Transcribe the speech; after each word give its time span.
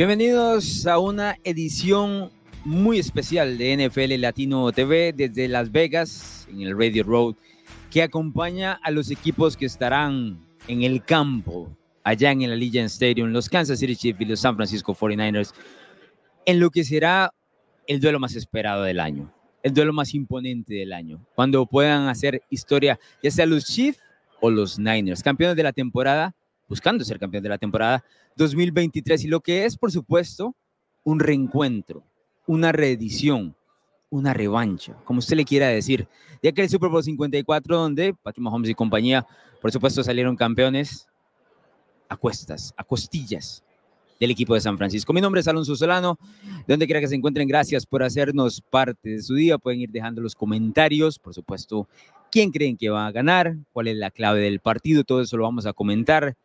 Bienvenidos 0.00 0.86
a 0.86 0.98
una 0.98 1.36
edición 1.44 2.30
muy 2.64 2.98
especial 2.98 3.58
de 3.58 3.86
NFL 3.86 4.18
Latino 4.18 4.72
TV 4.72 5.12
desde 5.12 5.46
Las 5.46 5.70
Vegas, 5.70 6.48
en 6.50 6.62
el 6.62 6.74
Radio 6.74 7.04
Road, 7.04 7.34
que 7.90 8.02
acompaña 8.02 8.80
a 8.82 8.90
los 8.92 9.10
equipos 9.10 9.58
que 9.58 9.66
estarán 9.66 10.42
en 10.68 10.84
el 10.84 11.04
campo, 11.04 11.76
allá 12.02 12.30
en 12.30 12.40
el 12.40 12.52
Allegiant 12.52 12.88
Stadium, 12.88 13.28
los 13.28 13.50
Kansas 13.50 13.78
City 13.78 13.94
Chiefs 13.94 14.22
y 14.22 14.24
los 14.24 14.40
San 14.40 14.56
Francisco 14.56 14.94
49ers, 14.94 15.52
en 16.46 16.60
lo 16.60 16.70
que 16.70 16.82
será 16.82 17.34
el 17.86 18.00
duelo 18.00 18.18
más 18.18 18.34
esperado 18.36 18.84
del 18.84 19.00
año, 19.00 19.30
el 19.62 19.74
duelo 19.74 19.92
más 19.92 20.14
imponente 20.14 20.72
del 20.76 20.94
año, 20.94 21.22
cuando 21.34 21.66
puedan 21.66 22.08
hacer 22.08 22.40
historia, 22.48 22.98
ya 23.22 23.30
sea 23.30 23.44
los 23.44 23.66
Chiefs 23.66 24.00
o 24.40 24.48
los 24.48 24.78
Niners, 24.78 25.22
campeones 25.22 25.58
de 25.58 25.62
la 25.62 25.74
temporada, 25.74 26.34
buscando 26.70 27.04
ser 27.04 27.18
campeón 27.18 27.42
de 27.42 27.48
la 27.48 27.58
temporada 27.58 28.04
2023 28.36 29.24
y 29.24 29.28
lo 29.28 29.40
que 29.40 29.64
es, 29.64 29.76
por 29.76 29.90
supuesto, 29.90 30.54
un 31.02 31.18
reencuentro, 31.18 32.04
una 32.46 32.70
reedición, 32.70 33.56
una 34.08 34.32
revancha, 34.32 34.94
como 35.04 35.18
usted 35.18 35.36
le 35.36 35.44
quiera 35.44 35.66
decir, 35.66 36.06
ya 36.42 36.52
que 36.52 36.62
el 36.62 36.68
Super 36.68 36.88
Bowl 36.88 37.02
54, 37.02 37.76
donde 37.76 38.14
Patrick 38.14 38.42
Mahomes 38.42 38.70
y 38.70 38.74
compañía, 38.74 39.26
por 39.60 39.72
supuesto, 39.72 40.04
salieron 40.04 40.36
campeones 40.36 41.08
a 42.08 42.16
cuestas, 42.16 42.72
a 42.76 42.84
costillas 42.84 43.64
del 44.20 44.30
equipo 44.30 44.54
de 44.54 44.60
San 44.60 44.78
Francisco. 44.78 45.12
Mi 45.12 45.20
nombre 45.20 45.40
es 45.40 45.48
Alonso 45.48 45.74
Solano, 45.74 46.18
donde 46.68 46.86
quiera 46.86 47.00
que 47.00 47.08
se 47.08 47.16
encuentren, 47.16 47.48
gracias 47.48 47.84
por 47.84 48.04
hacernos 48.04 48.60
parte 48.60 49.10
de 49.10 49.22
su 49.22 49.34
día. 49.34 49.58
Pueden 49.58 49.80
ir 49.80 49.90
dejando 49.90 50.20
los 50.20 50.36
comentarios, 50.36 51.18
por 51.18 51.34
supuesto, 51.34 51.88
quién 52.30 52.52
creen 52.52 52.76
que 52.76 52.90
va 52.90 53.08
a 53.08 53.12
ganar, 53.12 53.56
cuál 53.72 53.88
es 53.88 53.96
la 53.96 54.12
clave 54.12 54.40
del 54.40 54.60
partido, 54.60 55.02
todo 55.02 55.20
eso 55.22 55.36
lo 55.36 55.44
vamos 55.44 55.66
a 55.66 55.72
comentar 55.72 56.36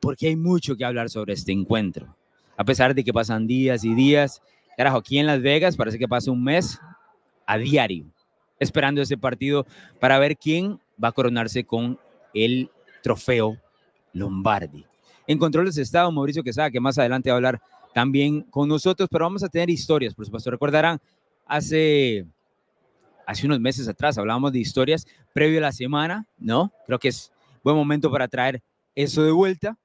porque 0.00 0.28
hay 0.28 0.36
mucho 0.36 0.76
que 0.76 0.84
hablar 0.84 1.10
sobre 1.10 1.34
este 1.34 1.52
encuentro. 1.52 2.16
A 2.56 2.64
pesar 2.64 2.94
de 2.94 3.04
que 3.04 3.12
pasan 3.12 3.46
días 3.46 3.84
y 3.84 3.94
días, 3.94 4.42
carajo, 4.76 4.98
aquí 4.98 5.18
en 5.18 5.26
Las 5.26 5.40
Vegas 5.42 5.76
parece 5.76 5.98
que 5.98 6.08
pasa 6.08 6.30
un 6.30 6.42
mes 6.42 6.80
a 7.46 7.56
diario, 7.56 8.04
esperando 8.58 9.00
ese 9.00 9.16
partido 9.16 9.66
para 10.00 10.18
ver 10.18 10.36
quién 10.36 10.80
va 11.02 11.08
a 11.08 11.12
coronarse 11.12 11.64
con 11.64 11.98
el 12.34 12.70
trofeo 13.02 13.56
Lombardi. 14.12 14.84
En 15.26 15.38
controles 15.38 15.74
de 15.74 15.82
estado, 15.82 16.10
Mauricio 16.10 16.42
Quesada, 16.42 16.70
que 16.70 16.80
más 16.80 16.98
adelante 16.98 17.30
va 17.30 17.34
a 17.34 17.36
hablar 17.36 17.60
también 17.94 18.42
con 18.42 18.68
nosotros, 18.68 19.08
pero 19.10 19.24
vamos 19.24 19.42
a 19.42 19.48
tener 19.48 19.70
historias, 19.70 20.14
por 20.14 20.24
supuesto. 20.24 20.50
Recordarán, 20.50 21.00
hace, 21.46 22.26
hace 23.26 23.46
unos 23.46 23.60
meses 23.60 23.88
atrás 23.88 24.18
hablábamos 24.18 24.52
de 24.52 24.60
historias 24.60 25.06
previo 25.32 25.58
a 25.58 25.62
la 25.62 25.72
semana, 25.72 26.26
¿no? 26.38 26.72
Creo 26.86 26.98
que 26.98 27.08
es 27.08 27.32
buen 27.62 27.76
momento 27.76 28.10
para 28.10 28.28
traer 28.28 28.62
eso 28.94 29.22
de 29.22 29.30
vuelta 29.30 29.76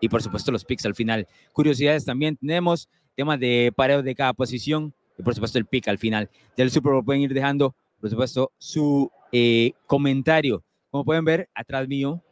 y 0.00 0.08
por 0.08 0.22
supuesto 0.22 0.52
los 0.52 0.64
picks 0.64 0.86
al 0.86 0.94
final. 0.94 1.26
Curiosidades 1.52 2.04
también 2.04 2.36
tenemos, 2.36 2.88
temas 3.14 3.40
de 3.40 3.72
pareo 3.74 4.02
de 4.02 4.14
cada 4.14 4.32
posición 4.32 4.94
y 5.18 5.22
por 5.22 5.34
supuesto 5.34 5.58
el 5.58 5.66
pick 5.66 5.88
al 5.88 5.98
final 5.98 6.30
del 6.56 6.70
Super 6.70 6.92
Bowl. 6.92 7.04
Pueden 7.04 7.22
ir 7.22 7.34
dejando, 7.34 7.74
por 8.00 8.10
supuesto, 8.10 8.52
su 8.58 9.10
eh, 9.32 9.72
comentario. 9.86 10.62
Como 10.90 11.04
pueden 11.04 11.24
ver, 11.24 11.48
atrás 11.54 11.86
mío 11.88 12.22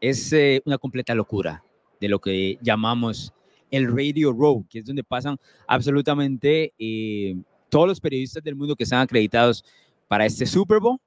es 0.00 0.32
eh, 0.32 0.60
una 0.66 0.78
completa 0.78 1.14
locura 1.14 1.64
de 2.00 2.08
lo 2.08 2.20
que 2.20 2.58
llamamos 2.60 3.32
el 3.70 3.88
Radio 3.88 4.32
Row, 4.32 4.66
que 4.68 4.80
es 4.80 4.84
donde 4.84 5.02
pasan 5.02 5.38
absolutamente 5.66 6.74
eh, 6.78 7.34
todos 7.70 7.88
los 7.88 8.00
periodistas 8.00 8.42
del 8.42 8.54
mundo 8.54 8.76
que 8.76 8.84
están 8.84 9.00
acreditados 9.00 9.64
para 10.06 10.26
este 10.26 10.46
Super 10.46 10.78
Bowl, 10.78 10.98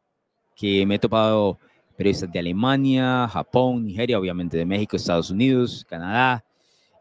que 0.55 0.85
me 0.85 0.95
he 0.95 0.99
topado 0.99 1.59
periodistas 1.97 2.31
de 2.31 2.39
Alemania, 2.39 3.27
Japón, 3.27 3.85
Nigeria, 3.85 4.19
obviamente 4.19 4.55
de 4.55 4.65
México, 4.65 4.95
Estados 4.95 5.31
Unidos, 5.31 5.85
Canadá 5.89 6.45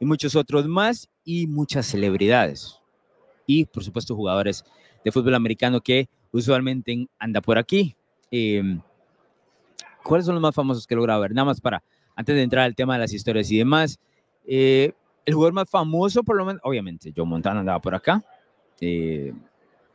y 0.01 0.07
muchos 0.07 0.34
otros 0.34 0.67
más 0.67 1.09
y 1.25 1.47
muchas 1.47 1.87
celebridades. 1.87 2.81
Y 3.47 3.67
por 3.67 3.84
supuesto 3.84 4.17
jugadores 4.17 4.65
de 5.05 5.12
fútbol 5.12 5.34
americano 5.34 5.81
que 5.81 6.09
usualmente 6.33 7.07
anda 7.19 7.41
por 7.41 7.59
aquí. 7.59 7.95
Em, 8.31 8.81
¿Cuáles 10.03 10.27
son 10.27 10.34
los 10.34 10.43
más 10.43 10.55
famosos 10.55 10.87
que 10.87 10.95
he 10.95 10.97
logrado 10.97 11.21
ver? 11.21 11.33
Nada 11.33 11.47
más 11.47 11.61
para, 11.61 11.83
antes 12.15 12.34
de 12.34 12.43
entrar 12.43 12.65
al 12.65 12.75
tema 12.75 12.95
de 12.95 13.01
las 13.01 13.13
historias 13.13 13.51
y 13.51 13.59
demás, 13.59 13.99
eh, 14.47 14.93
el 15.25 15.34
jugador 15.34 15.53
más 15.53 15.69
famoso, 15.69 16.23
por 16.23 16.37
lo 16.37 16.45
menos, 16.45 16.63
obviamente, 16.65 17.13
Joe 17.15 17.27
Montana 17.27 17.61
andaba 17.61 17.81
por 17.81 17.95
acá. 17.95 18.25
Eh, 18.81 19.33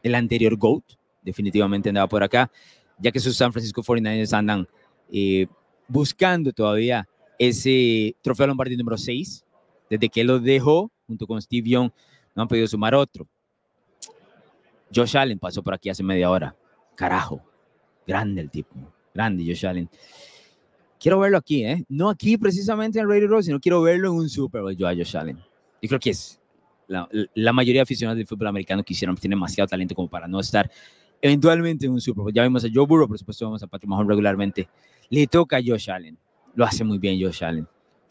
el 0.04 0.16
anterior 0.16 0.58
GOAT, 0.58 0.84
definitivamente 1.22 1.90
andaba 1.90 2.08
por 2.08 2.24
acá, 2.24 2.52
ya 3.00 3.12
que 3.12 3.20
sus 3.20 3.38
San 3.38 3.54
Francisco 3.54 3.82
49ers 3.82 4.34
andan 4.34 4.68
eh, 5.12 5.48
buscando 5.88 6.52
todavía 6.54 7.08
ese 7.38 8.16
trofeo 8.22 8.48
Lombardi 8.48 8.78
número 8.78 8.98
6. 8.98 9.46
Desde 9.90 10.10
que 10.10 10.24
lo 10.24 10.40
dejó, 10.40 10.90
junto 11.06 11.28
con 11.28 11.42
Steve 11.42 11.70
Young, 11.70 11.92
no 12.36 12.44
han 12.44 12.48
podido 12.48 12.68
sumar 12.68 12.96
otro. 12.96 13.28
Josh 14.94 15.18
Allen 15.18 15.40
pasó 15.40 15.62
por 15.62 15.74
aquí 15.74 15.90
hace 15.90 16.04
media 16.04 16.30
hora. 16.30 16.56
Carajo, 16.96 17.42
grande 18.06 18.42
el 18.42 18.50
tipo, 18.50 18.76
grande 19.14 19.44
Josh 19.46 19.66
Allen. 19.66 19.90
Quiero 21.00 21.20
verlo 21.20 21.38
aquí, 21.38 21.66
¿eh? 21.66 21.84
No 21.90 22.10
aquí 22.10 22.38
precisamente 22.38 23.00
en 23.00 23.10
Radio 23.10 23.28
Row, 23.28 23.42
sino 23.42 23.60
quiero 23.60 23.82
verlo 23.82 24.10
en 24.10 24.16
un 24.16 24.30
Super 24.30 24.62
Bowl 24.62 24.76
yo 24.76 24.88
a 24.88 24.94
Josh 24.94 25.18
Allen. 25.18 25.38
Yo 25.82 25.88
creo 25.88 26.00
que 26.00 26.12
es 26.12 26.40
la, 26.88 27.10
la 27.34 27.54
mayoría 27.54 27.80
de 27.80 27.84
aficionados 27.84 28.18
del 28.18 28.28
fútbol 28.28 28.48
americano 28.48 28.84
quisieran, 28.84 29.16
tiene 29.16 29.36
demasiado 29.36 29.68
talento 29.68 29.96
como 29.96 30.10
para 30.10 30.28
no 30.28 30.40
estar 30.40 30.70
eventualmente 31.22 31.86
en 31.86 31.94
un 31.94 32.02
Super 32.02 32.24
Bowl. 32.24 32.34
Ya 32.34 32.44
vimos 32.44 32.64
a 32.66 32.68
Joe 32.72 32.86
Burrow, 32.86 33.08
por 33.08 33.18
supuesto 33.18 33.46
vamos 33.46 33.64
a 33.64 33.68
Patrick 33.68 33.90
Mahomes 33.90 34.08
regularmente. 34.08 34.68
Le 35.12 35.28
toca 35.28 35.58
a 35.58 35.62
Josh 35.64 35.92
Allen. 35.92 36.18
Lo 36.56 36.66
hace 36.66 36.84
muy 36.84 36.98
bien 36.98 37.22
Josh 37.22 37.44
Allen. 37.44 37.68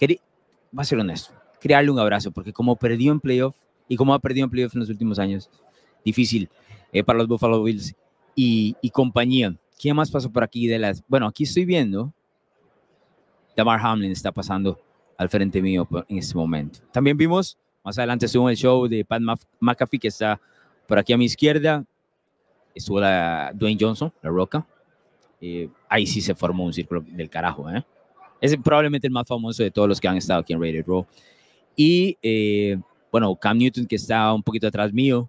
va 0.07 0.83
a 0.83 0.85
ser 0.85 1.01
honesto, 1.01 1.35
crearle 1.61 1.91
un 1.91 1.99
abrazo, 1.99 2.31
porque 2.31 2.53
como 2.53 2.77
perdió 2.77 3.11
en 3.11 3.19
playoff 3.19 3.57
y 3.89 3.97
como 3.97 4.15
ha 4.15 4.21
perdido 4.21 4.45
en 4.45 4.51
playoff 4.51 4.75
en 4.75 4.81
los 4.81 4.89
últimos 4.89 5.19
años, 5.19 5.51
difícil 6.05 6.49
eh, 6.93 7.03
para 7.03 7.19
los 7.19 7.27
Buffalo 7.27 7.61
Bills 7.65 7.97
y, 8.37 8.77
compañía. 8.93 9.57
¿Quién 9.77 9.97
más 9.97 10.13
pasó 10.13 10.31
por 10.31 10.45
aquí 10.45 10.69
de 10.69 10.79
las? 10.79 11.03
Bueno, 11.09 11.27
aquí 11.27 11.43
estoy 11.43 11.65
viendo. 11.65 12.13
Damar 13.57 13.81
Hamlin 13.83 14.13
está 14.13 14.31
pasando 14.31 14.79
al 15.19 15.29
frente 15.29 15.61
mío 15.61 15.89
en 16.09 16.19
este 16.19 16.37
momento. 16.37 16.79
También 16.93 17.17
vimos, 17.17 17.59
más 17.83 17.99
adelante 17.99 18.27
estuvo 18.27 18.49
el 18.49 18.57
show 18.57 18.87
de 18.87 19.05
Pat 19.05 19.21
McAfee, 19.59 19.99
que 19.99 20.09
está 20.09 20.41
por 20.87 20.99
aquí 20.99 21.13
a 21.13 21.19
mi 21.19 21.25
izquierda 21.25 21.85
estuvo 22.75 23.01
la 23.01 23.53
Dwayne 23.55 23.79
Johnson, 23.81 24.13
la 24.23 24.31
Roca. 24.31 24.67
Eh, 25.41 25.69
ahí 25.91 26.07
sí 26.07 26.23
se 26.23 26.35
formó 26.35 26.65
un 26.65 26.73
círculo 26.73 27.03
del 27.07 27.29
carajo, 27.29 27.69
¿eh? 27.69 27.85
Es 28.41 28.57
probablemente 28.57 29.07
el 29.07 29.13
más 29.13 29.27
famoso 29.27 29.63
de 29.63 29.71
todos 29.71 29.87
los 29.87 30.01
que 30.01 30.09
han 30.09 30.17
estado 30.17 30.41
aquí 30.41 30.55
en 30.55 30.63
Rated 30.63 30.87
Row. 30.87 31.07
Y, 31.77 32.17
eh, 32.23 32.79
bueno, 33.13 33.37
Cam 33.37 33.59
Newton, 33.59 33.85
que 33.85 33.97
está 33.97 34.33
un 34.33 34.43
poquito 34.43 34.67
atrás 34.67 34.95
mío, 34.95 35.29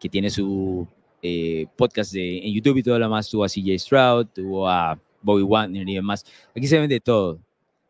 que 0.00 0.08
tiene 0.08 0.30
su 0.30 0.88
eh, 1.22 1.66
podcast 1.76 2.12
en 2.16 2.52
YouTube 2.52 2.78
y 2.78 2.82
todo 2.82 2.98
lo 2.98 3.04
demás, 3.04 3.28
tuvo 3.28 3.44
a 3.44 3.48
CJ 3.48 3.78
Stroud, 3.78 4.26
tuvo 4.34 4.68
a 4.68 4.98
Bobby 5.22 5.42
Wagner 5.42 5.88
y 5.88 5.94
demás. 5.94 6.24
Aquí 6.56 6.66
se 6.66 6.80
ven 6.80 6.88
de 6.88 6.98
todo, 6.98 7.38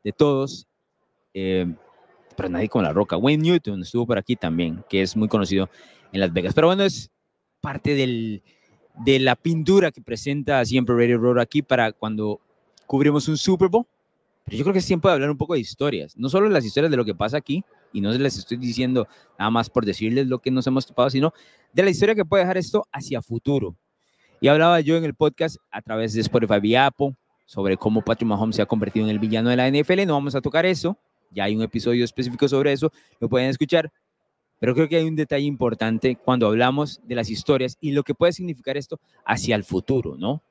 de 0.04 0.12
todos, 0.12 0.66
pero 1.32 2.48
nadie 2.50 2.69
con 2.69 2.82
la 2.82 2.92
roca. 2.92 3.16
Wayne 3.16 3.42
Newton 3.44 3.81
estuvo 3.81 4.06
por 4.06 4.19
aquí 4.19 4.37
también, 4.37 4.84
que 4.91 5.00
es 5.00 5.16
muy 5.16 5.28
conocido 5.28 5.71
en 6.12 6.21
Las 6.21 6.32
Vegas. 6.32 6.53
Pero 6.53 6.66
bueno, 6.66 6.82
es 6.82 7.10
parte 7.62 7.95
del, 7.95 8.42
de 9.04 9.18
la 9.18 9.34
pintura 9.34 9.91
que 9.91 10.02
presenta 10.02 10.64
siempre 10.64 10.94
Radio 10.94 11.18
Road 11.18 11.38
aquí 11.38 11.62
para 11.62 11.92
cuando 11.92 12.41
cubrimos 12.86 13.28
un 13.28 13.36
Super 13.36 13.68
Bowl. 13.68 13.86
Pero 14.44 14.56
yo 14.58 14.64
creo 14.64 14.72
que 14.72 14.80
es 14.80 14.86
tiempo 14.86 15.08
de 15.08 15.14
hablar 15.14 15.30
un 15.30 15.36
poco 15.36 15.54
de 15.54 15.60
historias, 15.60 16.16
no 16.16 16.28
solo 16.28 16.48
las 16.48 16.64
historias 16.64 16.91
de 16.91 16.97
lo 16.97 17.04
que 17.04 17.14
pasa 17.14 17.36
aquí, 17.36 17.62
y 17.92 18.00
no 18.00 18.10
les 18.12 18.36
estoy 18.36 18.56
diciendo 18.56 19.06
nada 19.38 19.50
más 19.50 19.70
por 19.70 19.84
decirles 19.84 20.26
lo 20.26 20.38
que 20.38 20.50
nos 20.50 20.66
hemos 20.66 20.86
topado, 20.86 21.08
sino 21.10 21.32
de 21.72 21.82
la 21.82 21.91
historia 21.91 22.14
que 22.14 22.24
puede 22.24 22.42
dejar 22.42 22.56
esto 22.56 22.86
hacia 22.92 23.22
futuro. 23.22 23.76
Y 24.41 24.48
hablaba 24.48 24.80
yo 24.80 24.97
en 24.97 25.04
el 25.04 25.14
podcast 25.14 25.56
a 25.70 25.82
través 25.82 26.14
de 26.14 26.20
Spotify 26.22 26.58
y 26.62 26.74
Apple 26.74 27.14
sobre 27.46 27.76
cómo 27.76 28.03
Patrick 28.03 28.28
Mahomes 28.28 28.56
se 28.56 28.62
ha 28.62 28.66
convertido 28.66 29.06
en 29.06 29.10
el 29.10 29.18
villano 29.18 29.50
de 29.50 29.56
la 29.56 29.68
NFL. 29.68 30.06
No 30.06 30.14
vamos 30.14 30.34
a 30.34 30.41
tocar 30.41 30.66
eso, 30.66 30.98
ya 31.30 31.44
hay 31.44 31.54
un 31.54 31.62
episodio 31.62 32.04
específico 32.04 32.48
sobre 32.48 32.72
eso, 32.72 32.92
lo 33.20 33.28
pueden 33.28 33.50
escuchar. 33.50 33.92
Pero 34.60 34.74
creo 34.74 34.89
que 34.89 34.97
hay 34.97 35.09
un 35.09 35.16
detalle 35.16 35.47
importante 35.47 36.16
cuando 36.16 36.47
hablamos 36.47 37.01
de 37.04 37.16
las 37.16 37.30
historias 37.30 37.77
y 37.80 37.92
lo 37.92 38.04
que 38.04 38.15
puede 38.15 38.33
significar 38.33 38.77
esto 38.77 39.01
hacia 39.24 39.57
el 39.57 39.65
futuro, 39.65 40.16
¿no? 40.16 40.42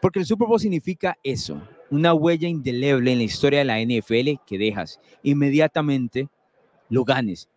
Porque 0.00 0.20
el 0.20 0.26
Super 0.26 0.46
Bowl 0.46 0.60
significa 0.60 1.18
eso, 1.22 1.60
una 1.90 2.14
huella 2.14 2.48
indeleble 2.48 3.12
en 3.12 3.18
la 3.18 3.24
historia 3.24 3.58
de 3.58 3.64
la 3.64 3.80
NFL 3.80 4.40
que 4.46 4.56
dejas 4.56 5.00
inmediatamente 5.22 6.28
lo 6.88 7.04
ganes. 7.04 7.48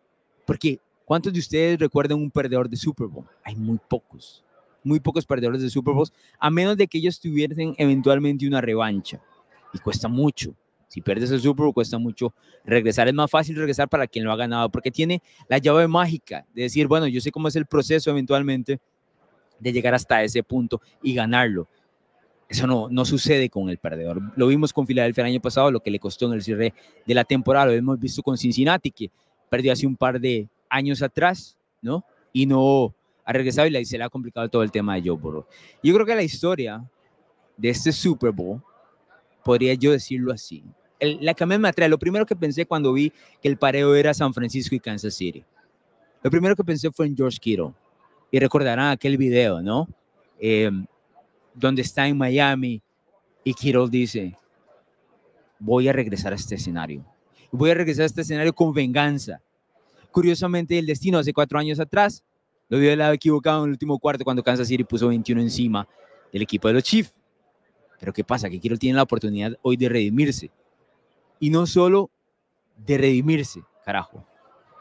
Porque 0.46 0.80
¿cuántos 1.06 1.32
de 1.32 1.40
ustedes 1.40 1.80
recuerdan 1.80 2.18
un 2.18 2.32
perdedor 2.32 2.70
de 2.70 2.78
Super 2.78 3.08
Bowl? 3.08 3.26
Hay 3.44 3.56
muy 3.56 3.78
pocos, 3.78 4.44
muy 4.84 5.00
pocos 5.00 5.26
perdedores 5.26 5.62
de 5.62 5.70
Super 5.70 5.94
Bowl, 5.94 6.08
a 6.40 6.50
menos 6.50 6.76
de 6.76 6.88
que 6.88 6.98
ellos 6.98 7.20
tuviesen 7.20 7.76
eventualmente 7.78 8.48
una 8.48 8.62
revancha. 8.62 9.22
Y 9.74 9.78
cuesta 9.78 10.08
mucho. 10.08 10.56
Si 10.90 11.02
pierdes 11.02 11.32
el 11.32 11.40
Super 11.40 11.64
Bowl 11.66 11.74
cuesta 11.74 11.98
mucho 11.98 12.34
regresar. 12.66 13.08
Es 13.08 13.14
más 13.14 13.32
fácil 13.32 13.56
regresar 13.56 13.88
para 13.88 14.08
quien 14.08 14.26
lo 14.26 14.32
ha 14.32 14.36
ganado 14.36 14.70
porque 14.70 14.92
tiene 14.92 15.22
la 15.48 15.60
llave 15.60 15.88
mágica 15.88 16.46
de 16.54 16.64
decir, 16.64 16.88
bueno, 16.88 17.08
yo 17.08 17.22
sé 17.22 17.32
cómo 17.32 17.48
es 17.48 17.56
el 17.56 17.66
proceso 17.66 18.10
eventualmente 18.10 18.80
de 19.60 19.72
llegar 19.72 19.94
hasta 19.94 20.24
ese 20.24 20.44
punto 20.44 20.82
y 21.02 21.14
ganarlo. 21.14 21.68
Eso 22.50 22.66
no, 22.66 22.90
no 22.90 23.06
sucede 23.06 23.50
con 23.50 23.70
el 23.70 23.78
perdedor. 23.78 24.20
Lo 24.36 24.48
vimos 24.48 24.74
con 24.74 24.88
Filadelfia 24.88 25.22
el 25.22 25.32
año 25.32 25.42
pasado, 25.42 25.70
lo 25.70 25.82
que 25.82 25.92
le 25.92 26.00
costó 26.00 26.26
en 26.26 26.34
el 26.34 26.42
cierre 26.42 26.74
de 27.06 27.14
la 27.14 27.24
temporada. 27.24 27.68
Lo 27.68 27.74
hemos 27.74 28.00
visto 28.00 28.24
con 28.24 28.38
Cincinnati, 28.38 28.90
que 28.90 29.12
perdió 29.50 29.72
hace 29.72 29.86
un 29.86 29.96
par 29.96 30.20
de 30.20 30.50
años 30.68 31.04
atrás, 31.04 31.56
¿no? 31.82 32.04
Y 32.34 32.48
no 32.48 32.96
ha 33.24 33.34
regresado 33.34 33.68
y 33.68 33.86
se 33.86 33.98
le 34.00 34.04
ha 34.04 34.10
complicado 34.10 34.50
todo 34.50 34.64
el 34.64 34.72
tema 34.72 34.96
de 34.96 35.02
Joe 35.08 35.18
Burrow. 35.18 35.46
Yo 35.84 35.94
creo 35.94 36.06
que 36.08 36.16
la 36.16 36.24
historia 36.24 36.84
de 37.56 37.70
este 37.70 37.92
Super 37.92 38.32
Bowl, 38.32 38.64
podría 39.44 39.76
yo 39.76 39.92
decirlo 39.92 40.32
así, 40.32 40.64
la 41.00 41.34
que 41.34 41.46
me 41.46 41.68
atrae, 41.68 41.90
lo 41.90 41.98
primero 41.98 42.25
que 42.25 42.36
pensé 42.36 42.66
cuando 42.66 42.94
vi 42.94 43.12
que 43.42 43.48
el 43.48 43.57
pareo 43.57 43.96
era 43.96 44.13
San 44.13 44.34
Francisco 44.34 44.75
y 44.75 44.80
Kansas 44.80 45.13
City, 45.13 45.44
lo 46.22 46.30
primero 46.30 46.56
que 46.56 46.63
pensé 46.63 46.92
fue 46.92 47.07
en 47.07 47.16
George 47.16 47.38
Kittle. 47.40 47.74
Y 48.31 48.40
recordarán 48.40 48.92
aquel 48.92 49.18
video, 49.18 49.62
¿no? 49.62 49.88
Eh, 50.40 50.69
donde 51.54 51.81
está 51.81 52.07
en 52.07 52.18
Miami 52.18 52.81
y 53.44 53.54
Kittle 53.54 53.88
dice, 53.90 54.36
voy 55.57 55.88
a 55.88 55.94
regresar 55.94 56.34
a 56.34 56.36
este 56.36 56.56
escenario. 56.56 57.04
Voy 57.52 57.72
a 57.72 57.74
regresar 57.74 58.04
a 58.04 58.06
este 58.06 58.22
escenario 58.22 58.54
con 58.54 58.74
venganza. 58.74 59.42
Curiosamente, 60.12 60.78
el 60.78 60.86
destino 60.86 61.18
hace 61.18 61.34
cuatro 61.34 61.57
años 61.57 61.80
atrás 61.80 62.24
lo 62.68 62.78
vio 62.78 62.90
del 62.90 63.00
lado 63.00 63.13
equivocado 63.13 63.63
en 63.63 63.66
el 63.66 63.72
último 63.72 63.98
cuarto 63.98 64.24
cuando 64.24 64.44
Kansas 64.44 64.68
City 64.68 64.84
puso 64.84 65.07
21 65.07 65.42
encima 65.42 65.88
del 66.31 66.44
equipo 66.44 66.68
de 66.68 66.75
los 66.75 66.84
Chiefs. 66.84 67.13
Pero 68.00 68.13
¿qué 68.13 68.24
pasa? 68.24 68.50
Que 68.50 68.60
Kittle 68.60 68.78
tiene 68.78 68.95
la 68.95 69.04
oportunidad 69.04 69.57
hoy 69.62 69.75
de 69.75 69.90
redimirse. 69.90 70.52
Y 71.40 71.50
no 71.50 71.66
solo 71.66 72.10
de 72.78 72.98
redimirse, 72.98 73.64
carajo, 73.86 74.26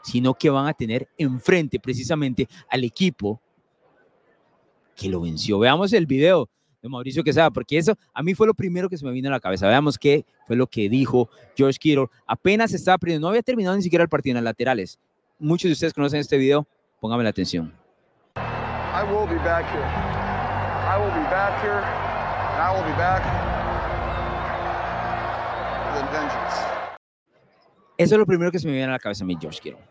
sino 0.03 0.33
que 0.33 0.49
van 0.49 0.67
a 0.67 0.73
tener 0.73 1.07
enfrente 1.17 1.79
precisamente 1.79 2.47
al 2.69 2.83
equipo 2.83 3.41
que 4.95 5.09
lo 5.09 5.21
venció. 5.21 5.59
Veamos 5.59 5.93
el 5.93 6.05
video 6.05 6.49
de 6.81 6.89
Mauricio 6.89 7.23
Quesada, 7.23 7.49
porque 7.51 7.77
eso 7.77 7.97
a 8.13 8.23
mí 8.23 8.33
fue 8.33 8.47
lo 8.47 8.53
primero 8.53 8.89
que 8.89 8.97
se 8.97 9.05
me 9.05 9.11
vino 9.11 9.29
a 9.29 9.31
la 9.31 9.39
cabeza. 9.39 9.67
Veamos 9.67 9.97
qué 9.97 10.25
fue 10.45 10.55
lo 10.55 10.67
que 10.67 10.89
dijo 10.89 11.29
George 11.55 11.77
Kittle. 11.79 12.07
Apenas 12.25 12.73
estaba 12.73 12.97
perdiendo, 12.97 13.25
no 13.25 13.29
había 13.29 13.41
terminado 13.41 13.75
ni 13.75 13.81
siquiera 13.81 14.03
el 14.03 14.09
partido 14.09 14.31
en 14.31 14.43
las 14.43 14.43
laterales. 14.43 14.99
Muchos 15.37 15.69
de 15.69 15.73
ustedes 15.73 15.93
conocen 15.93 16.19
este 16.19 16.37
video, 16.37 16.67
pónganme 16.99 17.23
la 17.23 17.29
atención. 17.29 17.73
I 18.35 19.03
will 19.03 19.27
be 19.27 19.35
back 19.43 19.65
here. 19.71 19.85
I 20.89 20.97
will 20.97 21.11
be 21.11 21.23
back 21.29 21.61
here, 21.61 21.83
I 22.59 22.73
will 22.73 22.83
be 22.83 22.97
back 22.97 23.48
Eso 27.99 28.15
es 28.15 28.19
lo 28.19 28.25
primero 28.25 28.49
que 28.49 28.59
se 28.59 28.65
me 28.65 28.71
viene 28.71 28.87
a 28.87 28.91
la 28.91 28.99
cabeza 28.99 29.25
a 29.25 29.27
mí, 29.27 29.35
George 29.37 29.59
Kittle. 29.61 29.83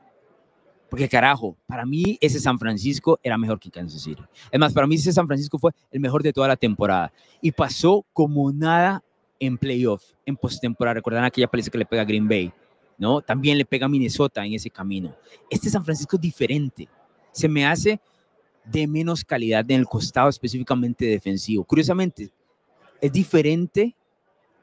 Porque 0.89 1.07
carajo, 1.11 1.59
para 1.67 1.85
mí 1.85 2.17
ese 2.23 2.41
San 2.41 2.59
Francisco 2.59 3.21
era 3.23 3.37
mejor 3.37 3.61
que 3.61 3.71
Kansas 3.71 4.01
City. 4.01 4.23
Es 4.51 4.59
más, 4.59 4.73
para 4.73 4.87
mí 4.87 4.95
ese 4.95 5.13
San 5.13 5.27
Francisco 5.27 5.59
fue 5.59 5.73
el 5.91 6.01
mejor 6.01 6.23
de 6.23 6.33
toda 6.33 6.49
la 6.49 6.57
temporada. 6.57 7.13
Y 7.43 7.53
pasó 7.53 8.07
como 8.15 8.51
nada 8.51 9.05
en 9.39 9.59
playoff, 9.59 10.03
en 10.25 10.37
postemporada. 10.39 10.95
Recuerdan 10.95 11.25
aquella 11.25 11.49
paliza 11.49 11.71
que 11.71 11.77
le 11.77 11.85
pega 11.85 12.01
a 12.01 12.07
Green 12.07 12.27
Bay, 12.27 12.51
¿no? 12.97 13.21
También 13.21 13.59
le 13.59 13.67
pega 13.67 13.85
a 13.85 13.91
Minnesota 13.91 14.43
en 14.47 14.55
ese 14.55 14.71
camino. 14.71 15.15
Este 15.51 15.69
San 15.69 15.85
Francisco 15.85 16.17
es 16.17 16.23
diferente. 16.23 16.89
Se 17.31 17.47
me 17.47 17.67
hace 17.67 18.01
de 18.65 18.87
menos 18.87 19.23
calidad 19.23 19.71
en 19.71 19.81
el 19.81 19.87
costado 19.87 20.31
específicamente 20.31 21.05
defensivo. 21.05 21.63
Curiosamente, 21.63 22.31
es 23.03 23.13
diferente, 23.13 23.95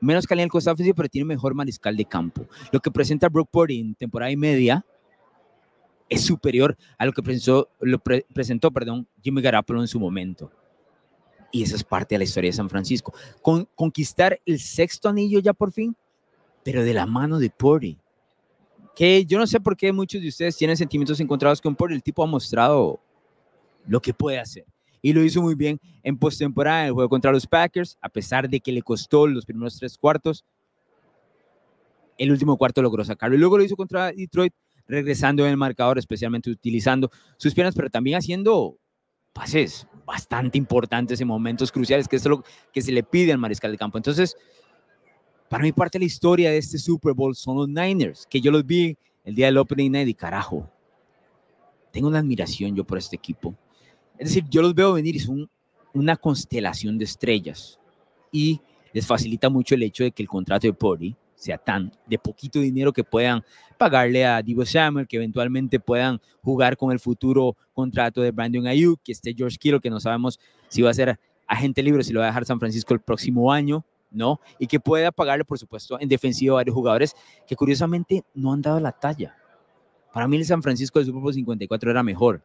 menos 0.05 0.25
calidad 0.25 0.43
en 0.43 0.47
el 0.47 0.51
costado 0.51 0.75
defensivo, 0.75 0.95
pero 0.95 1.09
tiene 1.09 1.25
mejor 1.25 1.53
mariscal 1.53 1.95
de 1.95 2.05
campo. 2.05 2.45
Lo 2.71 2.79
que 2.79 2.91
presenta 2.91 3.29
Brock 3.29 3.49
Purdy 3.51 3.79
en 3.79 3.95
temporada 3.95 4.31
y 4.31 4.37
media 4.37 4.85
es 6.09 6.21
superior 6.21 6.77
a 6.97 7.05
lo 7.05 7.11
que 7.11 7.23
presentó, 7.23 7.69
lo 7.79 7.99
presentó 7.99 8.71
perdón, 8.71 9.07
Jimmy 9.21 9.41
Garoppolo 9.41 9.81
en 9.81 9.87
su 9.87 9.99
momento. 9.99 10.51
Y 11.51 11.63
esa 11.63 11.75
es 11.75 11.83
parte 11.83 12.15
de 12.15 12.19
la 12.19 12.25
historia 12.25 12.49
de 12.49 12.57
San 12.57 12.69
Francisco. 12.69 13.13
Con, 13.41 13.67
conquistar 13.75 14.39
el 14.45 14.59
sexto 14.59 15.09
anillo 15.09 15.39
ya 15.39 15.53
por 15.53 15.71
fin, 15.71 15.95
pero 16.63 16.83
de 16.83 16.93
la 16.93 17.05
mano 17.05 17.39
de 17.39 17.49
Purdy. 17.49 17.97
Que 18.95 19.25
yo 19.25 19.37
no 19.37 19.47
sé 19.47 19.59
por 19.59 19.75
qué 19.75 19.91
muchos 19.91 20.21
de 20.21 20.27
ustedes 20.27 20.55
tienen 20.57 20.77
sentimientos 20.77 21.19
encontrados 21.19 21.61
con 21.61 21.75
Purdy. 21.75 21.95
El 21.95 22.03
tipo 22.03 22.23
ha 22.23 22.27
mostrado 22.27 22.99
lo 23.87 24.01
que 24.01 24.13
puede 24.13 24.39
hacer. 24.39 24.65
Y 25.05 25.13
lo 25.13 25.23
hizo 25.23 25.39
muy 25.39 25.53
bien 25.53 25.79
en 26.01 26.17
postemporada 26.17 26.81
en 26.81 26.87
el 26.87 26.93
juego 26.93 27.09
contra 27.09 27.31
los 27.31 27.45
Packers, 27.45 27.95
a 28.01 28.09
pesar 28.09 28.49
de 28.49 28.59
que 28.59 28.71
le 28.71 28.81
costó 28.81 29.27
los 29.27 29.45
primeros 29.45 29.77
tres 29.77 29.99
cuartos. 29.99 30.43
El 32.17 32.31
último 32.31 32.57
cuarto 32.57 32.81
logró 32.81 33.05
sacarlo. 33.05 33.35
Y 33.35 33.39
luego 33.39 33.59
lo 33.59 33.63
hizo 33.63 33.75
contra 33.75 34.11
Detroit, 34.11 34.51
regresando 34.87 35.45
en 35.45 35.51
el 35.51 35.57
marcador, 35.57 35.99
especialmente 35.99 36.49
utilizando 36.49 37.11
sus 37.37 37.53
piernas, 37.53 37.75
pero 37.75 37.87
también 37.91 38.17
haciendo 38.17 38.79
pases 39.31 39.87
bastante 40.07 40.57
importantes 40.57 41.21
en 41.21 41.27
momentos 41.27 41.71
cruciales, 41.71 42.07
que 42.07 42.15
es 42.15 42.25
lo 42.25 42.43
que 42.73 42.81
se 42.81 42.91
le 42.91 43.03
pide 43.03 43.31
al 43.31 43.37
mariscal 43.37 43.71
de 43.71 43.77
campo. 43.77 43.99
Entonces, 43.99 44.35
para 45.49 45.61
mí 45.61 45.71
parte 45.71 45.99
la 45.99 46.05
historia 46.05 46.49
de 46.49 46.57
este 46.57 46.79
Super 46.79 47.13
Bowl 47.13 47.35
son 47.35 47.57
los 47.57 47.69
Niners, 47.69 48.25
que 48.27 48.41
yo 48.41 48.49
los 48.49 48.65
vi 48.65 48.97
el 49.23 49.35
día 49.35 49.45
del 49.45 49.59
Opening 49.59 49.91
Night 49.91 50.07
y 50.07 50.15
carajo, 50.15 50.67
tengo 51.91 52.07
una 52.07 52.17
admiración 52.17 52.75
yo 52.75 52.83
por 52.83 52.97
este 52.97 53.15
equipo. 53.15 53.55
Es 54.17 54.29
decir, 54.29 54.45
yo 54.49 54.61
los 54.61 54.73
veo 54.73 54.93
venir 54.93 55.15
y 55.15 55.19
son 55.19 55.49
una 55.93 56.15
constelación 56.15 56.97
de 56.97 57.05
estrellas 57.05 57.79
y 58.31 58.59
les 58.93 59.05
facilita 59.05 59.49
mucho 59.49 59.75
el 59.75 59.83
hecho 59.83 60.03
de 60.03 60.11
que 60.11 60.23
el 60.23 60.29
contrato 60.29 60.67
de 60.67 60.73
Purdy 60.73 61.15
sea 61.35 61.57
tan 61.57 61.91
de 62.07 62.17
poquito 62.17 62.59
dinero 62.59 62.93
que 62.93 63.03
puedan 63.03 63.43
pagarle 63.77 64.25
a 64.25 64.41
Divo 64.41 64.65
Samuel, 64.65 65.07
que 65.07 65.17
eventualmente 65.17 65.79
puedan 65.79 66.19
jugar 66.41 66.77
con 66.77 66.91
el 66.91 66.99
futuro 66.99 67.57
contrato 67.73 68.21
de 68.21 68.31
Brandon 68.31 68.67
Ayuk, 68.67 69.01
que 69.03 69.11
esté 69.11 69.33
George 69.33 69.57
Kittle, 69.57 69.81
que 69.81 69.89
no 69.89 69.99
sabemos 69.99 70.39
si 70.69 70.81
va 70.81 70.91
a 70.91 70.93
ser 70.93 71.19
agente 71.45 71.83
libre, 71.83 72.03
si 72.03 72.13
lo 72.13 72.21
va 72.21 72.27
a 72.27 72.29
dejar 72.29 72.45
San 72.45 72.59
Francisco 72.59 72.93
el 72.93 73.01
próximo 73.01 73.51
año, 73.51 73.85
¿no? 74.11 74.39
Y 74.59 74.67
que 74.67 74.79
pueda 74.79 75.11
pagarle, 75.11 75.43
por 75.43 75.59
supuesto, 75.59 75.99
en 75.99 76.07
defensivo 76.07 76.55
a 76.55 76.59
varios 76.59 76.73
jugadores 76.73 77.15
que 77.45 77.55
curiosamente 77.55 78.23
no 78.33 78.53
han 78.53 78.61
dado 78.61 78.79
la 78.79 78.91
talla. 78.91 79.35
Para 80.13 80.27
mí 80.27 80.37
el 80.37 80.45
San 80.45 80.63
Francisco 80.63 80.99
del 80.99 81.07
Super 81.07 81.21
Bowl 81.21 81.33
54 81.33 81.91
era 81.91 82.01
mejor. 82.01 82.41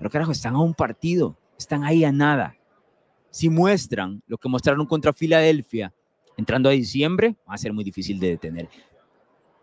Pero 0.00 0.08
carajo, 0.08 0.32
están 0.32 0.54
a 0.54 0.60
un 0.60 0.72
partido, 0.72 1.36
están 1.58 1.84
ahí 1.84 2.04
a 2.04 2.10
nada. 2.10 2.56
Si 3.28 3.50
muestran 3.50 4.22
lo 4.26 4.38
que 4.38 4.48
mostraron 4.48 4.86
contra 4.86 5.12
Filadelfia, 5.12 5.92
entrando 6.38 6.70
a 6.70 6.72
diciembre, 6.72 7.36
va 7.46 7.52
a 7.52 7.58
ser 7.58 7.74
muy 7.74 7.84
difícil 7.84 8.18
de 8.18 8.30
detener. 8.30 8.70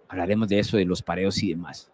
Hablaremos 0.07 0.47
de 0.47 0.59
eso, 0.59 0.77
de 0.77 0.85
los 0.85 1.01
pareos 1.01 1.41
y 1.41 1.49
demás. 1.49 1.91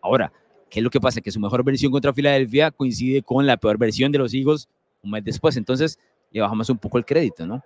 Ahora, 0.00 0.32
¿qué 0.70 0.80
es 0.80 0.82
lo 0.82 0.88
que 0.88 0.98
pasa? 0.98 1.20
Que 1.20 1.30
su 1.30 1.38
mejor 1.38 1.62
versión 1.62 1.92
contra 1.92 2.14
Filadelfia 2.14 2.70
coincide 2.70 3.20
con 3.22 3.46
la 3.46 3.58
peor 3.58 3.76
versión 3.76 4.10
de 4.10 4.18
los 4.18 4.32
Eagles 4.32 4.66
un 5.02 5.10
mes 5.10 5.22
después. 5.22 5.54
Entonces, 5.58 5.98
le 6.30 6.40
bajamos 6.40 6.70
un 6.70 6.78
poco 6.78 6.96
el 6.96 7.04
crédito, 7.04 7.46
¿no? 7.46 7.62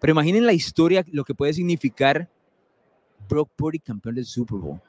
Pero 0.00 0.12
imaginen 0.12 0.46
la 0.46 0.54
historia, 0.54 1.04
lo 1.12 1.24
que 1.24 1.34
puede 1.34 1.52
significar 1.52 2.26
Brock 3.28 3.50
Purdy 3.54 3.80
campeón 3.80 4.14
del 4.14 4.24
Super 4.24 4.56
Bowl. 4.56 4.80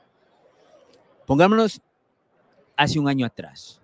Pongámonos 1.27 1.81
hace 2.77 2.97
un 2.97 3.09
año 3.09 3.25
atrás, 3.25 3.80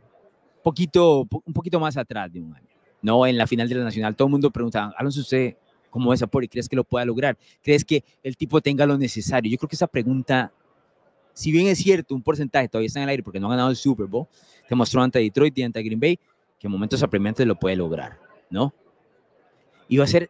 poquito, 0.68 1.26
un 1.46 1.54
poquito 1.54 1.80
más 1.80 1.96
atrás 1.96 2.30
de 2.34 2.42
un 2.42 2.54
año, 2.54 2.68
¿no? 3.02 3.26
En 3.26 3.38
la 3.38 3.48
final 3.48 3.70
de 3.70 3.76
la 3.76 3.86
Nacional, 3.86 4.18
todo 4.18 4.28
el 4.28 4.32
mundo 4.34 4.52
preguntaba, 4.52 4.94
Alonso, 4.98 5.22
¿usted 5.22 5.56
como 5.90 6.14
esa 6.14 6.28
por 6.28 6.44
y 6.44 6.50
crees 6.50 6.68
que 6.68 6.76
lo 6.76 6.84
pueda 6.84 7.06
lograr? 7.06 7.38
¿Crees 7.64 7.86
que 7.86 8.04
el 8.22 8.36
tipo 8.36 8.60
tenga 8.60 8.86
lo 8.86 8.98
necesario? 8.98 9.50
Yo 9.50 9.58
creo 9.58 9.70
que 9.70 9.78
esa 9.78 9.88
pregunta, 9.88 10.52
si 11.34 11.54
bien 11.54 11.68
es 11.68 11.78
cierto, 11.78 12.14
un 12.14 12.22
porcentaje 12.22 12.68
todavía 12.68 12.88
está 12.88 13.00
en 13.00 13.04
el 13.04 13.10
aire 13.12 13.24
porque 13.24 13.40
no 13.40 13.48
ha 13.48 13.52
ganado 13.52 13.70
el 13.70 13.78
Super 13.78 14.08
Bowl, 14.08 14.28
demostró 14.70 15.02
ante 15.02 15.20
Detroit 15.20 15.58
y 15.58 15.64
ante 15.64 15.82
Green 15.82 16.02
Bay 16.02 16.20
que 16.60 16.68
en 16.68 16.72
momentos 16.72 17.02
apremiantes 17.02 17.48
lo 17.48 17.56
puede 17.56 17.78
lograr, 17.78 18.20
¿no? 18.50 18.74
Y 19.88 19.96
va 19.96 20.04
a 20.04 20.08
ser 20.08 20.30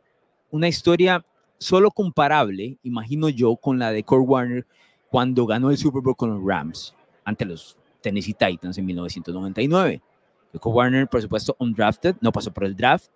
una 0.51 0.67
historia 0.67 1.25
solo 1.57 1.89
comparable, 1.89 2.77
imagino 2.83 3.29
yo, 3.29 3.55
con 3.55 3.79
la 3.79 3.91
de 3.91 4.03
Kurt 4.03 4.23
Warner 4.27 4.67
cuando 5.09 5.47
ganó 5.47 5.71
el 5.71 5.77
Super 5.77 6.03
Bowl 6.03 6.15
con 6.15 6.29
los 6.29 6.43
Rams 6.45 6.93
ante 7.25 7.43
los 7.43 7.75
Tennessee 8.01 8.35
Titans 8.35 8.77
en 8.77 8.85
1999. 8.85 10.03
Kurt 10.51 10.75
Warner, 10.75 11.07
por 11.07 11.21
supuesto, 11.21 11.55
undrafted, 11.59 12.15
no 12.21 12.31
pasó 12.31 12.51
por 12.51 12.63
el 12.63 12.75
draft, 12.75 13.09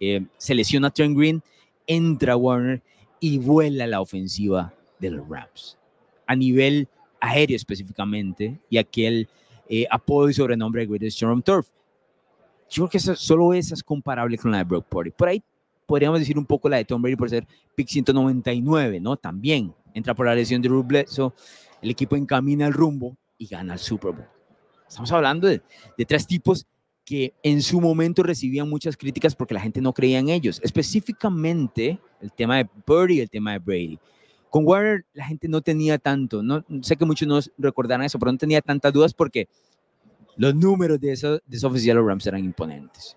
eh, 0.00 0.24
se 0.36 0.54
lesiona 0.54 0.90
Trent 0.90 1.16
Green 1.16 1.42
entra 1.86 2.36
Warner 2.36 2.82
y 3.20 3.38
vuela 3.38 3.86
la 3.86 4.00
ofensiva 4.00 4.72
de 4.98 5.10
los 5.10 5.28
Rams. 5.28 5.78
A 6.26 6.34
nivel 6.34 6.88
aéreo 7.20 7.56
específicamente, 7.56 8.60
y 8.68 8.78
aquel 8.78 9.28
eh, 9.68 9.86
apodo 9.90 10.28
y 10.28 10.34
sobrenombre 10.34 10.82
de 10.82 10.86
Greatest 10.86 11.16
Storm 11.16 11.42
Turf. 11.42 11.68
Yo 12.68 12.88
creo 12.88 12.90
que 12.90 12.98
solo 12.98 13.52
esa 13.52 13.74
es 13.74 13.82
comparable 13.82 14.38
con 14.38 14.50
la 14.50 14.58
de 14.58 14.64
Brock 14.64 14.86
Purdy. 14.88 15.10
Por 15.10 15.28
ahí 15.28 15.42
podríamos 15.86 16.18
decir 16.18 16.38
un 16.38 16.46
poco 16.46 16.68
la 16.68 16.78
de 16.78 16.84
Tom 16.84 17.02
Brady 17.02 17.16
por 17.16 17.28
ser 17.28 17.46
pick 17.74 17.88
199, 17.88 19.00
¿no? 19.00 19.16
También 19.16 19.74
entra 19.94 20.14
por 20.14 20.26
la 20.26 20.34
lesión 20.34 20.62
de 20.62 20.68
Drew 20.68 20.82
Bledsoe, 20.82 21.32
el 21.82 21.90
equipo 21.90 22.16
encamina 22.16 22.66
el 22.66 22.72
rumbo 22.72 23.16
y 23.36 23.46
gana 23.46 23.74
el 23.74 23.78
Super 23.78 24.12
Bowl. 24.12 24.31
Estamos 24.92 25.10
hablando 25.10 25.48
de, 25.48 25.62
de 25.96 26.04
tres 26.04 26.26
tipos 26.26 26.66
que 27.02 27.32
en 27.42 27.62
su 27.62 27.80
momento 27.80 28.22
recibían 28.22 28.68
muchas 28.68 28.94
críticas 28.94 29.34
porque 29.34 29.54
la 29.54 29.60
gente 29.60 29.80
no 29.80 29.94
creía 29.94 30.18
en 30.18 30.28
ellos, 30.28 30.60
específicamente 30.62 31.98
el 32.20 32.30
tema 32.30 32.58
de 32.58 32.66
Purdy 32.66 33.14
y 33.14 33.20
el 33.20 33.30
tema 33.30 33.52
de 33.52 33.58
Brady. 33.58 33.98
Con 34.50 34.66
Warner 34.66 35.06
la 35.14 35.24
gente 35.24 35.48
no 35.48 35.62
tenía 35.62 35.96
tanto, 35.96 36.42
no 36.42 36.62
sé 36.82 36.96
que 36.96 37.06
muchos 37.06 37.26
no 37.26 37.40
recordarán 37.56 38.04
eso, 38.04 38.18
pero 38.18 38.32
no 38.32 38.38
tenía 38.38 38.60
tantas 38.60 38.92
dudas 38.92 39.14
porque 39.14 39.48
los 40.36 40.54
números 40.54 41.00
de, 41.00 41.12
eso, 41.12 41.40
de 41.46 41.56
esa 41.56 41.94
los 41.94 42.06
Rams 42.06 42.26
eran 42.26 42.44
imponentes. 42.44 43.16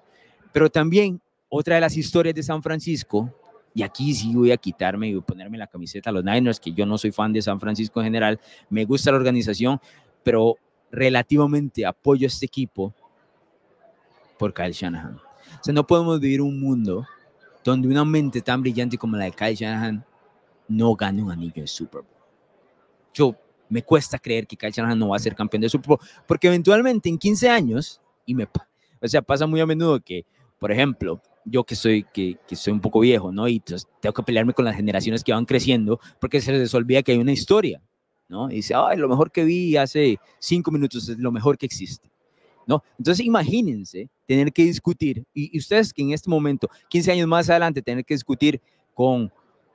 Pero 0.53 0.69
también 0.69 1.21
otra 1.49 1.75
de 1.75 1.81
las 1.81 1.97
historias 1.97 2.33
de 2.35 2.43
San 2.43 2.63
Francisco 2.63 3.33
Y 3.73 3.83
aquí 3.83 4.13
sí 4.13 4.33
voy 4.33 4.51
a 4.51 4.57
quitarme 4.57 5.09
y 5.09 5.19
ponerme 5.19 5.57
la 5.57 5.67
camiseta 5.67 6.09
a 6.09 6.13
los 6.13 6.23
Niners, 6.23 6.61
que 6.61 6.71
yo 6.71 6.85
no 6.85 6.97
soy 6.97 7.11
fan 7.11 7.33
de 7.33 7.41
San 7.41 7.59
Francisco 7.59 7.99
en 7.99 8.05
general, 8.05 8.39
me 8.69 8.85
gusta 8.85 9.11
la 9.11 9.17
organización, 9.17 9.81
pero 10.23 10.55
relativamente 10.91 11.85
apoyo 11.85 12.25
a 12.25 12.29
este 12.29 12.45
equipo 12.45 12.93
por 14.37 14.53
Kyle 14.53 14.71
Shanahan. 14.71 15.15
O 15.15 15.63
sea, 15.63 15.73
no 15.73 15.85
podemos 15.85 16.19
vivir 16.19 16.41
un 16.41 16.59
mundo 16.59 17.05
donde 17.63 17.87
una 17.87 18.05
mente 18.05 18.41
tan 18.41 18.61
brillante 18.61 18.97
como 18.97 19.17
la 19.17 19.25
de 19.25 19.31
Kyle 19.31 19.55
Shanahan 19.55 20.05
no 20.67 20.95
gane 20.95 21.23
un 21.23 21.31
anillo 21.31 21.61
de 21.61 21.67
Super 21.67 22.01
Bowl. 22.01 22.11
Yo 23.13 23.35
me 23.69 23.83
cuesta 23.83 24.19
creer 24.19 24.45
que 24.45 24.55
Kyle 24.55 24.71
Shanahan 24.71 24.99
no 24.99 25.09
va 25.09 25.15
a 25.15 25.19
ser 25.19 25.35
campeón 25.35 25.61
de 25.61 25.69
Super 25.69 25.87
Bowl, 25.89 25.99
porque 26.27 26.47
eventualmente 26.47 27.09
en 27.09 27.17
15 27.17 27.49
años, 27.49 28.01
y 28.25 28.35
me, 28.35 28.47
o 29.01 29.07
sea, 29.07 29.21
pasa 29.21 29.47
muy 29.47 29.59
a 29.59 29.65
menudo 29.65 29.99
que, 29.99 30.25
por 30.59 30.71
ejemplo, 30.71 31.21
yo 31.45 31.63
que 31.63 31.75
soy, 31.75 32.03
que, 32.13 32.37
que 32.47 32.55
soy 32.55 32.73
un 32.73 32.81
poco 32.81 32.99
viejo, 32.99 33.31
¿no? 33.31 33.47
Y 33.47 33.59
tengo 33.59 34.13
que 34.13 34.23
pelearme 34.23 34.53
con 34.53 34.65
las 34.65 34.75
generaciones 34.75 35.23
que 35.23 35.31
van 35.31 35.45
creciendo, 35.45 35.99
porque 36.19 36.41
se 36.41 36.51
les 36.51 36.73
olvida 36.73 37.03
que 37.03 37.13
hay 37.13 37.19
una 37.19 37.31
historia, 37.31 37.81
¿no? 38.27 38.49
Y 38.49 38.55
dice, 38.55 38.73
ay, 38.75 38.97
lo 38.97 39.07
mejor 39.07 39.31
que 39.31 39.43
vi 39.43 39.77
hace 39.77 40.19
cinco 40.39 40.71
minutos 40.71 41.07
es 41.09 41.17
lo 41.17 41.31
mejor 41.31 41.57
que 41.57 41.65
existe. 41.65 42.09
¿No? 42.67 42.83
Entonces 42.97 43.23
imagínense 43.23 44.09
tener 44.25 44.51
que 44.51 44.63
discutir, 44.63 45.23
y, 45.33 45.55
ustedes 45.57 45.93
que 45.93 46.01
en 46.01 46.11
este 46.11 46.29
momento, 46.29 46.67
15 46.89 47.11
años 47.11 47.27
más 47.27 47.47
adelante, 47.47 47.79
tener 47.81 48.03
que 48.03 48.15
discutir 48.15 48.59
con 48.95 49.31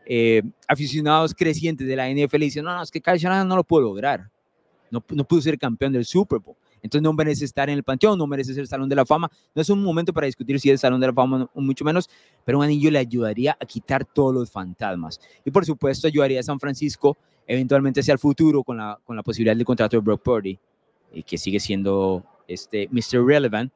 eh, 0.07 0.43
aficionados 0.67 1.33
crecientes 1.33 1.87
de 1.87 1.95
la 1.95 2.11
NFL 2.11 2.43
y 2.43 2.47
dicen, 2.47 2.65
no, 2.65 2.75
no, 2.75 2.83
es 2.83 2.91
que 2.91 3.01
Kyle 3.01 3.17
Shanahan 3.17 3.47
no 3.47 3.55
lo 3.55 3.63
pudo 3.63 3.83
lograr, 3.83 4.29
no, 4.91 5.05
no 5.11 5.25
pudo 5.25 5.41
ser 5.41 5.57
campeón 5.57 5.93
del 5.93 6.05
Super 6.05 6.41
Bowl. 6.41 6.57
Entonces 6.83 7.03
no 7.03 7.13
merece 7.13 7.45
estar 7.45 7.69
en 7.69 7.77
el 7.77 7.85
panteón, 7.85 8.19
no 8.19 8.27
merece 8.27 8.55
ser 8.55 8.67
Salón 8.67 8.89
de 8.89 8.97
la 8.97 9.05
Fama. 9.05 9.31
No 9.55 9.63
es 9.63 9.69
un 9.71 9.83
momento 9.83 10.13
para 10.13 10.27
discutir 10.27 10.59
si 10.61 10.71
es 10.71 10.81
Salón 10.81 11.01
de 11.01 11.07
la 11.07 11.13
Fama 11.13 11.49
o 11.55 11.61
mucho 11.61 11.85
menos, 11.85 12.09
pero 12.45 12.59
un 12.59 12.65
anillo 12.65 12.91
le 12.91 12.99
ayudaría 12.99 13.57
a 13.61 13.67
quitar 13.67 14.05
todos 14.05 14.35
los 14.35 14.51
fantasmas. 14.51 15.21
Y 15.45 15.51
por 15.51 15.65
supuesto 15.65 16.07
ayudaría 16.07 16.41
a 16.41 16.43
San 16.43 16.59
Francisco 16.59 17.17
eventualmente 17.51 17.99
hacia 17.99 18.13
el 18.13 18.21
futuro 18.21 18.63
con 18.63 18.77
la, 18.77 18.97
con 19.05 19.17
la 19.17 19.25
posibilidad 19.25 19.57
del 19.57 19.65
contrato 19.65 19.97
de 19.97 20.01
Brock 20.01 20.23
Purdy, 20.23 20.57
y 21.13 21.25
que 21.25 21.37
sigue 21.37 21.59
siendo 21.59 22.25
este 22.47 22.89
Mr. 22.93 23.27
Relevant, 23.27 23.73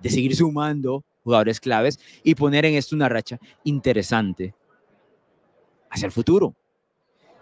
de 0.00 0.08
seguir 0.08 0.34
sumando 0.34 1.04
jugadores 1.22 1.60
claves 1.60 2.00
y 2.22 2.34
poner 2.34 2.64
en 2.64 2.74
esto 2.74 2.96
una 2.96 3.10
racha 3.10 3.38
interesante 3.62 4.54
hacia 5.90 6.06
el 6.06 6.12
futuro. 6.12 6.54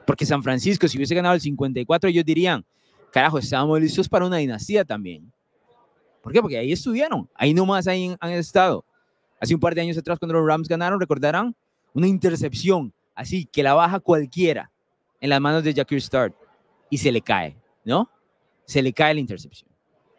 Porque 0.05 0.27
San 0.27 0.43
Francisco, 0.43 0.89
si 0.89 0.99
hubiese 0.99 1.15
ganado 1.15 1.37
el 1.37 1.41
54, 1.41 2.11
ellos 2.11 2.25
dirían, 2.25 2.65
carajo, 3.13 3.39
estábamos 3.39 3.81
listos 3.81 4.09
para 4.09 4.27
una 4.27 4.39
dinastía 4.39 4.85
también. 4.85 5.33
¿Por 6.23 6.33
qué? 6.33 6.41
Porque 6.41 6.59
ahí 6.59 6.73
estuvieron, 6.73 7.31
ahí 7.37 7.55
nomás 7.55 7.87
ahí 7.87 8.17
han 8.19 8.33
estado. 8.33 8.85
Hace 9.41 9.55
un 9.55 9.61
par 9.61 9.77
de 9.77 9.83
años 9.83 9.97
atrás, 9.97 10.19
cuando 10.19 10.35
los 10.35 10.45
Rams 10.45 10.67
ganaron, 10.67 10.99
recordarán 10.99 11.55
una 11.95 12.09
intercepción, 12.09 12.93
así 13.15 13.47
que 13.47 13.63
la 13.63 13.75
baja 13.75 14.01
cualquiera 14.01 14.72
en 15.23 15.31
las 15.31 15.41
manos 15.41 15.65
de 15.65 15.73
Jackie 15.73 15.99
Start 15.99 16.35
y 16.91 16.99
se 16.99 17.11
le 17.11 17.23
cae, 17.23 17.57
¿no? 17.85 18.11
Se 18.67 18.83
le 18.83 18.93
cae 18.93 19.15
la 19.15 19.21
intercepción. 19.21 19.71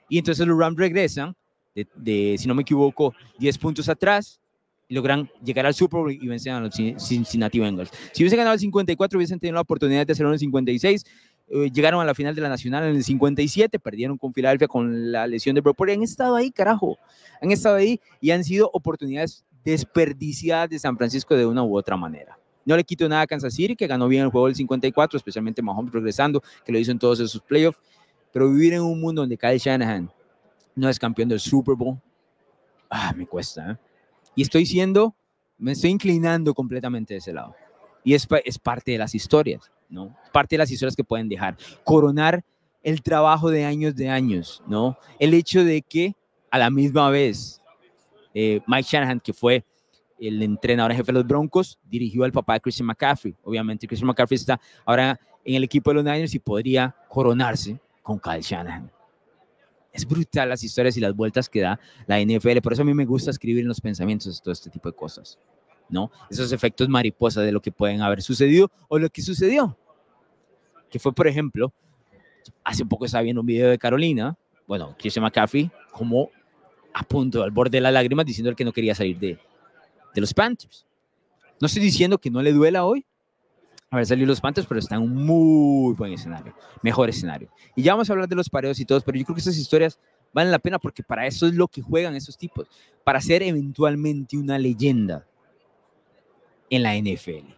Y 0.10 0.17
entonces 0.17 0.48
los 0.48 0.57
Rams 0.57 0.77
regresan, 0.77 1.36
de, 1.75 2.36
si 2.39 2.48
no 2.48 2.55
me 2.55 2.63
equivoco, 2.63 3.13
10 3.38 3.57
puntos 3.60 3.89
atrás 3.89 4.39
y 4.88 4.95
logran 4.95 5.29
llegar 5.43 5.65
al 5.65 5.74
Super 5.74 6.00
Bowl 6.00 6.12
y 6.12 6.27
vencen 6.27 6.53
a 6.53 6.60
los 6.62 6.74
Cincinnati 6.74 7.60
Bengals. 7.60 7.91
Si 8.13 8.24
hubiesen 8.24 8.38
ganado 8.38 8.53
el 8.53 8.60
54, 8.60 9.17
hubiesen 9.17 9.39
tenido 9.39 9.55
la 9.55 9.62
oportunidad 9.62 10.07
de 10.07 10.13
hacerlo 10.13 10.29
en 10.29 10.33
el 10.33 10.39
56 10.39 11.05
eh, 11.50 11.69
llegaron 11.72 12.01
a 12.01 12.05
la 12.05 12.15
final 12.15 12.33
de 12.33 12.41
la 12.41 12.50
Nacional 12.50 12.86
en 12.86 12.95
el 12.95 13.03
57, 13.03 13.77
perdieron 13.79 14.17
con 14.17 14.33
Filadelfia 14.33 14.67
con 14.67 15.12
la 15.12 15.27
lesión 15.27 15.55
de 15.55 15.62
Brock. 15.62 15.81
Han 15.81 16.01
estado 16.01 16.36
ahí, 16.36 16.51
carajo. 16.51 16.98
Han 17.41 17.51
estado 17.51 17.75
ahí 17.75 18.00
y 18.22 18.31
han 18.31 18.43
sido 18.43 18.69
oportunidades 18.74 19.43
desperdiciadas 19.63 20.69
de 20.69 20.79
San 20.79 20.98
Francisco 20.98 21.36
de 21.36 21.45
una 21.45 21.63
u 21.63 21.77
otra 21.77 21.98
manera. 21.98 22.38
No 22.65 22.77
le 22.77 22.84
quito 22.84 23.08
nada 23.10 23.22
a 23.22 23.27
Kansas 23.27 23.53
City, 23.53 23.75
que 23.75 23.88
ganó 23.88 24.08
bien 24.08 24.24
el 24.24 24.29
juego 24.29 24.48
del 24.48 24.55
54, 24.55 25.17
especialmente 25.17 25.62
Mahomes 25.62 25.91
regresando, 25.91 26.41
que 26.65 26.72
lo 26.72 26.79
hizo 26.79 26.91
en 26.91 27.00
todos 27.00 27.20
esos 27.20 27.41
playoffs. 27.41 27.79
Pero 28.32 28.50
vivir 28.50 28.74
en 28.74 28.82
un 28.82 29.00
mundo 29.00 29.22
donde 29.22 29.38
Kyle 29.38 29.58
Shanahan 29.58 30.10
no 30.75 30.89
es 30.89 30.98
campeón 30.98 31.29
del 31.29 31.39
Super 31.39 31.75
Bowl, 31.75 32.00
ah, 32.89 33.13
me 33.15 33.27
cuesta. 33.27 33.72
¿eh? 33.72 33.77
Y 34.36 34.41
estoy 34.41 34.65
siendo, 34.65 35.15
me 35.58 35.74
estoy 35.74 35.91
inclinando 35.91 36.53
completamente 36.53 37.13
de 37.13 37.20
ese 37.20 37.34
lado. 37.34 37.55
Y 38.03 38.13
es, 38.13 38.27
parte 38.62 38.91
de 38.91 38.98
las 38.98 39.15
historias. 39.15 39.72
¿no? 39.89 40.15
Parte 40.32 40.55
de 40.55 40.60
las 40.60 40.72
historias 40.72 40.96
que 40.96 41.03
pueden 41.03 41.29
dejar. 41.29 41.58
Coronar 41.84 42.43
el 42.82 43.01
trabajo 43.01 43.50
de 43.50 43.65
años 43.65 43.96
de 43.96 44.10
años, 44.10 44.62
¿no? 44.67 44.98
El 45.20 45.34
hecho 45.34 45.63
de 45.63 45.82
que 45.82 46.15
a 46.51 46.58
la 46.58 46.70
misma 46.70 47.10
vez 47.10 47.62
eh, 48.34 48.60
Mike 48.67 48.89
Shanahan, 48.91 49.20
que 49.22 49.32
fue 49.32 49.63
el 50.27 50.42
entrenador 50.42 50.94
jefe 50.94 51.08
de 51.08 51.13
los 51.13 51.27
Broncos, 51.27 51.80
dirigió 51.84 52.24
al 52.24 52.32
papá 52.32 52.53
de 52.53 52.62
Christian 52.62 52.88
McCaffrey. 52.88 53.36
Obviamente 53.44 53.88
Christian 53.88 54.08
McCaffrey 54.08 54.36
está 54.36 54.60
ahora 54.86 55.20
en 55.44 55.56
el 55.56 55.63
equipo 55.63 55.92
de 55.92 55.96
los 55.96 56.03
Niners 56.03 56.34
y 56.34 56.39
podría 56.39 56.96
coronarse 57.10 57.80
con 58.01 58.20
Kyle 58.20 58.42
Shanahan. 58.42 58.92
Es 59.92 60.08
brutal 60.08 60.50
las 60.50 60.63
historias 60.63 60.98
y 60.98 61.00
las 61.00 61.15
vueltas 61.15 61.50
que 61.50 61.62
da 61.62 61.80
la 62.08 62.20
NFL. 62.20 62.60
Por 62.62 62.74
eso 62.74 62.82
a 62.82 62.86
mí 62.86 62.94
me 62.94 63.06
gusta 63.06 63.30
escribir 63.30 63.62
en 63.62 63.68
los 63.68 63.80
pensamientos 63.80 64.42
todo 64.42 64.51
este 64.51 64.70
tipo 64.70 64.89
de 64.89 64.96
cosas. 64.96 65.38
¿no? 65.89 66.12
Esos 66.30 66.51
efectos 66.51 66.89
mariposa 66.89 67.42
de 67.42 67.51
lo 67.51 67.62
que 67.62 67.72
pueden 67.72 68.01
haber 68.01 68.22
sucedido 68.22 68.72
o 68.88 68.98
lo 68.98 69.10
que 69.10 69.22
sucedió 69.22 69.77
que 70.94 71.00
fue, 71.00 71.12
por 71.12 71.25
ejemplo, 71.25 71.74
hace 72.63 72.86
poco 72.86 73.06
estaba 73.06 73.24
viendo 73.24 73.42
un 73.42 73.48
video 73.48 73.68
de 73.68 73.80
Carolina, 73.80 74.38
bueno, 74.68 74.96
Christian 75.00 75.24
McCaffrey, 75.24 75.72
como 75.92 76.30
a 76.94 77.01
punto, 77.01 77.42
al 77.42 77.50
borde 77.50 77.77
de 77.77 77.82
las 77.82 77.92
lágrimas, 77.92 78.27
diciendo 78.27 78.56
que 78.56 78.63
no 78.63 78.72
quería 78.72 78.94
salir 78.94 79.18
de, 79.18 79.39
de 80.13 80.22
los 80.22 80.34
Panthers. 80.34 80.86
No 81.60 81.67
estoy 81.67 81.82
diciendo 81.82 82.17
que 82.17 82.29
no 82.29 82.41
le 82.41 82.51
duela 82.51 82.86
hoy 82.86 83.05
haber 83.89 84.08
salido 84.08 84.27
los 84.27 84.41
Panthers, 84.41 84.65
pero 84.65 84.79
está 84.79 84.96
en 84.96 85.03
un 85.03 85.13
muy 85.13 85.93
buen 85.93 86.13
escenario, 86.13 86.55
mejor 86.82 87.10
escenario. 87.10 87.50
Y 87.75 87.84
ya 87.84 87.93
vamos 87.93 88.10
a 88.10 88.13
hablar 88.13 88.27
de 88.27 88.36
los 88.36 88.50
pareos 88.50 88.79
y 88.79 88.86
todos, 88.86 89.03
pero 89.03 89.17
yo 89.17 89.24
creo 89.24 89.36
que 89.36 89.39
estas 89.41 89.58
historias 89.58 90.00
valen 90.34 90.51
la 90.51 90.58
pena 90.58 90.79
porque 90.79 91.03
para 91.03 91.27
eso 91.27 91.46
es 91.46 91.53
lo 91.53 91.67
que 91.67 91.82
juegan 91.82 92.15
esos 92.15 92.36
tipos, 92.36 92.67
para 93.03 93.22
ser 93.22 93.43
eventualmente 93.43 94.36
una 94.36 94.58
leyenda 94.58 95.27
en 96.72 96.82
la 96.82 96.96
NFL. 96.96 97.53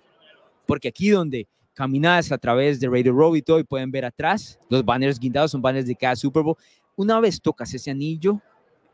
Porque 0.65 0.89
aquí 0.89 1.09
donde 1.09 1.47
caminadas 1.73 2.31
a 2.33 2.37
través 2.37 2.79
de 2.81 2.89
Radio 2.89 3.13
Row 3.13 3.35
y 3.35 3.41
todo, 3.41 3.59
y 3.59 3.63
pueden 3.63 3.91
ver 3.91 4.03
atrás 4.03 4.59
los 4.69 4.83
banners 4.83 5.19
guindados, 5.19 5.51
son 5.51 5.61
banners 5.61 5.87
de 5.87 5.95
cada 5.95 6.17
Super 6.17 6.43
Bowl. 6.43 6.57
Una 6.97 7.19
vez 7.21 7.39
tocas 7.39 7.73
ese 7.73 7.91
anillo, 7.91 8.41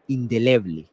indeleble. 0.08 0.88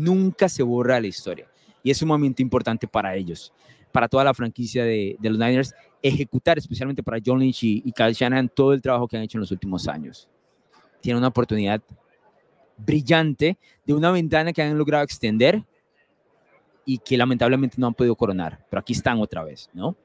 Nunca 0.00 0.48
se 0.48 0.62
borra 0.62 1.00
la 1.00 1.06
historia. 1.06 1.46
Y 1.82 1.90
es 1.90 1.98
sumamente 1.98 2.42
importante 2.42 2.86
para 2.86 3.14
ellos, 3.14 3.52
para 3.92 4.08
toda 4.08 4.24
la 4.24 4.34
franquicia 4.34 4.84
de, 4.84 5.16
los 5.20 5.38
Niners, 5.38 5.74
ejecutar, 6.02 6.58
especialmente 6.58 7.02
para 7.02 7.18
John 7.24 7.38
Lynch 7.38 7.64
y, 7.64 7.82
y 7.84 7.92
Kyle 7.92 8.12
Shanahan, 8.12 8.48
todo 8.48 8.72
el 8.72 8.80
trabajo 8.80 9.08
que 9.08 9.16
han 9.16 9.22
hecho 9.22 9.38
en 9.38 9.40
los 9.40 9.50
últimos 9.50 9.88
años. 9.88 10.28
Tienen 11.00 11.18
una 11.18 11.28
oportunidad 11.28 11.82
brillante 12.78 13.58
de 13.84 13.94
una 13.94 14.10
ventana 14.10 14.52
que 14.52 14.62
han 14.62 14.76
logrado 14.76 15.04
extender 15.04 15.64
y 16.84 16.98
que 16.98 17.16
lamentablemente 17.16 17.76
no 17.78 17.86
han 17.86 17.94
podido 17.94 18.16
coronar, 18.16 18.64
pero 18.68 18.80
aquí 18.80 18.92
están 18.92 19.20
otra 19.20 19.44
vez, 19.44 19.68
¿no? 19.72 19.96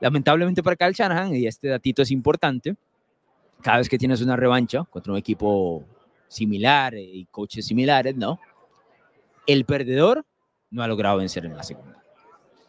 Lamentablemente 0.00 0.62
para 0.62 0.76
Kyle 0.76 0.92
Shanahan, 0.92 1.34
y 1.34 1.46
este 1.46 1.68
datito 1.68 2.02
es 2.02 2.10
importante, 2.10 2.76
cada 3.62 3.78
vez 3.78 3.88
que 3.88 3.98
tienes 3.98 4.20
una 4.20 4.36
revancha 4.36 4.84
contra 4.84 5.12
un 5.12 5.18
equipo 5.18 5.84
similar 6.28 6.94
y 6.94 7.26
coaches 7.30 7.66
similares, 7.66 8.14
¿no? 8.14 8.38
El 9.48 9.64
perdedor 9.64 10.24
no 10.70 10.84
ha 10.84 10.86
logrado 10.86 11.16
vencer 11.16 11.44
en 11.44 11.56
la 11.56 11.64
segunda. 11.64 12.00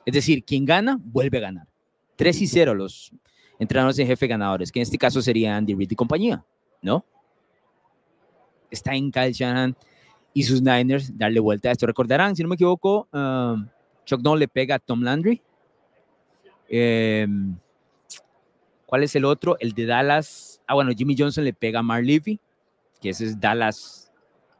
Es 0.04 0.14
decir, 0.16 0.44
quien 0.44 0.66
gana, 0.66 0.98
vuelve 1.00 1.38
a 1.38 1.42
ganar. 1.42 1.68
3 2.16 2.42
y 2.42 2.48
0 2.48 2.74
los 2.74 3.12
entrenadores 3.60 4.00
en 4.00 4.08
jefe 4.08 4.26
ganadores, 4.26 4.72
que 4.72 4.80
en 4.80 4.84
este 4.84 4.98
caso 4.98 5.22
sería 5.22 5.56
Andy 5.56 5.76
Reid 5.76 5.92
y 5.92 5.96
compañía, 5.96 6.44
¿no? 6.82 7.06
Está 8.72 8.96
en 8.96 9.12
Kyle 9.12 9.32
Shanahan 9.32 9.76
y 10.34 10.42
sus 10.42 10.62
Niners 10.62 11.16
darle 11.16 11.40
vuelta 11.40 11.70
a 11.70 11.74
esto. 11.74 11.86
Recordarán, 11.86 12.36
si 12.36 12.42
no 12.42 12.50
me 12.50 12.56
equivoco, 12.56 13.08
um, 13.14 13.68
Chuck 14.06 14.22
Noll 14.24 14.40
le 14.40 14.48
pega 14.48 14.76
a 14.76 14.80
Tom 14.80 15.04
Landry 15.04 15.42
Em, 16.70 17.58
¿Cuál 18.86 19.04
es 19.04 19.16
el 19.16 19.26
otro? 19.26 19.58
El 19.60 19.74
de 19.74 19.86
Dallas. 19.86 20.62
Ah, 20.68 20.76
bueno, 20.76 20.92
Jimmy 20.96 21.16
Johnson 21.18 21.44
le 21.44 21.54
pega 21.54 21.80
a 21.80 21.84
Mark 21.84 22.06
Levy, 22.06 22.40
que 23.02 23.10
ese 23.10 23.26
es 23.26 23.40
Dallas 23.40 24.12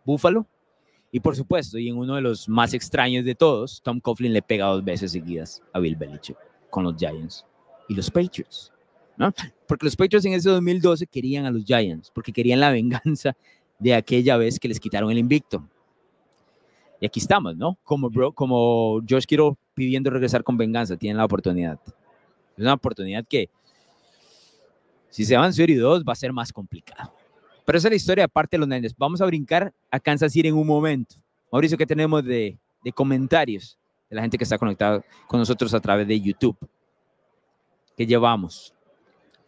Buffalo. 0.04 0.46
Y 1.12 1.20
por 1.20 1.36
supuesto, 1.36 1.78
y 1.78 1.90
en 1.90 1.98
uno 1.98 2.16
de 2.16 2.22
los 2.22 2.48
más 2.48 2.74
extraños 2.74 3.26
de 3.26 3.36
todos, 3.36 3.82
Tom 3.82 4.00
Coughlin 4.00 4.34
le 4.34 4.42
pega 4.42 4.68
dos 4.68 4.84
veces 4.84 5.12
seguidas 5.12 5.62
a 5.74 5.80
Bill 5.80 5.96
Belichick 5.96 6.38
con 6.70 6.84
los 6.84 6.96
Giants 6.98 7.46
y 7.88 7.96
los 7.96 8.12
Patriots. 8.12 8.72
¿no? 9.20 9.34
Porque 9.68 9.86
los 9.86 9.96
Patriots 9.96 10.26
en 10.26 10.34
ese 10.34 10.50
2012 10.50 11.06
querían 11.06 11.46
a 11.46 11.52
los 11.52 11.66
Giants, 11.66 12.10
porque 12.10 12.32
querían 12.32 12.60
la 12.60 12.72
venganza 12.72 13.36
de 13.78 13.94
aquella 13.94 14.38
vez 14.38 14.60
que 14.60 14.68
les 14.68 14.80
quitaron 14.80 15.12
el 15.12 15.18
invicto. 15.18 15.64
Y 17.02 17.06
aquí 17.06 17.20
estamos, 17.20 17.56
¿no? 17.56 17.78
Como, 17.84 18.10
bro, 18.10 18.32
como 18.32 19.02
George 19.06 19.28
Kittle 19.28 19.54
pidiendo 19.74 20.10
regresar 20.10 20.44
con 20.44 20.58
venganza, 20.58 20.98
tienen 20.98 21.18
la 21.18 21.26
oportunidad. 21.26 21.80
Es 22.58 22.64
una 22.64 22.74
oportunidad 22.74 23.26
que, 23.26 23.50
si 25.10 25.26
se 25.26 25.38
van 25.38 25.54
Serie 25.54 25.78
2, 25.78 26.04
va 26.04 26.14
a 26.14 26.16
ser 26.16 26.34
más 26.34 26.52
complicado. 26.52 27.14
Pero 27.70 27.78
esa 27.78 27.88
es 27.88 27.92
la 27.92 27.98
historia 27.98 28.26
aparte 28.26 28.58
de 28.58 28.62
los 28.62 28.68
Niners. 28.68 28.96
Vamos 28.98 29.22
a 29.22 29.28
brincar 29.28 29.72
a 29.92 30.00
Kansas 30.00 30.34
City 30.34 30.48
en 30.48 30.56
un 30.56 30.66
momento. 30.66 31.18
Mauricio, 31.52 31.78
¿qué 31.78 31.86
tenemos 31.86 32.24
de, 32.24 32.58
comentarios 32.96 33.78
de 34.10 34.16
la 34.16 34.24
gente 34.24 34.40
que 34.40 34.44
está 34.44 34.58
conectada 34.58 35.06
con 35.28 35.40
nosotros 35.40 35.72
a 35.76 35.80
través 35.80 36.08
de 36.08 36.20
YouTube. 36.20 36.58
Que 37.96 38.08
llevamos. 38.08 38.74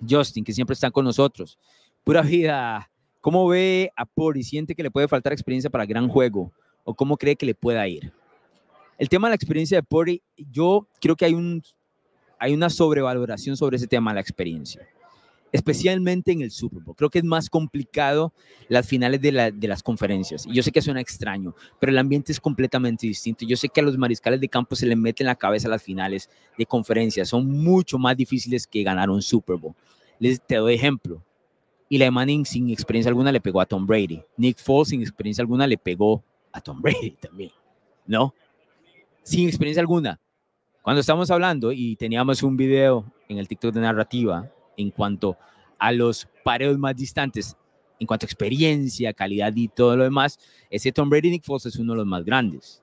Justin, 0.08 0.44
que 0.44 0.54
siempre 0.54 0.76
está 0.76 0.92
con 0.92 1.04
nosotros. 1.04 1.58
Pura 2.04 2.22
vida. 2.22 2.92
¿Cómo 3.22 3.48
ve 3.48 3.92
a 3.96 4.06
Pori? 4.06 4.44
¿Siente 4.44 4.76
que 4.76 4.84
le 4.84 4.92
puede 4.92 5.08
faltar 5.08 5.34
experiencia 5.34 5.72
para 5.72 5.88
gran 5.88 6.08
juego? 6.08 6.52
¿O 6.84 6.94
cómo 6.94 7.18
cree 7.18 7.36
que 7.36 7.48
le 7.48 7.56
pueda 7.56 7.88
ir? 7.88 8.14
El 9.00 9.10
tema 9.10 9.30
de 9.30 9.32
la 9.32 9.36
experiencia 9.36 9.80
de 9.80 9.84
Pori, 9.84 10.22
yo 10.38 10.88
creo 11.02 11.16
que 11.16 11.26
hay, 11.26 11.64
hay 12.38 12.54
una 12.54 12.70
sobrevaloración 12.70 13.58
sobre 13.58 13.78
ese 13.78 13.88
tema 13.88 14.12
de 14.12 14.16
la 14.16 14.22
experiencia 14.22 14.88
especialmente 15.52 16.32
en 16.32 16.42
el 16.42 16.52
Super 16.52 16.82
Bowl. 16.82 16.96
Creo 16.96 17.10
que 17.10 17.20
es 17.20 17.26
más 17.26 17.50
complicado 17.50 18.34
las 18.70 18.88
finales 18.88 19.22
de, 19.22 19.32
las 19.32 19.84
conferencias. 19.84 20.46
Y 20.46 20.54
yo 20.54 20.64
sé 20.64 20.72
que 20.72 20.82
suena 20.82 21.02
extraño, 21.02 21.56
pero 21.80 21.92
el 21.92 21.98
ambiente 21.98 22.32
es 22.32 22.40
completamente 22.40 23.08
distinto. 23.08 23.46
Yo 23.46 23.58
sé 23.58 23.70
que 23.70 23.82
a 23.82 23.84
los 23.84 23.98
mariscales 23.98 24.40
de 24.40 24.48
campo 24.48 24.76
se 24.76 24.86
les 24.86 24.98
mete 24.98 25.24
en 25.24 25.28
la 25.28 25.36
cabeza 25.36 25.68
las 25.68 25.84
finales 25.84 26.30
de 26.58 26.66
conferencias. 26.66 27.30
Son 27.30 27.46
mucho 27.46 27.98
más 27.98 28.16
difíciles 28.16 28.66
que 28.66 28.84
ganar 28.84 29.10
un 29.10 29.22
Super 29.22 29.58
Bowl. 29.58 29.76
Les, 30.20 30.42
te 30.42 30.56
doy 30.56 30.76
ejemplo. 30.76 31.22
Eli 31.90 32.10
Manning 32.10 32.46
sin 32.46 32.70
experiencia 32.70 33.10
alguna 33.10 33.32
le 33.32 33.42
pegó 33.42 33.60
a 33.60 33.66
Tom 33.66 33.86
Brady. 33.86 34.24
Nick 34.38 34.60
Foles 34.60 34.90
sin 34.90 35.02
experiencia 35.02 35.42
alguna 35.42 35.68
le 35.68 35.78
pegó 35.78 36.24
a 36.54 36.62
Tom 36.62 36.82
Brady 36.82 37.12
también. 37.20 37.52
¿No? 38.06 38.34
Sin 39.24 39.48
experiencia 39.48 39.82
alguna. 39.82 40.20
Cuando 40.82 41.02
estamos 41.02 41.30
hablando 41.30 41.72
y 41.72 41.96
teníamos 41.98 42.42
un 42.42 42.58
video 42.58 43.06
en 43.28 43.38
el 43.38 43.48
TikTok 43.48 43.74
de 43.74 43.82
narrativa 43.82 44.50
en 44.78 44.92
cuanto 44.92 45.38
a 45.78 45.92
los 45.92 46.28
pareos 46.44 46.78
más 46.78 46.96
distantes, 46.96 47.56
en 48.00 48.08
cuanto 48.08 48.26
a 48.26 48.28
experiencia, 48.28 49.14
calidad 49.14 49.54
y 49.56 49.68
todo 49.68 49.96
lo 49.96 50.04
demás, 50.04 50.40
ese 50.70 50.92
Tom 50.92 51.10
Brady 51.10 51.30
Nick 51.30 51.44
Foles 51.44 51.66
es 51.68 51.76
uno 51.76 51.94
de 51.94 51.98
los 51.98 52.06
más 52.06 52.24
grandes. 52.26 52.82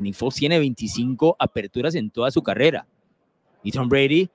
Nick 0.00 0.14
Foles 0.14 0.34
tiene 0.34 0.58
25 0.58 1.36
aperturas 1.38 1.94
en 1.94 2.10
toda 2.10 2.30
su 2.30 2.42
carrera. 2.42 2.86
Y 3.62 3.70
Tom 3.70 3.88
Brady, 3.88 4.28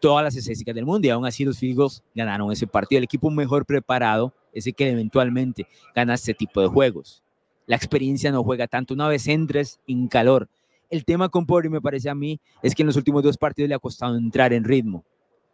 todas 0.00 0.24
las 0.24 0.36
estadísticas 0.36 0.74
del 0.74 0.86
mundo. 0.86 1.06
Y 1.06 1.10
aún 1.10 1.26
así 1.26 1.44
los 1.44 1.62
Eagles 1.62 2.02
ganaron 2.14 2.50
ese 2.52 2.66
partido. 2.66 2.98
El 2.98 3.04
equipo 3.04 3.30
mejor 3.30 3.66
preparado 3.66 4.34
es 4.52 4.66
el 4.66 4.74
que 4.74 4.88
eventualmente 4.88 5.66
gana 5.94 6.14
este 6.14 6.34
tipo 6.34 6.60
de 6.60 6.68
juegos. 6.68 7.22
La 7.66 7.76
experiencia 7.76 8.32
no 8.32 8.42
juega 8.42 8.66
tanto. 8.66 8.94
Una 8.94 9.08
vez 9.08 9.28
entres 9.28 9.80
en 9.86 10.08
calor. 10.08 10.48
El 10.88 11.04
tema 11.04 11.28
con 11.28 11.46
Pori, 11.46 11.68
me 11.68 11.80
parece 11.80 12.10
a 12.10 12.14
mí, 12.16 12.40
es 12.62 12.74
que 12.74 12.82
en 12.82 12.88
los 12.88 12.96
últimos 12.96 13.22
dos 13.22 13.36
partidos 13.36 13.68
le 13.68 13.76
ha 13.76 13.78
costado 13.78 14.16
entrar 14.16 14.52
en 14.52 14.64
ritmo. 14.64 15.04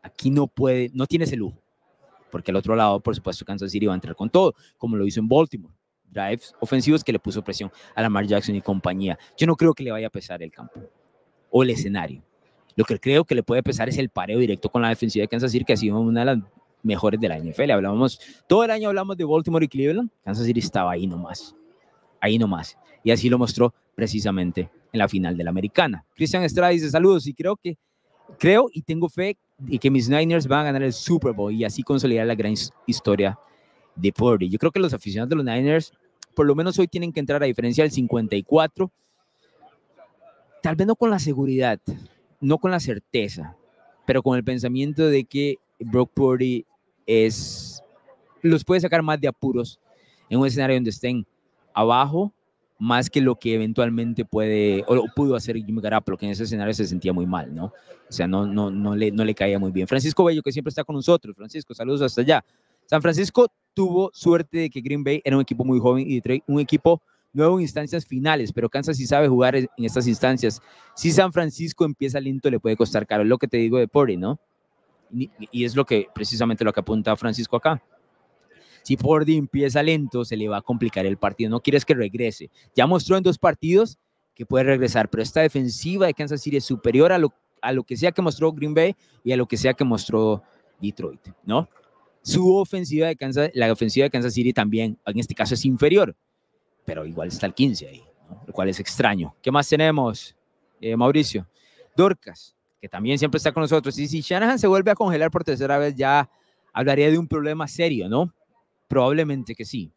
Aquí 0.06 0.30
no 0.30 0.46
puede, 0.46 0.90
no 0.94 1.06
tiene 1.06 1.24
ese 1.24 1.36
lujo, 1.36 1.60
porque 2.30 2.52
al 2.52 2.56
otro 2.56 2.76
lado, 2.76 3.00
por 3.00 3.14
supuesto, 3.14 3.44
Kansas 3.44 3.72
City 3.72 3.86
va 3.86 3.92
a 3.92 3.96
entrar 3.96 4.14
con 4.14 4.30
todo, 4.30 4.54
como 4.78 4.96
lo 4.96 5.04
hizo 5.04 5.18
en 5.18 5.28
Baltimore. 5.28 5.74
Drives 6.04 6.54
ofensivos 6.60 7.02
que 7.02 7.12
le 7.12 7.18
puso 7.18 7.42
presión 7.42 7.70
a 7.94 8.02
Lamar 8.02 8.24
Jackson 8.24 8.54
y 8.54 8.62
compañía. 8.62 9.18
Yo 9.36 9.46
no 9.46 9.56
creo 9.56 9.74
que 9.74 9.82
le 9.82 9.90
vaya 9.90 10.06
a 10.06 10.10
pesar 10.10 10.42
el 10.42 10.52
campo 10.52 10.80
o 11.50 11.62
el 11.64 11.70
escenario. 11.70 12.22
Lo 12.76 12.84
que 12.84 13.00
creo 13.00 13.24
que 13.24 13.34
le 13.34 13.42
puede 13.42 13.62
pesar 13.64 13.88
es 13.88 13.98
el 13.98 14.08
pareo 14.08 14.38
directo 14.38 14.68
con 14.68 14.80
la 14.82 14.90
defensiva 14.90 15.22
de 15.22 15.28
Kansas 15.28 15.50
City, 15.50 15.64
que 15.64 15.72
ha 15.72 15.76
sido 15.76 15.98
una 15.98 16.20
de 16.20 16.26
las 16.26 16.38
mejores 16.84 17.18
de 17.18 17.28
la 17.28 17.38
NFL. 17.38 17.72
Hablábamos, 17.72 18.20
todo 18.46 18.62
el 18.64 18.70
año 18.70 18.88
hablamos 18.88 19.16
de 19.16 19.24
Baltimore 19.24 19.64
y 19.64 19.68
Cleveland. 19.68 20.10
Kansas 20.22 20.46
City 20.46 20.60
estaba 20.60 20.92
ahí 20.92 21.06
nomás. 21.06 21.56
Ahí 22.20 22.38
nomás. 22.38 22.78
Y 23.02 23.10
así 23.10 23.28
lo 23.28 23.38
mostró 23.38 23.74
precisamente 23.96 24.70
en 24.92 24.98
la 24.98 25.08
final 25.08 25.36
de 25.36 25.42
la 25.44 25.50
americana. 25.50 26.04
Cristian 26.14 26.44
Estrada 26.44 26.70
dice 26.70 26.90
saludos 26.90 27.26
y 27.26 27.34
creo 27.34 27.56
que, 27.56 27.76
creo 28.38 28.68
y 28.72 28.82
tengo 28.82 29.08
fe 29.08 29.36
y 29.68 29.78
que 29.78 29.90
mis 29.90 30.08
Niners 30.08 30.46
van 30.46 30.60
a 30.60 30.64
ganar 30.64 30.82
el 30.82 30.92
Super 30.92 31.32
Bowl 31.32 31.52
y 31.52 31.64
así 31.64 31.82
consolidar 31.82 32.26
la 32.26 32.34
gran 32.34 32.54
historia 32.86 33.38
de 33.94 34.12
Purdy. 34.12 34.48
Yo 34.48 34.58
creo 34.58 34.70
que 34.70 34.80
los 34.80 34.92
aficionados 34.92 35.30
de 35.30 35.36
los 35.36 35.44
Niners, 35.44 35.92
por 36.34 36.46
lo 36.46 36.54
menos 36.54 36.78
hoy 36.78 36.88
tienen 36.88 37.12
que 37.12 37.20
entrar 37.20 37.42
a 37.42 37.46
diferencia 37.46 37.84
del 37.84 37.90
54, 37.90 38.90
tal 40.62 40.76
vez 40.76 40.86
no 40.86 40.96
con 40.96 41.10
la 41.10 41.18
seguridad, 41.18 41.80
no 42.40 42.58
con 42.58 42.70
la 42.70 42.80
certeza, 42.80 43.56
pero 44.06 44.22
con 44.22 44.36
el 44.36 44.44
pensamiento 44.44 45.06
de 45.06 45.24
que 45.24 45.56
Brock 45.80 46.10
Purdy 46.12 46.66
es, 47.06 47.82
los 48.42 48.64
puede 48.64 48.80
sacar 48.80 49.02
más 49.02 49.20
de 49.20 49.28
apuros 49.28 49.80
en 50.28 50.38
un 50.38 50.46
escenario 50.46 50.76
donde 50.76 50.90
estén 50.90 51.26
abajo 51.72 52.32
más 52.78 53.08
que 53.08 53.20
lo 53.20 53.36
que 53.36 53.54
eventualmente 53.54 54.24
puede 54.24 54.84
o 54.86 55.06
pudo 55.14 55.34
hacer 55.34 55.56
Jimmy 55.56 55.80
Garoppolo, 55.80 56.16
que 56.16 56.26
en 56.26 56.32
ese 56.32 56.44
escenario 56.44 56.74
se 56.74 56.86
sentía 56.86 57.12
muy 57.12 57.26
mal, 57.26 57.54
¿no? 57.54 57.66
O 57.66 58.12
sea, 58.12 58.26
no, 58.26 58.46
no, 58.46 58.70
no, 58.70 58.94
le, 58.94 59.10
no 59.10 59.24
le 59.24 59.34
caía 59.34 59.58
muy 59.58 59.72
bien. 59.72 59.86
Francisco 59.86 60.24
Bello, 60.24 60.42
que 60.42 60.52
siempre 60.52 60.68
está 60.68 60.84
con 60.84 60.94
nosotros. 60.96 61.34
Francisco, 61.36 61.74
saludos 61.74 62.02
hasta 62.02 62.20
allá. 62.20 62.44
San 62.86 63.02
Francisco 63.02 63.48
tuvo 63.74 64.10
suerte 64.12 64.58
de 64.58 64.70
que 64.70 64.80
Green 64.80 65.02
Bay 65.02 65.20
era 65.24 65.36
un 65.36 65.42
equipo 65.42 65.64
muy 65.64 65.78
joven 65.80 66.06
y 66.08 66.22
un 66.46 66.60
equipo 66.60 67.02
nuevo 67.32 67.56
en 67.58 67.62
instancias 67.62 68.06
finales, 68.06 68.52
pero 68.52 68.68
Kansas 68.68 68.96
sí 68.96 69.06
sabe 69.06 69.28
jugar 69.28 69.56
en 69.56 69.68
estas 69.78 70.06
instancias. 70.06 70.62
Si 70.94 71.10
San 71.12 71.32
Francisco 71.32 71.84
empieza 71.84 72.20
lento, 72.20 72.50
le 72.50 72.60
puede 72.60 72.76
costar 72.76 73.06
caro. 73.06 73.22
Es 73.22 73.28
lo 73.28 73.38
que 73.38 73.48
te 73.48 73.58
digo 73.58 73.78
de 73.78 73.88
Pori, 73.88 74.16
¿no? 74.16 74.38
Y 75.12 75.64
es 75.64 75.76
lo 75.76 75.84
que 75.84 76.08
precisamente 76.14 76.64
lo 76.64 76.72
que 76.72 76.80
apunta 76.80 77.14
Francisco 77.16 77.56
acá. 77.56 77.82
Si 78.86 78.96
Pordy 78.96 79.36
empieza 79.36 79.82
lento, 79.82 80.24
se 80.24 80.36
le 80.36 80.46
va 80.46 80.58
a 80.58 80.62
complicar 80.62 81.06
el 81.06 81.16
partido. 81.16 81.50
No 81.50 81.58
quieres 81.58 81.84
que 81.84 81.92
regrese. 81.92 82.52
Ya 82.76 82.86
mostró 82.86 83.16
en 83.16 83.24
dos 83.24 83.36
partidos 83.36 83.98
que 84.32 84.46
puede 84.46 84.62
regresar, 84.62 85.10
pero 85.10 85.24
esta 85.24 85.40
defensiva 85.40 86.06
de 86.06 86.14
Kansas 86.14 86.40
City 86.40 86.58
es 86.58 86.64
superior 86.66 87.10
a 87.10 87.18
lo, 87.18 87.34
a 87.62 87.72
lo 87.72 87.82
que 87.82 87.96
sea 87.96 88.12
que 88.12 88.22
mostró 88.22 88.52
Green 88.52 88.74
Bay 88.74 88.94
y 89.24 89.32
a 89.32 89.36
lo 89.36 89.46
que 89.46 89.56
sea 89.56 89.74
que 89.74 89.82
mostró 89.82 90.40
Detroit, 90.80 91.18
¿no? 91.42 91.68
Su 92.22 92.54
ofensiva 92.54 93.08
de 93.08 93.16
Kansas, 93.16 93.50
la 93.54 93.72
ofensiva 93.72 94.04
de 94.04 94.10
Kansas 94.10 94.34
City 94.34 94.52
también, 94.52 94.96
en 95.04 95.18
este 95.18 95.34
caso 95.34 95.54
es 95.54 95.64
inferior, 95.64 96.14
pero 96.84 97.04
igual 97.04 97.26
está 97.26 97.46
el 97.46 97.54
15 97.54 97.88
ahí, 97.88 98.04
lo 98.46 98.52
cual 98.52 98.68
es 98.68 98.78
extraño. 98.78 99.34
¿Qué 99.42 99.50
más 99.50 99.68
tenemos, 99.68 100.36
eh, 100.80 100.94
Mauricio? 100.94 101.48
Dorcas, 101.96 102.54
que 102.80 102.88
también 102.88 103.18
siempre 103.18 103.38
está 103.38 103.50
con 103.50 103.62
nosotros. 103.62 103.98
Y 103.98 104.06
si 104.06 104.20
Shanahan 104.20 104.60
se 104.60 104.68
vuelve 104.68 104.92
a 104.92 104.94
congelar 104.94 105.32
por 105.32 105.42
tercera 105.42 105.76
vez, 105.76 105.96
ya 105.96 106.30
hablaría 106.72 107.10
de 107.10 107.18
un 107.18 107.26
problema 107.26 107.66
serio, 107.66 108.08
¿no? 108.08 108.32
Probablemente 108.88 109.54
que 109.54 109.64
sí. 109.64 109.92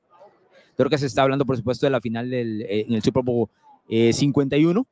Creo 0.75 0.89
que 0.89 0.97
se 0.97 1.07
está 1.07 1.23
hablando, 1.23 1.45
por 1.45 1.57
supuesto, 1.57 1.85
de 1.85 1.89
la 1.89 1.99
final 1.99 2.29
del, 2.29 2.61
eh, 2.61 2.85
en 2.87 2.93
el 2.93 3.03
Super 3.03 3.23
Bowl 3.23 3.49
51, 3.89 4.79
eh, 4.79 4.83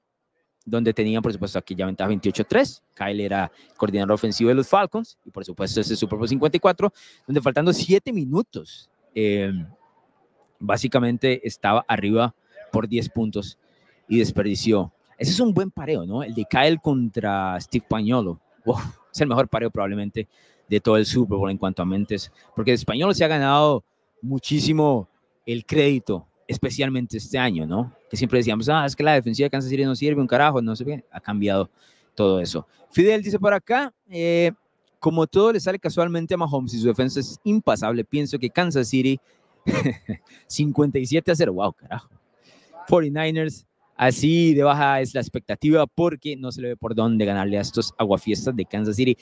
donde 0.66 0.94
tenían, 0.94 1.22
por 1.22 1.32
supuesto, 1.32 1.58
aquí 1.58 1.76
ya 1.76 1.86
ventaja 1.86 2.10
28-3. 2.10 2.84
Kyle 2.94 3.22
era 3.22 3.50
coordinador 3.78 4.12
ofensivo 4.12 4.50
de 4.50 4.56
los 4.56 4.68
Falcons, 4.68 5.18
y 5.24 5.32
por 5.32 5.46
supuesto, 5.46 5.80
ese 5.80 5.96
Super 5.96 6.18
Bowl 6.18 6.28
54, 6.28 6.92
donde 7.26 7.42
faltando 7.42 7.72
7 7.72 8.12
minutos, 8.12 8.90
eh, 9.16 9.52
básicamente 10.60 11.48
estaba 11.48 11.86
arriba 11.88 12.36
por 12.72 12.88
10 12.88 13.10
puntos 13.10 13.58
y 14.10 14.20
desperdició. 14.20 14.92
Ese 15.18 15.32
es 15.32 15.40
un 15.40 15.54
buen 15.54 15.72
pareo, 15.72 16.06
¿no? 16.06 16.22
El 16.22 16.34
de 16.36 16.46
Kyle 16.50 16.80
contra 16.82 17.60
Steve 17.62 17.86
Pañolo. 17.88 18.42
es 19.14 19.22
el 19.22 19.28
mejor 19.28 19.48
pareo 19.48 19.72
probablemente 19.72 20.28
de 20.70 20.80
todo 20.80 20.98
el 20.98 21.06
Super 21.06 21.38
Bowl 21.38 21.50
en 21.50 21.58
cuanto 21.58 21.82
a 21.82 21.86
mentes, 21.86 22.32
porque 22.56 22.72
el 22.72 22.76
español 22.76 23.16
se 23.16 23.24
ha 23.24 23.28
ganado 23.28 23.84
muchísimo 24.22 25.08
el 25.46 25.66
crédito, 25.66 26.28
especialmente 26.48 27.18
este 27.18 27.38
año, 27.38 27.66
¿no? 27.66 27.94
Que 28.10 28.18
siempre 28.18 28.40
decíamos, 28.40 28.68
ah, 28.70 28.86
es 28.86 28.96
que 28.96 29.04
la 29.04 29.14
defensiva 29.14 29.46
de 29.46 29.50
Kansas 29.50 29.70
City 29.70 29.84
no 29.84 29.96
sirve 29.96 30.22
un 30.22 30.28
carajo, 30.28 30.62
no 30.62 30.76
sé 30.76 30.86
qué, 30.86 31.06
ha 31.12 31.20
cambiado 31.20 31.70
todo 32.16 32.40
eso. 32.42 32.68
Fidel 32.92 33.22
dice 33.22 33.40
por 33.40 33.54
acá, 33.54 33.94
eh, 34.10 34.52
como 35.00 35.28
todo 35.28 35.54
le 35.54 35.60
sale 35.60 35.80
casualmente 35.80 36.34
a 36.34 36.38
Mahomes 36.38 36.74
y 36.74 36.80
su 36.80 36.88
defensa 36.88 37.20
es 37.20 37.40
impasable, 37.44 38.04
pienso 38.04 38.40
que 38.40 38.50
Kansas 38.50 38.88
City 38.90 39.20
57 40.48 41.32
a 41.32 41.36
0, 41.36 41.54
wow, 41.54 41.74
carajo. 41.74 42.10
49ers, 42.88 43.66
así 43.96 44.54
de 44.54 44.64
baja 44.64 45.02
es 45.02 45.14
la 45.14 45.22
expectativa 45.22 45.86
porque 45.88 46.36
no 46.36 46.52
se 46.52 46.62
le 46.62 46.70
ve 46.70 46.78
por 46.78 46.96
dónde 46.96 47.26
ganarle 47.26 47.58
a 47.58 47.62
estos 47.62 47.94
aguafiestas 47.98 48.56
de 48.56 48.66
Kansas 48.66 48.96
City 48.96 49.18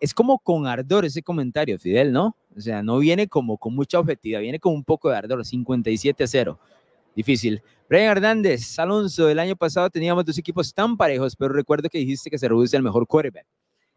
es 0.00 0.14
como 0.14 0.38
con 0.38 0.66
ardor 0.66 1.04
ese 1.04 1.22
comentario, 1.22 1.78
Fidel, 1.78 2.10
¿no? 2.10 2.34
O 2.56 2.60
sea, 2.60 2.82
no 2.82 2.98
viene 2.98 3.28
como 3.28 3.58
con 3.58 3.74
mucha 3.74 3.98
objetividad, 3.98 4.40
viene 4.40 4.58
con 4.58 4.74
un 4.74 4.82
poco 4.82 5.10
de 5.10 5.16
ardor, 5.16 5.44
57 5.44 6.24
a 6.24 6.26
0. 6.26 6.58
Difícil. 7.14 7.62
Brian 7.88 8.10
Hernández, 8.10 8.78
Alonso, 8.78 9.28
el 9.28 9.38
año 9.38 9.56
pasado 9.56 9.90
teníamos 9.90 10.24
dos 10.24 10.38
equipos 10.38 10.72
tan 10.72 10.96
parejos, 10.96 11.36
pero 11.36 11.52
recuerdo 11.52 11.88
que 11.90 11.98
dijiste 11.98 12.30
que 12.30 12.38
se 12.38 12.48
reduce 12.48 12.76
el 12.76 12.82
mejor 12.82 13.06
quarterback. 13.06 13.46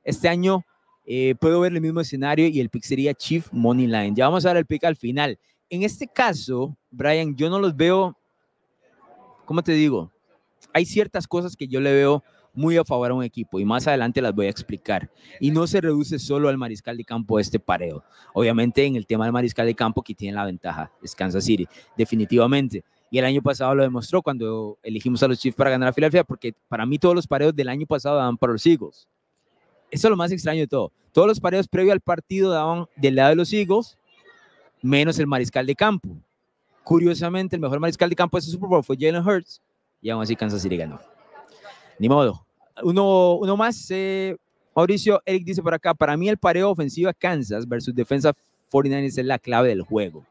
Este 0.03 0.27
año 0.27 0.65
eh, 1.05 1.35
puedo 1.39 1.61
ver 1.61 1.73
el 1.73 1.81
mismo 1.81 2.01
escenario 2.01 2.47
y 2.47 2.59
el 2.59 2.69
pick 2.69 2.83
sería 2.83 3.13
Chief 3.13 3.47
Money 3.51 3.87
Line. 3.87 4.13
Ya 4.15 4.25
vamos 4.25 4.45
a 4.45 4.49
ver 4.49 4.57
el 4.57 4.65
pick 4.65 4.83
al 4.83 4.97
final. 4.97 5.39
En 5.69 5.83
este 5.83 6.07
caso, 6.07 6.75
Brian, 6.91 7.35
yo 7.35 7.49
no 7.49 7.59
los 7.59 7.75
veo, 7.75 8.17
¿cómo 9.45 9.63
te 9.63 9.71
digo? 9.71 10.11
Hay 10.73 10.85
ciertas 10.85 11.27
cosas 11.27 11.55
que 11.55 11.67
yo 11.67 11.79
le 11.79 11.93
veo 11.93 12.23
muy 12.53 12.77
a 12.77 12.85
favor 12.85 13.11
a 13.11 13.13
un 13.13 13.23
equipo 13.23 13.59
y 13.59 13.65
más 13.65 13.87
adelante 13.87 14.21
las 14.21 14.33
voy 14.33 14.45
a 14.45 14.49
explicar. 14.49 15.09
Y 15.39 15.51
no 15.51 15.67
se 15.67 15.81
reduce 15.81 16.19
solo 16.19 16.49
al 16.49 16.57
mariscal 16.57 16.95
de 16.97 17.03
campo 17.03 17.39
este 17.39 17.59
pareo. 17.59 18.03
Obviamente 18.33 18.85
en 18.85 18.95
el 18.95 19.05
tema 19.05 19.25
del 19.25 19.33
mariscal 19.33 19.65
de 19.65 19.75
campo 19.75 20.01
que 20.01 20.13
tiene 20.13 20.35
la 20.35 20.45
ventaja 20.45 20.91
es 21.01 21.15
Kansas 21.15 21.43
City, 21.43 21.67
definitivamente. 21.97 22.83
Y 23.09 23.19
el 23.19 23.25
año 23.25 23.41
pasado 23.41 23.75
lo 23.75 23.83
demostró 23.83 24.21
cuando 24.21 24.79
elegimos 24.81 25.21
a 25.21 25.27
los 25.27 25.39
Chiefs 25.39 25.55
para 25.55 25.69
ganar 25.69 25.89
a 25.89 25.93
Filadelfia, 25.93 26.23
porque 26.23 26.53
para 26.67 26.85
mí 26.85 26.97
todos 26.97 27.13
los 27.13 27.27
pareos 27.27 27.55
del 27.55 27.69
año 27.69 27.85
pasado 27.85 28.17
daban 28.17 28.37
para 28.37 28.53
los 28.53 28.65
Eagles. 28.65 29.07
Eso 29.91 30.07
es 30.07 30.09
lo 30.09 30.17
más 30.17 30.31
extraño 30.31 30.61
de 30.61 30.67
todo. 30.67 30.91
Todos 31.11 31.27
los 31.27 31.39
pareos 31.39 31.67
previo 31.67 31.93
al 31.93 32.01
partido 32.01 32.49
daban 32.49 32.87
del 32.95 33.15
lado 33.15 33.29
de 33.29 33.35
los 33.35 33.53
Eagles, 33.53 33.99
menos 34.81 35.19
el 35.19 35.27
mariscal 35.27 35.67
de 35.67 35.75
campo. 35.75 36.09
Curiosamente, 36.83 37.55
el 37.55 37.61
mejor 37.61 37.79
mariscal 37.79 38.09
de 38.09 38.15
campo 38.15 38.37
de 38.37 38.39
ese 38.39 38.49
Super 38.49 38.67
Bowl 38.67 38.83
fue 38.83 38.97
Jalen 38.99 39.25
Hurts, 39.25 39.61
y 40.01 40.09
aún 40.09 40.23
así 40.23 40.35
Kansas 40.35 40.63
City 40.63 40.75
ganó. 40.75 40.99
Ni 41.99 42.09
modo. 42.09 42.42
Uno, 42.81 43.35
uno 43.35 43.55
más, 43.55 43.85
eh, 43.91 44.35
Mauricio, 44.75 45.21
Eric 45.25 45.45
dice 45.45 45.61
por 45.61 45.73
acá, 45.73 45.93
para 45.93 46.17
mí 46.17 46.27
el 46.27 46.37
pareo 46.37 46.71
ofensiva 46.71 47.13
Kansas 47.13 47.67
versus 47.67 47.93
defensa 47.93 48.33
49 48.71 49.07
es 49.07 49.25
la 49.25 49.37
clave 49.37 49.69
del 49.69 49.83
juego. 49.83 50.25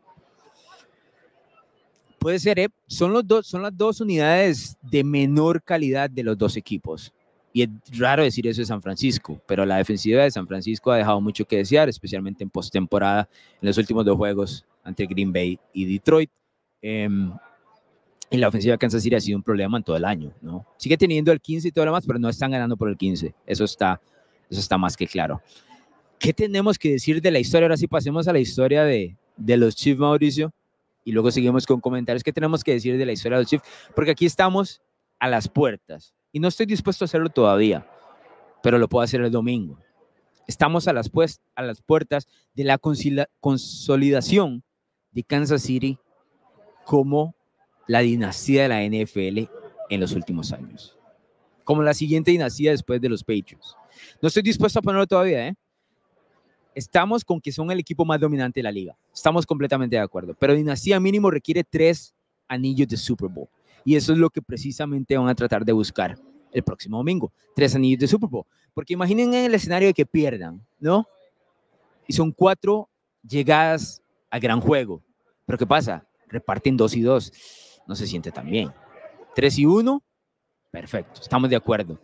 Puede 2.18 2.38
ser, 2.38 2.58
¿eh? 2.58 2.68
son, 2.86 3.12
los 3.12 3.26
dos, 3.26 3.46
son 3.46 3.62
las 3.62 3.76
dos 3.76 4.00
unidades 4.00 4.76
de 4.80 5.04
menor 5.04 5.62
calidad 5.62 6.10
de 6.10 6.22
los 6.22 6.38
dos 6.38 6.56
equipos. 6.56 7.12
Y 7.52 7.62
es 7.62 7.68
raro 7.98 8.22
decir 8.22 8.46
eso 8.46 8.60
de 8.60 8.66
San 8.66 8.80
Francisco, 8.82 9.40
pero 9.46 9.66
la 9.66 9.76
defensiva 9.76 10.22
de 10.22 10.30
San 10.30 10.46
Francisco 10.46 10.90
ha 10.90 10.96
dejado 10.96 11.20
mucho 11.20 11.44
que 11.44 11.58
desear, 11.58 11.88
especialmente 11.88 12.42
en 12.42 12.50
postemporada, 12.50 13.28
en 13.60 13.68
los 13.68 13.76
últimos 13.76 14.04
dos 14.04 14.16
juegos 14.16 14.64
ante 14.82 15.06
Green 15.06 15.32
Bay 15.32 15.58
y 15.72 15.84
Detroit. 15.84 16.30
Em, 16.80 17.32
y 18.32 18.38
la 18.38 18.48
ofensiva 18.48 18.72
de 18.72 18.78
Kansas 18.78 19.02
City 19.02 19.14
ha 19.14 19.20
sido 19.20 19.36
un 19.36 19.42
problema 19.42 19.76
en 19.76 19.84
todo 19.84 19.94
el 19.94 20.06
año, 20.06 20.32
¿no? 20.40 20.66
Sigue 20.78 20.96
teniendo 20.96 21.30
el 21.32 21.40
15 21.40 21.68
y 21.68 21.70
todo 21.70 21.84
lo 21.84 21.90
demás, 21.90 22.04
pero 22.06 22.18
no 22.18 22.30
están 22.30 22.50
ganando 22.50 22.78
por 22.78 22.88
el 22.88 22.96
15. 22.96 23.34
Eso 23.46 23.64
está, 23.64 24.00
eso 24.48 24.58
está 24.58 24.78
más 24.78 24.96
que 24.96 25.06
claro. 25.06 25.42
¿Qué 26.18 26.32
tenemos 26.32 26.78
que 26.78 26.92
decir 26.92 27.20
de 27.20 27.30
la 27.30 27.38
historia? 27.38 27.66
Ahora 27.66 27.76
sí 27.76 27.86
pasemos 27.86 28.26
a 28.28 28.32
la 28.32 28.38
historia 28.38 28.84
de, 28.84 29.18
de 29.36 29.56
los 29.58 29.76
Chiefs, 29.76 30.00
Mauricio, 30.00 30.50
y 31.04 31.12
luego 31.12 31.30
seguimos 31.30 31.66
con 31.66 31.80
comentarios. 31.80 32.22
¿Qué 32.22 32.32
tenemos 32.32 32.64
que 32.64 32.72
decir 32.72 32.96
de 32.96 33.04
la 33.04 33.12
historia 33.12 33.36
de 33.36 33.42
los 33.42 33.50
Chiefs? 33.50 33.64
Porque 33.94 34.12
aquí 34.12 34.24
estamos 34.24 34.80
a 35.18 35.28
las 35.28 35.46
puertas 35.46 36.14
y 36.32 36.40
no 36.40 36.48
estoy 36.48 36.64
dispuesto 36.64 37.04
a 37.04 37.06
hacerlo 37.06 37.28
todavía, 37.28 37.86
pero 38.62 38.78
lo 38.78 38.88
puedo 38.88 39.02
hacer 39.02 39.20
el 39.20 39.30
domingo. 39.30 39.78
Estamos 40.48 40.88
a 40.88 40.94
las, 40.94 41.10
pues, 41.10 41.42
a 41.54 41.62
las 41.62 41.82
puertas 41.82 42.26
de 42.54 42.64
la 42.64 42.78
consolidación 42.78 44.64
de 45.10 45.22
Kansas 45.22 45.62
City 45.62 45.98
como 46.86 47.34
la 47.86 48.00
dinastía 48.00 48.62
de 48.62 48.68
la 48.68 48.82
NFL 48.82 49.50
en 49.88 50.00
los 50.00 50.12
últimos 50.12 50.52
años. 50.52 50.96
Como 51.64 51.82
la 51.82 51.94
siguiente 51.94 52.30
dinastía 52.30 52.70
después 52.70 53.00
de 53.00 53.08
los 53.08 53.22
Patriots. 53.22 53.76
No 54.20 54.28
estoy 54.28 54.42
dispuesto 54.42 54.78
a 54.78 54.82
ponerlo 54.82 55.06
todavía, 55.06 55.48
¿eh? 55.48 55.54
Estamos 56.74 57.24
con 57.24 57.40
que 57.40 57.52
son 57.52 57.70
el 57.70 57.78
equipo 57.78 58.04
más 58.04 58.18
dominante 58.18 58.60
de 58.60 58.64
la 58.64 58.72
liga. 58.72 58.96
Estamos 59.12 59.44
completamente 59.44 59.96
de 59.96 60.02
acuerdo. 60.02 60.34
Pero 60.38 60.54
dinastía 60.54 60.98
mínimo 60.98 61.30
requiere 61.30 61.64
tres 61.64 62.14
anillos 62.48 62.88
de 62.88 62.96
Super 62.96 63.28
Bowl. 63.28 63.48
Y 63.84 63.96
eso 63.96 64.12
es 64.12 64.18
lo 64.18 64.30
que 64.30 64.40
precisamente 64.40 65.16
van 65.16 65.28
a 65.28 65.34
tratar 65.34 65.64
de 65.64 65.72
buscar 65.72 66.18
el 66.50 66.62
próximo 66.62 66.96
domingo. 66.96 67.32
Tres 67.54 67.74
anillos 67.74 68.00
de 68.00 68.08
Super 68.08 68.30
Bowl. 68.30 68.46
Porque 68.72 68.94
imaginen 68.94 69.34
en 69.34 69.44
el 69.44 69.54
escenario 69.54 69.88
de 69.88 69.94
que 69.94 70.06
pierdan, 70.06 70.64
¿no? 70.80 71.06
Y 72.06 72.14
son 72.14 72.32
cuatro 72.32 72.88
llegadas 73.22 74.02
al 74.30 74.40
gran 74.40 74.60
juego. 74.60 75.02
Pero 75.44 75.58
¿qué 75.58 75.66
pasa? 75.66 76.06
Reparten 76.28 76.76
dos 76.76 76.96
y 76.96 77.02
dos 77.02 77.32
no 77.86 77.94
se 77.94 78.06
siente 78.06 78.30
tan 78.32 78.48
bien. 78.48 78.72
3 79.34 79.58
y 79.58 79.66
1, 79.66 80.02
perfecto, 80.70 81.20
estamos 81.20 81.48
de 81.50 81.56
acuerdo. 81.56 81.98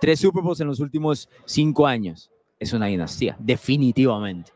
Tres 0.00 0.20
Super 0.20 0.42
Bowls 0.42 0.60
en 0.60 0.68
los 0.68 0.80
últimos 0.80 1.28
cinco 1.44 1.86
años. 1.86 2.30
Es 2.58 2.72
una 2.72 2.86
dinastía, 2.86 3.36
definitivamente. 3.38 4.52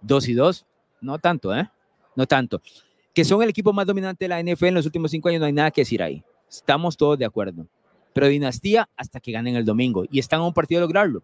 2 0.00 0.28
y 0.28 0.34
2, 0.34 0.66
no 1.02 1.18
tanto, 1.18 1.54
¿eh? 1.54 1.70
No 2.14 2.26
tanto. 2.26 2.62
Que 3.14 3.24
son 3.24 3.42
el 3.42 3.50
equipo 3.50 3.72
más 3.72 3.86
dominante 3.86 4.24
de 4.24 4.28
la 4.28 4.42
NFL 4.42 4.66
en 4.66 4.74
los 4.74 4.86
últimos 4.86 5.10
cinco 5.10 5.28
años, 5.28 5.40
no 5.40 5.46
hay 5.46 5.52
nada 5.52 5.70
que 5.70 5.82
decir 5.82 6.02
ahí. 6.02 6.22
Estamos 6.48 6.96
todos 6.96 7.18
de 7.18 7.24
acuerdo. 7.24 7.66
Pero 8.12 8.28
dinastía 8.28 8.88
hasta 8.96 9.20
que 9.20 9.32
ganen 9.32 9.56
el 9.56 9.64
domingo. 9.64 10.04
Y 10.10 10.18
están 10.18 10.40
a 10.40 10.46
un 10.46 10.54
partido 10.54 10.80
de 10.80 10.86
lograrlo. 10.86 11.22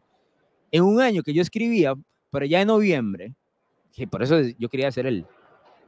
En 0.70 0.82
un 0.84 1.00
año 1.00 1.22
que 1.22 1.32
yo 1.32 1.42
escribía, 1.42 1.94
pero 2.30 2.44
ya 2.46 2.60
en 2.60 2.68
noviembre, 2.68 3.34
que 3.94 4.06
por 4.06 4.22
eso 4.22 4.40
yo 4.58 4.68
quería 4.68 4.88
hacer 4.88 5.06
el, 5.06 5.26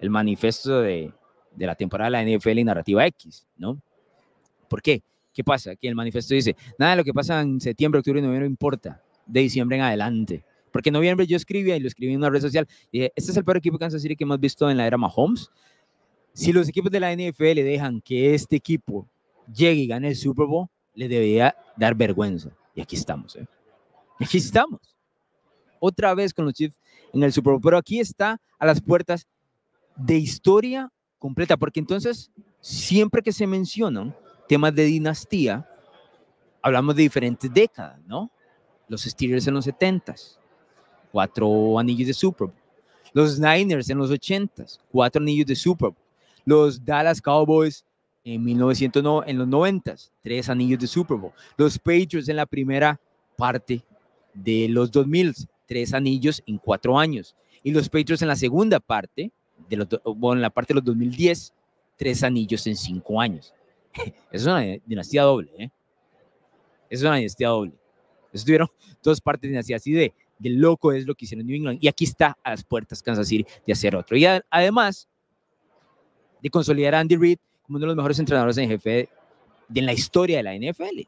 el 0.01 0.11
manifiesto 0.11 0.81
de, 0.81 1.13
de 1.55 1.67
la 1.67 1.75
temporada 1.75 2.11
de 2.11 2.25
la 2.25 2.39
NFL 2.39 2.59
y 2.59 2.65
narrativa 2.65 3.07
X, 3.07 3.47
¿no? 3.57 3.81
¿Por 4.69 4.83
qué? 4.83 5.03
¿Qué 5.33 5.43
pasa? 5.43 5.75
Que 5.77 5.89
el 5.89 5.95
manifiesto 5.95 6.35
dice, 6.35 6.57
nada 6.79 6.93
de 6.93 6.97
lo 6.99 7.05
que 7.05 7.13
pasa 7.13 7.41
en 7.41 7.61
septiembre, 7.61 7.99
octubre 7.99 8.21
y 8.21 8.23
noviembre 8.23 8.47
importa, 8.47 9.03
de 9.27 9.41
diciembre 9.41 9.77
en 9.77 9.83
adelante. 9.83 10.45
Porque 10.73 10.91
en 10.91 10.95
noviembre 10.95 11.27
yo 11.27 11.37
escribía 11.37 11.77
y 11.77 11.81
lo 11.81 11.89
escribí 11.89 12.13
en 12.13 12.19
una 12.19 12.31
red 12.31 12.41
social, 12.41 12.67
y 12.91 12.99
dije, 12.99 13.13
este 13.17 13.31
es 13.33 13.37
el 13.37 13.45
peor 13.45 13.59
equipo 13.59 13.77
de 13.77 13.81
Kansas 13.81 14.03
City 14.03 14.17
que 14.17 14.25
hemos 14.25 14.41
visto 14.41 14.71
en 14.71 14.77
la 14.77 14.87
era 14.87 14.97
Mahomes. 14.97 15.51
Si 16.33 16.53
los 16.53 16.69
equipos 16.69 16.91
de 16.91 17.01
la 17.01 17.15
NFL 17.15 17.63
dejan 17.63 18.01
que 18.01 18.35
este 18.35 18.57
equipo 18.57 19.09
llegue 19.53 19.83
y 19.83 19.87
gane 19.87 20.09
el 20.09 20.17
Super 20.17 20.47
Bowl, 20.47 20.69
le 20.95 21.09
debería 21.09 21.57
dar 21.77 21.95
vergüenza. 21.95 22.51
Y 22.75 22.81
aquí 22.81 22.97
estamos, 22.97 23.37
¿eh? 23.37 23.47
Aquí 24.19 24.39
estamos. 24.39 24.81
Otra 25.79 26.15
vez 26.15 26.33
con 26.33 26.45
los 26.45 26.55
Chiefs 26.55 26.79
en 27.13 27.23
el 27.23 27.33
Super 27.33 27.53
Bowl. 27.53 27.61
Pero 27.63 27.79
aquí 27.79 28.01
está 28.01 28.41
a 28.59 28.67
las 28.67 28.81
puertas 28.81 29.27
de 29.97 30.17
historia 30.17 30.91
completa, 31.25 31.57
porque 31.57 31.81
entonces 31.81 32.31
siempre 32.61 33.23
que 33.23 33.33
se 33.33 33.47
mencionan 33.47 34.15
temas 34.47 34.75
de 34.75 34.85
dinastía, 34.85 35.67
hablamos 36.61 36.95
de 36.95 37.05
diferentes 37.05 37.51
décadas, 37.51 37.99
¿no? 38.07 38.31
Los 38.89 39.05
Steelers 39.05 39.47
en 39.47 39.55
los 39.55 39.67
70s, 39.67 40.37
cuatro 41.11 41.79
anillos 41.79 42.09
de 42.09 42.13
Super 42.13 42.49
Bowl. 42.49 42.57
Los 43.15 43.41
Niners 43.41 43.89
en 43.89 43.97
los 43.97 44.11
80s, 44.11 44.79
cuatro 44.93 45.23
anillos 45.23 45.47
de 45.47 45.57
Super 45.57 45.89
Bowl. 45.93 46.05
Los 46.45 46.85
Dallas 46.85 47.23
Cowboys 47.23 47.87
en, 48.23 48.45
1900, 48.45 49.25
en 49.27 49.39
los 49.39 49.49
90s, 49.49 50.11
tres 50.23 50.51
anillos 50.51 50.79
de 50.79 50.87
Super 50.87 51.17
Bowl. 51.17 51.33
Los 51.57 51.79
Patriots 51.79 52.29
en 52.29 52.37
la 52.37 52.45
primera 52.45 53.01
parte 53.39 53.83
de 54.35 54.69
los 54.69 54.91
2000, 54.91 55.33
tres 55.67 55.95
anillos 55.95 56.43
en 56.45 56.59
cuatro 56.59 56.99
años. 56.99 57.35
Y 57.63 57.71
los 57.71 57.89
Patriots 57.89 58.21
en 58.21 58.29
la 58.29 58.37
segunda 58.37 58.79
parte, 58.79 59.33
de 59.69 59.77
los, 59.77 59.89
bueno, 60.17 60.39
en 60.39 60.43
la 60.43 60.51
parte 60.51 60.73
de 60.73 60.81
los 60.81 60.85
2010, 60.85 61.53
tres 61.97 62.23
anillos 62.23 62.67
en 62.67 62.77
cinco 62.77 63.21
años. 63.21 63.55
es 64.33 64.45
una 64.45 64.61
dinastía 64.85 65.23
doble, 65.23 65.51
¿eh? 65.59 65.71
Es 66.91 67.03
una 67.03 67.17
dinastía 67.17 67.49
doble. 67.49 67.73
Estuvieron 68.33 68.69
dos 69.03 69.21
partes 69.21 69.43
de 69.43 69.49
dinastía 69.49 69.77
así 69.77 69.93
de, 69.93 70.13
de 70.39 70.51
loco 70.51 70.93
es 70.93 71.07
lo 71.07 71.15
que 71.15 71.25
hicieron 71.25 71.43
en 71.43 71.47
New 71.47 71.57
England. 71.57 71.79
Y 71.81 71.89
aquí 71.89 72.05
está 72.05 72.37
a 72.43 72.51
las 72.51 72.65
puertas 72.65 73.03
Kansas 73.03 73.29
City 73.29 73.47
de 73.67 73.73
hacer 73.73 73.97
otro. 73.97 74.17
Y 74.17 74.27
además 74.51 75.09
de 76.43 76.51
consolidar 76.51 76.95
a 76.95 77.01
Andy 77.01 77.17
Reid 77.17 77.39
como 77.63 77.77
uno 77.77 77.85
de 77.85 77.87
los 77.89 77.97
mejores 77.97 78.19
entrenadores 78.19 78.59
en 78.59 78.69
jefe 78.69 79.09
de, 79.69 79.83
la 79.83 79.93
historia 79.93 80.37
de 80.39 80.43
la 80.43 80.55
NFL. 80.55 81.01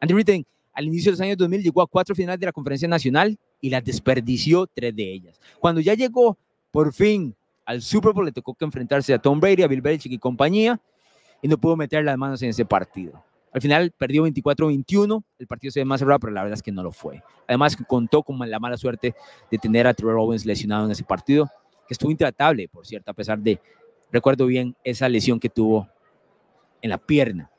Andy 0.00 0.14
Reid 0.14 0.44
al 0.72 0.86
inicio 0.86 1.10
de 1.10 1.12
los 1.14 1.20
años 1.20 1.36
2000 1.38 1.62
llegó 1.62 1.82
a 1.82 1.86
cuatro 1.86 2.14
finales 2.14 2.38
de 2.38 2.46
la 2.46 2.52
conferencia 2.52 2.86
nacional 2.86 3.36
y 3.60 3.70
las 3.70 3.82
desperdició 3.82 4.66
tres 4.66 4.94
de 4.94 5.12
ellas. 5.12 5.40
Cuando 5.58 5.80
ya 5.80 5.94
llegó 5.94 6.38
por 6.70 6.92
fin 6.92 7.34
al 7.66 7.82
Super 7.82 8.12
Bowl 8.12 8.24
le 8.24 8.32
tocó 8.32 8.54
que 8.54 8.64
enfrentarse 8.64 9.12
a 9.12 9.18
Tom 9.18 9.40
Brady, 9.40 9.62
a 9.62 9.66
Bill 9.66 9.82
Belichick 9.82 10.12
y 10.12 10.18
compañía, 10.18 10.80
y 11.42 11.48
no 11.48 11.58
pudo 11.58 11.76
meter 11.76 12.04
las 12.04 12.16
manos 12.16 12.40
en 12.42 12.50
ese 12.50 12.64
partido. 12.64 13.22
Al 13.52 13.60
final 13.60 13.92
perdió 13.96 14.26
24-21, 14.26 15.24
el 15.38 15.46
partido 15.46 15.70
se 15.70 15.80
ve 15.80 15.84
más 15.84 15.98
cerrado, 15.98 16.20
pero 16.20 16.32
la 16.32 16.42
verdad 16.42 16.54
es 16.54 16.62
que 16.62 16.72
no 16.72 16.82
lo 16.82 16.92
fue. 16.92 17.22
Además, 17.48 17.76
contó 17.88 18.22
con 18.22 18.38
la 18.48 18.58
mala 18.58 18.76
suerte 18.76 19.14
de 19.50 19.58
tener 19.58 19.86
a 19.86 19.94
Trevor 19.94 20.16
Owens 20.16 20.46
lesionado 20.46 20.84
en 20.84 20.92
ese 20.92 21.04
partido, 21.04 21.50
que 21.88 21.94
estuvo 21.94 22.10
intratable, 22.10 22.68
por 22.68 22.86
cierto, 22.86 23.10
a 23.10 23.14
pesar 23.14 23.38
de, 23.38 23.60
recuerdo 24.12 24.46
bien, 24.46 24.76
esa 24.84 25.08
lesión 25.08 25.40
que 25.40 25.48
tuvo 25.48 25.88
en 26.82 26.90
la 26.90 26.98
pierna. 26.98 27.50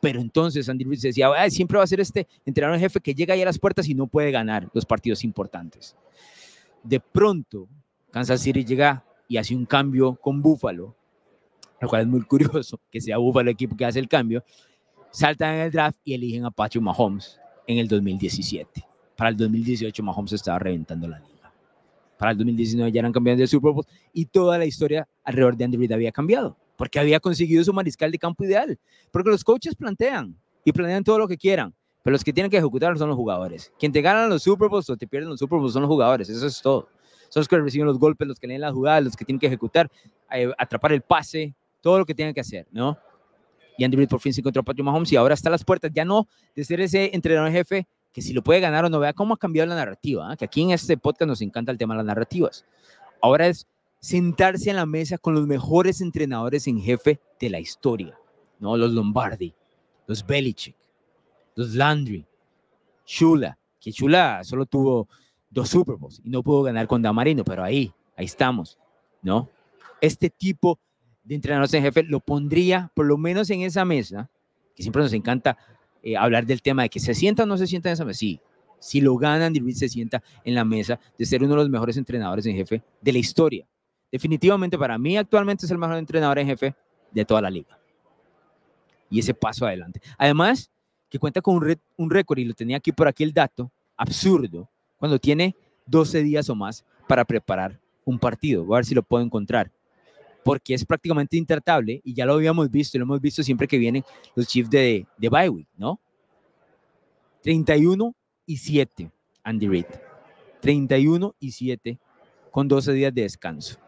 Pero 0.00 0.20
entonces 0.20 0.68
Andy 0.68 0.84
Reid 0.84 1.00
decía, 1.00 1.28
siempre 1.50 1.78
va 1.78 1.84
a 1.84 1.88
ser 1.88 2.00
este 2.00 2.26
entrenador 2.44 2.78
jefe 2.78 3.00
que 3.00 3.14
llega 3.14 3.34
ahí 3.34 3.42
a 3.42 3.46
las 3.46 3.58
puertas 3.58 3.88
y 3.88 3.94
no 3.94 4.06
puede 4.06 4.30
ganar 4.30 4.68
los 4.72 4.86
partidos 4.86 5.24
importantes. 5.24 5.96
De 6.82 7.00
pronto, 7.00 7.68
Kansas 8.12 8.40
City 8.40 8.64
llega 8.64 9.04
y 9.28 9.36
hace 9.36 9.54
un 9.54 9.66
cambio 9.66 10.14
con 10.16 10.42
Buffalo, 10.42 10.94
lo 11.80 11.88
cual 11.88 12.02
es 12.02 12.08
muy 12.08 12.22
curioso 12.22 12.80
que 12.90 13.00
sea 13.00 13.18
Buffalo 13.18 13.50
el 13.50 13.54
equipo 13.54 13.76
que 13.76 13.84
hace 13.84 13.98
el 13.98 14.08
cambio, 14.08 14.44
saltan 15.10 15.54
en 15.54 15.60
el 15.62 15.72
draft 15.72 15.98
y 16.04 16.14
eligen 16.14 16.44
a 16.44 16.50
Patrick 16.50 16.82
Mahomes 16.82 17.38
en 17.66 17.78
el 17.78 17.88
2017. 17.88 18.84
Para 19.16 19.30
el 19.30 19.36
2018 19.36 20.02
Mahomes 20.02 20.32
estaba 20.32 20.58
reventando 20.58 21.08
la 21.08 21.18
liga. 21.18 21.52
Para 22.18 22.32
el 22.32 22.38
2019 22.38 22.92
ya 22.92 23.00
eran 23.00 23.12
campeones 23.12 23.38
del 23.38 23.48
Super 23.48 23.72
Bowl 23.72 23.86
y 24.12 24.26
toda 24.26 24.58
la 24.58 24.64
historia 24.64 25.08
alrededor 25.24 25.56
de 25.56 25.64
Andy 25.64 25.92
había 25.92 26.12
cambiado 26.12 26.56
porque 26.76 26.98
había 26.98 27.20
conseguido 27.20 27.64
su 27.64 27.72
mariscal 27.72 28.12
de 28.12 28.18
campo 28.18 28.44
ideal. 28.44 28.78
Porque 29.10 29.30
los 29.30 29.42
coaches 29.42 29.74
plantean 29.74 30.36
y 30.64 30.72
planean 30.72 31.02
todo 31.02 31.18
lo 31.18 31.26
que 31.26 31.36
quieran, 31.36 31.74
pero 32.02 32.12
los 32.12 32.22
que 32.22 32.32
tienen 32.32 32.50
que 32.50 32.58
ejecutar 32.58 32.96
son 32.98 33.08
los 33.08 33.16
jugadores. 33.16 33.72
Quien 33.78 33.92
te 33.92 34.02
ganan 34.02 34.28
los 34.28 34.42
Super 34.42 34.68
Bowls 34.68 34.88
o 34.90 34.96
te 34.96 35.06
pierden 35.06 35.30
los 35.30 35.40
Super 35.40 35.58
Bowls 35.58 35.72
son 35.72 35.82
los 35.82 35.88
jugadores, 35.88 36.28
eso 36.28 36.46
es 36.46 36.60
todo 36.60 36.88
son 37.36 37.40
los 37.42 37.48
que 37.48 37.58
reciben 37.58 37.86
los 37.86 37.98
golpes, 37.98 38.26
los 38.26 38.40
que 38.40 38.46
leen 38.46 38.62
las 38.62 38.72
jugadas, 38.72 39.04
los 39.04 39.16
que 39.16 39.24
tienen 39.24 39.38
que 39.38 39.46
ejecutar, 39.46 39.90
eh, 40.32 40.50
atrapar 40.56 40.92
el 40.92 41.02
pase, 41.02 41.54
todo 41.82 41.98
lo 41.98 42.06
que 42.06 42.14
tienen 42.14 42.32
que 42.32 42.40
hacer, 42.40 42.66
¿no? 42.70 42.98
Y 43.76 43.84
Andy 43.84 43.98
Reid 43.98 44.08
por 44.08 44.20
fin 44.20 44.32
se 44.32 44.40
encontró 44.40 44.60
a 44.60 44.64
Patrick 44.64 44.84
Mahomes 44.84 45.12
y 45.12 45.16
ahora 45.16 45.34
está 45.34 45.50
a 45.50 45.52
las 45.52 45.62
puertas, 45.62 45.90
ya 45.94 46.06
no 46.06 46.26
de 46.54 46.64
ser 46.64 46.80
ese 46.80 47.10
entrenador 47.12 47.50
jefe 47.52 47.86
que 48.10 48.22
si 48.22 48.32
lo 48.32 48.42
puede 48.42 48.60
ganar 48.60 48.86
o 48.86 48.88
no, 48.88 48.98
vea 48.98 49.12
cómo 49.12 49.34
ha 49.34 49.36
cambiado 49.36 49.68
la 49.68 49.74
narrativa, 49.74 50.32
¿eh? 50.32 50.36
que 50.38 50.46
aquí 50.46 50.62
en 50.62 50.70
este 50.70 50.96
podcast 50.96 51.28
nos 51.28 51.42
encanta 51.42 51.70
el 51.70 51.76
tema 51.76 51.92
de 51.92 51.98
las 51.98 52.06
narrativas. 52.06 52.64
Ahora 53.20 53.48
es 53.48 53.66
sentarse 54.00 54.70
en 54.70 54.76
la 54.76 54.86
mesa 54.86 55.18
con 55.18 55.34
los 55.34 55.46
mejores 55.46 56.00
entrenadores 56.00 56.66
en 56.66 56.80
jefe 56.80 57.20
de 57.38 57.50
la 57.50 57.60
historia, 57.60 58.18
¿no? 58.58 58.78
Los 58.78 58.92
Lombardi, 58.92 59.52
los 60.06 60.26
Belichick, 60.26 60.74
los 61.54 61.74
Landry, 61.74 62.24
Shula, 63.04 63.58
que 63.78 63.90
Shula 63.90 64.42
solo 64.44 64.64
tuvo 64.64 65.08
dos 65.50 65.68
Super 65.68 65.96
Bowls 65.96 66.20
y 66.24 66.30
no 66.30 66.42
pudo 66.42 66.62
ganar 66.62 66.86
con 66.86 67.02
Damarino, 67.02 67.44
pero 67.44 67.62
ahí, 67.62 67.92
ahí 68.16 68.24
estamos, 68.24 68.78
¿no? 69.22 69.48
Este 70.00 70.30
tipo 70.30 70.78
de 71.24 71.34
entrenadores 71.34 71.74
en 71.74 71.82
jefe 71.82 72.02
lo 72.02 72.20
pondría 72.20 72.90
por 72.94 73.06
lo 73.06 73.16
menos 73.16 73.50
en 73.50 73.62
esa 73.62 73.84
mesa, 73.84 74.30
que 74.74 74.82
siempre 74.82 75.02
nos 75.02 75.12
encanta 75.12 75.56
eh, 76.02 76.16
hablar 76.16 76.46
del 76.46 76.62
tema 76.62 76.82
de 76.82 76.88
que 76.88 77.00
se 77.00 77.14
sienta 77.14 77.42
o 77.42 77.46
no 77.46 77.56
se 77.56 77.66
sienta 77.66 77.88
en 77.88 77.94
esa 77.94 78.04
mesa. 78.04 78.18
Sí, 78.18 78.40
si 78.78 79.00
lo 79.00 79.16
gana 79.16 79.46
Andy 79.46 79.72
se 79.72 79.88
sienta 79.88 80.22
en 80.44 80.54
la 80.54 80.64
mesa 80.64 81.00
de 81.18 81.26
ser 81.26 81.42
uno 81.42 81.52
de 81.52 81.62
los 81.62 81.70
mejores 81.70 81.96
entrenadores 81.96 82.46
en 82.46 82.56
jefe 82.56 82.82
de 83.00 83.12
la 83.12 83.18
historia. 83.18 83.66
Definitivamente 84.12 84.78
para 84.78 84.98
mí 84.98 85.16
actualmente 85.16 85.66
es 85.66 85.70
el 85.72 85.78
mejor 85.78 85.96
entrenador 85.96 86.38
en 86.38 86.46
jefe 86.46 86.74
de 87.10 87.24
toda 87.24 87.40
la 87.40 87.50
liga. 87.50 87.78
Y 89.10 89.18
ese 89.18 89.34
paso 89.34 89.66
adelante. 89.66 90.00
Además, 90.18 90.70
que 91.08 91.18
cuenta 91.18 91.40
con 91.40 91.56
un, 91.56 91.76
un 91.96 92.10
récord, 92.10 92.38
y 92.38 92.44
lo 92.44 92.54
tenía 92.54 92.76
aquí 92.76 92.92
por 92.92 93.08
aquí 93.08 93.24
el 93.24 93.32
dato, 93.32 93.70
absurdo, 93.96 94.68
cuando 94.98 95.18
tiene 95.18 95.56
12 95.86 96.22
días 96.22 96.48
o 96.50 96.54
más 96.54 96.84
para 97.08 97.24
preparar 97.24 97.80
un 98.04 98.18
partido. 98.18 98.64
Voy 98.64 98.76
a 98.76 98.78
ver 98.78 98.84
si 98.84 98.94
lo 98.94 99.02
puedo 99.02 99.24
encontrar. 99.24 99.70
Porque 100.44 100.74
es 100.74 100.84
prácticamente 100.84 101.36
intratable 101.36 102.00
y 102.04 102.14
ya 102.14 102.24
lo 102.24 102.34
habíamos 102.34 102.70
visto 102.70 102.96
lo 102.98 103.04
hemos 103.04 103.20
visto 103.20 103.42
siempre 103.42 103.66
que 103.66 103.78
vienen 103.78 104.04
los 104.36 104.46
Chiefs 104.46 104.70
de, 104.70 105.06
de 105.18 105.28
bye 105.28 105.48
week, 105.48 105.68
¿no? 105.76 106.00
31 107.42 108.14
y 108.46 108.56
7, 108.56 109.10
Andy 109.42 109.68
Reid. 109.68 109.86
31 110.60 111.34
y 111.38 111.50
7 111.50 111.98
con 112.50 112.68
12 112.68 112.92
días 112.92 113.14
de 113.14 113.22
descanso. 113.22 113.78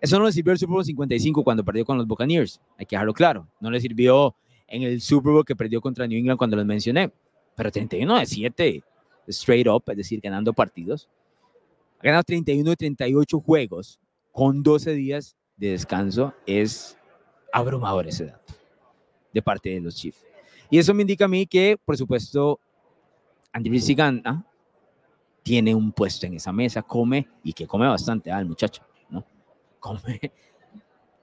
Eso 0.00 0.18
no 0.18 0.24
le 0.24 0.32
sirvió 0.32 0.52
el 0.52 0.58
Super 0.58 0.72
Bowl 0.74 0.84
55 0.84 1.44
cuando 1.44 1.64
perdió 1.64 1.84
con 1.84 1.98
los 1.98 2.06
Buccaneers, 2.06 2.60
hay 2.78 2.86
que 2.86 2.96
dejarlo 2.96 3.12
claro. 3.12 3.46
No 3.60 3.70
le 3.70 3.80
sirvió 3.80 4.34
en 4.66 4.82
el 4.82 5.00
Super 5.00 5.32
Bowl 5.32 5.44
que 5.44 5.54
perdió 5.54 5.80
contra 5.80 6.06
New 6.06 6.18
England 6.18 6.38
cuando 6.38 6.56
los 6.56 6.64
mencioné. 6.64 7.12
Pero 7.54 7.70
31 7.70 8.18
de 8.18 8.26
7, 8.26 8.84
straight 9.28 9.66
up, 9.66 9.84
es 9.88 9.96
decir, 9.96 10.20
ganando 10.20 10.52
partidos. 10.52 11.08
Ha 12.00 12.04
ganado 12.04 12.22
31 12.24 12.70
de 12.70 12.76
38 12.76 13.40
juegos 13.40 14.00
con 14.32 14.62
12 14.62 14.94
días 14.94 15.36
de 15.56 15.70
descanso. 15.70 16.34
Es 16.46 16.96
abrumador 17.52 18.06
ese 18.06 18.26
dato 18.26 18.54
de 19.32 19.42
parte 19.42 19.70
de 19.70 19.80
los 19.80 19.96
Chiefs. 19.96 20.24
Y 20.70 20.78
eso 20.78 20.94
me 20.94 21.02
indica 21.02 21.24
a 21.24 21.28
mí 21.28 21.46
que, 21.46 21.76
por 21.84 21.96
supuesto, 21.96 22.60
Andy 23.52 23.70
Reid 23.70 23.96
gana, 23.96 24.46
tiene 25.42 25.74
un 25.74 25.92
puesto 25.92 26.26
en 26.26 26.34
esa 26.34 26.52
mesa, 26.52 26.82
come 26.82 27.26
y 27.42 27.52
que 27.52 27.66
come 27.66 27.88
bastante, 27.88 28.30
al 28.30 28.44
ah, 28.44 28.48
muchacho, 28.48 28.82
¿no? 29.08 29.24
Come, 29.78 30.20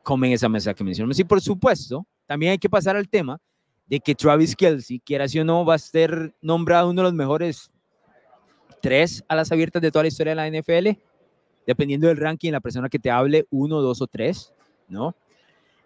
come 0.03 0.27
en 0.27 0.33
esa 0.33 0.49
mesa 0.49 0.73
que 0.73 0.83
mencionamos. 0.83 1.17
Y 1.19 1.23
por 1.23 1.39
supuesto, 1.39 2.05
también 2.25 2.51
hay 2.51 2.57
que 2.57 2.69
pasar 2.69 2.95
al 2.95 3.07
tema 3.07 3.39
de 3.85 3.99
que 3.99 4.15
Travis 4.15 4.55
Kelsey, 4.55 4.99
quiera 4.99 5.27
si 5.27 5.39
o 5.39 5.45
no, 5.45 5.63
va 5.63 5.75
a 5.75 5.79
ser 5.79 6.35
nombrado 6.41 6.89
uno 6.89 7.01
de 7.01 7.07
los 7.07 7.13
mejores 7.13 7.71
tres 8.81 9.23
a 9.27 9.35
las 9.35 9.51
abiertas 9.51 9.81
de 9.81 9.91
toda 9.91 10.03
la 10.03 10.09
historia 10.09 10.35
de 10.35 10.35
la 10.35 10.59
NFL, 10.59 10.99
dependiendo 11.65 12.07
del 12.07 12.17
ranking, 12.17 12.51
la 12.51 12.59
persona 12.59 12.89
que 12.89 12.99
te 12.99 13.11
hable, 13.11 13.45
uno, 13.49 13.81
dos 13.81 14.01
o 14.01 14.07
tres, 14.07 14.53
¿no? 14.87 15.15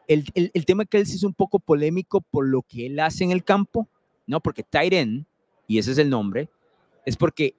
El, 0.08 0.26
el, 0.34 0.52
el 0.54 0.66
tema 0.66 0.84
de 0.84 0.88
Kelsey 0.88 1.16
es 1.16 1.24
un 1.24 1.34
poco 1.34 1.60
polémico 1.60 2.22
por 2.22 2.48
lo 2.48 2.62
que 2.62 2.88
él 2.88 3.00
hace 3.00 3.24
en 3.24 3.32
el 3.32 3.44
campo, 3.44 3.88
¿no? 4.28 4.42
Porque 4.42 4.64
Tyren, 4.64 5.26
y 5.68 5.78
ese 5.78 5.92
es 5.92 5.98
el 5.98 6.10
nombre, 6.10 6.50
es 7.06 7.16
porque 7.18 7.56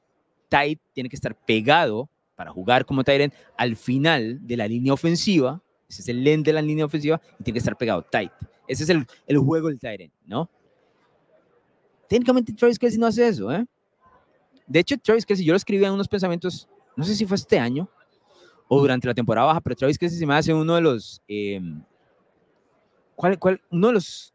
Tight 0.49 0.81
tiene 0.93 1.09
que 1.09 1.17
estar 1.17 1.35
pegado 1.35 2.09
para 2.37 2.51
jugar 2.51 2.85
como 2.85 3.05
Tyren 3.05 3.33
al 3.57 3.77
final 3.77 4.47
de 4.47 4.57
la 4.57 4.69
línea 4.69 4.93
ofensiva, 4.93 5.63
ese 5.89 6.03
es 6.03 6.09
el 6.09 6.25
lente 6.25 6.51
de 6.51 6.55
la 6.55 6.63
línea 6.63 6.85
ofensiva, 6.85 7.21
y 7.39 7.45
tiene 7.45 7.55
que 7.55 7.59
estar 7.59 7.77
pegado 7.77 8.03
tight. 8.03 8.33
Ese 8.67 8.85
es 8.85 8.91
el, 8.91 9.07
el 9.27 9.39
juego 9.39 9.69
del 9.69 9.79
Tyren, 9.79 10.11
¿no? 10.27 10.49
Técnicamente 12.09 12.53
Travis 12.53 12.79
Kelsey 12.79 12.99
no 12.99 13.07
hace 13.07 13.27
eso, 13.29 13.51
¿eh? 13.53 13.65
De 14.67 14.81
hecho, 14.81 14.97
Travis 14.99 15.27
Kelsey, 15.27 15.45
yo 15.45 15.53
lo 15.53 15.57
escribí 15.57 15.85
en 15.85 15.93
unos 15.93 16.09
pensamientos, 16.09 16.69
no 16.97 17.05
sé 17.05 17.15
si 17.15 17.27
fue 17.27 17.37
este 17.37 17.59
año 17.59 17.89
o 18.69 18.81
durante 18.81 19.07
la 19.07 19.15
temporada 19.15 19.49
baja, 19.49 19.61
pero 19.61 19.77
Travis 19.77 19.99
Kelsey 19.99 20.19
se 20.19 20.27
me 20.27 20.35
hace 20.35 20.55
uno 20.55 20.75
de 20.75 20.81
los, 20.81 21.21
eh, 21.29 21.61
¿cuál, 23.15 23.39
cuál, 23.39 23.61
uno 23.71 23.89
de 23.89 23.93
los, 23.95 24.35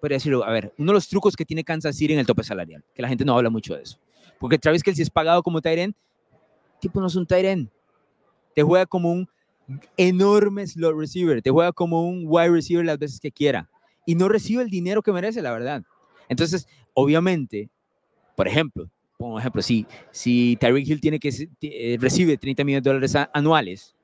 podría 0.00 0.16
decirlo, 0.16 0.44
a 0.44 0.50
ver, 0.50 0.72
uno 0.78 0.92
de 0.92 0.94
los 0.94 1.08
trucos 1.08 1.36
que 1.36 1.44
tiene 1.44 1.64
Kansas 1.64 1.96
City 1.96 2.12
en 2.12 2.20
el 2.20 2.26
tope 2.26 2.42
salarial, 2.42 2.84
que 2.94 3.02
la 3.02 3.08
gente 3.08 3.24
no 3.24 3.36
habla 3.36 3.50
mucho 3.50 3.74
de 3.74 3.82
eso. 3.82 3.98
Porque 4.38 4.58
Travis 4.58 4.82
Kelsey 4.82 5.02
es 5.02 5.10
pagado 5.10 5.42
como 5.42 5.60
Tyren, 5.60 5.94
tipo 6.80 7.00
no 7.00 7.06
es 7.06 7.16
un 7.16 7.26
Tyren, 7.26 7.70
te 8.54 8.62
juega 8.62 8.86
como 8.86 9.12
un 9.12 9.28
enorme 9.96 10.66
slot 10.66 10.96
receiver, 10.96 11.42
te 11.42 11.50
juega 11.50 11.72
como 11.72 12.06
un 12.06 12.24
wide 12.26 12.50
receiver 12.50 12.84
las 12.84 12.98
veces 12.98 13.20
que 13.20 13.30
quiera 13.30 13.68
y 14.06 14.14
no 14.14 14.28
recibe 14.28 14.62
el 14.62 14.70
dinero 14.70 15.02
que 15.02 15.12
merece, 15.12 15.42
la 15.42 15.52
verdad. 15.52 15.82
Entonces, 16.28 16.66
obviamente, 16.92 17.70
por 18.36 18.48
ejemplo, 18.48 18.90
por 19.30 19.40
ejemplo, 19.40 19.62
si, 19.62 19.86
si 20.10 20.56
Tyreek 20.56 20.88
Hill 20.88 21.00
tiene 21.00 21.18
que 21.18 21.30
eh, 21.62 21.96
recibe 22.00 22.36
30 22.36 22.64
millones 22.64 22.84
de 22.84 22.90
dólares 22.90 23.16
anuales 23.32 23.94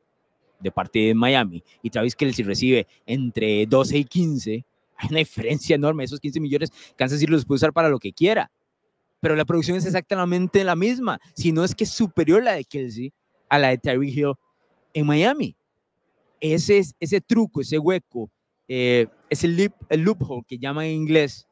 de 0.61 0.71
parte 0.71 0.99
de 0.99 1.15
Miami 1.15 1.63
y 1.83 1.91
Travis 1.91 2.15
Kelsey 2.15 2.45
recibe 2.45 2.87
entre 3.07 3.67
12 3.67 3.99
y 3.99 4.05
15, 4.05 4.65
hay 4.97 5.09
una 5.09 5.19
diferencia 5.19 5.75
enorme. 5.75 6.05
Esos 6.05 6.21
15 6.21 6.41
millones, 6.41 6.71
Kansas 6.97 7.19
City 7.19 7.33
los 7.33 7.45
puede 7.45 7.57
usar 7.57 7.73
para 7.73 7.89
lo 7.89 7.99
que 7.99 8.13
quiera. 8.13 8.51
Pero 9.21 9.37
la 9.37 9.45
producción 9.45 9.77
es 9.77 9.87
exactamente 9.87 10.65
la 10.65 10.77
misma, 10.77 11.21
si 11.35 11.53
no 11.53 11.65
es 11.65 11.75
que 11.75 11.85
es 11.85 11.91
superior 11.91 12.43
la 12.43 12.53
de 12.53 12.65
Kelsey 12.65 13.13
a 13.49 13.59
la 13.59 13.69
de 13.69 13.79
Tyreek 13.79 14.17
Hill 14.17 14.33
en 14.95 15.07
Miami. 15.07 15.57
Ese, 16.41 16.83
ese 16.99 17.21
truco, 17.21 17.61
ese 17.61 17.79
hueco, 17.79 18.31
eh, 18.67 19.07
ese 19.29 19.47
el 19.89 20.01
loophole 20.01 20.43
que 20.47 20.59
llaman 20.59 20.87
en 20.87 20.93
inglés 20.93 21.47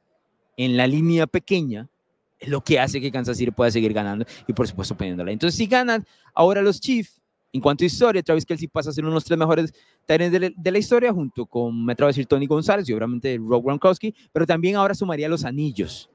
en 0.57 0.77
la 0.77 0.87
línea 0.87 1.27
pequeña, 1.27 1.89
es 2.39 2.49
lo 2.49 2.61
que 2.63 2.79
hace 2.79 3.01
que 3.01 3.11
Kansas 3.11 3.37
City 3.37 3.51
pueda 3.51 3.71
seguir 3.71 3.93
ganando 3.93 4.25
y 4.47 4.53
por 4.53 4.67
supuesto 4.67 4.97
poniéndola. 4.97 5.33
Entonces, 5.33 5.57
si 5.57 5.67
ganan 5.67 6.05
ahora 6.35 6.63
los 6.63 6.81
Chiefs, 6.81 7.21
en 7.53 7.61
cuanto 7.61 7.83
a 7.83 7.87
historia, 7.87 8.23
Travis 8.23 8.45
Kelsey 8.45 8.69
pasa 8.69 8.91
a 8.91 8.93
ser 8.93 9.05
uno 9.05 9.13
de 9.13 9.15
los 9.15 9.25
tres 9.25 9.39
mejores 9.39 9.73
talentos 10.05 10.53
de, 10.55 10.71
la 10.71 10.79
historia, 10.79 11.13
junto 11.13 11.47
con, 11.47 11.85
me 11.85 11.95
Tony 11.95 12.47
González 12.47 12.89
y 12.89 12.93
obviamente 12.93 13.39
Rob 13.41 13.65
Gronkowski, 13.65 14.15
pero 14.33 14.47
también 14.47 14.77
ahora 14.77 14.95
sumaría 14.95 15.29
los 15.29 15.45
anillos. 15.45 16.11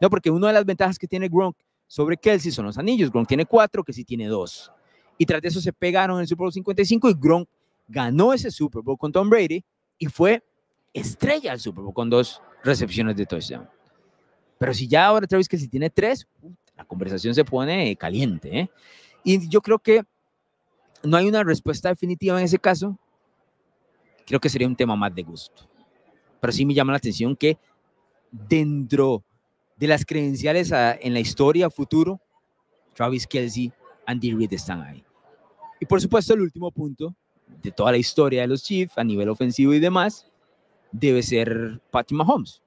No, 0.00 0.08
porque 0.08 0.30
una 0.30 0.48
de 0.48 0.52
las 0.52 0.64
ventajas 0.64 0.98
que 0.98 1.06
tiene 1.06 1.28
Gronk 1.28 1.56
sobre 1.86 2.16
Kelsey 2.16 2.52
son 2.52 2.66
los 2.66 2.78
anillos. 2.78 3.10
Gronk 3.10 3.28
tiene 3.28 3.46
cuatro, 3.46 3.82
que 3.82 3.92
tiene 3.92 4.26
dos. 4.26 4.70
Y 5.18 5.26
tras 5.26 5.42
eso 5.44 5.60
se 5.60 5.72
pegaron 5.72 6.16
en 6.16 6.22
el 6.22 6.28
Super 6.28 6.44
Bowl 6.44 6.52
55 6.52 7.10
y 7.10 7.14
Gronk 7.14 7.48
ganó 7.88 8.32
ese 8.32 8.50
Super 8.50 8.82
Bowl 8.82 8.98
con 8.98 9.12
Tom 9.12 9.28
Brady 9.28 9.64
y 9.98 10.06
fue 10.06 10.42
estrella 10.92 11.52
al 11.52 11.60
Super 11.60 11.82
Bowl 11.82 11.94
con 11.94 12.10
dos 12.10 12.40
recepciones 12.62 13.16
de 13.16 13.26
touchdown. 13.26 13.68
Pero 14.58 14.74
si 14.74 14.88
ya 14.88 15.06
ahora 15.06 15.26
Travis 15.26 15.48
si 15.50 15.68
tiene 15.68 15.90
tres, 15.90 16.26
la 16.76 16.84
conversación 16.84 17.34
se 17.34 17.44
pone 17.44 17.96
caliente. 17.96 18.60
¿eh? 18.60 18.70
Y 19.24 19.48
yo 19.48 19.60
creo 19.60 19.78
que 19.78 20.02
no 21.02 21.16
hay 21.16 21.28
una 21.28 21.44
respuesta 21.44 21.88
definitiva 21.88 22.38
en 22.38 22.44
ese 22.44 22.58
caso. 22.58 22.98
Creo 24.26 24.40
que 24.40 24.48
sería 24.48 24.66
un 24.66 24.76
tema 24.76 24.96
más 24.96 25.14
de 25.14 25.22
gusto. 25.22 25.68
Pero 26.40 26.52
sí 26.52 26.66
me 26.66 26.74
llama 26.74 26.92
la 26.92 26.98
atención 26.98 27.36
que 27.36 27.58
dentro 28.30 29.24
de 29.76 29.86
las 29.86 30.04
credenciales 30.04 30.72
en 30.72 31.12
la 31.12 31.20
historia 31.20 31.70
futuro, 31.70 32.20
Travis 32.94 33.26
Kelsey, 33.26 33.72
Andy 34.06 34.32
Reid 34.32 34.52
están 34.52 34.82
ahí. 34.82 35.04
Y 35.80 35.86
por 35.86 36.00
supuesto, 36.00 36.34
el 36.34 36.40
último 36.40 36.70
punto 36.70 37.14
de 37.62 37.70
toda 37.70 37.92
la 37.92 37.98
historia 37.98 38.42
de 38.42 38.48
los 38.48 38.62
Chiefs 38.62 38.96
a 38.96 39.04
nivel 39.04 39.28
ofensivo 39.28 39.74
y 39.74 39.78
demás 39.78 40.30
debe 40.92 41.22
ser 41.22 41.80
Patrick 41.90 42.18
Mahomes. 42.18 42.62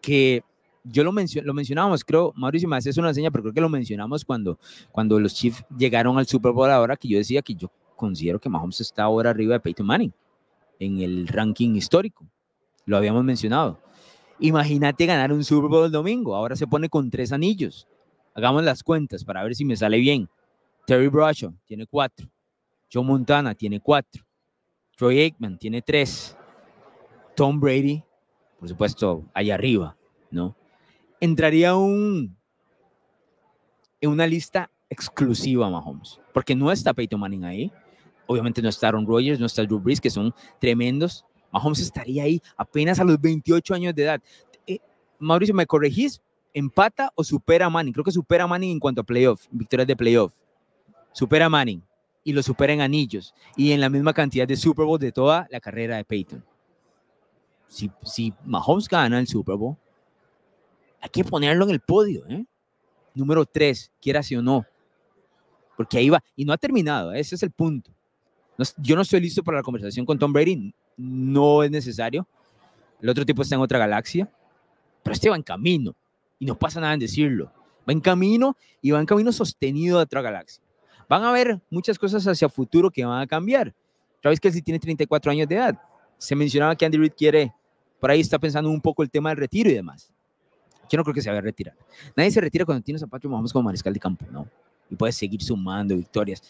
Que 0.00 0.42
yo 0.84 1.04
lo, 1.04 1.12
lo 1.12 1.54
mencionábamos, 1.54 2.04
creo, 2.04 2.32
Mauricio 2.36 2.68
me 2.68 2.76
hace 2.76 2.98
una 2.98 3.14
seña, 3.14 3.30
pero 3.30 3.42
creo 3.44 3.54
que 3.54 3.60
lo 3.60 3.68
mencionamos 3.68 4.24
cuando, 4.24 4.58
cuando 4.90 5.20
los 5.20 5.34
Chiefs 5.34 5.64
llegaron 5.76 6.18
al 6.18 6.26
Super 6.26 6.52
Bowl 6.52 6.70
ahora, 6.70 6.96
que 6.96 7.08
yo 7.08 7.18
decía 7.18 7.42
que 7.42 7.54
yo 7.54 7.70
considero 7.96 8.40
que 8.40 8.48
Mahomes 8.48 8.80
está 8.80 9.04
ahora 9.04 9.30
arriba 9.30 9.54
de 9.54 9.60
Peyton 9.60 9.86
Manning 9.86 10.12
en 10.78 11.00
el 11.00 11.28
ranking 11.28 11.74
histórico. 11.74 12.26
Lo 12.86 12.96
habíamos 12.96 13.22
mencionado. 13.22 13.78
Imagínate 14.40 15.04
ganar 15.04 15.32
un 15.32 15.44
Super 15.44 15.68
Bowl 15.68 15.84
el 15.84 15.92
domingo. 15.92 16.34
Ahora 16.34 16.56
se 16.56 16.66
pone 16.66 16.88
con 16.88 17.10
tres 17.10 17.30
anillos. 17.30 17.86
Hagamos 18.34 18.64
las 18.64 18.82
cuentas 18.82 19.22
para 19.22 19.42
ver 19.44 19.54
si 19.54 19.64
me 19.64 19.76
sale 19.76 19.98
bien. 19.98 20.28
Terry 20.86 21.08
Bradshaw 21.08 21.52
tiene 21.66 21.86
cuatro. 21.86 22.26
Joe 22.92 23.04
Montana 23.04 23.54
tiene 23.54 23.80
cuatro. 23.80 24.24
Troy 24.96 25.20
Aikman 25.20 25.58
tiene 25.58 25.82
tres. 25.82 26.36
Tom 27.36 27.60
Brady, 27.60 28.02
por 28.58 28.68
supuesto, 28.68 29.24
allá 29.32 29.54
arriba, 29.54 29.96
¿no? 30.30 30.56
Entraría 31.20 31.76
un, 31.76 32.36
en 34.00 34.10
una 34.10 34.26
lista 34.26 34.70
exclusiva 34.88 35.70
Mahomes, 35.70 36.20
porque 36.32 36.54
no 36.54 36.72
está 36.72 36.94
Peyton 36.94 37.20
Manning 37.20 37.44
ahí. 37.44 37.72
Obviamente 38.26 38.62
no 38.62 38.68
está 38.68 38.88
Aaron 38.88 39.06
Rodgers, 39.06 39.38
no 39.38 39.46
está 39.46 39.62
Drew 39.62 39.80
Brees, 39.80 40.00
que 40.00 40.10
son 40.10 40.34
tremendos, 40.60 41.24
Mahomes 41.52 41.80
estaría 41.80 42.24
ahí 42.24 42.40
apenas 42.56 43.00
a 43.00 43.04
los 43.04 43.20
28 43.20 43.74
años 43.74 43.94
de 43.94 44.02
edad. 44.04 44.20
Eh, 44.66 44.78
Mauricio, 45.18 45.54
¿me 45.54 45.66
corregís? 45.66 46.20
¿Empata 46.52 47.10
o 47.14 47.22
supera 47.22 47.66
a 47.66 47.70
Manning? 47.70 47.92
Creo 47.92 48.04
que 48.04 48.12
supera 48.12 48.44
a 48.44 48.46
Manning 48.46 48.72
en 48.72 48.80
cuanto 48.80 49.00
a 49.00 49.04
playoff, 49.04 49.46
victorias 49.50 49.86
de 49.86 49.96
playoff. 49.96 50.32
Supera 51.12 51.46
a 51.46 51.48
Manning 51.48 51.82
y 52.22 52.32
lo 52.32 52.42
supera 52.42 52.72
en 52.72 52.80
anillos 52.80 53.34
y 53.56 53.72
en 53.72 53.80
la 53.80 53.88
misma 53.88 54.12
cantidad 54.12 54.46
de 54.46 54.56
Super 54.56 54.84
Bowl 54.84 54.98
de 54.98 55.12
toda 55.12 55.46
la 55.50 55.60
carrera 55.60 55.96
de 55.96 56.04
Peyton. 56.04 56.44
Si 57.68 58.34
Mahomes 58.44 58.88
gana 58.88 59.18
el 59.20 59.28
Super 59.28 59.56
Bowl, 59.56 59.76
hay 61.00 61.08
que 61.10 61.24
ponerlo 61.24 61.64
en 61.64 61.70
el 61.70 61.80
podio, 61.80 62.26
¿eh? 62.28 62.44
Número 63.14 63.44
3, 63.44 63.92
quiera 64.00 64.22
sí 64.22 64.36
o 64.36 64.42
no. 64.42 64.64
Porque 65.76 65.98
ahí 65.98 66.10
va. 66.10 66.22
Y 66.36 66.44
no 66.44 66.52
ha 66.52 66.58
terminado, 66.58 67.12
ese 67.12 67.34
es 67.34 67.42
el 67.42 67.50
punto. 67.50 67.90
yo 68.76 68.96
no 68.96 69.02
estoy 69.02 69.20
listo 69.20 69.42
para 69.42 69.58
la 69.58 69.62
conversación 69.62 70.04
con 70.04 70.18
Tom 70.18 70.32
Brady 70.32 70.74
no 71.00 71.62
es 71.62 71.70
necesario. 71.70 72.26
El 73.00 73.08
otro 73.08 73.24
tipo 73.24 73.42
está 73.42 73.54
en 73.54 73.62
otra 73.62 73.78
galaxia. 73.78 74.30
pero 75.02 75.14
este 75.14 75.30
va 75.30 75.36
en 75.36 75.42
camino 75.42 75.94
y 76.38 76.44
no 76.44 76.58
pasa 76.58 76.80
nada 76.80 76.92
en 76.92 77.00
decirlo. 77.00 77.50
Va 77.88 77.92
en 77.92 78.00
camino 78.00 78.56
y 78.82 78.90
va 78.90 79.00
en 79.00 79.06
camino 79.06 79.32
sostenido 79.32 79.96
de 79.98 80.04
otra 80.04 80.20
galaxia. 80.20 80.62
Van 81.08 81.24
a 81.24 81.30
haber 81.30 81.60
muchas 81.70 81.98
cosas 81.98 82.26
hacia 82.26 82.48
futuro 82.48 82.90
que 82.90 83.04
van 83.04 83.20
a 83.20 83.26
cambiar. 83.26 83.74
Travis 84.20 84.38
Kelsey 84.38 84.62
tiene 84.62 84.78
34 84.78 85.32
años 85.32 85.48
de 85.48 85.56
edad. 85.56 85.80
Se 86.18 86.36
mencionaba 86.36 86.76
que 86.76 86.84
Andy 86.84 86.98
Reid 86.98 87.12
quiere, 87.16 87.52
por 87.98 88.10
ahí 88.10 88.20
está 88.20 88.38
pensando 88.38 88.68
un 88.68 88.80
poco 88.80 89.02
el 89.02 89.10
tema 89.10 89.30
del 89.30 89.38
retiro 89.38 89.70
y 89.70 89.74
demás. 89.74 90.12
Yo 90.90 90.98
no 90.98 91.04
creo 91.04 91.14
que 91.14 91.22
se 91.22 91.28
vaya 91.30 91.38
a 91.38 91.42
retirar. 91.42 91.76
Nadie 92.16 92.32
se 92.32 92.40
retira 92.40 92.64
cuando 92.64 92.82
tienes 92.82 93.02
a 93.02 93.06
Patrick 93.06 93.30
Mahomes 93.30 93.52
como 93.52 93.64
mariscal 93.64 93.94
de 93.94 94.00
campo, 94.00 94.26
¿no? 94.30 94.46
Y 94.90 94.96
puedes 94.96 95.14
seguir 95.14 95.40
sumando 95.40 95.96
victorias. 95.96 96.42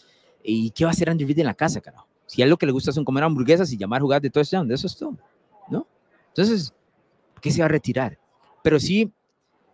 ¿Y 0.43 0.71
qué 0.71 0.83
va 0.83 0.89
a 0.89 0.93
hacer 0.93 1.09
Andy 1.09 1.23
Reid 1.23 1.39
en 1.39 1.45
la 1.45 1.53
casa, 1.53 1.79
carajo? 1.79 2.07
Si 2.25 2.41
a 2.41 2.45
él 2.45 2.49
lo 2.49 2.57
que 2.57 2.65
le 2.65 2.71
gusta 2.71 2.91
son 2.91 3.05
comer 3.05 3.23
hamburguesas 3.23 3.71
y 3.71 3.77
llamar 3.77 4.01
jugadas 4.01 4.23
de 4.23 4.31
touchdown, 4.31 4.67
de 4.67 4.73
eso 4.73 4.87
es 4.87 4.97
todo, 4.97 5.17
¿no? 5.69 5.85
Entonces, 6.29 6.73
¿qué 7.39 7.51
se 7.51 7.59
va 7.59 7.65
a 7.65 7.69
retirar? 7.69 8.17
Pero 8.63 8.79
sí, 8.79 9.11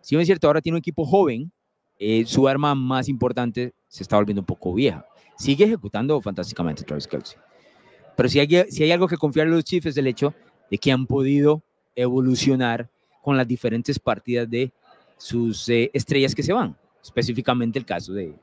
sí 0.02 0.16
es 0.16 0.26
cierto, 0.26 0.48
ahora 0.48 0.60
tiene 0.60 0.76
un 0.76 0.80
equipo 0.80 1.06
joven, 1.06 1.50
eh, 1.98 2.24
su 2.26 2.46
arma 2.46 2.74
más 2.74 3.08
importante 3.08 3.72
se 3.88 4.02
está 4.02 4.16
volviendo 4.16 4.42
un 4.42 4.46
poco 4.46 4.74
vieja. 4.74 5.06
Sigue 5.36 5.64
ejecutando 5.64 6.20
fantásticamente 6.20 6.82
Travis 6.82 7.06
Kelsey. 7.06 7.38
Pero 8.16 8.28
si 8.28 8.40
hay, 8.40 8.48
si 8.70 8.82
hay 8.82 8.90
algo 8.90 9.06
que 9.06 9.16
confiar 9.16 9.46
en 9.46 9.54
los 9.54 9.64
Chiefs 9.64 9.86
es 9.86 9.96
el 9.96 10.08
hecho 10.08 10.34
de 10.70 10.78
que 10.78 10.90
han 10.90 11.06
podido 11.06 11.62
evolucionar 11.94 12.90
con 13.28 13.36
las 13.36 13.46
diferentes 13.46 13.98
partidas 13.98 14.48
de 14.48 14.72
sus 15.18 15.68
eh, 15.68 15.90
estrellas 15.92 16.34
que 16.34 16.42
se 16.42 16.50
van, 16.50 16.74
específicamente 17.02 17.78
el 17.78 17.84
caso 17.84 18.14
de, 18.14 18.34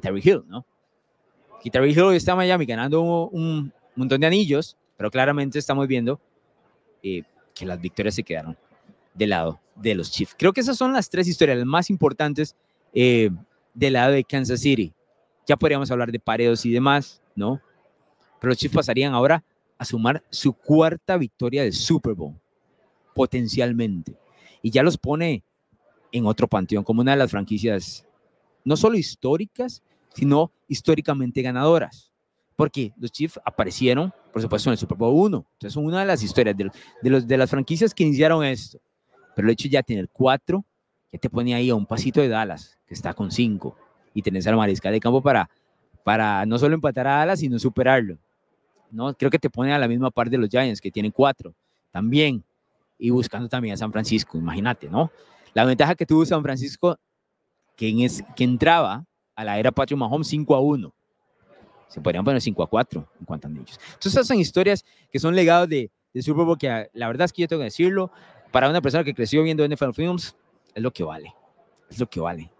Terry 0.00 0.22
Hill, 0.24 0.44
¿no? 0.48 0.64
Y 1.62 1.68
Terry 1.68 1.90
Hill 1.90 2.14
está 2.14 2.30
en 2.30 2.38
Miami 2.38 2.64
ganando 2.64 3.28
un, 3.28 3.70
montón 3.94 4.18
de 4.18 4.26
anillos, 4.26 4.78
pero 4.96 5.10
claramente 5.10 5.58
estamos 5.58 5.86
viendo 5.86 6.18
eh, 7.02 7.22
que 7.54 7.66
las 7.66 7.78
victorias 7.78 8.14
se 8.14 8.22
quedaron 8.22 8.56
del 9.12 9.28
lado 9.28 9.60
de 9.76 9.94
los 9.94 10.10
Chiefs. 10.10 10.34
Creo 10.38 10.54
que 10.54 10.62
esas 10.62 10.78
son 10.78 10.94
las 10.94 11.10
tres 11.10 11.28
historias 11.28 11.62
más 11.66 11.90
importantes 11.90 12.56
eh, 12.94 13.28
del 13.74 13.92
lado 13.92 14.12
de 14.12 14.24
Kansas 14.24 14.60
City. 14.60 14.94
Ya 15.46 15.58
podríamos 15.58 15.90
hablar 15.90 16.10
de 16.10 16.18
pareos 16.18 16.64
y 16.64 16.72
demás, 16.72 17.20
¿no? 17.36 17.60
Pero 18.40 18.52
los 18.52 18.56
Chiefs 18.56 18.74
pasarían 18.74 19.12
ahora 19.12 19.44
a 19.76 19.84
sumar 19.84 20.24
su 20.30 20.54
cuarta 20.54 21.18
victoria 21.18 21.62
del 21.62 21.74
Super 21.74 22.14
Bowl 22.14 22.41
potencialmente. 23.14 24.16
Y 24.62 24.70
ya 24.70 24.82
los 24.82 24.96
pone 24.96 25.44
en 26.12 26.26
otro 26.26 26.46
panteón 26.46 26.84
como 26.84 27.00
una 27.00 27.12
de 27.12 27.18
las 27.18 27.30
franquicias 27.30 28.06
no 28.64 28.76
solo 28.76 28.96
históricas, 28.96 29.82
sino 30.14 30.52
históricamente 30.68 31.42
ganadoras. 31.42 32.12
Porque 32.54 32.92
los 32.96 33.10
Chiefs 33.10 33.40
aparecieron, 33.44 34.12
por 34.32 34.42
supuesto, 34.42 34.68
en 34.68 34.72
el 34.72 34.78
Super 34.78 34.96
Bowl 34.96 35.14
1. 35.26 35.46
Entonces, 35.54 35.72
son 35.72 35.86
una 35.86 36.00
de 36.00 36.06
las 36.06 36.22
historias 36.22 36.56
de, 36.56 36.70
los, 37.10 37.26
de 37.26 37.36
las 37.36 37.50
franquicias 37.50 37.94
que 37.94 38.04
iniciaron 38.04 38.44
esto. 38.44 38.78
Pero 39.34 39.48
el 39.48 39.52
hecho 39.52 39.68
ya 39.68 39.82
tener 39.82 40.08
cuatro, 40.12 40.64
que 41.10 41.18
te 41.18 41.30
pone 41.30 41.54
ahí 41.54 41.70
a 41.70 41.74
un 41.74 41.86
pasito 41.86 42.20
de 42.20 42.28
Dallas, 42.28 42.78
que 42.86 42.94
está 42.94 43.14
con 43.14 43.30
cinco, 43.30 43.76
y 44.14 44.22
tenés 44.22 44.46
al 44.46 44.56
mariscal 44.56 44.92
de 44.92 45.00
campo 45.00 45.22
para, 45.22 45.48
para 46.04 46.44
no 46.46 46.58
solo 46.58 46.74
empatar 46.74 47.06
a 47.06 47.18
Dallas, 47.18 47.40
sino 47.40 47.58
superarlo. 47.58 48.18
¿no? 48.90 49.14
Creo 49.14 49.30
que 49.30 49.38
te 49.38 49.50
pone 49.50 49.72
a 49.72 49.78
la 49.78 49.88
misma 49.88 50.10
par 50.10 50.30
de 50.30 50.38
los 50.38 50.48
Giants, 50.48 50.80
que 50.80 50.90
tienen 50.90 51.10
cuatro, 51.10 51.54
también 51.90 52.44
y 53.02 53.10
buscando 53.10 53.48
también 53.48 53.74
a 53.74 53.76
San 53.76 53.90
Francisco, 53.90 54.38
imagínate, 54.38 54.88
¿no? 54.88 55.10
La 55.54 55.64
ventaja 55.64 55.96
que 55.96 56.06
tuvo 56.06 56.24
San 56.24 56.40
Francisco, 56.40 56.96
que, 57.76 58.04
es, 58.04 58.22
que 58.36 58.44
entraba 58.44 59.04
a 59.34 59.44
la 59.44 59.58
era 59.58 59.72
Patrick 59.72 59.98
Mahomes 59.98 60.28
5 60.28 60.54
a 60.54 60.60
1. 60.60 60.94
Se 61.88 62.00
podrían 62.00 62.24
poner 62.24 62.40
5 62.40 62.62
a 62.62 62.68
4 62.68 63.08
en 63.18 63.26
cuanto 63.26 63.48
a 63.48 63.50
ellos. 63.50 63.80
Entonces, 63.86 64.12
esas 64.12 64.28
son 64.28 64.38
historias 64.38 64.84
que 65.10 65.18
son 65.18 65.34
legados 65.34 65.68
de, 65.68 65.90
de 66.14 66.22
Super 66.22 66.44
Bowl 66.44 66.56
que 66.56 66.90
la 66.92 67.08
verdad 67.08 67.24
es 67.24 67.32
que 67.32 67.42
yo 67.42 67.48
tengo 67.48 67.58
que 67.60 67.64
decirlo, 67.64 68.12
para 68.52 68.70
una 68.70 68.80
persona 68.80 69.02
que 69.02 69.14
creció 69.14 69.42
viendo 69.42 69.66
NFL 69.66 69.94
Films, 69.94 70.36
es 70.72 70.82
lo 70.82 70.92
que 70.92 71.02
vale. 71.02 71.34
Es 71.90 71.98
lo 71.98 72.08
que 72.08 72.20
vale. 72.20 72.52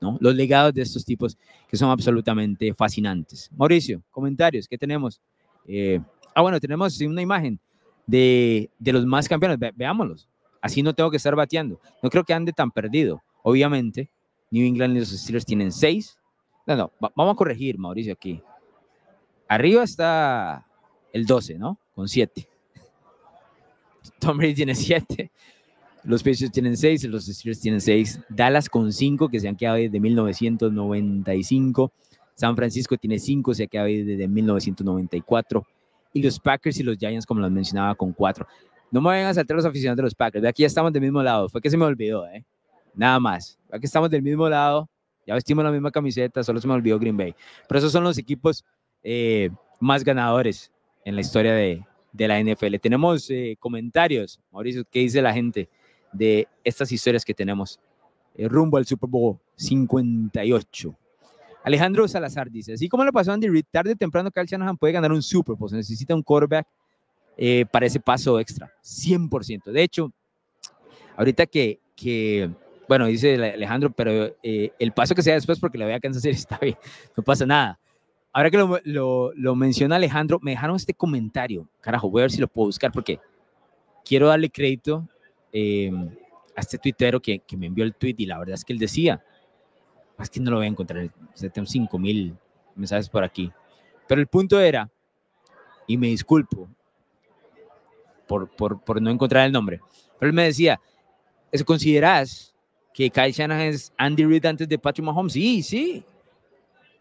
¿no? 0.00 0.16
Los 0.20 0.34
legados 0.34 0.72
de 0.72 0.80
estos 0.80 1.04
tipos 1.04 1.36
que 1.68 1.76
son 1.76 1.90
absolutamente 1.90 2.72
fascinantes. 2.72 3.50
Mauricio, 3.54 4.02
comentarios, 4.10 4.66
¿qué 4.66 4.78
tenemos? 4.78 5.20
Eh, 5.66 6.00
ah, 6.34 6.40
bueno, 6.40 6.58
tenemos 6.58 6.98
una 7.02 7.20
imagen 7.20 7.60
de, 8.06 8.70
los 8.80 9.06
más 9.06 9.28
campeones. 9.28 9.58
veámoslos. 9.74 10.28
Así 10.60 10.82
no 10.82 10.94
tengo 10.94 11.10
que 11.10 11.16
estar 11.16 11.34
bateando. 11.34 11.80
No 12.02 12.10
creo 12.10 12.24
que 12.24 12.34
ande 12.34 12.52
tan 12.52 12.70
perdido. 12.70 13.22
Obviamente, 13.42 14.10
New 14.50 14.64
England 14.64 14.96
y 14.96 15.00
los 15.00 15.08
Steelers 15.08 15.44
tienen 15.44 15.72
seis. 15.72 16.16
No, 16.66 16.76
no, 16.76 16.92
vamos 17.16 17.34
a 17.34 17.36
corregir, 17.36 17.78
Mauricio, 17.78 18.12
aquí. 18.12 18.40
Arriba 19.48 19.82
está 19.82 20.66
el 21.12 21.26
12, 21.26 21.58
¿no? 21.58 21.78
Con 21.94 22.08
siete. 22.08 22.48
Tom 24.20 24.38
Brady 24.38 24.54
tiene 24.54 24.74
siete. 24.74 25.32
Los 26.04 26.22
Patriots 26.22 26.52
tienen 26.52 26.76
seis, 26.76 27.04
los 27.04 27.26
Steelers 27.26 27.60
tienen 27.60 27.80
seis. 27.80 28.20
Dallas 28.28 28.68
con 28.68 28.92
cinco, 28.92 29.28
que 29.28 29.38
se 29.38 29.48
han 29.48 29.56
quedado 29.56 29.76
desde 29.76 30.00
1995. 30.00 31.92
San 32.34 32.56
Francisco 32.56 32.96
tiene 32.96 33.18
cinco, 33.20 33.54
se 33.54 33.64
ha 33.64 33.66
quedado 33.68 33.88
desde 33.88 34.26
1994 34.26 35.64
y 36.12 36.22
los 36.22 36.38
Packers 36.38 36.78
y 36.78 36.82
los 36.82 36.96
Giants, 36.96 37.26
como 37.26 37.40
los 37.40 37.50
mencionaba, 37.50 37.94
con 37.94 38.12
cuatro. 38.12 38.46
No 38.90 39.00
me 39.00 39.08
vayan 39.08 39.28
a 39.28 39.34
saltar 39.34 39.56
los 39.56 39.64
aficionados 39.64 39.96
de 39.96 40.02
los 40.02 40.14
Packers. 40.14 40.42
De 40.42 40.48
aquí 40.48 40.64
estamos 40.64 40.92
del 40.92 41.02
mismo 41.02 41.22
lado. 41.22 41.48
Fue 41.48 41.60
que 41.60 41.70
se 41.70 41.76
me 41.76 41.84
olvidó, 41.84 42.26
¿eh? 42.26 42.44
Nada 42.94 43.18
más. 43.18 43.58
Aquí 43.70 43.86
estamos 43.86 44.10
del 44.10 44.22
mismo 44.22 44.48
lado. 44.48 44.88
Ya 45.26 45.34
vestimos 45.34 45.64
la 45.64 45.70
misma 45.70 45.90
camiseta, 45.90 46.42
solo 46.42 46.60
se 46.60 46.66
me 46.66 46.74
olvidó 46.74 46.98
Green 46.98 47.16
Bay. 47.16 47.34
Pero 47.68 47.78
esos 47.78 47.92
son 47.92 48.04
los 48.04 48.18
equipos 48.18 48.64
eh, 49.02 49.50
más 49.80 50.04
ganadores 50.04 50.70
en 51.04 51.14
la 51.14 51.20
historia 51.20 51.54
de, 51.54 51.84
de 52.12 52.28
la 52.28 52.40
NFL. 52.42 52.76
Tenemos 52.80 53.30
eh, 53.30 53.56
comentarios. 53.58 54.40
Mauricio, 54.50 54.84
¿qué 54.90 55.00
dice 55.00 55.22
la 55.22 55.32
gente 55.32 55.68
de 56.12 56.46
estas 56.64 56.92
historias 56.92 57.24
que 57.24 57.34
tenemos 57.34 57.80
eh, 58.34 58.48
rumbo 58.48 58.76
al 58.76 58.86
Super 58.86 59.08
Bowl 59.08 59.38
58? 59.56 60.94
Alejandro 61.64 62.08
Salazar 62.08 62.50
dice, 62.50 62.72
así 62.72 62.88
como 62.88 63.04
lo 63.04 63.12
pasó 63.12 63.32
Andy 63.32 63.48
Reid, 63.48 63.64
tarde 63.70 63.92
o 63.92 63.96
temprano 63.96 64.30
Kyle 64.30 64.46
Shanahan 64.46 64.76
puede 64.76 64.92
ganar 64.92 65.12
un 65.12 65.22
Super 65.22 65.54
Bowl, 65.56 65.70
se 65.70 65.76
necesita 65.76 66.14
un 66.14 66.22
quarterback 66.22 66.66
eh, 67.36 67.64
para 67.70 67.86
ese 67.86 68.00
paso 68.00 68.38
extra, 68.40 68.72
100%. 68.82 69.70
De 69.70 69.82
hecho, 69.82 70.12
ahorita 71.16 71.46
que, 71.46 71.80
que 71.94 72.50
bueno, 72.88 73.06
dice 73.06 73.34
Alejandro, 73.34 73.92
pero 73.92 74.34
eh, 74.42 74.72
el 74.78 74.92
paso 74.92 75.14
que 75.14 75.22
sea 75.22 75.34
después 75.34 75.58
porque 75.58 75.78
le 75.78 75.84
voy 75.84 75.94
a 75.94 76.00
Kansas 76.00 76.24
está 76.24 76.58
bien, 76.58 76.76
no 77.16 77.22
pasa 77.22 77.46
nada. 77.46 77.78
Ahora 78.32 78.50
que 78.50 78.56
lo, 78.56 78.78
lo, 78.84 79.32
lo, 79.34 79.54
menciona 79.54 79.96
Alejandro, 79.96 80.38
me 80.42 80.52
dejaron 80.52 80.76
este 80.76 80.94
comentario, 80.94 81.68
carajo, 81.80 82.10
voy 82.10 82.22
a 82.22 82.24
ver 82.24 82.30
si 82.30 82.40
lo 82.40 82.48
puedo 82.48 82.66
buscar 82.66 82.90
porque 82.90 83.20
quiero 84.04 84.28
darle 84.28 84.50
crédito 84.50 85.06
eh, 85.52 85.90
a 86.56 86.60
este 86.60 86.78
tuitero 86.78 87.20
que, 87.20 87.40
que 87.40 87.56
me 87.56 87.66
envió 87.66 87.84
el 87.84 87.94
tweet 87.94 88.14
y 88.18 88.26
la 88.26 88.38
verdad 88.38 88.54
es 88.54 88.64
que 88.64 88.72
él 88.72 88.78
decía, 88.78 89.22
es 90.18 90.30
que 90.30 90.40
no 90.40 90.50
lo 90.50 90.58
voy 90.58 90.66
a 90.66 90.68
encontrar, 90.68 91.10
tengo 91.52 91.66
5 91.66 91.98
mil 91.98 92.36
mensajes 92.74 93.08
por 93.08 93.24
aquí. 93.24 93.52
Pero 94.06 94.20
el 94.20 94.26
punto 94.26 94.60
era, 94.60 94.90
y 95.86 95.96
me 95.96 96.08
disculpo 96.08 96.68
por, 98.26 98.48
por, 98.50 98.80
por 98.82 99.00
no 99.00 99.10
encontrar 99.10 99.46
el 99.46 99.52
nombre, 99.52 99.80
pero 100.18 100.30
él 100.30 100.34
me 100.34 100.44
decía, 100.44 100.80
¿eso 101.50 101.64
consideras 101.64 102.54
que 102.94 103.10
Kyle 103.10 103.32
Shanahan 103.32 103.66
es 103.66 103.92
Andy 103.96 104.24
Reid 104.24 104.46
antes 104.46 104.68
de 104.68 104.78
Patrick 104.78 105.04
Mahomes? 105.04 105.32
Sí, 105.32 105.62
sí. 105.62 106.04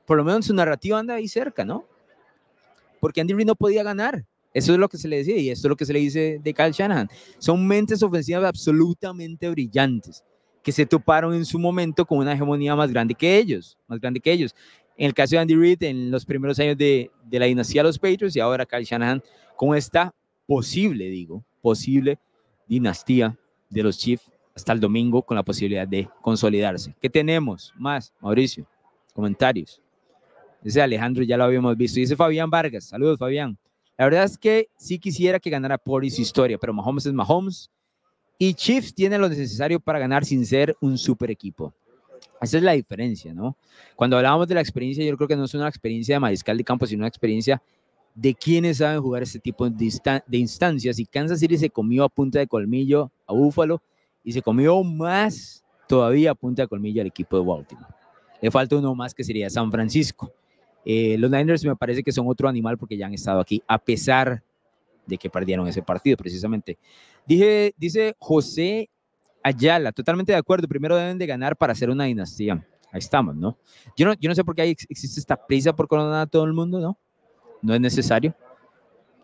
Por 0.06 0.18
lo 0.18 0.24
menos 0.24 0.46
su 0.46 0.54
narrativa 0.54 1.00
anda 1.00 1.16
ahí 1.16 1.28
cerca, 1.28 1.64
¿no? 1.64 1.86
Porque 3.00 3.22
Andy 3.22 3.34
Reid 3.34 3.46
no 3.46 3.56
podía 3.56 3.84
ganar. 3.84 4.26
Eso 4.54 4.74
es 4.74 4.80
lo 4.80 4.90
que 4.90 4.98
se 4.98 5.08
le 5.08 5.18
decía 5.18 5.38
y 5.38 5.50
esto 5.50 5.68
es 5.68 5.70
lo 5.70 5.76
que 5.76 5.86
se 5.86 5.94
le 5.94 6.00
dice 6.00 6.40
de 6.44 6.54
Kyle 6.54 6.72
Shanahan. 6.72 7.10
Son 7.38 7.66
mentes 7.66 8.04
ofensivas 8.04 8.44
absolutamente 8.44 9.50
brillantes 9.50 10.24
que 10.64 10.72
se 10.72 10.86
toparon 10.86 11.34
en 11.34 11.46
su 11.46 11.58
momento 11.60 12.06
con 12.06 12.20
una 12.20 12.34
hegemonía 12.34 12.76
más 12.76 12.92
grande 12.92 13.16
que 13.16 13.38
ellos, 13.38 13.78
más 13.88 14.00
grande 14.00 14.20
que 14.20 14.32
ellos. 14.32 14.56
En 14.98 15.08
el 15.08 15.14
caso 15.14 15.36
de 15.36 15.40
Andy 15.40 15.56
Reid, 15.56 15.84
en 15.84 16.12
los 16.12 16.26
primeros 16.26 16.60
años 16.60 16.78
de, 16.78 17.10
la 17.32 17.46
dinastía 17.46 17.82
de 17.82 17.90
los 17.90 17.98
Patriots 17.98 18.36
y 18.36 18.40
ahora 18.40 18.66
Kyle 18.66 18.84
Shanahan, 18.84 19.24
con 19.56 19.76
esta 19.76 20.14
posible, 20.46 21.06
digo, 21.06 21.44
posible 21.62 22.20
dinastía 22.68 23.38
de 23.70 23.84
los 23.84 23.98
Chiefs 23.98 24.30
hasta 24.56 24.74
el 24.74 24.80
domingo 24.80 25.24
con 25.24 25.36
la 25.36 25.44
posibilidad 25.44 25.88
de 25.88 26.10
consolidarse. 26.22 26.94
¿Qué 27.02 27.10
tenemos 27.10 27.74
más, 27.78 28.14
Mauricio? 28.20 28.66
Comentarios. 29.14 29.82
Dice 30.62 30.82
Alejandro, 30.82 31.24
ya 31.24 31.38
lo 31.38 31.46
habíamos 31.46 31.76
visto. 31.76 32.00
Dice 32.00 32.16
Fabián 32.16 32.50
Vargas. 32.50 32.86
Saludos, 32.86 33.18
Fabián. 33.18 33.58
La 33.98 34.06
verdad 34.06 34.24
es 34.24 34.38
que 34.38 34.68
sí 34.78 35.00
quisiera 35.00 35.40
que 35.40 35.50
ganara 35.50 35.78
por 35.78 36.08
su 36.10 36.22
historia, 36.22 36.58
pero 36.58 36.74
Mahomes 36.74 37.06
es 37.06 37.14
Mahomes 37.14 37.70
y 38.44 38.56
Chiefs 38.56 38.96
tiene 38.96 39.20
lo 39.20 39.30
necesario 39.30 39.80
para 39.80 40.00
ganar 40.00 40.26
sin 40.26 40.44
ser 40.48 40.76
un 40.82 40.98
super 40.98 41.30
equipo. 41.30 41.72
Esa 42.42 42.58
es 42.58 42.64
la 42.64 42.72
diferencia, 42.72 43.36
¿no? 43.36 43.56
Cuando 43.96 44.18
hablábamos 44.18 44.48
de 44.48 44.56
la 44.56 44.62
experiencia, 44.62 45.06
yo 45.06 45.16
creo 45.16 45.28
que 45.28 45.36
no 45.36 45.46
es 45.46 45.54
una 45.54 45.68
experiencia 45.68 46.16
de 46.16 46.20
mariscal 46.20 46.58
de 46.58 46.64
campo, 46.64 46.88
sino 46.88 47.02
una 47.02 47.08
experiencia 47.08 47.62
de 48.16 48.34
quienes 48.34 48.78
saben 48.78 49.00
jugar 49.00 49.22
este 49.22 49.38
tipo 49.38 49.70
de, 49.70 49.92
instancias. 50.32 50.98
Y 50.98 51.06
Kansas 51.06 51.40
City 51.40 51.56
se 51.56 51.70
comió 51.70 52.04
a 52.04 52.10
punta 52.10 52.40
de 52.40 52.48
colmillo 52.48 53.12
a 53.28 53.34
Buffalo 53.34 53.80
y 54.24 54.32
se 54.32 54.42
comió 54.42 54.84
más 54.84 55.64
todavía 55.88 56.32
a 56.32 56.34
punta 56.34 56.64
de 56.64 56.68
colmillo 56.68 57.02
al 57.02 57.08
equipo 57.10 57.38
de 57.38 57.46
Baltimore. 57.46 57.94
Le 58.42 58.50
falta 58.50 58.76
uno 58.76 58.96
más 58.96 59.14
que 59.14 59.24
sería 59.24 59.52
San 59.52 59.70
Francisco. 59.70 60.32
Eh, 60.84 61.16
los 61.20 61.30
Niners 61.30 61.64
me 61.64 61.76
parece 61.76 62.02
que 62.02 62.12
son 62.12 62.28
otro 62.28 62.50
animal 62.50 62.76
porque 62.80 62.98
ya 62.98 63.06
han 63.06 63.14
estado 63.14 63.40
aquí, 63.40 63.62
a 63.68 63.78
pesar 63.78 64.42
de 65.06 65.18
que 65.18 65.30
perdieron 65.30 65.68
ese 65.68 65.84
partido 65.84 66.18
precisamente. 66.18 66.80
Dije, 67.26 67.74
dice 67.78 68.16
José 68.20 68.90
Ayala, 69.44 69.92
totalmente 69.92 70.32
de 70.32 70.38
acuerdo. 70.38 70.68
Primero 70.68 70.96
deben 70.96 71.18
de 71.18 71.26
ganar 71.26 71.56
para 71.56 71.74
hacer 71.74 71.90
una 71.90 72.06
dinastía. 72.06 72.66
Ahí 72.92 73.00
estamos, 73.00 73.36
¿no? 73.36 73.58
Yo 73.96 74.06
no, 74.06 74.14
yo 74.16 74.30
no 74.30 74.36
sé 74.36 74.44
por 74.44 74.56
qué 74.56 74.64
existe 74.64 75.20
esta 75.20 75.36
prisa 75.36 75.74
por 75.74 75.88
coronar 75.88 76.22
a 76.22 76.28
todo 76.28 76.44
el 76.44 76.54
mundo, 76.54 76.80
¿no? 76.80 76.98
No 77.62 77.74
es 77.74 77.80
necesario. 77.80 78.36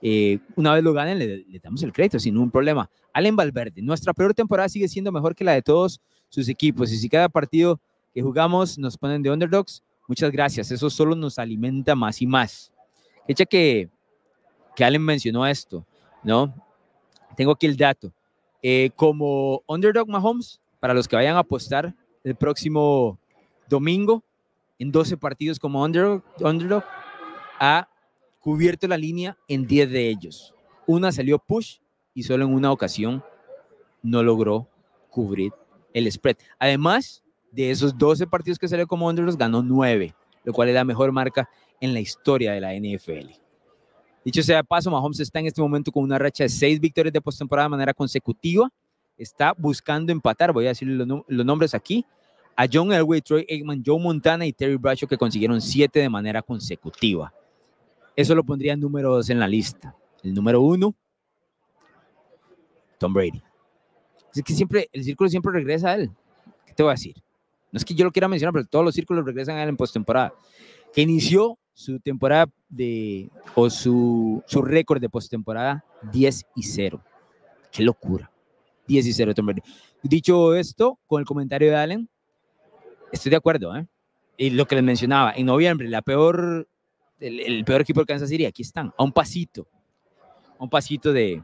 Eh, 0.01 0.39
una 0.55 0.73
vez 0.73 0.83
lo 0.83 0.93
ganen, 0.93 1.19
le, 1.19 1.45
damos 1.61 1.81
el 1.83 1.91
crédito 1.91 2.19
sin 2.19 2.33
ningún 2.33 2.51
problema. 2.51 2.89
Allen 3.13 3.35
Valverde, 3.35 3.81
nuestra 3.81 4.13
peor 4.13 4.33
temporada 4.33 4.69
sigue 4.69 4.87
siendo 4.87 5.11
mejor 5.11 5.35
que 5.35 5.43
la 5.43 5.53
de 5.53 5.61
todos 5.61 5.99
sus 6.29 6.47
equipos. 6.47 6.91
Y 6.91 6.97
si 6.97 7.09
cada 7.09 7.29
partido 7.29 7.79
que 8.13 8.21
jugamos 8.21 8.77
nos 8.77 8.97
ponen 8.97 9.21
de 9.21 9.31
underdogs, 9.31 9.83
muchas 10.07 10.31
gracias. 10.31 10.71
Eso 10.71 10.89
solo 10.89 11.15
nos 11.15 11.39
alimenta 11.39 11.95
más 11.95 12.21
y 12.21 12.27
más. 12.27 12.71
Echa 13.27 13.45
que, 13.45 13.89
que 14.75 14.85
Allen 14.85 15.01
mencionó 15.01 15.45
esto, 15.45 15.85
¿no? 16.23 16.53
Tengo 17.38 17.51
aquí 17.51 17.67
el 17.67 17.77
dato. 17.77 18.11
Eh, 18.63 18.89
como 18.95 19.61
underdog 19.67 20.09
Mahomes, 20.09 20.59
para 20.79 20.95
los 20.95 21.07
que 21.07 21.15
vayan 21.15 21.35
a 21.35 21.39
apostar 21.39 21.93
el 22.23 22.35
próximo 22.35 23.19
domingo 23.69 24.23
en 24.79 24.91
12 24.91 25.17
partidos 25.17 25.59
como 25.59 25.83
underdog, 25.83 26.23
underdog 26.41 26.83
ha 27.59 27.88
cubierto 28.39 28.88
la 28.88 28.97
línea 28.97 29.38
en 29.47 29.67
10 29.67 29.91
de 29.91 30.09
ellos. 30.09 30.53
Una 30.88 31.11
salió 31.11 31.38
push 31.38 31.77
y 32.15 32.23
solo 32.23 32.45
en 32.45 32.53
una 32.53 32.71
ocasión 32.71 33.23
no 34.01 34.23
logró 34.23 34.67
cubrir 35.11 35.53
el 35.93 36.11
spread. 36.11 36.38
Además 36.57 37.23
de 37.51 37.69
esos 37.69 37.95
12 37.95 38.25
partidos 38.25 38.57
que 38.57 38.67
salió 38.67 38.88
como 38.88 39.07
underdog, 39.07 39.38
ganó 39.38 39.61
9, 39.61 40.15
lo 40.43 40.53
cual 40.53 40.69
es 40.69 40.75
la 40.75 40.83
mejor 40.83 41.11
marca 41.11 41.47
en 41.79 41.93
la 41.93 41.99
historia 41.99 42.53
de 42.53 42.61
la 42.61 42.73
NFL. 42.73 43.46
Dicho 44.28 44.43
sea 44.43 44.57
de 44.57 44.63
paso, 44.65 44.91
Mahomes 44.91 45.21
está 45.21 45.39
en 45.39 45.45
este 45.45 45.61
momento 45.61 45.89
con 45.89 46.03
una 46.03 46.19
racha 46.19 46.43
de 46.43 46.49
6 46.49 46.82
victorias 46.82 47.13
de 47.13 47.21
postemporada 47.21 47.67
de 47.67 47.69
manera 47.69 47.93
consecutiva. 47.93 48.69
Está 49.17 49.53
buscando 49.57 50.11
empatar, 50.11 50.51
voy 50.51 50.65
a 50.65 50.67
decir 50.67 50.86
los, 50.86 51.45
nombres 51.45 51.73
aquí, 51.73 52.05
a 52.53 52.65
John 52.69 52.91
Elway, 52.91 53.21
Troy 53.21 53.45
Aikman, 53.49 53.82
Joe 53.86 53.97
Montana 53.97 54.45
y 54.45 54.51
Terry 54.51 54.75
Bradshaw 54.75 55.07
que 55.07 55.15
consiguieron 55.17 55.61
7 55.61 55.97
de 55.97 56.09
manera 56.09 56.41
consecutiva. 56.41 57.34
Eso 58.17 58.36
lo 58.36 58.43
pondría 58.43 58.73
en 58.73 58.82
número 58.82 59.15
2 59.15 59.30
en 59.30 59.39
la 59.39 59.47
lista. 59.47 59.95
El 60.21 60.34
número 60.34 60.59
1, 60.59 60.93
Tom 62.97 63.13
Brady. 63.13 63.41
Es 64.36 64.43
que 64.43 64.51
siempre, 64.51 64.89
el 64.91 65.05
círculo 65.05 65.30
siempre 65.30 65.53
regresa 65.53 65.91
a 65.91 65.95
él. 65.95 66.11
¿Qué 66.65 66.73
te 66.73 66.84
voy 66.84 66.89
a 66.89 66.95
decir? 66.95 67.15
No 67.71 67.78
es 67.78 67.86
que 67.86 67.93
yo 67.93 68.03
lo 68.03 68.11
quiera 68.11 68.28
mencionar, 68.28 68.51
pero 68.51 68.65
todos 68.65 68.84
los 68.84 68.93
círculos 68.93 69.23
regresan 69.23 69.55
a 69.55 69.63
él 69.63 69.69
en 69.69 69.78
postemporada. 69.78 70.34
Que 70.93 71.03
inició 71.03 71.57
su 71.78 71.99
temporada 71.99 72.49
de, 72.69 73.30
o 73.53 73.69
su, 73.69 74.43
su 74.47 74.63
récord 74.63 74.99
de 74.99 75.09
postemporada 75.09 75.86
10 76.11 76.47
y 76.55 76.63
0. 76.63 76.99
Qué 77.71 77.84
locura. 77.84 78.32
10 78.88 79.05
y 79.05 79.13
0 79.13 79.36
Tom 79.36 79.45
Brady. 79.45 79.61
Dicho 80.01 80.55
esto, 80.55 80.97
con 81.05 81.19
el 81.19 81.28
comentario 81.28 81.69
de 81.69 81.75
Allen, 81.75 82.09
estoy 83.11 83.30
de 83.30 83.36
acuerdo, 83.36 83.75
¿eh? 83.75 83.86
Y 84.38 84.49
lo 84.49 84.65
que 84.65 84.73
les 84.73 84.84
mencionaba, 84.84 85.34
en 85.36 85.45
noviembre, 85.45 85.88
la 85.88 86.01
peor, 86.01 86.67
el, 87.19 87.63
peor 87.63 87.82
equipo 87.82 87.99
de 87.99 88.07
Kansas 88.07 88.30
City, 88.30 88.45
aquí 88.45 88.63
están, 88.63 88.91
a 88.97 89.03
un 89.03 89.11
pasito, 89.11 89.67
a 90.57 90.63
un 90.63 90.71
pasito 90.71 91.13
de, 91.13 91.43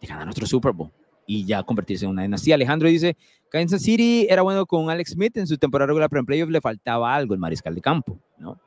de 0.00 0.06
ganar 0.06 0.28
otro 0.28 0.46
Super 0.46 0.72
Bowl 0.72 0.90
y 1.28 1.44
ya 1.44 1.62
convertirse 1.62 2.06
en 2.06 2.10
una 2.10 2.22
dinastía. 2.22 2.56
Alejandro 2.56 2.88
dice, 2.88 3.16
Kansas 3.50 3.82
City 3.82 4.26
era 4.28 4.42
bueno 4.42 4.66
con 4.66 4.90
Alex 4.90 5.12
Smith 5.12 5.36
en 5.36 5.46
su 5.46 5.56
temporada 5.58 5.86
regular, 5.86 6.10
pero 6.10 6.20
en 6.20 6.26
playoff 6.26 6.50
le 6.50 6.60
faltaba 6.60 7.14
algo 7.14 7.34
el 7.34 7.40
mariscal 7.40 7.72
de 7.76 7.80
campo, 7.80 8.18
¿no? 8.36 8.58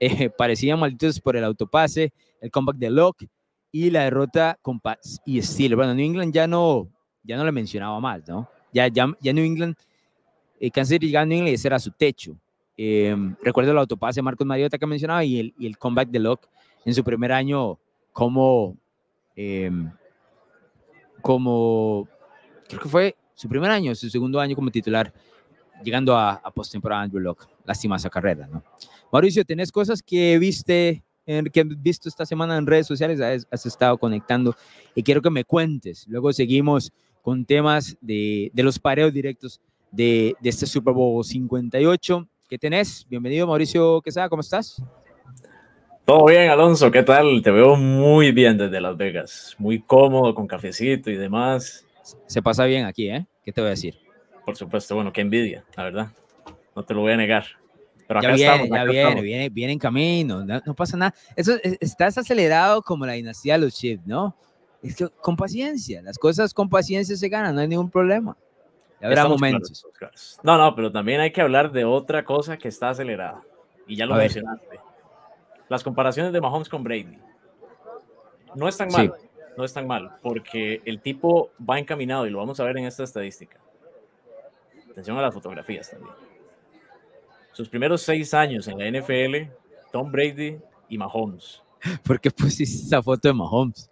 Eh, 0.00 0.30
parecían 0.38 0.78
malditos 0.78 1.20
por 1.20 1.36
el 1.36 1.44
autopase, 1.44 2.12
el 2.40 2.50
comeback 2.50 2.76
de 2.76 2.90
Locke 2.90 3.28
y 3.72 3.90
la 3.90 4.04
derrota 4.04 4.58
con 4.62 4.80
Paz 4.80 5.20
y 5.24 5.40
Steelers. 5.42 5.76
Bueno, 5.76 5.94
New 5.94 6.06
England 6.06 6.32
ya 6.32 6.46
no, 6.46 6.88
ya 7.22 7.36
no 7.36 7.44
le 7.44 7.52
mencionaba 7.52 7.98
más, 8.00 8.26
¿no? 8.28 8.48
Ya, 8.72 8.88
ya, 8.88 9.12
ya 9.20 9.32
New 9.32 9.44
England, 9.44 9.76
eh, 10.60 10.70
Kansas 10.70 10.90
City 10.90 11.12
New 11.12 11.20
England 11.20 11.48
ese 11.48 11.68
era 11.68 11.78
su 11.78 11.90
techo. 11.90 12.36
Eh, 12.76 13.16
recuerdo 13.42 13.70
el 13.72 13.78
autopase 13.78 14.18
de 14.18 14.22
Marcos 14.22 14.46
Mariota 14.46 14.78
que 14.78 14.86
mencionaba 14.86 15.24
y 15.24 15.38
el, 15.38 15.54
y 15.58 15.66
el 15.66 15.78
comeback 15.78 16.08
de 16.08 16.18
Locke 16.18 16.48
en 16.84 16.94
su 16.94 17.04
primer 17.04 17.32
año 17.32 17.78
como... 18.12 18.76
Eh, 19.36 19.70
como, 21.24 22.06
creo 22.68 22.82
que 22.82 22.88
fue 22.88 23.16
su 23.32 23.48
primer 23.48 23.70
año, 23.70 23.94
su 23.94 24.10
segundo 24.10 24.38
año 24.38 24.54
como 24.54 24.70
titular, 24.70 25.10
llegando 25.82 26.14
a, 26.14 26.34
a 26.34 26.50
postemporada 26.50 27.00
Andrew 27.00 27.22
Locke. 27.22 27.46
Lástima 27.64 27.96
esa 27.96 28.10
carrera, 28.10 28.46
¿no? 28.46 28.62
Mauricio, 29.12 29.44
¿tenés 29.44 29.72
cosas 29.72 30.02
que 30.02 30.38
viste, 30.38 31.04
que 31.24 31.60
has 31.60 31.82
visto 31.82 32.08
esta 32.08 32.26
semana 32.26 32.56
en 32.56 32.66
redes 32.66 32.86
sociales? 32.86 33.20
Has, 33.20 33.46
has, 33.50 33.66
estado 33.66 33.96
conectando 33.96 34.54
y 34.94 35.02
quiero 35.02 35.22
que 35.22 35.30
me 35.30 35.44
cuentes. 35.44 36.06
Luego 36.08 36.32
seguimos 36.32 36.92
con 37.22 37.44
temas 37.44 37.96
de, 38.00 38.50
de 38.52 38.62
los 38.62 38.78
pareos 38.78 39.12
directos 39.12 39.60
de, 39.90 40.36
de 40.40 40.48
este 40.50 40.66
Super 40.66 40.92
Bowl 40.92 41.24
58. 41.24 42.28
¿Qué 42.48 42.58
tenés? 42.58 43.06
Bienvenido, 43.08 43.46
Mauricio 43.46 44.02
Quesada, 44.02 44.28
¿cómo 44.28 44.40
estás? 44.40 44.82
Todo 46.04 46.26
bien, 46.26 46.50
Alonso, 46.50 46.90
¿qué 46.90 47.02
tal? 47.02 47.40
Te 47.42 47.50
veo 47.50 47.76
muy 47.76 48.30
bien 48.32 48.58
desde 48.58 48.78
Las 48.78 48.94
Vegas, 48.94 49.54
muy 49.56 49.80
cómodo, 49.80 50.34
con 50.34 50.46
cafecito 50.46 51.10
y 51.10 51.16
demás. 51.16 51.86
Se 52.26 52.42
pasa 52.42 52.66
bien 52.66 52.84
aquí, 52.84 53.08
¿eh? 53.08 53.26
¿Qué 53.42 53.52
te 53.52 53.62
voy 53.62 53.68
a 53.68 53.70
decir? 53.70 53.94
Por 54.44 54.54
supuesto, 54.54 54.94
bueno, 54.94 55.14
qué 55.14 55.22
envidia, 55.22 55.64
la 55.74 55.84
verdad. 55.84 56.12
No 56.74 56.84
te 56.84 56.94
lo 56.94 57.00
voy 57.00 57.12
a 57.12 57.16
negar. 57.16 57.44
Pero 58.06 58.20
acá 58.20 58.28
ya 58.30 58.34
viene, 58.34 58.52
estamos, 58.52 58.68
ya 58.68 58.74
acá 58.82 58.84
viene, 58.90 59.00
estamos. 59.02 59.22
viene, 59.22 59.48
viene 59.48 59.72
en 59.72 59.78
camino, 59.78 60.44
no, 60.44 60.60
no, 60.66 60.74
pasa 60.74 60.96
nada. 60.96 61.14
Eso 61.36 61.56
estás 61.80 62.18
acelerado 62.18 62.82
como 62.82 63.06
la 63.06 63.14
dinastía 63.14 63.54
de 63.54 63.60
los 63.60 63.74
Chiefs, 63.74 64.06
¿no? 64.06 64.36
Es 64.82 64.94
que 64.96 65.08
con 65.08 65.36
paciencia, 65.36 66.02
las 66.02 66.18
cosas 66.18 66.52
con 66.52 66.68
paciencia 66.68 67.16
se 67.16 67.28
ganan, 67.30 67.54
no 67.54 67.62
hay 67.62 67.68
ningún 67.68 67.90
problema. 67.90 68.36
Ya 69.00 69.06
habrá 69.06 69.22
Estamos 69.22 69.40
momentos. 69.40 69.80
claros, 69.80 69.98
claros. 69.98 70.40
No, 70.42 70.58
no, 70.58 70.74
pero 70.74 70.92
también 70.92 71.20
hay 71.20 71.32
que 71.32 71.40
hablar 71.40 71.72
de 71.72 71.86
otra 71.86 72.24
cosa 72.24 72.58
que 72.58 72.68
está 72.68 72.90
acelerada. 72.90 73.42
Y 73.86 73.96
ya 73.96 74.04
lo 74.06 74.14
A 74.14 74.18
ver. 74.18 74.26
mencionaste. 74.26 74.80
Las 75.70 75.82
comparaciones 75.82 76.32
de 76.34 76.40
Mahomes 76.42 76.68
con 76.68 76.84
Brady. 76.84 77.18
No 78.54 78.68
es 78.68 78.76
tan 78.76 78.90
Sí. 78.90 78.96
mal, 78.98 79.14
no 79.56 79.64
es 79.64 79.72
tan 79.72 79.86
mal, 79.86 80.10
porque 80.22 80.82
el 80.84 81.00
tipo 81.00 81.50
va 81.58 81.78
encaminado 81.78 82.26
y 82.26 82.30
lo 82.30 82.38
vamos 82.38 82.60
a 82.60 82.64
ver 82.64 82.76
en 82.76 82.84
esta 82.84 83.02
estadística. 83.02 83.58
Atención 84.90 85.16
a 85.18 85.22
las 85.22 85.32
fotografías 85.34 85.90
también. 85.90 86.12
Sus 87.54 87.68
primeros 87.68 88.02
seis 88.02 88.34
años 88.34 88.66
en 88.66 88.78
la 88.78 88.90
NFL, 88.90 89.48
Tom 89.92 90.10
Brady 90.10 90.58
y 90.88 90.98
Mahomes. 90.98 91.62
¿Por 92.04 92.20
qué 92.20 92.30
pusiste 92.30 92.84
esa 92.86 93.00
foto 93.00 93.28
de 93.28 93.32
Mahomes? 93.34 93.88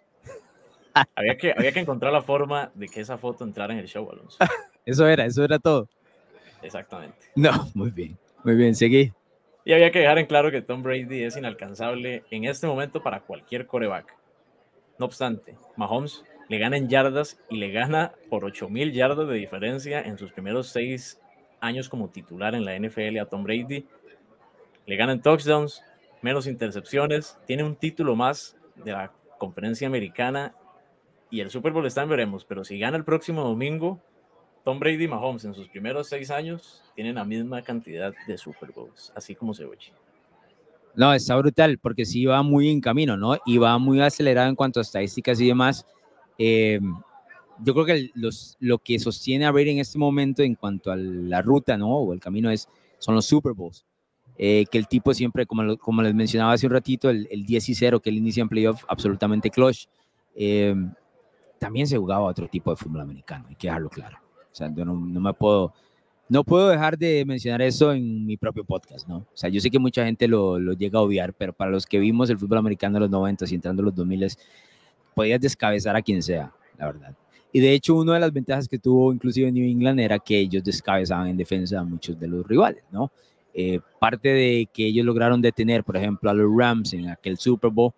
Había 1.15 1.35
que, 1.37 1.51
había 1.57 1.71
que 1.71 1.79
encontrar 1.79 2.13
la 2.13 2.21
forma 2.21 2.71
de 2.75 2.87
que 2.87 3.01
esa 3.01 3.17
foto 3.17 3.43
entrara 3.43 3.73
en 3.73 3.79
el 3.79 3.87
show, 3.87 4.07
Alonso. 4.11 4.37
Eso 4.85 5.07
era, 5.07 5.25
eso 5.25 5.43
era 5.43 5.57
todo. 5.57 5.87
Exactamente. 6.61 7.17
No, 7.35 7.71
muy 7.73 7.89
bien, 7.89 8.17
muy 8.43 8.53
bien, 8.55 8.75
seguí. 8.75 9.13
Y 9.63 9.71
había 9.71 9.91
que 9.91 9.99
dejar 9.99 10.19
en 10.19 10.25
claro 10.25 10.51
que 10.51 10.61
Tom 10.61 10.83
Brady 10.83 11.23
es 11.23 11.37
inalcanzable 11.37 12.25
en 12.29 12.43
este 12.43 12.67
momento 12.67 13.01
para 13.01 13.21
cualquier 13.21 13.65
coreback. 13.65 14.13
No 14.99 15.05
obstante, 15.05 15.55
Mahomes 15.77 16.25
le 16.49 16.57
gana 16.57 16.75
en 16.75 16.89
yardas 16.89 17.39
y 17.49 17.57
le 17.57 17.71
gana 17.71 18.11
por 18.29 18.43
8000 18.43 18.91
yardas 18.91 19.27
de 19.29 19.35
diferencia 19.35 20.01
en 20.01 20.17
sus 20.17 20.33
primeros 20.33 20.67
seis 20.67 21.19
años 21.63 21.89
como 21.89 22.09
titular 22.09 22.53
en 22.55 22.65
la 22.65 22.77
NFL 22.77 23.17
a 23.19 23.25
Tom 23.25 23.43
Brady. 23.43 23.85
Le 24.85 24.95
gana 24.95 25.13
en 25.13 25.21
touchdowns, 25.21 25.81
menos 26.21 26.45
intercepciones, 26.45 27.37
tiene 27.47 27.63
un 27.63 27.75
título 27.75 28.15
más 28.15 28.57
de 28.83 28.91
la 28.91 29.11
conferencia 29.39 29.87
americana 29.87 30.53
y 31.29 31.39
el 31.39 31.49
Super 31.49 31.71
Bowl 31.71 31.85
está 31.85 32.03
en 32.03 32.09
veremos, 32.09 32.45
pero 32.45 32.63
si 32.63 32.77
gana 32.77 32.97
el 32.97 33.05
próximo 33.05 33.43
domingo, 33.43 33.99
Tom 34.63 34.79
Brady 34.79 35.05
y 35.05 35.07
Mahomes 35.07 35.45
en 35.45 35.53
sus 35.53 35.67
primeros 35.69 36.07
seis 36.07 36.29
años 36.29 36.83
tienen 36.95 37.15
la 37.15 37.25
misma 37.25 37.61
cantidad 37.61 38.13
de 38.27 38.37
Super 38.37 38.71
Bowls, 38.71 39.11
así 39.15 39.33
como 39.33 39.53
se 39.53 39.65
oye. 39.65 39.93
No, 40.95 41.13
está 41.13 41.35
brutal, 41.37 41.79
porque 41.79 42.05
sí 42.05 42.25
va 42.25 42.43
muy 42.43 42.69
en 42.69 42.79
camino, 42.79 43.17
¿no? 43.17 43.37
Y 43.45 43.57
va 43.57 43.77
muy 43.79 43.99
acelerado 44.01 44.49
en 44.49 44.55
cuanto 44.55 44.79
a 44.79 44.83
estadísticas 44.83 45.41
y 45.41 45.47
demás. 45.47 45.87
Eh, 46.37 46.79
yo 47.63 47.73
creo 47.73 47.85
que 47.85 48.09
los, 48.15 48.55
lo 48.59 48.77
que 48.79 48.97
sostiene 48.99 49.45
a 49.45 49.51
Brady 49.51 49.71
en 49.71 49.79
este 49.79 49.97
momento 49.97 50.41
en 50.43 50.55
cuanto 50.55 50.91
a 50.91 50.95
la 50.95 51.41
ruta, 51.41 51.77
¿no? 51.77 51.89
O 51.97 52.13
el 52.13 52.19
camino 52.19 52.49
es, 52.49 52.67
son 52.99 53.15
los 53.15 53.25
Super 53.25 53.53
Bowls. 53.53 53.85
Eh, 54.37 54.65
que 54.71 54.79
el 54.79 54.87
tipo 54.87 55.13
siempre, 55.13 55.45
como, 55.45 55.61
lo- 55.63 55.77
como 55.77 56.01
les 56.01 56.15
mencionaba 56.15 56.53
hace 56.53 56.65
un 56.65 56.73
ratito, 56.73 57.09
el, 57.09 57.27
el 57.29 57.45
10 57.45 57.69
y 57.69 57.75
0 57.75 57.99
que 57.99 58.09
él 58.09 58.17
inicia 58.17 58.41
en 58.41 58.49
playoff, 58.49 58.83
absolutamente 58.87 59.49
clutch. 59.51 59.85
Eh, 60.35 60.73
también 61.59 61.85
se 61.87 61.97
jugaba 61.97 62.23
otro 62.25 62.47
tipo 62.47 62.71
de 62.71 62.75
fútbol 62.77 63.01
americano, 63.01 63.45
hay 63.47 63.55
que 63.55 63.67
dejarlo 63.67 63.89
claro. 63.89 64.17
O 64.51 64.55
sea, 64.55 64.73
yo 64.73 64.83
no, 64.85 64.93
no 64.95 65.19
me 65.21 65.33
puedo, 65.33 65.73
no 66.29 66.43
puedo 66.43 66.67
dejar 66.69 66.97
de 66.97 67.23
mencionar 67.25 67.61
eso 67.61 67.93
en 67.93 68.25
mi 68.25 68.35
propio 68.37 68.65
podcast, 68.65 69.07
¿no? 69.07 69.17
O 69.17 69.27
sea, 69.33 69.49
yo 69.49 69.61
sé 69.61 69.69
que 69.69 69.79
mucha 69.79 70.03
gente 70.03 70.27
lo, 70.27 70.59
lo 70.59 70.73
llega 70.73 70.99
a 70.99 71.03
obviar, 71.03 71.33
pero 71.33 71.53
para 71.53 71.71
los 71.71 71.85
que 71.85 71.99
vimos 71.99 72.29
el 72.29 72.37
fútbol 72.39 72.57
americano 72.57 72.95
de 72.95 73.01
los 73.01 73.09
90 73.11 73.45
y 73.49 73.55
entrando 73.55 73.81
en 73.81 73.85
los 73.85 73.95
2000, 73.95 74.27
podías 75.13 75.39
descabezar 75.39 75.95
a 75.95 76.01
quien 76.01 76.21
sea, 76.21 76.51
la 76.77 76.87
verdad. 76.87 77.15
Y 77.55 77.59
de 77.59 77.71
hecho, 77.73 77.95
una 77.95 78.15
de 78.15 78.19
las 78.19 78.33
ventajas 78.33 78.67
que 78.67 78.79
tuvo 78.79 79.13
inclusive 79.13 79.51
New 79.51 79.63
England 79.63 79.99
era 79.99 80.17
que 80.17 80.39
ellos 80.39 80.63
descabezaban 80.63 81.27
en 81.27 81.37
defensa 81.37 81.79
a 81.79 81.83
muchos 81.83 82.19
de 82.19 82.27
los 82.27 82.45
rivales, 82.47 82.83
¿no? 82.91 83.11
Eh, 83.53 83.79
parte 83.99 84.29
de 84.29 84.67
que 84.73 84.87
ellos 84.87 85.05
lograron 85.05 85.39
detener, 85.39 85.83
por 85.83 85.95
ejemplo, 85.95 86.31
a 86.31 86.33
los 86.33 86.51
Rams 86.51 86.93
en 86.93 87.09
aquel 87.09 87.37
Super 87.37 87.69
Bowl, 87.69 87.91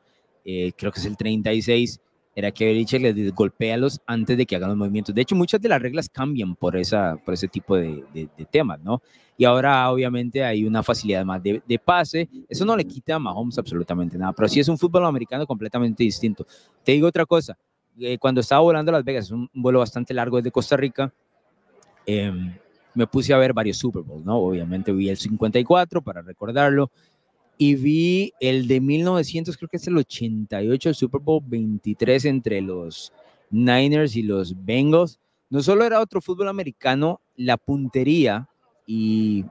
eh, 0.44 0.74
creo 0.78 0.92
que 0.92 1.00
es 1.00 1.06
el 1.06 1.16
36, 1.16 2.02
era 2.36 2.52
que 2.52 2.66
Belichick 2.66 3.02
les 3.02 3.34
golpéalos 3.34 4.02
antes 4.06 4.38
de 4.38 4.46
que 4.46 4.58
hagan 4.58 4.68
los 4.68 4.78
movimientos. 4.78 5.16
De 5.16 5.22
hecho, 5.22 5.38
muchas 5.38 5.62
de 5.62 5.70
las 5.70 5.82
reglas 5.82 6.10
cambian 6.10 6.54
por, 6.56 6.76
esa, 6.76 7.16
por 7.24 7.34
ese 7.34 7.48
tipo 7.48 7.78
de, 7.78 8.04
de, 8.14 8.46
temas, 8.52 8.82
¿no? 8.82 9.02
Y 9.38 9.46
ahora, 9.46 9.90
obviamente, 9.90 10.44
hay 10.44 10.66
una 10.66 10.84
facilidad 10.84 11.24
más 11.24 11.42
de, 11.42 11.62
de, 11.66 11.80
pase. 11.80 12.28
Eso 12.50 12.66
no 12.66 12.76
le 12.76 12.84
quita 12.84 13.16
a 13.16 13.20
Mahomes 13.20 13.58
absolutamente 13.58 14.18
nada, 14.18 14.34
pero 14.34 14.50
sí 14.50 14.60
es 14.60 14.68
un 14.68 14.78
fútbol 14.78 15.06
americano 15.06 15.48
completamente 15.48 16.04
distinto. 16.04 16.46
Te 16.84 16.92
digo 16.92 17.08
otra 17.08 17.26
cosa. 17.26 17.58
Eh, 18.00 18.18
cuando 18.18 18.42
estaba 18.42 18.62
volando 18.62 18.92
a 18.92 18.94
Las 18.94 19.04
Vegas, 19.06 19.32
un 19.32 19.50
vuelo 19.54 19.80
bastante 19.80 20.14
largo 20.14 20.38
desde 20.38 20.52
Costa 20.52 20.76
Rica, 20.76 21.14
em, 22.06 22.54
me 22.94 23.08
puse 23.08 23.34
a 23.34 23.38
ver 23.38 23.54
varios 23.54 23.78
Super 23.78 24.04
Bowls, 24.04 24.26
¿no? 24.26 24.38
Obviamente 24.38 24.92
vi 24.92 25.10
el 25.10 25.18
54 25.18 26.02
para 26.02 26.22
recordarlo 26.22 26.92
y 27.58 27.76
vi 27.76 28.34
el 28.40 28.68
de 28.68 28.82
1900, 28.82 29.56
creo 29.58 29.70
que 29.70 29.78
es 29.78 29.88
el 29.88 29.98
88, 29.98 30.90
el 30.90 30.96
Super 30.96 31.22
Bowl 31.22 31.42
23 31.46 32.26
entre 32.26 32.62
los 32.62 33.14
Niners 33.50 34.16
y 34.16 34.24
los 34.24 34.66
Bengals. 34.66 35.20
No 35.50 35.62
solo 35.62 35.86
era 35.86 36.02
otro 36.02 36.22
fútbol 36.22 36.50
americano, 36.50 37.22
la 37.36 37.58
puntería 37.58 38.50
y 38.86 39.46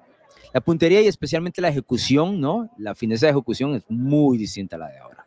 la 0.52 0.60
puntería 0.60 1.00
y 1.00 1.06
especialmente 1.06 1.60
la 1.60 1.68
ejecución, 1.68 2.40
¿no? 2.40 2.70
La 2.78 2.94
fineza 2.94 3.26
de 3.26 3.32
ejecución 3.32 3.74
es 3.74 3.84
muy 3.88 4.38
distinta 4.38 4.76
a 4.76 4.80
la 4.80 4.88
de 4.88 4.98
ahora. 4.98 5.23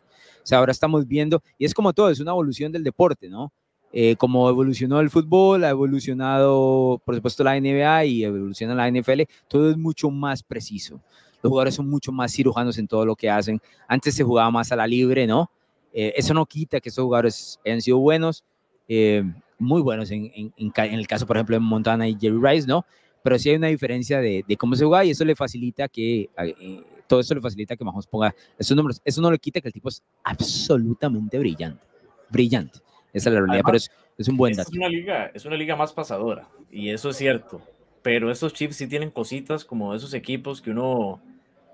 Sea, 0.47 0.59
ahora 0.59 0.71
estamos 0.71 1.07
viendo, 1.07 1.41
y 1.57 1.65
es 1.65 1.73
como 1.73 1.93
todo, 1.93 2.09
es 2.09 2.19
una 2.19 2.31
evolución 2.31 2.71
del 2.71 2.83
deporte, 2.83 3.29
¿no? 3.29 3.51
Eh, 3.93 4.15
como 4.17 4.49
evolucionó 4.49 4.99
el 4.99 5.09
fútbol, 5.09 5.63
ha 5.63 5.69
evolucionado, 5.69 7.01
por 7.05 7.15
supuesto, 7.15 7.43
la 7.43 7.59
NBA 7.59 8.05
y 8.05 8.23
evoluciona 8.23 8.75
la 8.75 8.89
NFL, 8.89 9.21
todo 9.47 9.69
es 9.71 9.77
mucho 9.77 10.09
más 10.09 10.43
preciso 10.43 11.01
los 11.41 11.49
jugadores 11.49 11.75
son 11.75 11.89
mucho 11.89 12.11
más 12.11 12.33
cirujanos 12.33 12.77
en 12.77 12.87
todo 12.87 13.05
lo 13.05 13.15
que 13.15 13.29
hacen. 13.29 13.61
Antes 13.87 14.15
se 14.15 14.23
jugaba 14.23 14.49
más 14.51 14.71
a 14.71 14.75
la 14.75 14.87
libre, 14.87 15.27
¿no? 15.27 15.49
Eh, 15.93 16.13
eso 16.15 16.33
no 16.33 16.45
quita 16.45 16.79
que 16.79 16.89
esos 16.89 17.03
jugadores 17.03 17.59
hayan 17.65 17.81
sido 17.81 17.99
buenos, 17.99 18.43
eh, 18.87 19.23
muy 19.57 19.81
buenos 19.81 20.11
en, 20.11 20.31
en, 20.35 20.53
en, 20.57 20.93
el 20.93 21.07
caso, 21.07 21.25
por 21.25 21.37
ejemplo, 21.37 21.55
de 21.55 21.59
Montana 21.59 22.07
y 22.07 22.17
Jerry 22.19 22.39
Rice, 22.41 22.67
¿no? 22.67 22.85
Pero 23.23 23.39
sí 23.39 23.49
hay 23.49 23.55
una 23.55 23.67
diferencia 23.67 24.19
de, 24.19 24.43
de 24.47 24.57
cómo 24.57 24.75
se 24.75 24.85
juega 24.85 25.05
y 25.05 25.11
eso 25.11 25.25
le 25.25 25.35
facilita 25.35 25.87
que, 25.87 26.29
eh, 26.37 26.83
todo 27.07 27.19
eso 27.19 27.33
le 27.33 27.41
facilita 27.41 27.75
que 27.75 27.83
Mahomes 27.83 28.07
ponga 28.07 28.33
esos 28.57 28.75
números. 28.75 29.01
Eso 29.03 29.21
no 29.21 29.31
le 29.31 29.39
quita 29.39 29.61
que 29.61 29.69
el 29.69 29.73
tipo 29.73 29.89
es 29.89 30.03
absolutamente 30.23 31.39
brillante, 31.39 31.83
brillante. 32.29 32.79
Esa 33.13 33.29
es 33.29 33.33
la 33.33 33.41
realidad, 33.41 33.63
pero 33.65 33.77
es, 33.77 33.89
es, 34.17 34.27
un 34.27 34.37
buen 34.37 34.53
dato. 34.53 34.69
Es 34.69 34.77
una, 34.77 34.89
liga, 34.89 35.31
es 35.33 35.45
una 35.45 35.55
liga 35.55 35.75
más 35.75 35.93
pasadora 35.93 36.47
y 36.69 36.89
eso 36.89 37.09
es 37.09 37.17
cierto 37.17 37.61
pero 38.07 38.31
estos 38.31 38.53
chips 38.53 38.77
sí 38.77 38.87
tienen 38.87 39.11
cositas 39.11 39.65
como 39.65 39.93
esos 39.93 40.13
equipos 40.13 40.61
que 40.61 40.71
uno, 40.71 41.19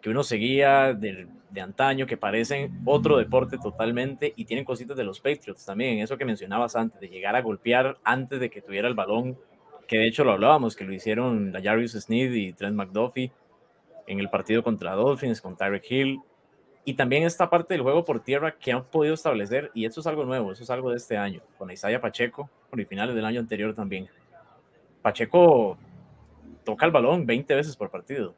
que 0.01 0.09
uno 0.09 0.23
seguía 0.23 0.95
de, 0.95 1.27
de, 1.51 1.61
antaño, 1.61 2.07
que 2.07 2.17
parecen 2.17 2.71
otro 2.85 3.19
deporte 3.19 3.59
totalmente, 3.59 4.33
y 4.35 4.45
tienen 4.45 4.65
cositas 4.65 4.97
de 4.97 5.03
los 5.03 5.19
Patriots 5.19 5.63
también, 5.63 5.99
eso 5.99 6.17
que 6.17 6.25
mencionabas 6.25 6.75
antes, 6.75 6.99
de 6.99 7.09
llegar 7.09 7.35
a 7.35 7.43
golpear 7.43 7.99
antes 8.03 8.39
de 8.39 8.49
que 8.49 8.63
tuviera 8.63 8.87
el 8.87 8.95
balón, 8.95 9.37
que 9.87 9.99
de 9.99 10.07
hecho 10.07 10.23
lo 10.23 10.31
hablábamos, 10.31 10.75
que 10.75 10.85
lo 10.85 10.93
hicieron 10.93 11.51
la 11.51 11.61
Jarius 11.61 11.91
Sneed 11.91 12.33
y 12.33 12.53
Trent 12.53 12.75
McDuffie 12.75 13.31
en 14.07 14.19
el 14.19 14.29
partido 14.29 14.63
contra 14.63 14.93
Dolphins, 14.93 15.41
con 15.41 15.55
Tyreek 15.55 15.91
Hill, 15.91 16.19
y 16.85 16.95
también 16.95 17.23
esta 17.23 17.49
parte 17.49 17.73
del 17.73 17.81
juego 17.81 18.03
por 18.03 18.19
tierra 18.19 18.57
que 18.57 18.71
han 18.71 18.83
podido 18.83 19.13
establecer, 19.13 19.71
y 19.73 19.85
eso 19.85 20.01
es 20.01 20.07
algo 20.07 20.25
nuevo, 20.25 20.51
eso 20.51 20.63
es 20.63 20.69
algo 20.69 20.89
de 20.91 20.97
este 20.97 21.17
año, 21.17 21.41
con 21.57 21.71
Isaiah 21.71 22.01
Pacheco, 22.01 22.49
por 22.69 22.79
el 22.79 22.85
finales 22.85 23.15
del 23.15 23.25
año 23.25 23.39
anterior 23.39 23.73
también. 23.73 24.07
Pacheco 25.01 25.77
toca 26.63 26.85
el 26.85 26.91
balón 26.91 27.25
20 27.25 27.55
veces 27.55 27.75
por 27.75 27.89
partido. 27.89 28.35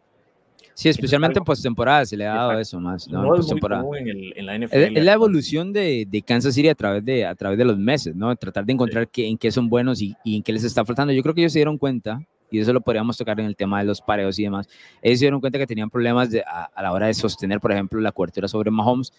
Sí, 0.74 0.90
especialmente 0.90 1.40
en 1.40 1.46
postemporada 1.46 2.06
se 2.06 2.18
le 2.18 2.28
ha 2.28 2.34
dado 2.34 2.60
eso 2.60 2.80
más. 2.82 3.08
No, 3.08 3.24
no 3.24 3.36
es 3.36 3.50
muy 3.50 3.62
común 3.62 3.98
en, 3.98 4.08
el, 4.10 4.34
en, 4.36 4.46
la 4.46 4.58
NFL. 4.58 4.98
Es, 4.98 5.06
la 5.06 5.14
evolución 5.14 5.72
de, 5.72 6.06
de, 6.06 6.22
Kansas 6.22 6.54
City 6.54 6.68
a 6.68 6.76
través 6.76 7.04
de, 7.06 7.26
a 7.26 7.34
través 7.34 7.58
de 7.58 7.64
los 7.64 7.78
meses, 7.78 8.14
¿no? 8.14 8.36
Tratar 8.36 8.66
de 8.66 8.74
encontrar 8.74 9.08
qué, 9.08 9.26
en 9.28 9.38
qué 9.38 9.52
son 9.52 9.70
buenos 9.70 10.02
y, 10.02 10.16
y, 10.26 10.36
en 10.36 10.44
qué 10.44 10.52
les 10.52 10.66
está 10.66 10.84
faltando. 10.84 11.14
Yo 11.14 11.24
creo 11.24 11.34
que 11.34 11.42
ellos 11.42 11.54
se 11.54 11.60
dieron 11.60 11.78
cuenta, 11.78 12.20
y 12.52 12.60
eso 12.60 12.74
lo 12.74 12.82
podríamos 12.82 13.18
tocar 13.18 13.40
en 13.40 13.46
el 13.46 13.56
tema 13.56 13.80
de 13.80 13.86
los 13.86 14.02
pareos 14.02 14.38
y 14.40 14.44
demás, 14.44 14.68
ellos 15.02 15.20
se 15.20 15.26
dieron 15.26 15.40
cuenta 15.40 15.60
que 15.60 15.68
tenían 15.68 15.90
problemas 15.90 16.30
de, 16.30 16.42
a, 16.42 16.66
a, 16.66 16.84
la 16.84 16.92
hora 16.94 17.08
de 17.08 17.14
sostener, 17.14 17.60
por 17.60 17.72
ejemplo, 17.72 18.00
la 18.00 18.12
cobertura 18.12 18.48
sobre 18.48 18.72
Mahomes, 18.72 19.14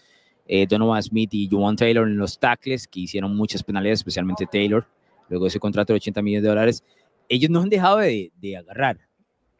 eh, 0.47 0.65
Donovan 0.67 1.03
Smith 1.03 1.33
y 1.33 1.49
Juwan 1.49 1.75
Taylor 1.75 2.07
en 2.07 2.17
los 2.17 2.39
tackles, 2.39 2.87
que 2.87 3.01
hicieron 3.01 3.35
muchas 3.35 3.63
penalidades, 3.63 3.99
especialmente 3.99 4.45
Taylor, 4.45 4.87
luego 5.29 5.47
ese 5.47 5.59
contrato 5.59 5.93
de 5.93 5.97
80 5.97 6.21
millones 6.21 6.43
de 6.43 6.49
dólares. 6.49 6.83
Ellos 7.29 7.49
no 7.49 7.61
han 7.61 7.69
dejado 7.69 7.97
de, 7.97 8.31
de 8.39 8.57
agarrar 8.57 9.07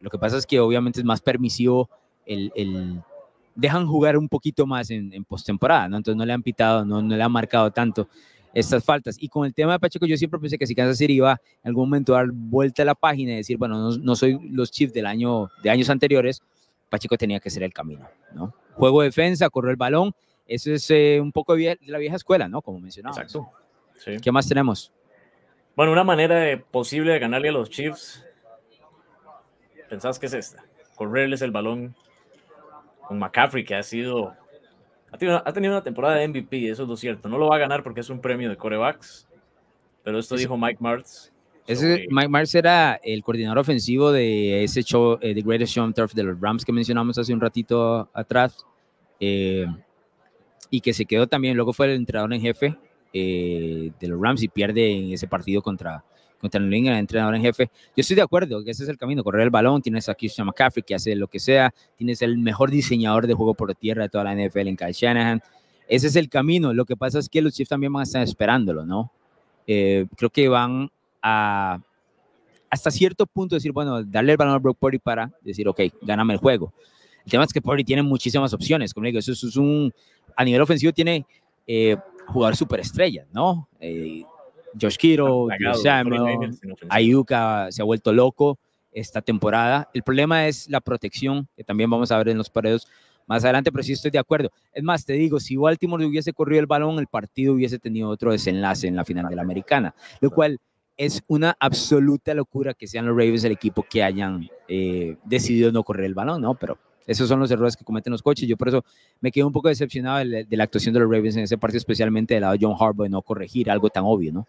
lo 0.00 0.10
que 0.10 0.18
pasa 0.18 0.36
es 0.36 0.46
que 0.46 0.60
obviamente 0.60 1.00
es 1.00 1.04
más 1.04 1.20
permisivo 1.20 1.90
el, 2.24 2.52
el 2.54 3.02
dejan 3.54 3.86
jugar 3.86 4.16
un 4.16 4.28
poquito 4.28 4.66
más 4.66 4.90
en, 4.90 5.12
en 5.12 5.24
postemporada, 5.24 5.88
¿no? 5.88 5.96
Entonces 5.96 6.16
no 6.16 6.24
le 6.24 6.32
han 6.32 6.42
pitado, 6.42 6.84
no, 6.84 7.02
no 7.02 7.16
le 7.16 7.22
han 7.22 7.32
marcado 7.32 7.70
tanto 7.72 8.08
estas 8.54 8.84
faltas. 8.84 9.16
Y 9.20 9.28
con 9.28 9.46
el 9.46 9.54
tema 9.54 9.72
de 9.72 9.78
Pacheco, 9.78 10.06
yo 10.06 10.16
siempre 10.16 10.40
pensé 10.40 10.58
que 10.58 10.66
si 10.66 10.74
Kansas 10.74 10.98
City 10.98 11.14
iba 11.14 11.40
en 11.62 11.68
algún 11.68 11.88
momento 11.88 12.14
a 12.14 12.18
dar 12.18 12.28
vuelta 12.32 12.82
a 12.82 12.86
la 12.86 12.94
página 12.94 13.32
y 13.32 13.36
decir, 13.36 13.56
bueno, 13.56 13.78
no, 13.78 13.96
no 13.96 14.16
soy 14.16 14.38
los 14.50 14.70
Chiefs 14.70 14.92
del 14.92 15.06
año, 15.06 15.50
de 15.62 15.70
años 15.70 15.90
anteriores, 15.90 16.42
Pacheco 16.88 17.16
tenía 17.16 17.40
que 17.40 17.50
ser 17.50 17.62
el 17.62 17.72
camino, 17.72 18.08
¿no? 18.34 18.54
Juego 18.74 19.02
de 19.02 19.08
defensa, 19.08 19.50
correr 19.50 19.72
el 19.72 19.76
balón, 19.76 20.14
eso 20.46 20.72
es 20.72 20.90
eh, 20.90 21.18
un 21.20 21.32
poco 21.32 21.56
de 21.56 21.78
la 21.86 21.98
vieja 21.98 22.16
escuela, 22.16 22.48
¿no? 22.48 22.62
Como 22.62 22.80
mencionaba. 22.80 23.14
Exacto. 23.14 23.50
Sí. 23.98 24.16
¿Qué 24.22 24.32
más 24.32 24.48
tenemos? 24.48 24.92
Bueno, 25.76 25.92
una 25.92 26.04
manera 26.04 26.36
de, 26.36 26.56
posible 26.56 27.12
de 27.12 27.18
ganarle 27.18 27.50
a 27.50 27.52
los 27.52 27.68
Chiefs 27.68 28.24
pensás 29.88 30.18
que 30.18 30.26
es 30.26 30.34
esta? 30.34 30.64
Correrles 30.94 31.42
el 31.42 31.50
balón 31.50 31.94
con 33.06 33.18
McCaffrey, 33.18 33.64
que 33.64 33.74
ha 33.74 33.82
sido. 33.82 34.34
Ha 35.10 35.18
tenido, 35.18 35.42
ha 35.44 35.52
tenido 35.52 35.72
una 35.72 35.82
temporada 35.82 36.16
de 36.16 36.28
MVP, 36.28 36.68
eso 36.68 36.82
es 36.82 36.88
lo 36.88 36.96
cierto. 36.96 37.28
No 37.28 37.38
lo 37.38 37.48
va 37.48 37.56
a 37.56 37.60
ganar 37.60 37.82
porque 37.82 38.00
es 38.00 38.10
un 38.10 38.20
premio 38.20 38.48
de 38.48 38.56
corebacks, 38.56 39.28
pero 40.02 40.18
esto 40.18 40.36
dijo 40.36 40.56
Mike 40.56 40.78
Martz. 40.80 41.32
Ese, 41.66 42.06
Mike 42.10 42.28
Martz 42.28 42.54
era 42.54 42.98
el 43.02 43.22
coordinador 43.22 43.58
ofensivo 43.58 44.10
de 44.10 44.64
ese 44.64 44.82
show, 44.82 45.18
eh, 45.20 45.34
The 45.34 45.42
Greatest 45.42 45.74
Show 45.74 45.84
on 45.84 45.92
Turf 45.92 46.14
de 46.14 46.22
los 46.22 46.40
Rams 46.40 46.64
que 46.64 46.72
mencionamos 46.72 47.18
hace 47.18 47.34
un 47.34 47.40
ratito 47.40 48.08
atrás. 48.14 48.64
Eh, 49.20 49.66
y 50.70 50.80
que 50.80 50.92
se 50.92 51.06
quedó 51.06 51.26
también, 51.26 51.56
luego 51.56 51.72
fue 51.72 51.86
el 51.86 51.92
entrenador 51.92 52.32
en 52.32 52.40
jefe 52.40 52.76
eh, 53.12 53.90
de 53.98 54.08
los 54.08 54.20
Rams 54.20 54.42
y 54.42 54.48
pierde 54.48 54.90
en 54.90 55.12
ese 55.12 55.26
partido 55.26 55.62
contra, 55.62 56.04
contra 56.40 56.60
el 56.60 56.72
el 56.72 56.86
entrenador 56.86 57.34
en 57.34 57.42
jefe. 57.42 57.70
Yo 57.96 58.00
estoy 58.00 58.16
de 58.16 58.22
acuerdo 58.22 58.62
que 58.62 58.70
ese 58.70 58.84
es 58.84 58.88
el 58.88 58.96
camino, 58.96 59.24
correr 59.24 59.42
el 59.42 59.50
balón, 59.50 59.82
tienes 59.82 60.08
a 60.08 60.14
Christian 60.14 60.46
McCaffrey 60.46 60.82
que 60.82 60.94
hace 60.94 61.14
lo 61.16 61.26
que 61.28 61.40
sea, 61.40 61.74
tienes 61.96 62.22
el 62.22 62.38
mejor 62.38 62.70
diseñador 62.70 63.26
de 63.26 63.34
juego 63.34 63.54
por 63.54 63.74
tierra 63.74 64.04
de 64.04 64.08
toda 64.08 64.24
la 64.24 64.34
NFL 64.34 64.68
en 64.68 64.76
Kyle 64.76 64.92
Shanahan. 64.92 65.42
Ese 65.88 66.06
es 66.06 66.16
el 66.16 66.28
camino. 66.28 66.72
Lo 66.72 66.84
que 66.84 66.96
pasa 66.96 67.18
es 67.18 67.28
que 67.28 67.40
los 67.40 67.54
Chiefs 67.54 67.70
también 67.70 67.92
van 67.92 68.00
a 68.00 68.04
estar 68.04 68.22
esperándolo, 68.22 68.84
¿no? 68.84 69.10
Eh, 69.66 70.06
creo 70.16 70.30
que 70.30 70.48
van 70.48 70.90
a 71.22 71.80
hasta 72.70 72.90
cierto 72.90 73.26
punto 73.26 73.54
decir, 73.54 73.72
bueno, 73.72 74.04
darle 74.04 74.32
el 74.32 74.36
balón 74.36 74.54
a 74.54 74.58
Brock 74.58 74.78
Purdy 74.78 74.98
para 74.98 75.32
decir, 75.42 75.66
ok, 75.68 75.80
gáname 76.02 76.34
el 76.34 76.38
juego. 76.38 76.72
El 77.24 77.30
tema 77.30 77.44
es 77.44 77.52
que 77.52 77.62
Purdy 77.62 77.84
tiene 77.84 78.02
muchísimas 78.02 78.52
opciones, 78.52 78.92
como 78.92 79.06
digo, 79.06 79.18
eso, 79.18 79.32
es 79.32 79.56
un, 79.56 79.92
a 80.36 80.44
nivel 80.44 80.60
ofensivo 80.60 80.92
tiene 80.92 81.26
eh, 81.66 81.96
jugar 82.26 82.56
superestrellas, 82.56 83.26
¿no? 83.32 83.68
Eh, 83.80 84.22
Josh 84.80 84.96
Samuel, 85.82 86.50
Ayuka 86.88 87.68
se 87.70 87.82
ha 87.82 87.84
vuelto 87.84 88.12
loco 88.12 88.58
esta 88.92 89.22
temporada. 89.22 89.88
El 89.94 90.02
problema 90.02 90.46
es 90.46 90.68
la 90.68 90.80
protección, 90.80 91.48
que 91.56 91.64
también 91.64 91.90
vamos 91.90 92.10
a 92.10 92.18
ver 92.18 92.28
en 92.28 92.38
los 92.38 92.50
paredes 92.50 92.86
más 93.26 93.44
adelante, 93.44 93.70
pero 93.70 93.84
sí 93.84 93.92
estoy 93.92 94.10
de 94.10 94.18
acuerdo. 94.18 94.50
Es 94.72 94.82
más, 94.82 95.04
te 95.04 95.12
digo, 95.12 95.38
si 95.38 95.56
Baltimore 95.56 96.04
hubiese 96.06 96.32
corrido 96.32 96.60
el 96.60 96.66
balón, 96.66 96.98
el 96.98 97.06
partido 97.06 97.54
hubiese 97.54 97.78
tenido 97.78 98.08
otro 98.08 98.32
desenlace 98.32 98.88
en 98.88 98.96
la 98.96 99.04
final 99.04 99.28
de 99.28 99.36
la 99.36 99.42
americana, 99.42 99.94
lo 100.20 100.30
cual 100.30 100.58
es 100.96 101.22
una 101.28 101.56
absoluta 101.60 102.34
locura 102.34 102.74
que 102.74 102.88
sean 102.88 103.06
los 103.06 103.16
Ravens 103.16 103.44
el 103.44 103.52
equipo 103.52 103.84
que 103.88 104.02
hayan 104.02 104.48
eh, 104.66 105.16
decidido 105.24 105.70
no 105.70 105.84
correr 105.84 106.06
el 106.06 106.14
balón, 106.14 106.42
¿no? 106.42 106.54
Pero 106.54 106.78
esos 107.08 107.26
son 107.26 107.40
los 107.40 107.50
errores 107.50 107.74
que 107.74 107.84
cometen 107.84 108.12
los 108.12 108.22
coches. 108.22 108.46
Yo 108.46 108.56
por 108.56 108.68
eso 108.68 108.84
me 109.20 109.32
quedo 109.32 109.46
un 109.46 109.52
poco 109.52 109.68
decepcionado 109.68 110.18
de, 110.18 110.44
de 110.44 110.56
la 110.56 110.64
actuación 110.64 110.92
de 110.92 111.00
los 111.00 111.10
Ravens 111.10 111.36
en 111.36 111.44
ese 111.44 111.56
partido, 111.56 111.78
especialmente 111.78 112.34
del 112.34 112.42
lado 112.42 112.52
de 112.52 112.58
John 112.60 112.76
Harbaugh, 112.78 113.04
de 113.04 113.08
no 113.08 113.22
corregir 113.22 113.70
algo 113.70 113.88
tan 113.88 114.04
obvio, 114.06 114.30
¿no? 114.32 114.46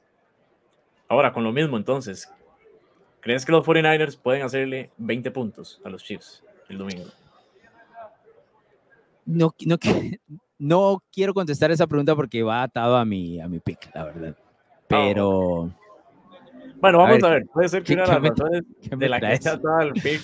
Ahora, 1.08 1.32
con 1.32 1.44
lo 1.44 1.54
mismo, 1.54 1.78
entonces, 1.78 2.30
¿crees 3.22 3.46
que 3.46 3.54
los 3.54 3.66
49ers 3.66 4.20
pueden 4.20 4.44
hacerle 4.44 4.92
20 4.98 5.32
puntos 5.32 5.82
a 5.86 5.90
los 5.90 6.04
Chiefs 6.04 6.44
el 6.68 6.78
domingo? 6.78 7.06
No, 9.26 9.56
no, 9.66 9.78
no 10.60 11.04
quiero 11.12 11.34
contestar 11.34 11.72
esa 11.72 11.88
pregunta 11.88 12.14
porque 12.14 12.44
va 12.44 12.64
atado 12.64 12.98
a 12.98 13.06
mi, 13.06 13.40
a 13.40 13.48
mi 13.48 13.60
pick, 13.60 13.90
la 13.96 14.04
verdad. 14.04 14.36
Pero. 14.90 15.72
Bueno, 16.82 16.98
vamos 16.98 17.24
a 17.24 17.30
ver. 17.30 17.46
Puede 17.54 17.70
ser 17.70 17.84
que 17.84 17.94
una 17.94 18.04
de 18.04 18.10
las 18.10 18.22
razones 18.22 18.64
de 18.82 19.10
la 19.10 19.20
que 19.20 19.34
está 19.34 19.60
al 19.80 19.94
pick 19.94 20.22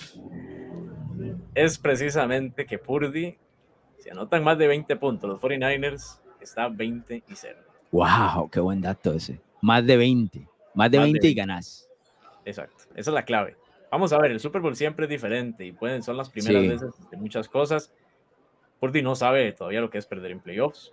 es 1.56 1.80
precisamente 1.80 2.66
que 2.66 2.78
Purdy, 2.78 3.38
si 3.98 4.10
anotan 4.10 4.44
más 4.44 4.58
de 4.58 4.68
20 4.68 4.96
puntos, 4.98 5.30
los 5.30 5.42
49ers 5.42 6.20
está 6.42 6.68
20 6.68 7.24
y 7.28 7.36
0. 7.36 7.58
¡Wow! 7.92 8.50
¡Qué 8.52 8.60
buen 8.60 8.82
dato 8.82 9.14
ese! 9.14 9.42
Más 9.62 9.86
de 9.86 9.98
20. 9.98 10.48
Más 10.76 10.92
de, 10.92 11.00
20, 11.00 11.28
y 11.28 11.34
ganás. 11.34 11.90
Exacto, 12.44 12.84
esa 12.96 13.10
es 13.10 13.14
la 13.14 13.24
clave. 13.24 13.56
Vamos 13.90 14.12
a 14.12 14.18
ver, 14.20 14.32
el 14.32 14.42
Super 14.42 14.62
Bowl 14.62 14.76
siempre 14.76 15.06
es 15.06 15.10
diferente 15.10 15.66
y 15.66 15.72
pueden, 15.72 16.04
son 16.04 16.18
las 16.18 16.30
primeras 16.30 16.68
veces 16.68 17.10
de 17.10 17.18
muchas 17.18 17.48
cosas. 17.48 17.94
Purdy 18.82 19.02
no 19.02 19.16
sabe 19.16 19.54
todavía 19.54 19.80
lo 19.80 19.90
que 19.90 19.98
es 19.98 20.06
perder 20.06 20.32
en 20.32 20.42
playoffs. 20.42 20.92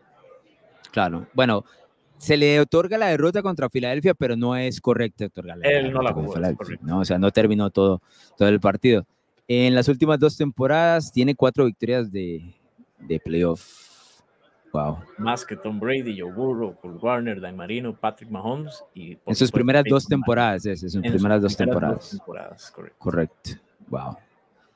Claro, 0.92 1.26
bueno, 1.32 1.64
se 2.18 2.36
le 2.36 2.60
otorga 2.60 2.96
la 2.98 3.08
derrota 3.08 3.42
contra 3.42 3.68
Filadelfia, 3.68 4.14
pero 4.14 4.36
no 4.36 4.54
es 4.54 4.80
correcto 4.80 5.24
otorgarle. 5.24 5.68
Él 5.68 5.92
no 5.92 6.02
la 6.02 6.12
jugó, 6.12 6.34
¿no? 6.82 7.00
O 7.00 7.04
sea, 7.04 7.18
no 7.18 7.32
terminó 7.32 7.70
todo, 7.70 8.00
todo 8.38 8.48
el 8.48 8.60
partido. 8.60 9.04
En 9.54 9.74
las 9.74 9.86
últimas 9.86 10.18
dos 10.18 10.34
temporadas 10.34 11.12
tiene 11.12 11.34
cuatro 11.34 11.66
victorias 11.66 12.10
de, 12.10 12.54
de 13.00 13.20
playoff. 13.20 14.22
Wow. 14.72 15.00
Más 15.18 15.44
que 15.44 15.56
Tom 15.56 15.78
Brady, 15.78 16.18
Joe 16.18 16.32
Burrow, 16.32 16.74
Paul 16.80 16.96
Warner, 16.96 17.38
Dan 17.38 17.54
Marino, 17.54 17.94
Patrick 17.94 18.30
Mahomes. 18.30 18.82
Y 18.94 19.18
en 19.26 19.36
sus 19.36 19.52
primeras 19.52 19.84
dos 19.86 20.06
temporadas, 20.06 20.64
es, 20.64 20.82
en 20.82 20.88
sus 20.88 21.02
primeras, 21.02 21.42
dos, 21.42 21.54
temporadas. 21.54 22.18
correcto. 22.24 22.96
correcto. 22.98 23.50
Wow. 23.88 24.16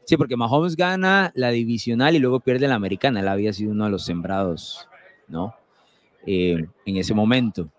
Sí, 0.04 0.18
porque 0.18 0.36
Mahomes 0.36 0.76
gana 0.76 1.32
la 1.34 1.48
divisional 1.48 2.14
y 2.14 2.18
luego 2.18 2.40
pierde 2.40 2.68
la 2.68 2.74
americana. 2.74 3.20
Él 3.20 3.28
había 3.28 3.54
sido 3.54 3.72
uno 3.72 3.86
de 3.86 3.90
los 3.92 4.04
sembrados, 4.04 4.86
¿no? 5.26 5.54
Eh, 6.26 6.66
en 6.84 6.96
ese 6.98 7.14
momento. 7.14 7.70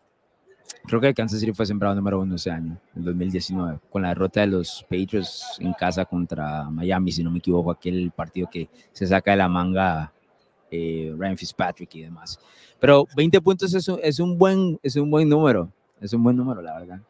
Creo 0.88 1.02
que 1.02 1.14
Kansas 1.14 1.42
City 1.42 1.52
fue 1.52 1.66
sembrado 1.66 1.96
número 1.96 2.22
uno 2.22 2.36
ese 2.36 2.50
año, 2.50 2.80
en 2.96 3.04
2019, 3.04 3.80
con 3.90 4.04
la 4.04 4.10
derrota 4.10 4.40
de 4.40 4.48
los 4.48 4.84
Patriots 4.84 5.58
en 5.60 5.74
casa 5.74 6.06
contra 6.06 6.70
Miami, 6.70 7.12
si 7.12 7.24
no 7.24 7.30
me 7.30 7.40
equivoco, 7.40 7.72
aquel 7.72 8.10
partido 8.16 8.50
que 8.50 8.70
se 8.94 9.06
saca 9.06 9.32
de 9.32 9.38
la 9.38 9.50
manga 9.50 10.14
eh, 10.72 11.14
Ryan 11.18 11.38
Fitzpatrick 11.38 11.94
y 11.96 12.02
demás. 12.04 12.40
Pero 12.80 13.06
20 13.18 13.42
puntos 13.42 13.74
es 13.74 13.86
un, 13.90 14.00
es 14.02 14.20
un, 14.22 14.38
buen, 14.38 14.80
es 14.82 14.96
un 14.96 15.12
buen 15.12 15.28
número, 15.28 15.70
es 16.00 16.14
un 16.14 16.24
buen 16.24 16.38
número, 16.38 16.62
la 16.62 16.80
verdad. 16.80 17.02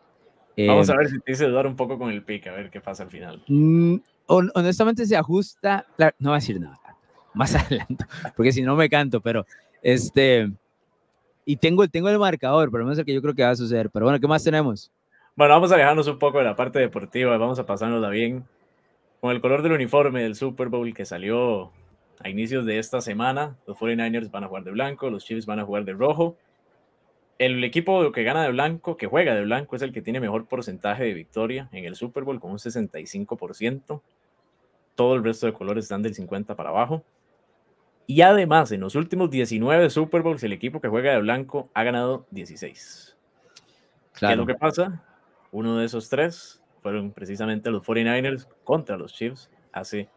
Vamos 0.58 0.90
a 0.90 0.94
eh, 0.94 0.98
ver 0.98 1.10
si 1.10 1.20
te 1.20 1.32
dice 1.34 1.46
dudar 1.46 1.68
un 1.68 1.76
poco 1.76 2.00
con 2.00 2.10
el 2.10 2.24
pick, 2.24 2.48
a 2.48 2.54
ver 2.54 2.72
qué 2.72 2.82
pasa 2.82 3.04
al 3.04 3.12
final. 3.12 3.44
Mm, 3.48 3.98
honestamente 4.26 5.06
se 5.06 5.16
ajusta, 5.16 5.86
no 6.18 6.32
va 6.32 6.38
a 6.38 6.40
decir 6.40 6.60
nada, 6.60 6.80
más 7.36 7.54
adelante, 7.54 8.06
porque 8.36 8.52
si 8.52 8.64
no 8.64 8.76
me 8.76 8.90
canto, 8.90 9.22
pero 9.22 9.46
este 9.84 10.52
y 11.48 11.56
tengo, 11.56 11.88
tengo 11.88 12.10
el 12.10 12.20
marcador, 12.20 12.70
pero 12.70 12.84
no 12.84 12.92
es 12.92 13.00
el 13.00 13.06
que 13.06 13.14
yo 13.14 13.22
creo 13.22 13.34
que 13.34 13.42
va 13.42 13.52
a 13.52 13.56
suceder. 13.56 13.90
Pero 13.90 14.06
bueno, 14.06 14.20
¿qué 14.20 14.28
más 14.28 14.44
tenemos? 14.44 14.92
Bueno, 15.34 15.54
vamos 15.54 15.72
a 15.72 15.76
alejarnos 15.76 16.06
un 16.08 16.20
poco 16.20 16.40
de 16.40 16.44
la 16.44 16.58
parte 16.58 16.78
deportiva, 16.78 17.38
vamos 17.38 17.58
a 17.58 17.66
pasárnosla 17.66 18.10
bien. 18.10 18.44
Con 19.22 19.32
el 19.32 19.40
color 19.40 19.62
del 19.62 19.72
uniforme 19.72 20.22
del 20.22 20.36
Super 20.36 20.68
Bowl 20.68 20.94
que 20.94 21.06
salió 21.06 21.72
a 22.20 22.28
inicios 22.28 22.66
de 22.66 22.80
esta 22.80 23.00
semana, 23.00 23.56
los 23.66 23.78
49ers 23.78 24.30
van 24.30 24.44
a 24.44 24.48
jugar 24.50 24.66
de 24.66 24.72
blanco, 24.72 25.10
los 25.10 25.24
Chiefs 25.24 25.46
van 25.46 25.62
a 25.62 25.64
jugar 25.64 25.86
de 25.86 25.94
rojo. 25.94 26.36
El 27.40 27.64
equipo 27.64 28.12
que 28.12 28.24
gana 28.24 28.44
de 28.44 28.52
blanco, 28.52 28.98
que 28.98 29.08
juega 29.08 29.34
de 29.34 29.44
blanco, 29.44 29.78
es 29.78 29.82
el 29.82 29.94
que 29.94 30.02
tiene 30.02 30.20
mejor 30.20 30.48
porcentaje 30.48 31.06
de 31.06 31.14
victoria 31.14 31.70
en 31.72 31.86
el 31.86 31.96
Super 31.96 32.26
Bowl, 32.26 32.42
con 32.42 32.52
un 32.52 32.58
65%. 32.58 34.02
Todo 34.96 35.16
el 35.16 35.24
resto 35.24 35.46
de 35.46 35.54
colores 35.54 35.86
están 35.86 36.04
del 36.04 36.14
50 36.14 36.56
para 36.56 36.72
abajo. 36.72 37.06
Y 38.10 38.22
además, 38.22 38.72
en 38.72 38.80
los 38.80 38.96
últimos 38.96 39.30
19 39.30 39.90
Super 39.90 40.22
Bowls, 40.22 40.42
el 40.44 40.54
equipo 40.54 40.80
que 40.80 40.88
juega 40.88 41.12
de 41.12 41.20
blanco 41.20 41.70
ha 41.74 41.84
ganado 41.84 42.26
16. 42.32 43.18
Claro. 44.14 44.30
¿Qué 44.30 44.34
es 44.34 44.38
lo 44.38 44.46
que 44.48 44.56
pasa? 44.56 45.04
Uno 45.52 45.78
de 45.78 45.86
esos 45.86 46.08
tres 46.08 46.62
fueron 46.82 47.12
precisamente 47.12 47.70
los 47.70 47.86
49ers 47.86 48.48
contra 48.64 48.98
los 48.98 49.14
Chiefs 49.14 49.50
hace 49.74 50.10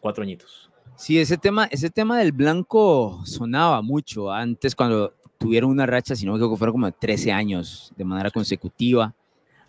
cuatro 0.00 0.22
añitos. 0.22 0.70
Sí, 0.94 1.18
ese 1.18 1.36
tema, 1.36 1.66
ese 1.66 1.90
tema 1.90 2.18
del 2.18 2.30
blanco 2.30 3.20
sonaba 3.24 3.82
mucho 3.82 4.30
antes 4.30 4.76
cuando 4.76 5.14
tuvieron 5.36 5.70
una 5.70 5.84
racha, 5.84 6.14
si 6.14 6.24
no 6.24 6.32
me 6.32 6.38
equivoco, 6.38 6.56
fueron 6.56 6.74
como 6.74 6.92
13 6.92 7.32
años 7.32 7.92
de 7.96 8.04
manera 8.04 8.30
consecutiva. 8.30 9.12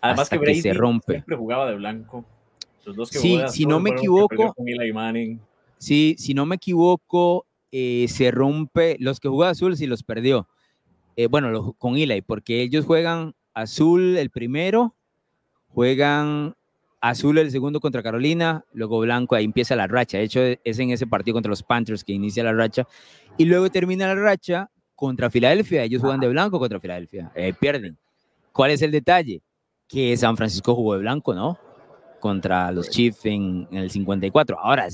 Además 0.00 0.28
que 0.28 0.38
Brady 0.38 0.60
se 0.60 0.74
rompe. 0.74 1.14
siempre 1.14 1.36
jugaba 1.36 1.68
de 1.68 1.74
blanco. 1.74 2.24
Los 2.84 2.94
dos 2.94 3.10
que 3.10 3.18
sí, 3.18 3.40
si 3.48 3.66
no 3.66 3.80
me 3.80 3.90
equivoco, 3.90 4.54
sí, 5.78 6.14
si 6.18 6.34
no 6.34 6.46
me 6.46 6.56
equivoco, 6.56 7.46
eh, 7.76 8.06
se 8.06 8.30
rompe, 8.30 8.96
los 9.00 9.18
que 9.18 9.26
jugó 9.26 9.42
azul 9.42 9.76
sí 9.76 9.88
los 9.88 10.04
perdió. 10.04 10.46
Eh, 11.16 11.26
bueno, 11.26 11.72
con 11.72 11.96
Eli, 11.96 12.22
porque 12.22 12.62
ellos 12.62 12.84
juegan 12.84 13.34
azul 13.52 14.16
el 14.16 14.30
primero, 14.30 14.94
juegan 15.70 16.54
azul 17.00 17.36
el 17.36 17.50
segundo 17.50 17.80
contra 17.80 18.00
Carolina, 18.00 18.64
luego 18.72 19.00
blanco, 19.00 19.34
ahí 19.34 19.44
empieza 19.44 19.74
la 19.74 19.88
racha. 19.88 20.18
De 20.18 20.24
hecho, 20.24 20.40
es 20.62 20.78
en 20.78 20.90
ese 20.90 21.08
partido 21.08 21.34
contra 21.34 21.50
los 21.50 21.64
Panthers 21.64 22.04
que 22.04 22.12
inicia 22.12 22.44
la 22.44 22.52
racha. 22.52 22.86
Y 23.38 23.44
luego 23.44 23.68
termina 23.68 24.06
la 24.06 24.14
racha 24.14 24.70
contra 24.94 25.28
Filadelfia. 25.28 25.82
Ellos 25.82 26.00
juegan 26.00 26.20
de 26.20 26.28
blanco 26.28 26.60
contra 26.60 26.78
Filadelfia. 26.78 27.32
Eh, 27.34 27.54
pierden. 27.58 27.98
¿Cuál 28.52 28.70
es 28.70 28.82
el 28.82 28.92
detalle? 28.92 29.42
Que 29.88 30.16
San 30.16 30.36
Francisco 30.36 30.76
jugó 30.76 30.94
de 30.94 31.00
blanco, 31.00 31.34
¿no? 31.34 31.58
Contra 32.20 32.70
los 32.70 32.88
Chiefs 32.88 33.26
en, 33.26 33.66
en 33.72 33.78
el 33.78 33.90
54. 33.90 34.60
Ahora, 34.60 34.86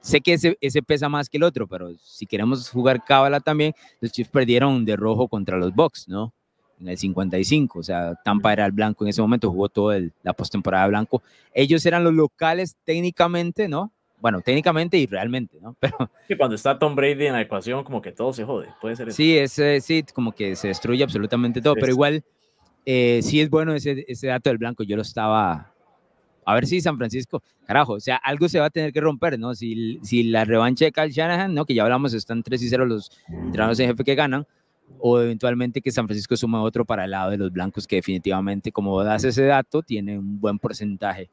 sé 0.00 0.20
que 0.20 0.34
ese, 0.34 0.56
ese, 0.60 0.82
pesa 0.82 1.08
más 1.08 1.28
que 1.28 1.36
el 1.36 1.42
otro, 1.42 1.66
pero 1.66 1.90
si 1.98 2.26
queremos 2.26 2.68
jugar 2.70 3.04
cábala 3.04 3.40
también, 3.40 3.72
los 4.00 4.12
Chiefs 4.12 4.30
perdieron 4.30 4.84
de 4.84 4.96
rojo 4.96 5.28
contra 5.28 5.56
los 5.56 5.74
Bucks, 5.74 6.08
¿no? 6.08 6.32
En 6.80 6.88
el 6.88 6.98
55, 6.98 7.78
o 7.78 7.82
sea, 7.82 8.14
Tampa 8.24 8.52
era 8.52 8.66
el 8.66 8.72
blanco 8.72 9.04
en 9.04 9.10
ese 9.10 9.22
momento, 9.22 9.50
jugó 9.50 9.68
toda 9.68 10.00
la 10.22 10.32
postemporada 10.32 10.86
blanco. 10.88 11.22
Ellos 11.52 11.86
eran 11.86 12.02
los 12.04 12.12
locales 12.12 12.76
técnicamente, 12.84 13.68
¿no? 13.68 13.92
Bueno, 14.20 14.40
técnicamente 14.40 14.96
y 14.96 15.06
realmente, 15.06 15.58
¿no? 15.60 15.76
Pero 15.80 16.10
sí, 16.26 16.36
cuando 16.36 16.56
está 16.56 16.78
Tom 16.78 16.94
Brady 16.94 17.26
en 17.26 17.34
la 17.34 17.42
ecuación, 17.42 17.84
como 17.84 18.02
que 18.02 18.12
todo 18.12 18.32
se 18.32 18.44
jode, 18.44 18.68
puede 18.80 18.96
ser. 18.96 19.12
Sí, 19.12 19.36
ese, 19.36 19.80
sí, 19.80 20.04
como 20.14 20.32
que 20.32 20.56
se 20.56 20.68
destruye 20.68 21.04
absolutamente 21.04 21.60
todo, 21.60 21.74
pero 21.74 21.88
igual 21.88 22.24
eh, 22.86 23.20
sí 23.22 23.40
es 23.40 23.50
bueno 23.50 23.74
ese, 23.74 24.04
ese 24.08 24.28
dato 24.28 24.50
del 24.50 24.58
blanco. 24.58 24.82
Yo 24.82 24.96
lo 24.96 25.02
estaba 25.02 25.73
a 26.44 26.54
ver 26.54 26.66
si 26.66 26.80
San 26.80 26.96
Francisco, 26.96 27.42
carajo, 27.66 27.94
o 27.94 28.00
sea, 28.00 28.16
algo 28.16 28.48
se 28.48 28.60
va 28.60 28.66
a 28.66 28.70
tener 28.70 28.92
que 28.92 29.00
romper, 29.00 29.38
¿no? 29.38 29.54
Si, 29.54 29.98
si 30.02 30.24
la 30.24 30.44
revancha 30.44 30.84
de 30.84 30.92
Kyle 30.92 31.10
Shanahan, 31.10 31.54
¿no? 31.54 31.64
Que 31.64 31.74
ya 31.74 31.82
hablamos, 31.82 32.12
están 32.14 32.42
3 32.42 32.62
y 32.62 32.68
0 32.68 32.86
los 32.86 33.10
entrenadores 33.28 33.80
en 33.80 33.88
jefe 33.88 34.04
que 34.04 34.14
ganan, 34.14 34.46
o 34.98 35.20
eventualmente 35.20 35.80
que 35.80 35.90
San 35.90 36.06
Francisco 36.06 36.36
suma 36.36 36.62
otro 36.62 36.84
para 36.84 37.04
el 37.04 37.10
lado 37.10 37.30
de 37.30 37.38
los 37.38 37.50
blancos, 37.50 37.86
que 37.86 37.96
definitivamente, 37.96 38.72
como 38.72 39.02
das 39.02 39.24
ese 39.24 39.44
dato, 39.44 39.82
tiene 39.82 40.18
un 40.18 40.40
buen 40.40 40.58
porcentaje 40.58 41.30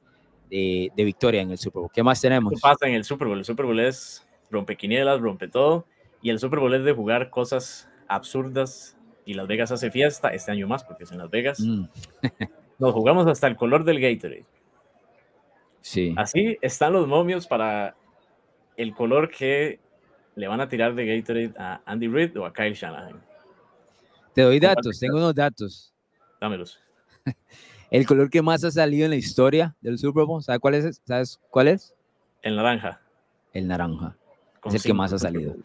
de, 0.49 0.91
de 0.95 1.03
victoria 1.03 1.41
en 1.41 1.51
el 1.51 1.57
Super 1.57 1.81
Bowl. 1.81 1.91
¿Qué 1.93 2.03
más 2.03 2.21
tenemos? 2.21 2.53
¿Qué 2.53 2.59
pasa 2.61 2.87
en 2.87 2.93
el 2.93 3.03
Super 3.03 3.27
Bowl? 3.27 3.37
El 3.37 3.45
Super 3.45 3.65
Bowl 3.65 3.79
es 3.79 4.25
rompe 4.49 4.75
quinielas, 4.75 5.19
rompe 5.19 5.47
todo, 5.47 5.85
y 6.21 6.29
el 6.29 6.39
Super 6.39 6.59
Bowl 6.59 6.73
es 6.73 6.83
de 6.83 6.91
jugar 6.91 7.29
cosas 7.29 7.89
absurdas, 8.07 8.97
y 9.25 9.33
Las 9.33 9.47
Vegas 9.47 9.71
hace 9.71 9.91
fiesta 9.91 10.29
este 10.29 10.51
año 10.51 10.67
más, 10.67 10.83
porque 10.83 11.03
es 11.03 11.11
en 11.11 11.19
Las 11.19 11.29
Vegas. 11.29 11.59
Mm. 11.59 11.85
Nos 12.79 12.93
jugamos 12.93 13.27
hasta 13.27 13.47
el 13.47 13.55
color 13.55 13.83
del 13.83 13.99
Gatorade. 13.99 14.45
Así 16.15 16.57
están 16.61 16.93
los 16.93 17.07
momios 17.07 17.47
para 17.47 17.95
el 18.77 18.93
color 18.93 19.29
que 19.29 19.79
le 20.35 20.47
van 20.47 20.61
a 20.61 20.67
tirar 20.67 20.95
de 20.95 21.05
Gatorade 21.05 21.53
a 21.57 21.81
Andy 21.85 22.07
Reid 22.07 22.37
o 22.39 22.45
a 22.45 22.53
Kyle 22.53 22.73
Shanahan. 22.73 23.21
Te 24.33 24.43
doy 24.43 24.59
datos, 24.59 24.99
tengo 24.99 25.17
unos 25.17 25.35
datos. 25.35 25.93
Dámelos. 26.39 26.79
El 27.91 28.05
color 28.05 28.29
que 28.29 28.41
más 28.41 28.63
ha 28.63 28.71
salido 28.71 29.03
en 29.03 29.11
la 29.11 29.17
historia 29.17 29.75
del 29.81 29.97
Super 29.97 30.23
Bowl, 30.23 30.41
¿sabes 30.41 30.61
cuál 30.61 30.75
es? 30.75 31.01
¿Sabes 31.05 31.41
cuál 31.49 31.67
es? 31.67 31.93
El 32.41 32.55
naranja. 32.55 33.01
El 33.53 33.67
naranja. 33.67 34.15
es 34.63 34.75
el 34.75 34.81
que 34.81 34.93
más 34.93 35.11
ha 35.11 35.19
salido. 35.19 35.57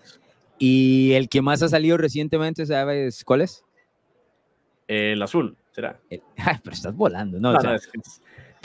Y 0.58 1.12
el 1.12 1.28
que 1.28 1.40
más 1.40 1.62
ha 1.62 1.68
salido 1.68 1.96
recientemente, 1.96 2.66
¿sabes 2.66 3.24
cuál 3.24 3.42
es? 3.42 3.64
El 4.88 5.22
azul, 5.22 5.56
será. 5.70 6.00
ay, 6.10 6.56
pero 6.64 6.74
estás 6.74 6.96
volando, 6.96 7.38
¿no? 7.38 7.56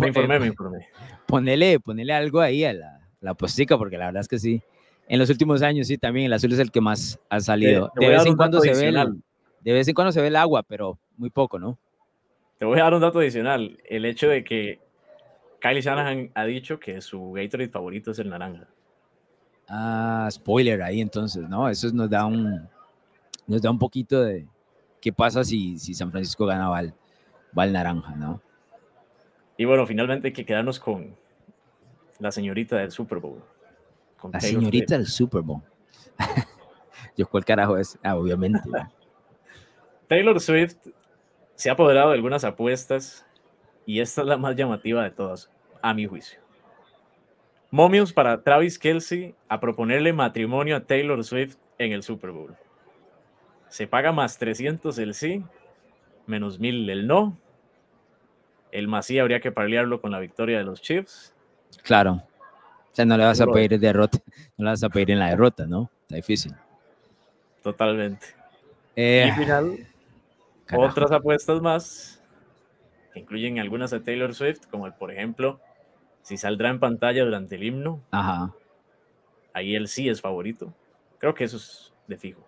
Me 0.01 0.07
informé, 0.07 0.39
me 0.39 0.47
informé. 0.47 0.87
Ponele, 1.27 1.79
ponele 1.79 2.13
algo 2.13 2.41
ahí 2.41 2.63
a 2.65 2.73
la, 2.73 2.99
la 3.21 3.33
postica, 3.33 3.77
porque 3.77 3.97
la 3.97 4.07
verdad 4.07 4.21
es 4.21 4.27
que 4.27 4.39
sí. 4.39 4.61
En 5.07 5.19
los 5.19 5.29
últimos 5.29 5.61
años, 5.61 5.87
sí, 5.87 5.97
también 5.97 6.27
el 6.27 6.33
azul 6.33 6.51
es 6.53 6.59
el 6.59 6.71
que 6.71 6.81
más 6.81 7.19
ha 7.29 7.39
salido. 7.39 7.91
de 7.95 8.07
vez 8.07 8.25
en 8.25 8.35
cuando 8.35 8.59
se 8.61 8.73
ve 8.73 8.89
el, 8.89 9.21
de 9.61 9.73
vez 9.73 9.87
en 9.87 9.93
cuando 9.93 10.11
se 10.11 10.21
ve 10.21 10.27
el 10.27 10.35
agua, 10.35 10.63
pero 10.63 10.97
muy 11.17 11.29
poco, 11.29 11.59
¿no? 11.59 11.77
Te 12.57 12.65
voy 12.65 12.79
a 12.79 12.83
dar 12.83 12.93
un 12.93 13.01
dato 13.01 13.19
adicional. 13.19 13.79
El 13.85 14.05
hecho 14.05 14.27
de 14.29 14.43
que 14.43 14.79
Kylie 15.59 15.81
Shanahan 15.81 16.31
ha 16.33 16.45
dicho 16.45 16.79
que 16.79 17.01
su 17.01 17.31
Gatorade 17.31 17.69
favorito 17.69 18.11
es 18.11 18.19
el 18.19 18.29
naranja. 18.29 18.67
Ah, 19.67 20.27
spoiler 20.31 20.81
ahí 20.81 21.01
entonces, 21.01 21.47
¿no? 21.47 21.69
Eso 21.69 21.89
nos 21.93 22.09
da 22.09 22.25
un, 22.25 22.67
nos 23.47 23.61
da 23.61 23.71
un 23.71 23.79
poquito 23.79 24.21
de 24.21 24.47
qué 24.99 25.11
pasa 25.11 25.43
si, 25.43 25.77
si 25.77 25.93
San 25.93 26.11
Francisco 26.11 26.45
gana 26.45 26.69
va 26.69 26.83
al 27.55 27.73
naranja, 27.73 28.15
¿no? 28.15 28.41
Y 29.57 29.65
bueno, 29.65 29.85
finalmente 29.85 30.29
hay 30.29 30.33
que 30.33 30.45
quedarnos 30.45 30.79
con 30.79 31.15
la 32.19 32.31
señorita 32.31 32.77
del 32.77 32.91
Super 32.91 33.19
Bowl. 33.19 33.43
la 34.31 34.39
señorita 34.39 34.95
del 34.97 35.07
Super 35.07 35.41
Bowl. 35.41 35.61
Yo, 37.17 37.27
¿cuál 37.27 37.45
carajo 37.45 37.77
es? 37.77 37.97
Ah, 38.03 38.15
obviamente. 38.15 38.61
Taylor 40.07 40.39
Swift 40.39 40.75
se 41.55 41.69
ha 41.69 41.73
apoderado 41.73 42.09
de 42.09 42.15
algunas 42.15 42.43
apuestas 42.43 43.25
y 43.85 43.99
esta 43.99 44.21
es 44.21 44.27
la 44.27 44.37
más 44.37 44.55
llamativa 44.55 45.03
de 45.03 45.11
todas, 45.11 45.49
a 45.81 45.93
mi 45.93 46.05
juicio. 46.05 46.39
Momios 47.69 48.11
para 48.11 48.43
Travis 48.43 48.77
Kelsey 48.77 49.35
a 49.47 49.59
proponerle 49.59 50.11
matrimonio 50.11 50.75
a 50.75 50.81
Taylor 50.81 51.23
Swift 51.23 51.55
en 51.77 51.91
el 51.93 52.03
Super 52.03 52.31
Bowl. 52.31 52.55
Se 53.69 53.87
paga 53.87 54.11
más 54.11 54.37
300 54.37 54.97
el 54.99 55.13
sí, 55.13 55.43
menos 56.27 56.59
1000 56.59 56.89
el 56.89 57.07
no, 57.07 57.37
el 58.71 58.87
Masí 58.87 59.19
habría 59.19 59.39
que 59.39 59.51
pelearlo 59.51 60.01
con 60.01 60.11
la 60.11 60.19
victoria 60.19 60.57
de 60.57 60.63
los 60.63 60.81
Chiefs. 60.81 61.33
Claro. 61.83 62.23
O 62.91 62.93
sea, 62.95 63.05
no 63.05 63.17
le 63.17 63.23
vas 63.23 63.39
a 63.39 63.47
pedir 63.47 63.79
derrota, 63.79 64.19
no 64.57 64.65
le 64.65 64.71
vas 64.71 64.83
a 64.83 64.89
pedir 64.89 65.11
en 65.11 65.19
la 65.19 65.29
derrota, 65.29 65.65
¿no? 65.65 65.89
Está 66.01 66.15
difícil. 66.15 66.53
Totalmente. 67.63 68.27
Eh, 68.95 69.29
y 69.29 69.39
final. 69.39 69.87
Otras 70.73 71.11
apuestas 71.11 71.61
más, 71.61 72.21
que 73.13 73.19
incluyen 73.19 73.59
algunas 73.59 73.91
de 73.91 73.99
Taylor 73.99 74.33
Swift, 74.33 74.67
como 74.69 74.87
el, 74.87 74.93
por 74.93 75.11
ejemplo, 75.11 75.59
si 76.21 76.37
saldrá 76.37 76.69
en 76.69 76.79
pantalla 76.79 77.23
durante 77.23 77.55
el 77.55 77.63
himno. 77.63 78.01
Ajá. 78.11 78.53
Ahí 79.53 79.75
él 79.75 79.87
sí 79.87 80.09
es 80.09 80.21
favorito. 80.21 80.73
Creo 81.17 81.33
que 81.33 81.43
eso 81.45 81.57
es 81.57 81.93
de 82.07 82.17
fijo. 82.17 82.45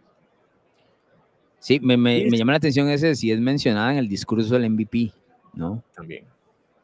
Sí, 1.60 1.80
me, 1.80 1.96
me, 1.96 2.26
me 2.30 2.38
llama 2.38 2.52
la 2.52 2.58
atención 2.58 2.90
ese 2.90 3.16
si 3.16 3.32
es 3.32 3.40
mencionada 3.40 3.94
en 3.94 3.98
el 3.98 4.10
discurso 4.10 4.54
del 4.54 4.70
MVP, 4.70 5.14
¿no? 5.54 5.84
También. 5.96 6.26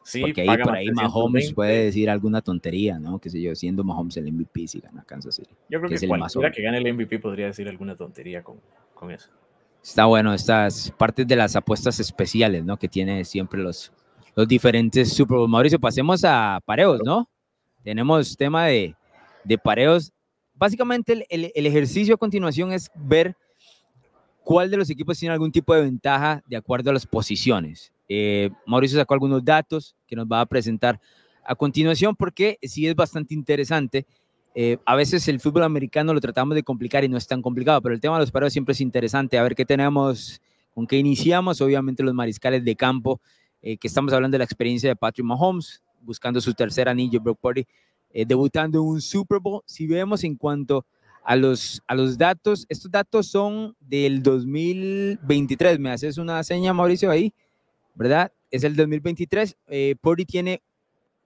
Sí, 0.02 0.22
Porque 0.22 0.42
ahí 0.42 0.58
por 0.62 0.74
ahí 0.74 0.90
Mahomes 0.90 1.52
puede 1.52 1.84
decir 1.84 2.08
alguna 2.08 2.40
tontería, 2.40 2.98
¿no? 2.98 3.18
Que 3.18 3.30
sé 3.30 3.40
yo, 3.40 3.54
siendo 3.54 3.84
Mahomes 3.84 4.16
el 4.16 4.32
MVP 4.32 4.66
si 4.66 4.80
gana 4.80 5.04
Kansas 5.04 5.36
City. 5.36 5.50
Yo 5.68 5.78
creo 5.78 5.90
que, 5.90 5.98
que 5.98 6.08
cualquiera 6.08 6.50
que 6.50 6.62
gane 6.62 6.78
el 6.78 6.94
MVP 6.94 7.18
podría 7.18 7.46
decir 7.46 7.68
alguna 7.68 7.94
tontería 7.94 8.42
con, 8.42 8.56
con 8.94 9.10
eso. 9.10 9.30
Está 9.82 10.06
bueno, 10.06 10.34
estas 10.34 10.92
partes 10.98 11.26
de 11.26 11.36
las 11.36 11.56
apuestas 11.56 12.00
especiales, 12.00 12.64
¿no? 12.64 12.76
Que 12.76 12.88
tiene 12.88 13.24
siempre 13.24 13.60
los, 13.62 13.92
los 14.34 14.48
diferentes 14.48 15.12
Super 15.12 15.38
Bowl. 15.38 15.48
Mauricio, 15.48 15.78
pasemos 15.78 16.24
a 16.24 16.60
pareos, 16.64 17.00
¿no? 17.04 17.28
Tenemos 17.82 18.36
tema 18.36 18.66
de, 18.66 18.94
de 19.44 19.58
pareos. 19.58 20.12
Básicamente 20.54 21.24
el, 21.30 21.52
el, 21.54 21.66
ejercicio 21.66 22.14
a 22.14 22.18
continuación 22.18 22.72
es 22.72 22.90
ver 22.94 23.36
cuál 24.42 24.70
de 24.70 24.76
los 24.76 24.90
equipos 24.90 25.18
tiene 25.18 25.32
algún 25.32 25.52
tipo 25.52 25.74
de 25.74 25.82
ventaja 25.82 26.42
de 26.46 26.56
acuerdo 26.56 26.90
a 26.90 26.92
las 26.92 27.06
posiciones. 27.06 27.92
Eh, 28.12 28.50
Mauricio 28.66 28.98
sacó 28.98 29.14
algunos 29.14 29.44
datos 29.44 29.94
que 30.04 30.16
nos 30.16 30.26
va 30.26 30.40
a 30.40 30.46
presentar 30.46 31.00
a 31.44 31.54
continuación 31.54 32.16
porque 32.16 32.58
sí 32.60 32.88
es 32.88 32.96
bastante 32.96 33.34
interesante. 33.34 34.04
Eh, 34.56 34.78
a 34.84 34.96
veces 34.96 35.28
el 35.28 35.38
fútbol 35.38 35.62
americano 35.62 36.12
lo 36.12 36.20
tratamos 36.20 36.56
de 36.56 36.64
complicar 36.64 37.04
y 37.04 37.08
no 37.08 37.16
es 37.16 37.28
tan 37.28 37.40
complicado, 37.40 37.80
pero 37.80 37.94
el 37.94 38.00
tema 38.00 38.16
de 38.16 38.22
los 38.22 38.32
pareos 38.32 38.52
siempre 38.52 38.72
es 38.72 38.80
interesante. 38.80 39.38
A 39.38 39.44
ver 39.44 39.54
qué 39.54 39.64
tenemos, 39.64 40.42
con 40.74 40.88
qué 40.88 40.98
iniciamos. 40.98 41.60
Obviamente 41.60 42.02
los 42.02 42.12
mariscales 42.12 42.64
de 42.64 42.74
campo, 42.74 43.20
eh, 43.62 43.76
que 43.76 43.86
estamos 43.86 44.12
hablando 44.12 44.34
de 44.34 44.38
la 44.38 44.44
experiencia 44.44 44.88
de 44.88 44.96
Patrick 44.96 45.24
Mahomes, 45.24 45.80
buscando 46.00 46.40
su 46.40 46.52
tercer 46.52 46.88
anillo, 46.88 47.20
Brock 47.20 47.38
Purdy, 47.40 47.64
debutando 48.26 48.80
en 48.80 48.86
un 48.86 49.00
Super 49.00 49.38
Bowl. 49.38 49.62
Si 49.66 49.86
vemos 49.86 50.24
en 50.24 50.34
cuanto 50.34 50.84
a 51.22 51.36
los, 51.36 51.80
a 51.86 51.94
los 51.94 52.18
datos, 52.18 52.66
estos 52.68 52.90
datos 52.90 53.28
son 53.28 53.76
del 53.78 54.20
2023. 54.20 55.78
¿Me 55.78 55.92
haces 55.92 56.18
una 56.18 56.42
seña, 56.42 56.74
Mauricio, 56.74 57.08
ahí? 57.08 57.32
¿Verdad? 57.94 58.32
Es 58.50 58.64
el 58.64 58.76
2023. 58.76 59.56
Eh, 59.68 59.96
Purdy 60.00 60.24
tiene, 60.24 60.62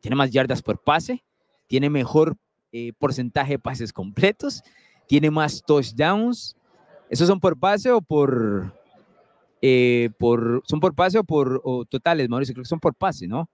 tiene 0.01 0.17
más 0.17 0.31
yardas 0.31 0.63
por 0.63 0.83
pase, 0.83 1.25
tiene 1.67 1.91
mejor 1.91 2.37
eh, 2.73 2.93
porcentaje 2.99 3.53
de 3.53 3.59
pases 3.59 3.93
completos, 3.93 4.63
tiene 5.07 5.31
más 5.31 5.63
touchdowns. 5.67 6.57
¿Esos 7.11 7.29
son 7.29 7.41
por 7.41 7.59
pase 7.59 7.91
o 7.91 8.01
por, 8.01 8.75
eh, 9.63 10.11
por 10.19 10.63
son 10.67 10.81
por 10.81 10.95
pase 10.95 11.19
o 11.19 11.25
por 11.25 11.63
totales, 11.89 12.29
Mauricio? 12.29 12.55
Creo 12.55 12.65
que 12.65 12.69
son 12.69 12.81
por 12.81 12.95
pase, 12.95 13.27
¿no? 13.27 13.49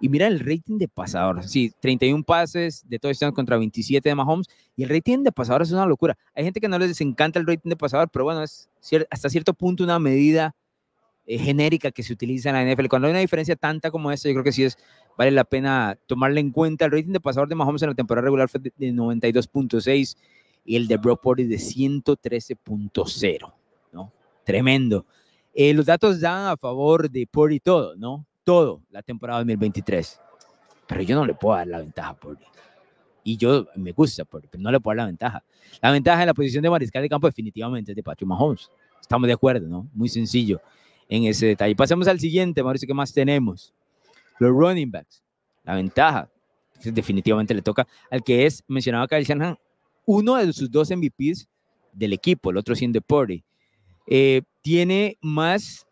Y 0.00 0.08
mira 0.08 0.26
el 0.26 0.40
rating 0.40 0.78
de 0.78 0.88
pasador. 0.88 1.44
Sí, 1.44 1.72
31 1.80 2.24
pases 2.24 2.82
de 2.86 2.98
touchdown 2.98 3.32
contra 3.32 3.56
27 3.56 4.08
de 4.08 4.14
Mahomes. 4.14 4.46
Y 4.76 4.82
el 4.82 4.88
rating 4.88 5.22
de 5.22 5.32
pasador 5.32 5.62
es 5.62 5.72
una 5.72 5.86
locura. 5.86 6.16
Hay 6.34 6.44
gente 6.44 6.60
que 6.60 6.68
no 6.68 6.78
les 6.78 7.00
encanta 7.00 7.38
el 7.38 7.46
rating 7.46 7.70
de 7.70 7.76
pasador, 7.76 8.10
pero 8.10 8.24
bueno, 8.24 8.42
es 8.42 8.68
hasta 9.10 9.30
cierto 9.30 9.54
punto 9.54 9.84
una 9.84 9.98
medida 9.98 10.54
eh, 11.26 11.38
genérica 11.38 11.90
que 11.90 12.02
se 12.02 12.12
utiliza 12.12 12.50
en 12.50 12.56
la 12.56 12.74
NFL. 12.74 12.86
Cuando 12.88 13.06
hay 13.06 13.12
una 13.12 13.20
diferencia 13.20 13.56
tanta 13.56 13.90
como 13.90 14.12
esta, 14.12 14.28
yo 14.28 14.34
creo 14.34 14.44
que 14.44 14.52
sí 14.52 14.64
es 14.64 14.76
vale 15.16 15.30
la 15.30 15.44
pena 15.44 15.96
tomarle 16.06 16.40
en 16.40 16.50
cuenta. 16.50 16.84
El 16.84 16.92
rating 16.92 17.12
de 17.12 17.20
pasador 17.20 17.48
de 17.48 17.54
Mahomes 17.54 17.82
en 17.82 17.88
la 17.90 17.94
temporada 17.94 18.24
regular 18.24 18.48
fue 18.48 18.60
de 18.60 18.72
92.6 18.92 20.16
y 20.64 20.76
el 20.76 20.88
de 20.88 20.96
Brock 20.96 21.22
Purdy 21.22 21.44
de 21.44 21.56
113.0, 21.56 23.52
¿no? 23.92 24.12
Tremendo. 24.44 25.06
Eh, 25.54 25.72
los 25.72 25.86
datos 25.86 26.20
dan 26.20 26.48
a 26.48 26.56
favor 26.56 27.10
de 27.10 27.26
Purdy 27.26 27.60
todo, 27.60 27.96
¿no? 27.96 28.26
Todo 28.42 28.82
la 28.90 29.02
temporada 29.02 29.40
2023. 29.40 30.20
Pero 30.86 31.02
yo 31.02 31.16
no 31.16 31.24
le 31.24 31.34
puedo 31.34 31.56
dar 31.56 31.66
la 31.66 31.78
ventaja 31.78 32.10
a 32.10 32.16
Purdy. 32.16 32.44
Y 33.22 33.38
yo 33.38 33.66
me 33.76 33.92
gusta 33.92 34.24
Purdy, 34.26 34.48
pero 34.50 34.62
no 34.62 34.70
le 34.70 34.80
puedo 34.80 34.96
dar 34.96 35.04
la 35.04 35.06
ventaja. 35.06 35.42
La 35.80 35.90
ventaja 35.90 36.22
en 36.22 36.26
la 36.26 36.34
posición 36.34 36.62
de 36.62 36.68
mariscal 36.70 37.02
de 37.02 37.08
campo 37.08 37.26
definitivamente 37.26 37.92
es 37.92 37.96
de 37.96 38.02
Patrick 38.02 38.28
Mahomes. 38.28 38.70
Estamos 39.00 39.26
de 39.26 39.32
acuerdo, 39.32 39.66
¿no? 39.66 39.88
Muy 39.94 40.08
sencillo 40.08 40.60
en 41.08 41.24
ese 41.24 41.46
detalle. 41.46 41.76
Pasemos 41.76 42.08
al 42.08 42.20
siguiente, 42.20 42.62
Mauricio, 42.62 42.86
¿qué 42.86 42.94
más 42.94 43.12
tenemos? 43.12 43.72
Los 44.38 44.50
running 44.50 44.90
backs. 44.90 45.22
La 45.64 45.74
ventaja, 45.74 46.30
definitivamente 46.82 47.54
le 47.54 47.62
toca 47.62 47.86
al 48.10 48.22
que 48.22 48.46
es, 48.46 48.62
mencionaba 48.68 49.08
Kyle 49.08 49.24
Shanahan, 49.24 49.58
uno 50.06 50.36
de 50.36 50.52
sus 50.52 50.70
dos 50.70 50.90
MVPs 50.90 51.48
del 51.92 52.12
equipo, 52.12 52.50
el 52.50 52.56
otro 52.56 52.74
siendo 52.74 53.00
Purdy. 53.00 53.42
Eh, 54.06 54.42
tiene 54.60 55.16
más 55.22 55.86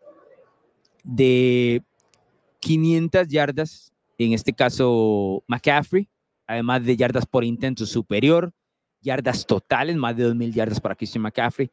de 1.03 1.81
500 2.59 3.27
yardas, 3.27 3.91
en 4.17 4.33
este 4.33 4.53
caso 4.53 5.43
McCaffrey, 5.47 6.07
además 6.45 6.85
de 6.85 6.95
yardas 6.95 7.25
por 7.25 7.43
intento 7.43 7.85
superior, 7.85 8.53
yardas 9.01 9.45
totales, 9.45 9.95
más 9.95 10.15
de 10.15 10.27
2.000 10.29 10.53
yardas 10.53 10.79
para 10.79 10.95
Christian 10.95 11.23
McCaffrey, 11.23 11.69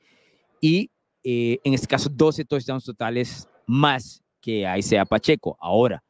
y 0.61 0.91
eh, 1.23 1.59
en 1.65 1.75
este 1.75 1.87
caso 1.87 2.09
12 2.09 2.45
touchdowns 2.45 2.85
totales 2.85 3.49
más 3.67 4.23
que 4.41 4.67
Isaiah 4.77 5.05
Pacheco. 5.05 5.57
Ahora, 5.61 6.03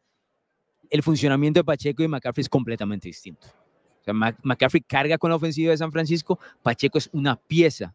el 0.88 1.02
funcionamiento 1.02 1.60
de 1.60 1.64
Pacheco 1.64 2.02
y 2.02 2.08
McCaffrey 2.08 2.42
es 2.42 2.48
completamente 2.48 3.08
distinto. 3.08 3.46
O 4.00 4.04
sea, 4.04 4.14
McCaffrey 4.14 4.82
carga 4.82 5.18
con 5.18 5.30
la 5.30 5.36
ofensiva 5.36 5.70
de 5.70 5.76
San 5.76 5.92
Francisco, 5.92 6.38
Pacheco 6.62 6.98
es 6.98 7.08
una 7.12 7.36
pieza 7.36 7.94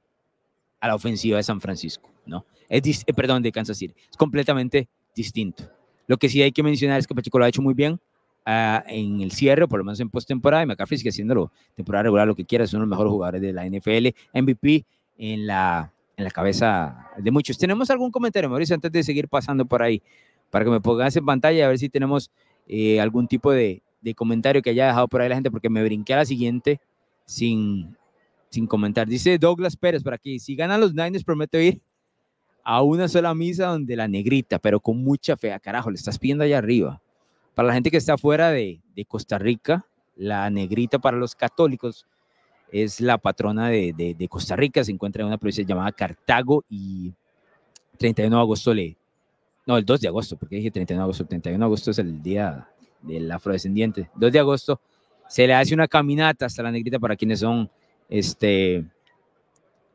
a 0.79 0.87
la 0.87 0.95
ofensiva 0.95 1.37
de 1.37 1.43
San 1.43 1.59
Francisco, 1.59 2.11
¿no? 2.25 2.45
Es, 2.69 3.03
eh, 3.05 3.13
perdón, 3.13 3.41
de 3.41 3.51
Kansas 3.51 3.77
City. 3.77 3.93
Es 4.09 4.17
completamente 4.17 4.87
distinto. 5.15 5.69
Lo 6.07 6.17
que 6.17 6.29
sí 6.29 6.41
hay 6.41 6.51
que 6.51 6.63
mencionar 6.63 6.99
es 6.99 7.07
que 7.07 7.15
Pacheco 7.15 7.39
lo 7.39 7.45
ha 7.45 7.47
hecho 7.47 7.61
muy 7.61 7.73
bien 7.73 7.93
uh, 8.45 8.79
en 8.87 9.21
el 9.21 9.31
cierre, 9.31 9.67
por 9.67 9.79
lo 9.79 9.85
menos 9.85 9.99
en 9.99 10.09
postemporada, 10.09 10.63
y 10.63 10.67
McCaffrey 10.67 10.97
sigue 10.97 11.09
haciéndolo 11.09 11.51
temporada 11.73 12.03
regular, 12.03 12.27
lo 12.27 12.35
que 12.35 12.45
quiera, 12.45 12.63
es 12.63 12.73
uno 12.73 12.81
de 12.81 12.87
los 12.87 12.89
mejores 12.89 13.11
jugadores 13.11 13.41
de 13.41 13.53
la 13.53 13.65
NFL, 13.65 14.09
MVP 14.33 14.85
en 15.17 15.47
la 15.47 15.91
en 16.17 16.23
la 16.23 16.31
cabeza 16.31 17.11
de 17.17 17.31
muchos. 17.31 17.57
¿Tenemos 17.57 17.89
algún 17.89 18.11
comentario, 18.11 18.49
Mauricio, 18.49 18.75
antes 18.75 18.91
de 18.91 19.03
seguir 19.03 19.27
pasando 19.27 19.65
por 19.65 19.81
ahí? 19.81 20.01
Para 20.49 20.65
que 20.65 20.71
me 20.71 20.81
pongas 20.81 21.15
en 21.15 21.25
pantalla 21.25 21.65
a 21.65 21.69
ver 21.69 21.79
si 21.79 21.89
tenemos 21.89 22.31
eh, 22.67 22.99
algún 22.99 23.27
tipo 23.27 23.51
de, 23.51 23.81
comentario 24.15 24.61
que 24.61 24.69
haya 24.69 24.87
dejado 24.87 25.07
por 25.07 25.21
ahí 25.21 25.29
la 25.29 25.35
gente, 25.35 25.51
porque 25.51 25.69
me 25.69 25.83
brinqué 25.83 26.13
a 26.13 26.17
la 26.17 26.25
siguiente 26.25 26.79
sin, 27.25 27.97
sin 28.49 28.67
comentar. 28.67 29.07
Dice 29.07 29.37
Douglas 29.37 29.75
Pérez 29.75 30.03
por 30.03 30.13
aquí, 30.13 30.39
si 30.39 30.55
ganan 30.55 30.79
los 30.79 30.93
Niners 30.93 31.23
prometo 31.23 31.59
ir 31.59 31.81
a 32.63 32.81
una 32.81 33.07
sola 33.07 33.33
misa 33.33 33.67
donde 33.67 33.95
la 33.95 34.07
negrita, 34.07 34.59
pero 34.59 34.79
con 34.79 35.03
mucha 35.03 35.35
fe. 35.37 35.51
Ah, 35.51 35.59
carajo, 35.59 35.89
le 35.89 35.95
estás 35.95 36.17
pidiendo 36.17 36.43
allá 36.43 36.59
arriba. 36.59 37.01
Para 37.53 37.67
la 37.67 37.73
gente 37.73 37.91
que 37.91 37.97
está 37.97 38.17
fuera 38.17 38.51
de, 38.51 38.81
de 38.95 39.05
Costa 39.05 39.37
Rica, 39.37 39.85
la 40.15 40.49
negrita 40.49 40.99
para 40.99 41.17
los 41.17 41.35
católicos 41.35 42.05
es 42.71 43.01
la 43.01 43.17
patrona 43.17 43.69
de, 43.69 44.27
Costa 44.29 44.55
Rica, 44.55 44.83
se 44.83 44.91
encuentra 44.91 45.21
en 45.21 45.27
una 45.27 45.37
provincia 45.37 45.63
llamada 45.63 45.91
Cartago 45.91 46.63
y 46.69 47.13
31 47.97 48.35
de 48.35 48.41
agosto 48.41 48.73
le... 48.73 48.97
No, 49.67 49.77
el 49.77 49.85
2 49.85 50.01
de 50.01 50.07
agosto, 50.07 50.37
porque 50.37 50.57
dije 50.57 50.69
31 50.69 51.01
de 51.01 51.03
agosto, 51.03 51.25
31 51.25 51.57
de 51.57 51.65
agosto 51.65 51.91
es 51.91 51.97
el 51.97 52.21
día 52.21 52.69
del 53.01 53.31
afrodescendiente. 53.31 54.09
2 54.15 54.31
de 54.31 54.39
agosto 54.39 54.79
se 55.27 55.47
le 55.47 55.53
hace 55.53 55.73
una 55.73 55.87
caminata 55.87 56.45
hasta 56.45 56.61
la 56.61 56.71
negrita 56.71 56.99
para 56.99 57.15
quienes 57.15 57.39
son 57.39 57.69
este, 58.07 58.85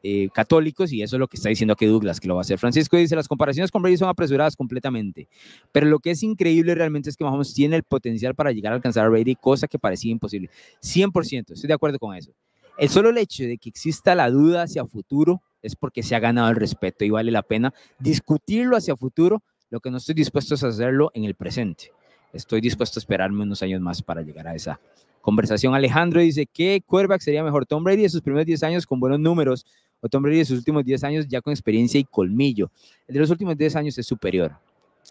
eh, 0.03 0.31
católicos 0.33 0.91
y 0.93 1.03
eso 1.03 1.17
es 1.17 1.21
lo 1.21 1.29
que 1.29 1.37
está 1.37 1.51
diciendo 1.51 1.75
aquí 1.75 1.85
Douglas, 1.85 2.21
que 2.21 2.29
lo 2.29 2.35
va 2.35 2.41
a 2.41 2.43
hacer. 2.43 2.59
Francisco 2.59 2.97
dice, 2.97 3.15
las 3.15 3.29
comparaciones 3.29 3.71
con 3.71 3.83
Brady 3.83 3.99
son 3.99 4.09
apresuradas 4.09 4.57
completamente, 4.57 5.29
pero 5.73 5.87
lo 5.87 5.99
que 5.99 6.13
es 6.13 6.23
increíble 6.23 6.75
realmente 6.75 7.11
es 7.11 7.17
que 7.17 7.25
Mahomes 7.25 7.53
tiene 7.53 7.77
el 7.77 7.83
potencial 7.83 8.35
para 8.35 8.51
llegar 8.51 8.73
a 8.73 8.77
alcanzar 8.77 9.05
a 9.05 9.09
Brady, 9.11 9.35
cosa 9.35 9.69
que 9.69 9.79
parecía 9.79 10.11
imposible. 10.11 10.49
100%, 10.83 11.53
estoy 11.53 11.69
de 11.69 11.75
acuerdo 11.75 11.99
con 11.99 12.17
eso. 12.17 12.33
El 12.81 12.89
solo 12.89 13.15
hecho 13.15 13.45
de 13.45 13.59
que 13.59 13.69
exista 13.69 14.15
la 14.15 14.31
duda 14.31 14.63
hacia 14.63 14.87
futuro 14.87 15.43
es 15.61 15.77
porque 15.77 16.03
se 16.03 16.15
ha 16.15 16.19
ganado 16.19 16.49
el 16.49 16.57
respeto 16.57 17.05
y 17.05 17.11
vale 17.11 17.31
la 17.31 17.43
pena 17.43 17.75
discutirlo 17.99 18.75
hacia 18.75 18.97
futuro, 18.97 19.43
lo 19.69 19.81
que 19.81 19.91
no 19.91 19.99
estoy 19.99 20.15
dispuesto 20.15 20.55
es 20.55 20.65
hacerlo 20.65 21.11
en 21.13 21.25
el 21.25 21.35
presente. 21.35 21.93
Estoy 22.33 22.63
dispuesto 22.63 22.99
a 22.99 23.01
esperarme 23.03 23.43
unos 23.43 23.63
años 23.63 23.83
más 23.83 24.01
para 24.01 24.23
llegar 24.23 24.49
a 24.49 24.55
esa 24.55 24.81
conversación. 25.21 25.75
Alejandro 25.75 26.23
dice, 26.23 26.47
¿qué 26.47 26.83
quarterback 26.87 27.21
sería 27.21 27.45
mejor? 27.45 27.67
Tom 27.67 27.85
Brady 27.85 28.01
de 28.01 28.09
sus 28.09 28.23
primeros 28.23 28.47
10 28.47 28.63
años 28.63 28.87
con 28.87 28.99
buenos 28.99 29.21
números 29.21 29.67
o 30.01 30.09
Tom 30.09 30.23
Brady 30.23 30.39
de 30.39 30.47
sus 30.47 30.57
últimos 30.57 30.83
10 30.83 31.05
años 31.05 31.29
ya 31.29 31.43
con 31.43 31.53
experiencia 31.53 32.01
y 32.01 32.05
colmillo. 32.05 32.71
El 33.07 33.13
de 33.13 33.21
los 33.21 33.29
últimos 33.29 33.59
10 33.59 33.77
años 33.77 33.99
es 33.99 34.07
superior. 34.07 34.57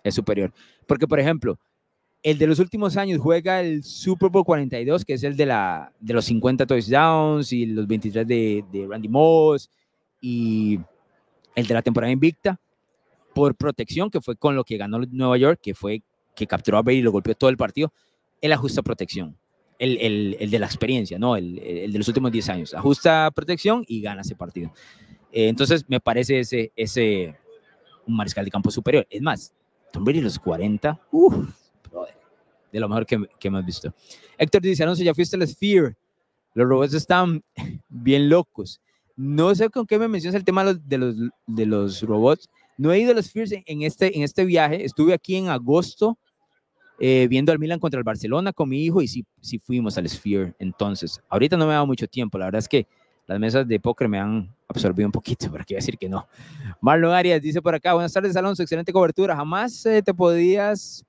Es 0.04 0.16
superior. 0.16 0.52
Porque, 0.88 1.08
por 1.08 1.20
ejemplo, 1.20 1.60
el 2.22 2.38
de 2.38 2.48
los 2.48 2.60
últimos 2.60 2.98
años 2.98 3.20
juega 3.22 3.62
el 3.62 3.84
Super 3.84 4.30
Bowl 4.30 4.44
42, 4.44 5.06
que 5.06 5.14
es 5.14 5.24
el 5.24 5.38
de, 5.38 5.46
la, 5.46 5.94
de 6.00 6.14
los 6.14 6.26
50 6.26 6.66
touchdowns 6.66 7.54
y 7.54 7.66
los 7.66 7.88
23 7.88 8.28
de, 8.28 8.88
Randy 8.90 9.08
Moss 9.08 9.70
y 10.20 10.80
el 11.56 11.66
de 11.66 11.74
la 11.74 11.82
temporada 11.82 12.12
invicta 12.12 12.60
por 13.34 13.56
protección, 13.56 14.10
que 14.10 14.20
fue 14.20 14.36
con 14.36 14.56
lo 14.56 14.64
que 14.64 14.78
ganó 14.78 15.00
Nueva 15.12 15.38
York, 15.38 15.60
que 15.62 15.74
fue 15.74 16.02
que 16.36 16.48
capturó 16.48 16.78
a 16.78 16.82
Brady 16.82 17.00
y 17.00 17.02
lo 17.02 17.12
golpeó 17.12 17.36
todo 17.36 17.50
el 17.50 17.58
partido. 17.58 17.94
Él 18.42 18.52
ajusta 18.52 18.82
protección. 18.82 19.38
El, 19.78 19.98
el, 19.98 20.38
el 20.40 20.50
de 20.50 20.60
la 20.60 20.66
experiencia, 20.66 21.18
no, 21.18 21.38
el, 21.38 21.58
el, 21.60 21.94
de 21.94 21.98
los 21.98 22.08
últimos 22.08 22.32
10 22.32 22.50
años. 22.50 22.74
Ajusta 22.74 23.32
protección 23.34 23.86
y 23.88 24.02
gana 24.02 24.22
ese 24.22 24.36
partido. 24.36 24.74
Eh, 25.32 25.48
entonces, 25.48 25.86
me 25.88 26.02
parece 26.02 26.40
ese, 26.40 26.74
ese, 26.76 27.36
un 28.06 28.16
mariscal 28.16 28.44
de 28.44 28.52
campo 28.52 28.72
superior. 28.72 29.08
Es 29.10 29.22
más, 29.22 29.54
Tom 29.94 30.04
Brady 30.04 30.22
los 30.22 30.38
40, 30.38 31.00
uff, 31.12 31.50
de 32.72 32.80
lo 32.80 32.90
mejor 32.90 33.06
que, 33.06 33.20
que, 33.40 33.48
hemos 33.48 33.66
visto. 33.66 33.94
Héctor 34.38 34.62
dice, 34.62 34.84
Alonso, 34.84 35.04
ya 35.04 35.14
fuiste 35.14 35.36
al 35.36 35.48
Sphere. 35.48 35.96
Los 36.54 36.68
robots 36.68 36.94
están 36.94 37.44
bien 37.90 38.30
locos. 38.30 38.82
No 39.16 39.54
sé 39.54 39.70
con 39.70 39.86
qué 39.86 40.00
me 40.00 40.08
mencionas 40.08 40.36
el 40.36 40.46
tema 40.46 40.64
de 40.64 40.98
los, 40.98 41.16
de 41.46 41.66
los 41.66 42.02
robots. 42.04 42.50
No 42.78 42.94
he 42.94 43.00
ido 43.00 43.12
a 43.12 43.14
los 43.14 43.26
Spheres 43.26 43.52
en 43.66 43.82
este, 43.82 44.16
en 44.16 44.24
este 44.24 44.46
viaje. 44.46 44.86
Estuve 44.86 45.14
aquí 45.14 45.36
en 45.36 45.50
agosto 45.50 46.18
eh, 47.02 47.28
viendo 47.30 47.52
al 47.52 47.60
Milan 47.60 47.80
contra 47.80 47.98
el 47.98 48.04
Barcelona 48.04 48.52
con 48.52 48.68
mi 48.68 48.84
hijo 48.84 49.02
y 49.02 49.08
sí, 49.08 49.26
sí 49.42 49.60
fuimos 49.60 49.98
al 49.98 50.08
Sphere 50.08 50.54
entonces. 50.60 51.22
Ahorita 51.30 51.58
no 51.58 51.66
me 51.66 51.74
dado 51.74 51.86
mucho 51.86 52.08
tiempo, 52.08 52.38
la 52.38 52.46
verdad 52.46 52.60
es 52.60 52.68
que 52.68 52.88
las 53.26 53.40
mesas 53.40 53.68
de 53.68 53.80
póker 53.80 54.10
me 54.10 54.20
han 54.20 54.54
absorbido 54.68 55.08
un 55.08 55.12
poquito, 55.12 55.52
para 55.52 55.64
qué 55.64 55.76
decir 55.76 55.98
que 55.98 56.10
no. 56.10 56.28
Marlon 56.82 57.14
Arias 57.14 57.42
dice 57.42 57.62
por 57.62 57.76
acá, 57.76 57.94
buenas 57.94 58.12
tardes 58.12 58.36
Alonso, 58.36 58.64
excelente 58.64 58.92
cobertura, 58.92 59.36
jamás 59.36 59.86
eh, 59.86 60.02
te 60.02 60.14
podías 60.14 61.06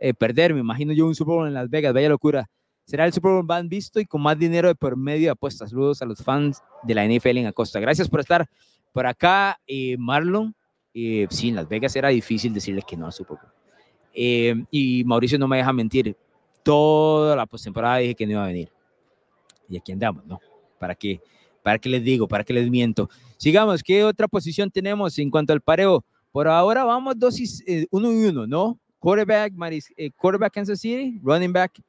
eh, 0.00 0.14
perder, 0.14 0.54
me 0.54 0.60
imagino 0.60 0.92
yo 0.92 1.06
un 1.06 1.14
Super 1.14 1.34
Bowl 1.34 1.48
en 1.48 1.54
Las 1.54 1.70
Vegas, 1.70 1.92
vaya 1.92 2.08
locura. 2.08 2.48
Será 2.84 3.04
el 3.04 3.12
Super 3.12 3.32
Bowl 3.32 3.44
más 3.44 3.66
visto 3.68 3.98
y 3.98 4.06
con 4.06 4.22
más 4.22 4.38
dinero 4.38 4.68
de 4.68 4.74
por 4.74 4.96
medio 4.96 5.26
de 5.26 5.30
apuestas. 5.30 5.70
Saludos 5.70 6.02
a 6.02 6.06
los 6.06 6.22
fans 6.22 6.62
de 6.84 6.94
la 6.94 7.04
NFL 7.04 7.38
en 7.38 7.46
Acosta. 7.46 7.80
Gracias 7.80 8.08
por 8.08 8.20
estar 8.20 8.46
por 8.92 9.06
acá, 9.06 9.58
Marlon. 9.98 10.54
sí, 10.94 11.48
en 11.48 11.56
Las 11.56 11.68
Vegas 11.68 11.96
era 11.96 12.10
difícil 12.10 12.54
decirle 12.54 12.82
que 12.86 12.96
no 12.96 13.06
al 13.06 13.12
Super 13.12 13.38
Bowl. 13.42 13.56
Eh, 14.18 14.64
y 14.70 15.04
Mauricio 15.04 15.38
no 15.38 15.46
me 15.46 15.58
deja 15.58 15.72
mentir. 15.72 16.16
Toda 16.62 17.36
la 17.36 17.46
postemporada 17.46 17.98
dije 17.98 18.14
que 18.14 18.26
no 18.26 18.32
iba 18.32 18.44
a 18.44 18.46
venir. 18.46 18.72
Y 19.68 19.76
aquí 19.76 19.92
andamos, 19.92 20.24
¿no? 20.24 20.40
¿Para 20.80 20.94
qué? 20.94 21.20
¿Para 21.62 21.78
qué 21.78 21.88
les 21.90 22.02
digo? 22.02 22.26
¿Para 22.26 22.42
qué 22.42 22.54
les 22.54 22.70
miento? 22.70 23.10
Sigamos, 23.36 23.82
¿qué 23.82 24.04
otra 24.04 24.26
posición 24.26 24.70
tenemos 24.70 25.18
en 25.18 25.30
cuanto 25.30 25.52
al 25.52 25.60
pareo? 25.60 26.04
Por 26.32 26.48
ahora 26.48 26.84
vamos 26.84 27.18
dos 27.18 27.38
y, 27.38 27.44
eh, 27.66 27.86
uno 27.90 28.10
y 28.10 28.24
uno, 28.24 28.46
¿no? 28.46 28.80
Quarterback, 28.98 29.52
Maris, 29.52 29.92
eh, 29.96 30.10
quarterback 30.10 30.54
Kansas 30.54 30.80
City, 30.80 31.18
running 31.22 31.52
back, 31.52 31.80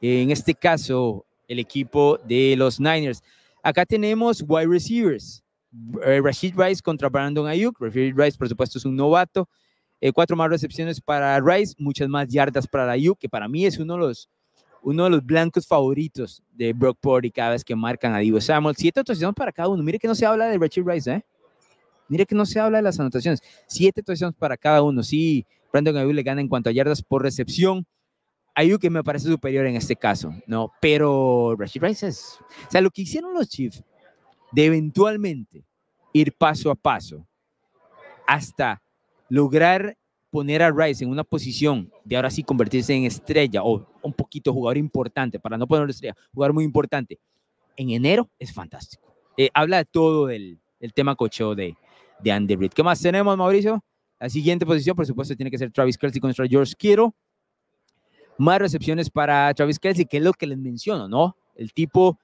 en 0.00 0.30
este 0.30 0.54
caso 0.54 1.24
el 1.48 1.58
equipo 1.58 2.18
de 2.18 2.54
los 2.56 2.78
Niners. 2.78 3.22
Acá 3.62 3.84
tenemos 3.84 4.42
wide 4.46 4.68
receivers. 4.68 5.42
Rashid 6.22 6.54
Rice 6.56 6.82
contra 6.82 7.08
Brandon 7.08 7.46
Ayuk. 7.46 7.80
Rashid 7.80 8.14
Rice, 8.16 8.36
por 8.36 8.48
supuesto, 8.48 8.78
es 8.78 8.84
un 8.84 8.96
novato. 8.96 9.48
Eh, 10.00 10.12
cuatro 10.12 10.34
más 10.34 10.48
recepciones 10.48 11.00
para 11.00 11.38
Rice, 11.40 11.74
muchas 11.78 12.08
más 12.08 12.28
yardas 12.28 12.66
para 12.66 12.86
la 12.86 13.14
que 13.18 13.28
para 13.28 13.48
mí 13.48 13.66
es 13.66 13.78
uno 13.78 13.94
de 13.94 14.00
los, 14.00 14.30
uno 14.82 15.04
de 15.04 15.10
los 15.10 15.24
blancos 15.24 15.66
favoritos 15.66 16.42
de 16.52 16.72
Brock 16.72 16.98
Purdy 17.00 17.30
cada 17.30 17.50
vez 17.50 17.62
que 17.62 17.76
marcan 17.76 18.14
a 18.14 18.18
Divo 18.18 18.40
Samuel. 18.40 18.74
Siete 18.78 19.00
anotaciones 19.00 19.34
para 19.34 19.52
cada 19.52 19.68
uno. 19.68 19.82
Mire 19.82 19.98
que 19.98 20.08
no 20.08 20.14
se 20.14 20.24
habla 20.24 20.46
de 20.46 20.56
Richard 20.56 20.86
Rice, 20.86 21.12
¿eh? 21.12 21.24
Mire 22.10 22.26
que 22.26 22.34
no 22.34 22.44
se 22.44 22.58
habla 22.58 22.78
de 22.78 22.82
las 22.82 22.98
anotaciones. 22.98 23.40
Siete 23.68 24.00
anotaciones 24.00 24.36
para 24.36 24.56
cada 24.56 24.82
uno. 24.82 25.02
Sí, 25.04 25.46
Brandon 25.72 25.96
Ayuk 25.96 26.12
le 26.12 26.22
gana 26.24 26.40
en 26.40 26.48
cuanto 26.48 26.68
a 26.68 26.72
yardas 26.72 27.02
por 27.02 27.22
recepción. 27.22 27.86
Ayuk 28.56 28.82
me 28.90 29.04
parece 29.04 29.28
superior 29.28 29.64
en 29.66 29.76
este 29.76 29.94
caso, 29.94 30.34
¿no? 30.48 30.72
Pero 30.80 31.54
Rashid 31.56 31.82
Rice 31.82 32.08
es... 32.08 32.38
O 32.66 32.70
sea, 32.70 32.80
lo 32.80 32.90
que 32.90 33.02
hicieron 33.02 33.32
los 33.32 33.48
Chiefs 33.48 33.84
de 34.50 34.66
eventualmente 34.66 35.64
ir 36.12 36.32
paso 36.36 36.72
a 36.72 36.74
paso 36.74 37.24
hasta 38.26 38.82
lograr 39.28 39.96
poner 40.30 40.62
a 40.62 40.72
Rice 40.72 41.04
en 41.04 41.10
una 41.10 41.22
posición 41.22 41.92
de 42.04 42.16
ahora 42.16 42.30
sí 42.30 42.42
convertirse 42.42 42.92
en 42.92 43.04
estrella 43.04 43.62
o 43.62 43.86
un 44.02 44.12
poquito 44.12 44.52
jugador 44.52 44.78
importante, 44.78 45.38
para 45.38 45.56
no 45.56 45.68
ponerlo 45.68 45.92
estrella, 45.92 46.16
jugador 46.34 46.54
muy 46.54 46.64
importante, 46.64 47.20
en 47.76 47.90
enero 47.90 48.28
es 48.40 48.52
fantástico. 48.52 49.14
Eh, 49.36 49.48
habla 49.54 49.78
de 49.78 49.84
todo 49.84 50.28
el, 50.28 50.58
el 50.80 50.92
tema 50.92 51.14
cocheo 51.14 51.54
de, 51.54 51.76
de 52.22 52.32
Andy 52.32 52.56
Reid. 52.56 52.72
¿Qué 52.72 52.82
más 52.82 53.00
tenemos, 53.00 53.36
Mauricio? 53.36 53.82
La 54.18 54.28
siguiente 54.28 54.66
posición, 54.66 54.96
por 54.96 55.06
supuesto, 55.06 55.34
tiene 55.34 55.50
que 55.50 55.58
ser 55.58 55.70
Travis 55.70 55.96
Kelsey 55.96 56.20
contra 56.20 56.46
George 56.46 56.74
Kittle. 56.76 57.10
Más 58.38 58.58
recepciones 58.58 59.10
para 59.10 59.52
Travis 59.54 59.78
Kelsey, 59.78 60.04
que 60.04 60.18
es 60.18 60.22
lo 60.22 60.32
que 60.32 60.46
les 60.46 60.58
menciono, 60.58 61.08
¿no? 61.08 61.36
El 61.54 61.72
tipo 61.72 62.18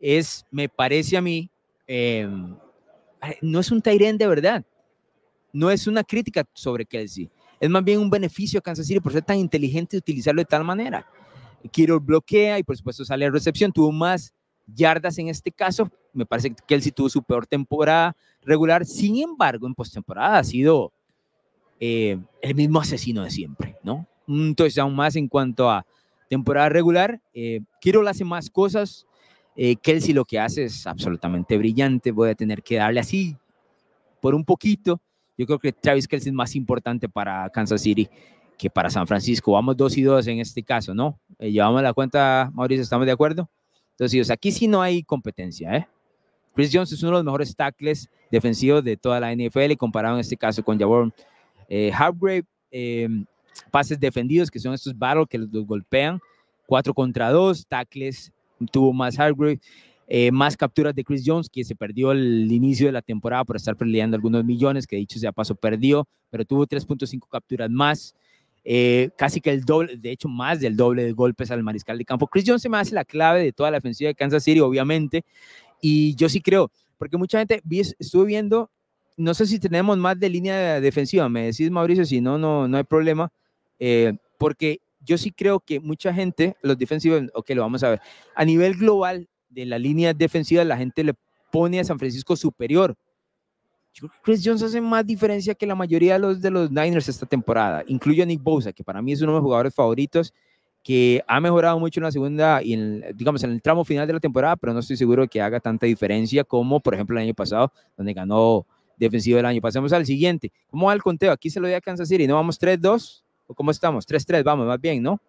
es, 0.00 0.44
me 0.50 0.68
parece 0.68 1.16
a 1.16 1.22
mí, 1.22 1.50
eh, 1.86 2.28
no 3.40 3.60
es 3.60 3.70
un 3.70 3.80
Tyrion 3.80 4.18
de 4.18 4.26
verdad 4.26 4.64
no 5.52 5.70
es 5.70 5.86
una 5.86 6.02
crítica 6.02 6.44
sobre 6.54 6.86
Kelsey, 6.86 7.30
es 7.60 7.70
más 7.70 7.84
bien 7.84 8.00
un 8.00 8.10
beneficio 8.10 8.58
a 8.58 8.62
Kansas 8.62 8.86
City 8.86 9.00
por 9.00 9.12
ser 9.12 9.22
tan 9.22 9.38
inteligente 9.38 9.96
y 9.96 9.98
utilizarlo 9.98 10.40
de 10.40 10.46
tal 10.46 10.64
manera. 10.64 11.06
Kiro 11.70 12.00
bloquea 12.00 12.58
y 12.58 12.64
por 12.64 12.76
supuesto 12.76 13.04
sale 13.04 13.26
a 13.26 13.30
recepción, 13.30 13.70
tuvo 13.70 13.92
más 13.92 14.34
yardas 14.66 15.18
en 15.18 15.28
este 15.28 15.50
caso, 15.50 15.90
me 16.12 16.26
parece 16.26 16.50
que 16.50 16.62
Kelsey 16.66 16.92
tuvo 16.92 17.08
su 17.08 17.22
peor 17.22 17.46
temporada 17.46 18.16
regular, 18.42 18.84
sin 18.84 19.22
embargo 19.22 19.66
en 19.66 19.74
postemporada 19.74 20.38
ha 20.38 20.44
sido 20.44 20.92
eh, 21.80 22.18
el 22.40 22.54
mismo 22.54 22.80
asesino 22.80 23.24
de 23.24 23.30
siempre, 23.30 23.76
¿no? 23.82 24.06
Un 24.26 24.54
touchdown 24.54 24.94
más 24.94 25.16
en 25.16 25.28
cuanto 25.28 25.70
a 25.70 25.84
temporada 26.28 26.68
regular, 26.68 27.20
eh, 27.34 27.60
Kiro 27.80 28.06
hace 28.08 28.24
más 28.24 28.50
cosas, 28.50 29.06
eh, 29.56 29.76
Kelsey 29.76 30.14
lo 30.14 30.24
que 30.24 30.38
hace 30.38 30.64
es 30.64 30.86
absolutamente 30.86 31.58
brillante, 31.58 32.10
voy 32.10 32.30
a 32.30 32.34
tener 32.34 32.62
que 32.62 32.76
darle 32.76 33.00
así 33.00 33.36
por 34.20 34.34
un 34.34 34.44
poquito, 34.44 35.00
yo 35.36 35.46
creo 35.46 35.58
que 35.58 35.72
Travis 35.72 36.06
Kelsey 36.06 36.30
es 36.30 36.34
más 36.34 36.54
importante 36.54 37.08
para 37.08 37.48
Kansas 37.50 37.80
City 37.82 38.08
que 38.58 38.70
para 38.70 38.90
San 38.90 39.06
Francisco. 39.06 39.52
Vamos 39.52 39.76
dos 39.76 39.96
y 39.96 40.02
dos 40.02 40.26
en 40.26 40.38
este 40.38 40.62
caso, 40.62 40.94
¿no? 40.94 41.18
Eh, 41.38 41.50
llevamos 41.50 41.82
la 41.82 41.92
cuenta, 41.92 42.50
Mauricio, 42.54 42.82
¿estamos 42.82 43.06
de 43.06 43.12
acuerdo? 43.12 43.50
Entonces, 43.92 44.30
aquí 44.30 44.50
sí 44.50 44.66
no 44.68 44.82
hay 44.82 45.02
competencia, 45.02 45.76
¿eh? 45.76 45.88
Chris 46.54 46.70
Jones 46.72 46.92
es 46.92 47.02
uno 47.02 47.12
de 47.12 47.16
los 47.18 47.24
mejores 47.24 47.56
tackles 47.56 48.10
defensivos 48.30 48.84
de 48.84 48.96
toda 48.96 49.20
la 49.20 49.34
NFL, 49.34 49.74
comparado 49.78 50.16
en 50.16 50.20
este 50.20 50.36
caso 50.36 50.62
con 50.62 50.78
Javon 50.78 51.12
eh, 51.68 51.90
Hargrave. 51.92 52.44
Eh, 52.70 53.08
pases 53.70 53.98
defendidos, 53.98 54.50
que 54.50 54.58
son 54.58 54.74
estos 54.74 54.98
battles 54.98 55.28
que 55.28 55.38
los, 55.38 55.48
los 55.50 55.66
golpean, 55.66 56.20
cuatro 56.66 56.92
contra 56.94 57.30
dos, 57.30 57.66
tackles 57.66 58.32
tuvo 58.70 58.92
más 58.92 59.18
Hargrave. 59.18 59.60
Eh, 60.08 60.30
más 60.30 60.56
capturas 60.56 60.94
de 60.94 61.04
Chris 61.04 61.22
Jones, 61.24 61.48
que 61.48 61.64
se 61.64 61.74
perdió 61.74 62.12
el 62.12 62.50
inicio 62.52 62.86
de 62.86 62.92
la 62.92 63.00
temporada 63.00 63.44
por 63.44 63.56
estar 63.56 63.76
peleando 63.76 64.14
algunos 64.14 64.44
millones, 64.44 64.86
que 64.86 64.96
dicho 64.96 65.18
sea 65.18 65.32
paso 65.32 65.54
perdió, 65.54 66.06
pero 66.28 66.44
tuvo 66.44 66.66
3.5 66.66 67.26
capturas 67.30 67.70
más, 67.70 68.14
eh, 68.64 69.10
casi 69.16 69.40
que 69.40 69.50
el 69.50 69.64
doble, 69.64 69.96
de 69.96 70.10
hecho 70.10 70.28
más 70.28 70.60
del 70.60 70.76
doble 70.76 71.04
de 71.04 71.12
golpes 71.12 71.50
al 71.50 71.62
mariscal 71.62 71.98
de 71.98 72.04
campo. 72.04 72.26
Chris 72.26 72.44
Jones 72.46 72.62
se 72.62 72.68
me 72.68 72.78
hace 72.78 72.94
la 72.94 73.04
clave 73.04 73.42
de 73.42 73.52
toda 73.52 73.70
la 73.70 73.78
ofensiva 73.78 74.08
de 74.08 74.14
Kansas 74.14 74.44
City, 74.44 74.60
obviamente, 74.60 75.24
y 75.80 76.14
yo 76.14 76.28
sí 76.28 76.40
creo, 76.40 76.70
porque 76.98 77.16
mucha 77.16 77.38
gente, 77.38 77.62
estuve 77.98 78.26
viendo, 78.26 78.70
no 79.16 79.34
sé 79.34 79.46
si 79.46 79.58
tenemos 79.58 79.98
más 79.98 80.18
de 80.18 80.28
línea 80.28 80.80
defensiva, 80.80 81.28
me 81.28 81.46
decís 81.46 81.70
Mauricio, 81.70 82.04
si 82.04 82.20
no, 82.20 82.38
no, 82.38 82.68
no 82.68 82.76
hay 82.76 82.84
problema, 82.84 83.32
eh, 83.78 84.14
porque 84.38 84.80
yo 85.00 85.18
sí 85.18 85.32
creo 85.32 85.60
que 85.60 85.80
mucha 85.80 86.14
gente, 86.14 86.56
los 86.62 86.78
defensivos, 86.78 87.22
ok, 87.34 87.50
lo 87.50 87.62
vamos 87.62 87.82
a 87.82 87.90
ver, 87.90 88.00
a 88.34 88.44
nivel 88.44 88.74
global, 88.74 89.28
de 89.52 89.66
la 89.66 89.78
línea 89.78 90.14
defensiva, 90.14 90.64
la 90.64 90.76
gente 90.76 91.04
le 91.04 91.14
pone 91.50 91.78
a 91.78 91.84
San 91.84 91.98
Francisco 91.98 92.36
superior. 92.36 92.96
Yo 93.92 94.08
creo 94.08 94.10
que 94.10 94.18
Chris 94.22 94.42
Jones 94.44 94.62
hace 94.62 94.80
más 94.80 95.06
diferencia 95.06 95.54
que 95.54 95.66
la 95.66 95.74
mayoría 95.74 96.14
de 96.14 96.18
los, 96.18 96.40
de 96.40 96.50
los 96.50 96.70
Niners 96.70 97.08
esta 97.08 97.26
temporada. 97.26 97.84
Incluyo 97.86 98.22
a 98.22 98.26
Nick 98.26 98.42
Bosa, 98.42 98.72
que 98.72 98.82
para 98.82 99.02
mí 99.02 99.12
es 99.12 99.20
uno 99.20 99.32
de 99.32 99.38
mis 99.38 99.44
jugadores 99.44 99.74
favoritos, 99.74 100.32
que 100.82 101.22
ha 101.28 101.40
mejorado 101.40 101.78
mucho 101.78 102.00
en 102.00 102.04
la 102.04 102.10
segunda 102.10 102.62
y 102.62 102.72
en, 102.72 103.04
digamos, 103.14 103.44
en 103.44 103.52
el 103.52 103.62
tramo 103.62 103.84
final 103.84 104.06
de 104.06 104.14
la 104.14 104.20
temporada, 104.20 104.56
pero 104.56 104.72
no 104.72 104.80
estoy 104.80 104.96
seguro 104.96 105.28
que 105.28 105.40
haga 105.40 105.60
tanta 105.60 105.86
diferencia 105.86 106.42
como, 106.42 106.80
por 106.80 106.94
ejemplo, 106.94 107.16
el 107.16 107.24
año 107.24 107.34
pasado, 107.34 107.72
donde 107.96 108.12
ganó 108.14 108.66
defensivo 108.96 109.36
del 109.36 109.46
año. 109.46 109.60
Pasemos 109.60 109.92
al 109.92 110.06
siguiente. 110.06 110.50
¿Cómo 110.70 110.86
va 110.86 110.94
el 110.94 111.02
conteo? 111.02 111.30
Aquí 111.30 111.50
se 111.50 111.60
lo 111.60 111.68
di 111.68 111.74
a 111.74 111.80
Kansas 111.80 112.08
City. 112.08 112.26
¿No 112.26 112.34
vamos 112.34 112.60
3-2? 112.60 113.22
¿O 113.46 113.54
cómo 113.54 113.70
estamos? 113.70 114.06
3-3, 114.06 114.42
vamos, 114.42 114.66
más 114.66 114.80
bien, 114.80 115.02
¿no? 115.02 115.20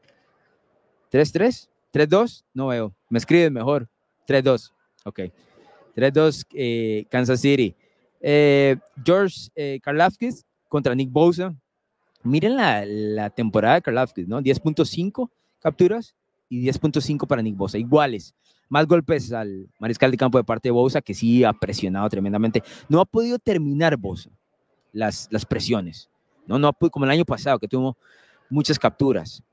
¿3-3? 1.12 1.70
¿3-2? 1.94 2.44
No 2.54 2.68
veo. 2.68 2.94
Me 3.10 3.20
escribes 3.20 3.52
mejor. 3.52 3.88
3-2. 4.28 4.72
Ok. 5.06 5.20
3-2 5.96 6.46
eh, 6.54 7.06
Kansas 7.10 7.40
City. 7.40 7.76
Eh, 8.26 8.78
George 9.04 9.50
eh, 9.54 9.80
Karlafkis 9.84 10.46
contra 10.70 10.96
Nick 10.96 11.12
Bosa. 11.12 11.54
Miren 12.24 12.56
la, 12.56 13.30
temporada 13.30 13.82
de 13.82 14.26
¿no? 14.26 14.42
10.5 14.42 15.30
capturas 15.60 16.16
y 16.48 16.66
10.5 16.66 17.28
para 17.28 17.42
Nick 17.42 17.58
Bosa. 17.58 17.78
Iguales. 17.78 18.34
Más 18.70 18.88
golpes 18.88 19.34
al 19.34 19.68
mariscal 19.78 20.10
de 20.10 20.18
campo 20.18 20.38
de 20.38 20.46
parte 20.46 20.70
de 20.70 20.72
Bosa, 20.72 21.02
que 21.02 21.14
sí 21.14 21.44
ha 21.44 21.52
presionado 21.52 22.10
tremendamente. 22.10 22.64
No 22.88 23.02
ha 23.02 23.06
podido 23.06 23.38
terminar 23.38 23.98
Bosa 23.98 24.30
las, 24.94 25.28
las 25.30 25.46
presiones. 25.46 26.10
No, 26.48 26.58
no 26.58 26.72
como 26.74 27.06
el 27.06 27.12
año 27.12 27.26
pasado, 27.26 27.60
que 27.60 27.68
tuvo 27.68 27.98
muchas 28.50 28.80
capturas. 28.80 29.44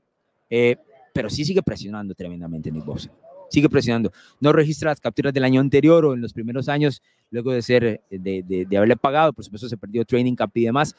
Eh, 0.49 0.77
pero 1.13 1.29
sí 1.29 1.43
sigue 1.43 1.61
presionando 1.61 2.15
tremendamente 2.15 2.71
Nick 2.71 2.85
Bosa 2.85 3.11
sigue 3.51 3.69
presionando. 3.69 4.11
No 4.39 4.53
registra 4.53 4.89
las 4.89 4.99
capturas 4.99 5.33
del 5.33 5.43
año 5.43 5.61
anterior 5.61 6.05
o 6.05 6.13
en 6.13 6.21
los 6.21 6.33
primeros 6.33 6.69
años, 6.69 7.01
luego 7.29 7.51
de 7.51 7.61
ser, 7.61 7.83
eh, 7.83 8.01
de, 8.09 8.65
de, 8.67 8.77
haberle 8.77 8.95
pagado, 8.95 9.33
por 9.33 9.43
supuesto 9.43 9.67
se 9.67 9.77
perdió 9.77 10.05
training 10.05 10.35
camp 10.35 10.55
y 10.57 10.65
demás. 10.65 10.95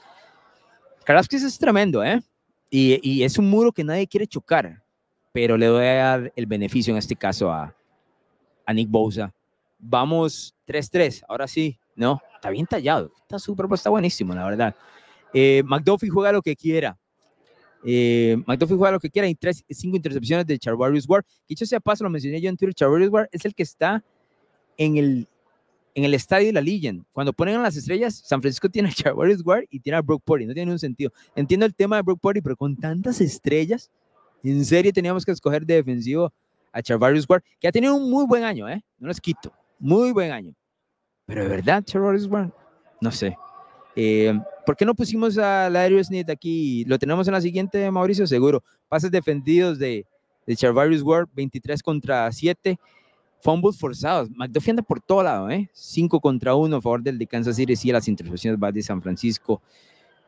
Karafkis 1.05 1.43
es 1.43 1.59
tremendo, 1.59 2.05
¿eh? 2.05 2.21
Y, 2.71 3.01
y, 3.03 3.23
es 3.23 3.39
un 3.39 3.51
muro 3.51 3.73
que 3.73 3.85
nadie 3.85 4.07
quiere 4.07 4.27
chocar, 4.27 4.83
pero 5.33 5.57
le 5.57 5.69
voy 5.69 5.85
a 5.85 5.95
dar 5.95 6.33
el 6.37 6.47
beneficio 6.47 6.93
en 6.93 6.99
este 6.99 7.17
caso 7.17 7.51
a, 7.51 7.75
a 8.65 8.73
Nick 8.73 8.89
Bosa. 8.89 9.35
Vamos 9.79 10.55
3-3, 10.67 11.25
ahora 11.29 11.49
sí, 11.49 11.79
¿no? 11.97 12.21
Está 12.35 12.51
bien 12.51 12.67
tallado, 12.67 13.13
está 13.21 13.39
súper, 13.39 13.67
está 13.73 13.91
buenísimo, 13.91 14.35
la 14.35 14.45
verdad. 14.45 14.77
Eh, 15.35 15.63
McDuffie 15.65 16.11
juega 16.11 16.33
lo 16.33 16.43
que 16.43 16.57
quiera. 16.57 16.99
Eh, 17.85 18.37
McDuffie 18.47 18.77
juega 18.77 18.93
lo 18.93 19.01
que 19.01 19.11
quiera. 19.11 19.27
Hay 19.27 19.35
tres, 19.35 19.65
cinco 19.69 19.97
intercepciones 19.97 20.47
de 20.47 20.59
Charvarius 20.59 21.09
Ward. 21.09 21.25
Dicho 21.49 21.67
sea 21.67 21.81
paso, 21.81 22.05
lo 22.05 22.11
mencioné 22.11 22.41
yo 22.41 22.49
en 22.49 22.57
Twitter. 22.57 22.75
Charvarius 22.75 23.11
Ward 23.11 23.29
es 23.33 23.45
el 23.45 23.55
que 23.55 23.63
está 23.63 24.05
en 24.77 24.97
el, 24.97 25.29
en 25.95 26.05
el 26.05 26.15
estadio 26.15 26.47
de 26.47 26.53
la 26.53 26.61
Legion. 26.61 27.07
Cuando 27.13 27.33
ponen 27.33 27.57
a 27.57 27.63
las 27.63 27.77
estrellas, 27.77 28.23
San 28.25 28.41
Francisco 28.41 28.69
tiene 28.69 28.89
a 28.89 28.93
Charvarius 28.93 29.45
Ward 29.45 29.65
y 29.71 29.81
tiene 29.81 29.97
a 29.97 30.03
Brock 30.03 30.23
Purdy. 30.25 30.47
No 30.47 30.55
tiene 30.55 30.67
ningún 30.67 30.79
sentido. 30.79 31.13
Entiendo 31.35 31.67
el 31.67 31.75
tema 31.75 31.97
de 31.97 32.03
Brock 32.03 32.21
Purdy, 32.21 32.41
pero 32.41 32.57
con 32.57 32.77
tantas 32.77 33.21
estrellas, 33.21 33.91
en 34.43 34.65
serio 34.65 34.93
teníamos 34.93 35.25
que 35.25 35.33
escoger 35.33 35.65
de 35.65 35.75
defensivo 35.75 36.33
a 36.73 36.83
Charvarius 36.83 37.29
Ward, 37.29 37.43
que 37.61 37.69
ha 37.69 37.73
tenido 37.73 37.95
un 37.95 38.11
muy 38.11 38.25
buen 38.27 38.45
año, 38.45 38.69
¿eh? 38.69 38.83
No 38.99 39.09
les 39.09 39.21
quito. 39.21 39.53
Muy 39.79 40.13
buen 40.13 40.33
año. 40.33 40.55
Pero 41.27 41.43
de 41.43 41.49
verdad, 41.49 41.85
Charvarius 41.85 42.27
Ward, 42.27 42.51
no 43.01 43.13
sé. 43.13 43.37
Eh, 43.95 44.39
¿Por 44.65 44.77
qué 44.77 44.85
no 44.85 44.95
pusimos 44.95 45.37
a 45.39 45.69
Darius 45.69 46.07
Smith 46.07 46.29
aquí? 46.31 46.85
¿Lo 46.85 46.99
tenemos 46.99 47.27
en 47.27 47.35
la 47.35 47.41
siguiente, 47.41 47.91
Mauricio? 47.91 48.27
Seguro. 48.27 48.63
Pases 48.89 49.11
defendidos 49.11 49.79
de, 49.79 50.07
de 50.47 50.57
Charvarius 50.57 51.03
Ward, 51.03 51.29
23 51.35 51.83
contra 51.83 52.31
7. 52.31 52.79
Fumbles 53.41 53.79
forzados. 53.79 54.31
McDuffie 54.31 54.71
anda 54.71 54.83
por 54.83 55.01
todo 55.01 55.23
lado, 55.23 55.51
¿eh? 55.51 55.69
5 55.73 56.21
contra 56.21 56.55
1 56.55 56.77
a 56.77 56.81
favor 56.81 57.03
del 57.03 57.19
de 57.19 57.27
Kansas 57.27 57.57
City. 57.57 57.75
Sí, 57.75 57.91
las 57.91 58.07
intercepciones 58.07 58.59
de 58.73 58.83
San 58.83 59.03
Francisco. 59.03 59.61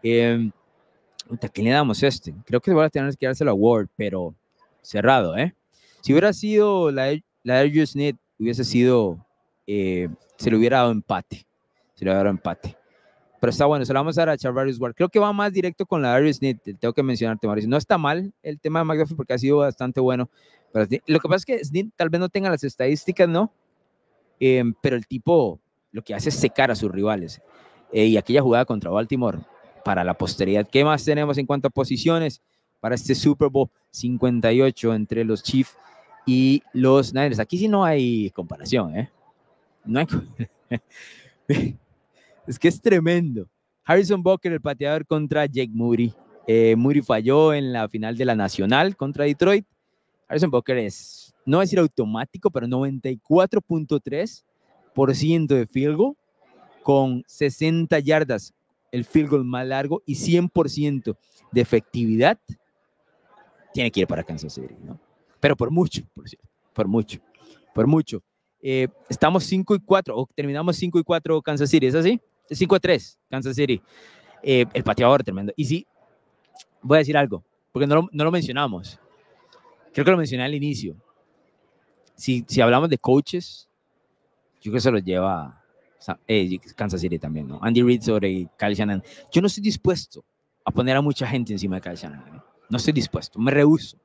Eh, 0.03 0.51
¿A 1.41 1.49
quién 1.49 1.67
le 1.67 1.71
damos 1.71 2.03
este? 2.03 2.35
Creo 2.45 2.61
que 2.61 2.73
voy 2.73 2.85
a 2.85 2.91
tener 2.91 3.17
que 3.17 3.27
dárselo 3.27 3.53
a 3.53 3.55
Ward, 3.55 3.89
pero 3.97 4.35
cerrado, 4.83 5.37
¿eh? 5.37 5.55
Si 6.03 6.13
hubiera 6.13 6.33
sido 6.35 6.91
la, 6.91 7.19
la 7.45 7.65
Smith, 7.87 8.17
hubiese 8.39 8.65
sido, 8.65 9.25
eh, 9.67 10.09
se 10.37 10.51
le 10.51 10.57
hubiera 10.57 10.79
dado 10.79 10.91
empate. 10.91 11.47
Se 11.95 12.05
le 12.05 12.11
hubiera 12.11 12.19
dado 12.19 12.31
empate 12.31 12.77
pero 13.45 13.51
está 13.51 13.67
bueno, 13.67 13.85
se 13.85 13.93
lo 13.93 14.01
vamos 14.01 14.17
a 14.17 14.23
dar 14.23 14.31
a 14.31 14.39
Charvarius 14.39 14.81
Ward. 14.81 14.95
Creo 14.95 15.11
que 15.11 15.19
va 15.19 15.31
más 15.31 15.53
directo 15.53 15.85
con 15.85 16.01
la 16.01 16.13
Darius 16.13 16.37
Smith, 16.37 16.63
tengo 16.81 16.95
que 16.95 17.03
mencionarte, 17.03 17.47
Mauricio. 17.47 17.69
No 17.69 17.77
está 17.77 17.99
mal 17.99 18.33
el 18.43 18.59
tema 18.59 18.79
de 18.79 18.87
McDuffie 18.87 19.15
porque 19.15 19.35
ha 19.35 19.39
sido 19.39 19.59
bastante 19.59 20.01
bueno. 20.01 20.31
Pero 20.73 20.87
lo 21.05 21.21
que 21.21 21.29
pasa 21.29 21.37
es 21.37 21.45
que 21.45 21.63
Smith 21.63 21.93
tal 21.95 22.09
vez 22.09 22.23
no 22.23 22.31
tenga 22.31 22.49
las 22.49 22.65
estadísticas, 22.65 23.29
¿no? 23.29 23.53
Em, 24.41 24.73
pero 24.81 24.97
el 24.97 25.07
tipo 25.07 25.61
lo 25.93 26.01
que 26.01 26.15
hace 26.15 26.31
es 26.31 26.37
secar 26.37 26.71
a 26.71 26.75
sus 26.75 26.91
rivales. 26.91 27.43
Eh, 27.93 28.07
y 28.07 28.17
aquella 28.17 28.41
jugada 28.41 28.65
contra 28.65 28.91
Baltimore 28.91 29.41
para 29.85 30.05
la 30.05 30.15
posteridad. 30.15 30.67
¿Qué 30.67 30.83
más 30.83 31.05
tenemos 31.05 31.37
en 31.37 31.45
cuanto 31.45 31.69
a 31.69 31.71
posiciones 31.71 32.41
para 32.81 32.95
este 32.95 33.15
Super 33.15 33.51
Bowl 33.51 33.69
58 33.91 34.95
entre 34.95 35.23
los 35.23 35.43
Chiefs 35.43 35.77
y 36.25 36.63
los 36.73 37.13
Niners? 37.13 37.41
Aquí 37.41 37.59
sí 37.59 37.69
no 37.69 37.85
hay 37.85 38.31
comparación, 38.31 38.97
¿eh? 38.97 39.11
No 39.85 40.01
hay. 40.01 40.07
Es 42.47 42.59
que 42.59 42.69
es 42.69 42.81
tremendo. 42.81 43.49
Harrison 43.85 44.23
Booker, 44.23 44.53
el 44.53 44.61
pateador 44.61 45.07
contra 45.07 45.47
Jake 45.47 45.73
Moody. 45.73 46.13
Eh, 46.47 46.77
Moody 46.77 47.03
falló 47.03 47.55
en 47.55 47.73
la 47.73 47.89
final 47.89 48.17
de 48.17 48.25
la 48.25 48.35
Nacional 48.35 48.97
contra 48.97 49.25
Detroit. 49.25 49.67
Harrison 50.29 50.51
Booker 50.51 50.79
es, 50.79 51.35
no 51.47 51.61
decir 51.61 51.79
automático, 51.79 52.51
pero 52.51 52.67
94.3% 52.67 55.47
de 55.47 55.67
field 55.67 55.97
goal 55.97 56.17
con 56.83 57.23
60 57.27 57.99
yardas, 58.01 58.53
el 58.93 59.05
field 59.05 59.31
goal 59.31 59.45
más 59.45 59.67
largo 59.67 60.03
y 60.07 60.15
100% 60.15 61.17
de 61.51 61.61
efectividad. 61.61 62.39
Tiene 63.73 63.91
que 63.91 64.01
ir 64.01 64.07
para 64.07 64.23
Kansas 64.23 64.53
City, 64.53 64.77
¿no? 64.83 65.01
Pero 65.41 65.57
por 65.57 65.71
mucho, 65.71 66.03
por 66.15 66.29
cierto, 66.29 66.49
por 66.73 66.87
mucho, 66.87 67.19
por 67.75 67.87
mucho. 67.87 68.23
Eh, 68.61 68.89
estamos 69.09 69.45
5 69.45 69.75
y 69.75 69.81
4, 69.81 70.17
o 70.17 70.29
terminamos 70.35 70.77
5 70.77 70.99
y 70.99 71.03
4 71.03 71.43
Kansas 71.43 71.69
City, 71.69 71.87
¿es 71.87 71.95
así? 71.95 72.21
5 72.51 72.75
a 72.75 72.81
3, 72.81 73.19
Kansas 73.31 73.57
City. 73.57 73.81
Eh, 74.43 74.67
el 74.73 74.85
pateador 74.85 75.23
tremendo. 75.23 75.53
Y 75.57 75.65
sí, 75.65 75.87
voy 76.83 76.97
a 76.97 76.99
decir 76.99 77.17
algo, 77.17 77.43
porque 77.73 77.87
no 77.87 77.95
lo, 77.95 78.09
no 78.13 78.25
lo 78.25 78.31
mencionamos. 78.31 78.99
Creo 79.93 80.05
que 80.05 80.11
lo 80.11 80.17
mencioné 80.17 80.45
al 80.45 80.55
inicio. 80.55 80.97
Si, 82.15 82.45
si 82.47 82.61
hablamos 82.61 82.89
de 82.91 82.99
coaches, 82.99 83.69
yo 84.61 84.71
creo 84.71 84.75
que 84.75 84.81
se 84.81 84.91
lo 84.91 84.99
lleva 84.99 85.65
eh, 86.27 86.59
Kansas 86.77 87.01
City 87.01 87.19
también, 87.19 87.49
¿no? 87.49 87.59
Andy 87.63 87.83
Reid 87.83 88.03
sobre 88.03 88.49
Kyle 88.59 88.75
Shannon. 88.75 89.03
Yo 89.33 89.41
no 89.41 89.47
estoy 89.47 89.63
dispuesto 89.63 90.25
a 90.65 90.71
poner 90.71 90.97
a 90.97 91.01
mucha 91.01 91.27
gente 91.27 91.53
encima 91.53 91.77
de 91.77 91.83
Kyle 91.83 91.97
Shannon. 91.97 92.43
No, 92.69 92.77
estoy 92.77 92.93
dispuesto, 92.93 93.39
me 93.39 93.51
rehuso. 93.51 93.99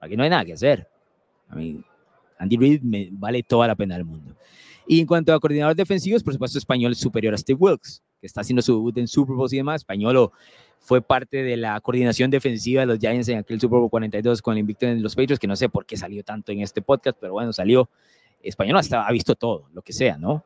Aquí 0.00 0.16
no 0.16 0.22
hay 0.22 0.30
nada 0.30 0.44
que 0.44 0.52
hacer. 0.52 0.88
A 1.48 1.56
mí, 1.56 1.82
Andy 2.38 2.56
Reid 2.56 2.82
me 2.82 3.08
vale 3.12 3.42
toda 3.42 3.66
la 3.66 3.74
pena 3.74 3.96
del 3.96 4.04
mundo. 4.04 4.36
Y 4.90 5.00
en 5.00 5.06
cuanto 5.06 5.34
a 5.34 5.38
coordinadores 5.38 5.76
defensivos, 5.76 6.22
por 6.22 6.32
supuesto, 6.32 6.56
Español 6.56 6.92
es 6.92 6.98
superior 6.98 7.34
a 7.34 7.36
Steve 7.36 7.58
Wilkes, 7.60 8.02
que 8.18 8.26
está 8.26 8.40
haciendo 8.40 8.62
su 8.62 8.72
debut 8.72 8.96
en 8.96 9.06
Super 9.06 9.36
Bowl 9.36 9.46
y 9.52 9.58
demás. 9.58 9.82
Español 9.82 10.30
fue 10.78 11.02
parte 11.02 11.42
de 11.42 11.58
la 11.58 11.78
coordinación 11.82 12.30
defensiva 12.30 12.80
de 12.80 12.86
los 12.86 12.98
Giants 12.98 13.28
en 13.28 13.36
aquel 13.36 13.60
Super 13.60 13.80
Bowl 13.80 13.90
42 13.90 14.40
con 14.40 14.54
el 14.54 14.60
invicto 14.60 14.86
en 14.86 15.02
los 15.02 15.14
Patriots, 15.14 15.38
que 15.38 15.46
no 15.46 15.56
sé 15.56 15.68
por 15.68 15.84
qué 15.84 15.98
salió 15.98 16.24
tanto 16.24 16.52
en 16.52 16.60
este 16.62 16.80
podcast, 16.80 17.18
pero 17.20 17.34
bueno, 17.34 17.52
salió. 17.52 17.90
Español 18.42 18.78
hasta 18.78 19.06
ha 19.06 19.12
visto 19.12 19.34
todo, 19.34 19.68
lo 19.74 19.82
que 19.82 19.92
sea, 19.92 20.16
¿no? 20.16 20.42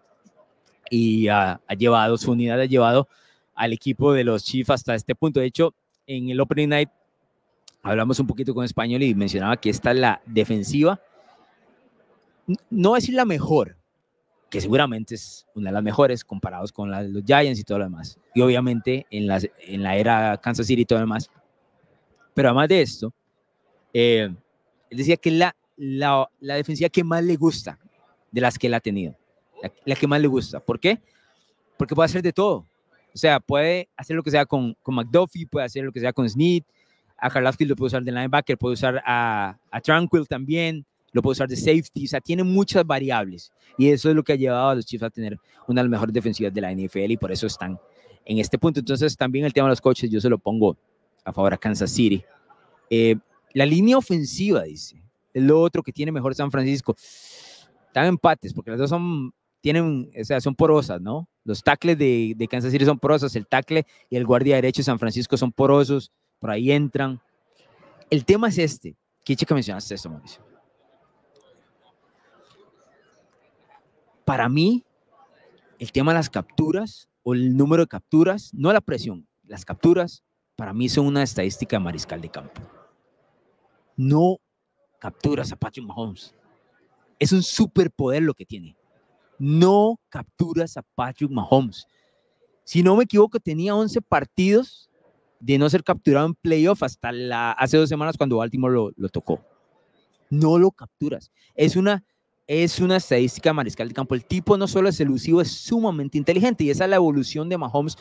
Y 0.90 1.28
ha, 1.28 1.61
llevado, 1.78 2.18
su 2.18 2.32
unidad 2.32 2.61
ha 2.61 2.64
llevado 2.64 3.07
al 3.55 3.72
equipo 3.72 4.12
de 4.12 4.24
los 4.24 4.43
Chiefs 4.43 4.70
hasta 4.70 4.97
este 4.97 5.14
punto. 5.14 5.38
De 5.38 5.47
hecho, 5.47 5.72
en 6.05 6.30
el 6.30 6.40
Opening 6.40 6.68
Night 6.68 6.88
hablamos 7.80 8.18
un 8.18 8.26
poquito 8.26 8.55
con 8.55 8.64
Español 8.64 9.05
y 9.05 9.14
mencionaba 9.14 9.57
que 9.57 9.70
esta 9.70 9.93
es 9.93 9.99
la 9.99 10.20
defensiva, 10.26 11.01
no 12.70 12.95
decir 12.95 13.14
la 13.14 13.24
mejor, 13.24 13.76
que 14.53 14.61
seguramente 14.61 15.14
es 15.14 15.46
una 15.55 15.70
de 15.70 15.72
las 15.72 15.82
mejores 15.82 16.22
comparados 16.24 16.72
con 16.72 16.90
la 16.90 17.03
los 17.03 17.24
Giants 17.24 17.59
y 17.59 17.64
todo 17.64 17.78
lo 17.78 17.84
demás. 17.84 18.18
Y 18.34 18.42
obviamente 18.42 19.07
en 19.11 19.26
la, 19.26 19.40
en 19.61 19.82
la 19.82 19.96
era 19.96 20.36
Kansas 20.36 20.66
City 20.66 20.82
y 20.82 20.84
todo 20.84 20.98
lo 20.98 21.07
demás. 21.07 21.30
Pero 22.34 22.50
además 22.50 22.68
de 22.68 22.82
esto, 22.82 23.14
eh, 23.94 24.28
él 24.90 24.98
decía 24.98 25.16
que 25.16 25.30
la, 25.30 25.57
la, 25.78 26.28
la, 26.38 26.57
defensiva 26.57 26.90
que 26.90 27.03
más 27.03 27.24
le 27.24 27.36
gusta 27.36 27.78
de 28.30 28.42
las 28.42 28.59
que 28.59 28.66
él 28.66 28.74
ha 28.74 28.80
tenido. 28.80 29.16
La, 29.86 29.96
que 29.96 30.07
más 30.07 30.20
le 30.20 30.28
gusta. 30.28 30.61
¿Por 30.61 30.78
qué? 30.78 31.00
Porque 31.78 31.94
puede 31.94 32.05
hacer 32.05 32.20
de 32.20 32.34
todo. 32.34 32.66
O 33.14 33.16
sea, 33.16 33.40
puede 33.40 33.88
hacer 33.96 34.14
lo 34.16 34.22
que 34.22 34.30
sea 34.30 34.44
con, 34.44 34.74
con 34.82 34.96
McDuffie, 34.96 35.46
puede 35.46 35.64
hacer 35.64 35.82
lo 35.82 35.92
que 35.92 36.00
sea 36.00 36.12
con 36.12 36.28
Snead, 36.28 36.62
a 37.16 37.30
Karlaftis 37.30 37.66
lo 37.66 37.74
puede 37.74 37.86
usar 37.86 38.03
de 38.03 38.12
linebacker, 38.12 38.59
puede 38.59 38.74
usar 38.74 39.03
a, 39.07 39.57
a 39.70 39.80
Tranquil 39.80 40.28
también, 40.28 40.84
lo 41.12 41.22
puede 41.22 41.32
usar 41.32 41.48
de 41.48 41.56
safety, 41.56 42.06
o 42.06 42.08
sea, 42.08 42.20
tiene 42.20 42.42
muchas 42.42 42.84
variables 42.84 43.52
y 43.78 43.88
eso 43.88 44.08
es 44.08 44.16
lo 44.16 44.22
que 44.22 44.32
ha 44.32 44.36
llevado 44.36 44.70
a 44.70 44.74
los 44.74 44.86
Chiefs 44.86 45.04
a 45.04 45.10
tener 45.10 45.38
una 45.68 45.80
de 45.80 45.88
las 45.88 45.90
mejores 45.90 46.12
defensivas 46.12 46.52
de 46.52 46.60
la 46.60 46.72
NFL 46.72 47.10
y 47.10 47.16
por 47.16 47.32
eso 47.32 47.46
están 47.46 47.78
en 48.24 48.38
este 48.38 48.58
punto. 48.58 48.80
Entonces, 48.80 49.16
también 49.16 49.44
el 49.44 49.52
tema 49.52 49.68
de 49.68 49.72
los 49.72 49.80
coches, 49.80 50.10
yo 50.10 50.20
se 50.20 50.28
lo 50.28 50.38
pongo 50.38 50.76
a 51.24 51.32
favor 51.32 51.52
a 51.54 51.56
Kansas 51.56 51.90
City. 51.90 52.24
Eh, 52.90 53.16
la 53.52 53.66
línea 53.66 53.96
ofensiva, 53.96 54.62
dice, 54.62 55.02
es 55.32 55.42
lo 55.42 55.60
otro 55.60 55.82
que 55.82 55.92
tiene 55.92 56.12
mejor 56.12 56.34
San 56.34 56.50
Francisco. 56.50 56.94
Están 57.86 58.06
empates, 58.06 58.52
porque 58.52 58.70
las 58.70 58.80
dos 58.80 58.90
son, 58.90 59.32
tienen, 59.60 60.10
o 60.18 60.24
sea, 60.24 60.40
son 60.40 60.54
porosas, 60.54 61.00
¿no? 61.00 61.28
Los 61.44 61.62
tackles 61.62 61.98
de, 61.98 62.34
de 62.36 62.48
Kansas 62.48 62.72
City 62.72 62.84
son 62.84 62.98
porosos, 62.98 63.34
el 63.36 63.46
tackle 63.46 63.84
y 64.08 64.16
el 64.16 64.24
guardia 64.24 64.56
derecho 64.56 64.80
de 64.80 64.84
San 64.84 64.98
Francisco 64.98 65.36
son 65.36 65.52
porosos, 65.52 66.12
por 66.38 66.50
ahí 66.50 66.70
entran. 66.70 67.20
El 68.10 68.24
tema 68.24 68.48
es 68.48 68.58
este. 68.58 68.96
¿Qué 69.24 69.36
chica 69.36 69.54
mencionaste 69.54 69.94
esto, 69.94 70.10
Mauricio? 70.10 70.51
Para 74.33 74.49
mí, 74.49 74.83
el 75.78 75.93
tema 75.93 76.12
de 76.12 76.18
las 76.18 76.30
capturas 76.30 77.07
o 77.22 77.35
el 77.35 77.55
número 77.55 77.83
de 77.83 77.87
capturas, 77.87 78.51
no 78.55 78.72
la 78.72 78.80
presión, 78.80 79.28
las 79.43 79.66
capturas, 79.66 80.24
para 80.57 80.72
mí 80.72 80.89
son 80.89 81.05
una 81.05 81.22
estadística 81.22 81.76
de 81.76 81.85
mariscal 81.85 82.18
de 82.22 82.30
campo. 82.30 82.62
No 83.95 84.39
capturas 84.99 85.53
a 85.53 85.57
Patrick 85.57 85.85
Mahomes. 85.85 86.35
Es 87.18 87.30
un 87.33 87.43
superpoder 87.43 88.22
lo 88.22 88.33
que 88.33 88.47
tiene. 88.47 88.74
No 89.39 90.01
capturas 90.09 90.78
a 90.78 90.83
Patrick 90.95 91.30
Mahomes. 91.30 91.87
Si 92.64 92.83
no 92.83 92.97
me 92.97 93.05
equivoco, 93.05 93.39
tenía 93.39 93.74
11 93.74 94.01
partidos 94.01 94.89
de 95.41 95.59
no 95.59 95.68
ser 95.68 95.85
capturado 95.85 96.26
en 96.26 96.35
playoff 96.37 96.83
hasta 96.83 97.12
la, 97.12 97.53
hace 97.53 97.76
dos 97.76 97.91
semanas 97.91 98.16
cuando 98.16 98.39
Baltimore 98.39 98.72
lo, 98.72 98.93
lo 98.97 99.11
tocó. 99.11 99.45
No 100.30 100.57
lo 100.57 100.70
capturas. 100.70 101.30
Es 101.55 101.76
una 101.76 102.03
es 102.47 102.80
una 102.80 102.97
estadística 102.97 103.53
mariscal 103.53 103.88
de 103.88 103.95
campo. 103.95 104.14
El 104.14 104.24
tipo 104.24 104.57
no 104.57 104.66
solo 104.66 104.88
es 104.88 105.01
elusivo, 105.01 105.40
es 105.40 105.51
sumamente 105.51 106.18
inteligente 106.18 106.64
y 106.64 106.70
esa 106.70 106.84
es 106.84 106.90
la 106.90 106.97
evolución 106.97 107.49
de 107.49 107.59
Mahomes 107.59 107.97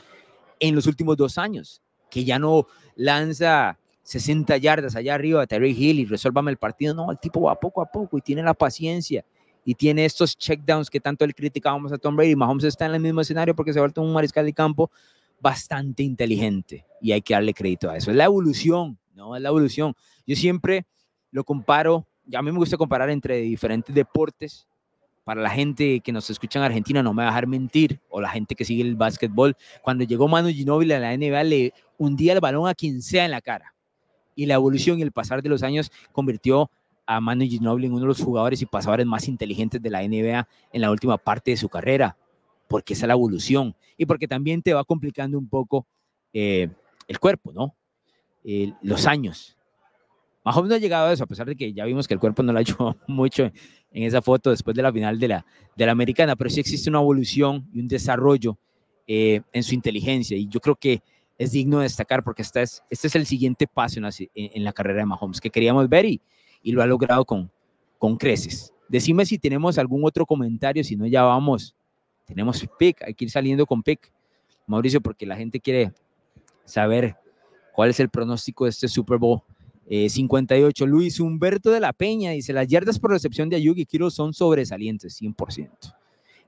en 0.60 0.76
los 0.76 0.88
últimos 0.88 1.18
dos 1.18 1.38
años, 1.38 1.82
que 2.10 2.24
ya 2.24 2.40
no 2.40 2.68
lanza 2.96 3.80
60 4.04 4.58
yardas 4.58 4.96
allá 4.96 5.16
arriba 5.16 5.42
a 5.42 5.48
Terry 5.48 5.72
Hill 5.72 6.00
y 6.00 6.06
resuélvame 6.06 6.52
el 6.52 6.58
partido. 6.58 6.94
No, 6.94 7.12
el 7.12 7.20
tipo 7.20 7.42
va 7.42 7.60
poco 7.60 7.82
a 7.82 7.86
poco 7.86 8.18
y 8.18 8.22
tiene 8.22 8.44
la 8.44 8.54
paciencia 8.54 9.26
y 9.64 9.76
tiene 9.76 10.06
estos 10.06 10.38
checkdowns 10.38 10.90
que 10.90 11.00
tanto 11.00 11.26
le 11.26 11.34
criticábamos 11.34 11.92
a 11.92 11.98
Tom 11.98 12.16
Brady. 12.16 12.36
Mahomes 12.36 12.64
está 12.64 12.86
en 12.86 12.96
el 12.96 13.02
mismo 13.02 13.22
escenario 13.22 13.56
porque 13.56 13.74
se 13.74 13.80
ha 13.80 13.84
vuelto 13.84 14.02
un 14.02 14.14
mariscal 14.14 14.46
de 14.46 14.54
campo 14.54 14.92
bastante 15.40 16.04
inteligente 16.04 16.86
y 17.02 17.12
hay 17.12 17.22
que 17.22 17.34
darle 17.34 17.54
crédito 17.54 17.90
a 17.90 17.98
eso. 17.98 18.12
Es 18.12 18.18
la 18.18 18.26
evolución, 18.26 18.98
¿no? 19.14 19.36
Es 19.36 19.42
la 19.42 19.50
evolución. 19.50 19.96
Yo 20.26 20.36
siempre 20.36 20.86
lo 21.32 21.44
comparo 21.44 22.08
a 22.34 22.42
mí 22.42 22.52
me 22.52 22.58
gusta 22.58 22.78
comparar 22.78 23.10
entre 23.10 23.38
diferentes 23.38 23.94
deportes 23.94 24.68
para 25.24 25.42
la 25.42 25.50
gente 25.50 26.00
que 26.00 26.12
nos 26.12 26.30
escucha 26.30 26.60
en 26.60 26.66
Argentina 26.66 27.04
no 27.04 27.14
me 27.14 27.24
va 27.24 27.30
a 27.30 27.32
dejar 27.32 27.48
mentir, 27.48 28.00
o 28.10 28.22
la 28.22 28.30
gente 28.30 28.56
que 28.56 28.66
sigue 28.66 28.82
el 28.82 28.96
básquetbol, 28.96 29.56
cuando 29.82 30.04
llegó 30.04 30.28
Manu 30.28 30.50
Ginóbili 30.50 30.94
a 30.94 31.00
la 31.00 31.16
NBA 31.16 31.44
le 31.44 31.74
hundía 31.98 32.34
el 32.34 32.40
balón 32.40 32.68
a 32.68 32.74
quien 32.74 33.02
sea 33.02 33.26
en 33.26 33.32
la 33.32 33.42
cara. 33.42 33.74
Y 34.36 34.46
la 34.46 34.56
evolución 34.56 35.00
y 35.00 35.04
el 35.04 35.12
pasar 35.12 35.44
de 35.44 35.50
los 35.50 35.62
años 35.62 35.92
convirtió 36.12 36.72
a 37.06 37.22
Manu 37.22 37.46
Ginóbili 37.46 37.88
en 37.88 37.94
uno 37.94 38.02
de 38.02 38.08
los 38.08 38.22
jugadores 38.22 38.62
y 38.62 38.66
pasadores 38.66 39.06
más 39.06 39.28
inteligentes 39.28 39.82
de 39.82 39.90
la 39.90 40.02
NBA 40.02 40.48
en 40.74 40.82
la 40.82 40.90
última 40.90 41.18
parte 41.18 41.52
de 41.52 41.58
su 41.58 41.70
carrera, 41.70 42.18
porque 42.68 42.94
esa 42.94 43.06
es 43.06 43.08
la 43.08 43.14
evolución 43.14 43.76
y 43.98 44.06
porque 44.06 44.28
también 44.28 44.62
te 44.62 44.74
va 44.74 44.84
complicando 44.84 45.38
un 45.38 45.48
poco 45.48 45.86
eh, 46.34 46.70
el 47.08 47.20
cuerpo, 47.20 47.52
¿no? 47.52 47.76
Eh, 48.44 48.74
los 48.82 49.06
años. 49.06 49.58
Mahomes 50.44 50.70
no 50.70 50.76
ha 50.76 50.80
llegado 50.80 51.08
a 51.08 51.14
eso, 51.14 51.24
a 51.24 51.28
pesar 51.28 51.48
de 51.48 51.56
que 51.56 51.72
ya 51.72 51.86
vimos 51.86 52.08
que 52.08 52.14
el 52.14 52.20
cuerpo 52.20 52.42
no 52.42 52.52
lo 52.52 52.60
ha 52.60 52.62
hecho 52.62 52.98
mucho 53.08 53.44
en 53.44 54.04
esa 54.04 54.22
foto 54.22 54.50
después 54.50 54.76
de 54.76 54.82
la 54.82 54.92
final 54.92 55.20
de 55.20 55.28
la, 55.28 55.46
de 55.76 55.86
la 55.86 55.92
americana, 55.92 56.36
pero 56.36 56.50
sí 56.50 56.60
existe 56.60 56.90
una 56.90 57.00
evolución 57.00 57.68
y 57.74 57.80
un 57.80 57.88
desarrollo 57.88 58.58
eh, 59.08 59.42
en 59.52 59.64
su 59.64 59.76
inteligencia 59.76 60.38
y 60.38 60.48
yo 60.48 60.60
creo 60.60 60.76
que 60.76 61.02
es 61.38 61.52
digno 61.52 61.80
de 61.80 61.84
destacar 61.84 62.24
porque 62.24 62.44
este 62.44 62.62
es, 62.62 62.84
este 62.90 63.08
es 63.08 63.16
el 63.16 63.26
siguiente 63.26 63.68
paso 63.68 64.00
en 64.00 64.04
la, 64.04 64.12
en 64.36 64.64
la 64.64 64.74
carrera 64.74 65.00
de 65.00 65.06
Mahomes 65.06 65.42
que 65.42 65.50
queríamos 65.50 65.90
ver 65.90 66.06
y, 66.06 66.22
y 66.64 66.72
lo 66.72 66.82
ha 66.82 66.86
logrado 66.86 67.26
con, 67.26 67.52
con 67.98 68.18
creces. 68.18 68.74
Decime 68.88 69.26
si 69.26 69.38
tenemos 69.38 69.78
algún 69.78 70.04
otro 70.06 70.26
comentario, 70.26 70.84
si 70.84 70.96
no 70.96 71.08
ya 71.08 71.24
vamos. 71.24 71.76
Tenemos 72.26 72.66
pick, 72.78 73.02
hay 73.04 73.14
que 73.14 73.26
ir 73.26 73.32
saliendo 73.32 73.66
con 73.66 73.82
pick, 73.82 74.12
Mauricio, 74.68 75.02
porque 75.02 75.26
la 75.26 75.36
gente 75.36 75.60
quiere 75.60 75.92
saber 76.66 77.16
cuál 77.74 77.90
es 77.90 78.00
el 78.00 78.10
pronóstico 78.10 78.66
de 78.66 78.72
este 78.72 78.88
Super 78.88 79.18
Bowl 79.18 79.42
58. 79.92 80.84
Eh, 80.84 80.88
Luis 80.88 81.20
Humberto 81.20 81.70
de 81.70 81.80
la 81.80 81.94
Peña 81.94 82.32
dice, 82.32 82.54
las 82.54 82.68
yardas 82.68 83.00
por 83.00 83.12
recepción 83.12 83.50
de 83.50 83.58
Ayugi 83.58 83.82
y 83.82 83.86
Kiro 83.86 84.10
son 84.10 84.34
sobresalientes, 84.34 85.22
100%. 85.22 85.94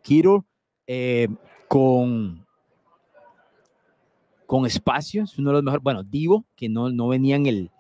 Kiro 0.01 0.45
eh, 0.87 1.27
con, 1.67 2.45
con 4.45 4.65
espacios, 4.65 5.37
uno 5.37 5.49
de 5.49 5.53
los 5.55 5.63
mejores, 5.63 5.83
bueno, 5.83 6.03
Divo, 6.03 6.45
que 6.55 6.69
no, 6.69 6.89
no 6.89 7.09
venía 7.09 7.35
en 7.35 7.45
el, 7.45 7.71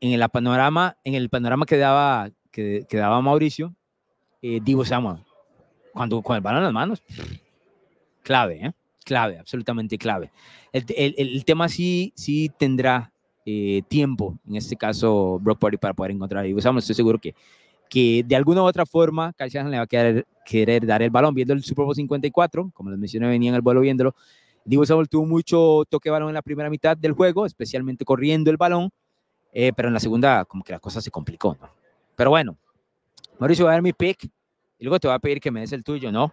en 0.00 0.20
el 0.20 0.28
panorama, 0.28 0.96
en 1.04 1.14
el 1.14 1.28
panorama 1.28 1.64
que 1.64 1.76
daba, 1.76 2.30
que, 2.50 2.86
daba 2.90 3.20
Mauricio, 3.20 3.74
eh, 4.40 4.60
Divo 4.62 4.84
Samuel, 4.84 5.18
cuando 5.92 6.20
con 6.22 6.36
el 6.36 6.42
las 6.42 6.72
manos, 6.72 7.02
clave, 8.22 8.66
¿eh? 8.66 8.72
clave, 9.04 9.38
absolutamente 9.38 9.96
clave. 9.96 10.32
El, 10.72 10.84
el, 10.96 11.14
el 11.16 11.44
tema 11.44 11.68
sí, 11.68 12.12
sí 12.16 12.50
tendrá 12.58 13.11
eh, 13.44 13.82
tiempo, 13.88 14.38
en 14.46 14.56
este 14.56 14.76
caso 14.76 15.38
Brock 15.40 15.58
Purdy, 15.58 15.76
para 15.76 15.94
poder 15.94 16.12
encontrar 16.12 16.42
a 16.42 16.46
Divo 16.46 16.60
Samuel. 16.60 16.80
Estoy 16.80 16.94
seguro 16.94 17.18
que, 17.18 17.34
que 17.88 18.24
de 18.26 18.36
alguna 18.36 18.62
u 18.62 18.66
otra 18.66 18.86
forma 18.86 19.32
Kyle 19.32 19.70
le 19.70 19.76
va 19.76 19.82
a 19.82 19.86
querer, 19.86 20.26
querer 20.44 20.86
dar 20.86 21.02
el 21.02 21.10
balón. 21.10 21.34
Viendo 21.34 21.54
el 21.54 21.62
Super 21.62 21.84
Bowl 21.84 21.94
54, 21.94 22.70
como 22.72 22.90
les 22.90 22.98
mencioné, 22.98 23.28
venía 23.28 23.50
en 23.50 23.54
el 23.56 23.62
vuelo 23.62 23.80
viéndolo, 23.80 24.14
Divo 24.64 24.86
Samuel 24.86 25.08
tuvo 25.08 25.26
mucho 25.26 25.82
toque 25.88 26.08
de 26.08 26.12
balón 26.12 26.28
en 26.28 26.34
la 26.34 26.42
primera 26.42 26.70
mitad 26.70 26.96
del 26.96 27.12
juego, 27.12 27.46
especialmente 27.46 28.04
corriendo 28.04 28.50
el 28.50 28.56
balón 28.56 28.90
eh, 29.52 29.72
pero 29.74 29.88
en 29.88 29.94
la 29.94 30.00
segunda, 30.00 30.44
como 30.46 30.64
que 30.64 30.72
la 30.72 30.78
cosa 30.78 31.00
se 31.00 31.10
complicó, 31.10 31.56
¿no? 31.60 31.68
Pero 32.16 32.30
bueno, 32.30 32.56
Mauricio, 33.38 33.66
voy 33.66 33.70
a 33.70 33.74
dar 33.74 33.82
mi 33.82 33.92
pick 33.92 34.24
y 34.24 34.84
luego 34.84 34.98
te 34.98 35.08
voy 35.08 35.14
a 35.14 35.18
pedir 35.18 35.40
que 35.40 35.50
me 35.50 35.60
des 35.60 35.72
el 35.72 35.84
tuyo, 35.84 36.10
¿no? 36.10 36.32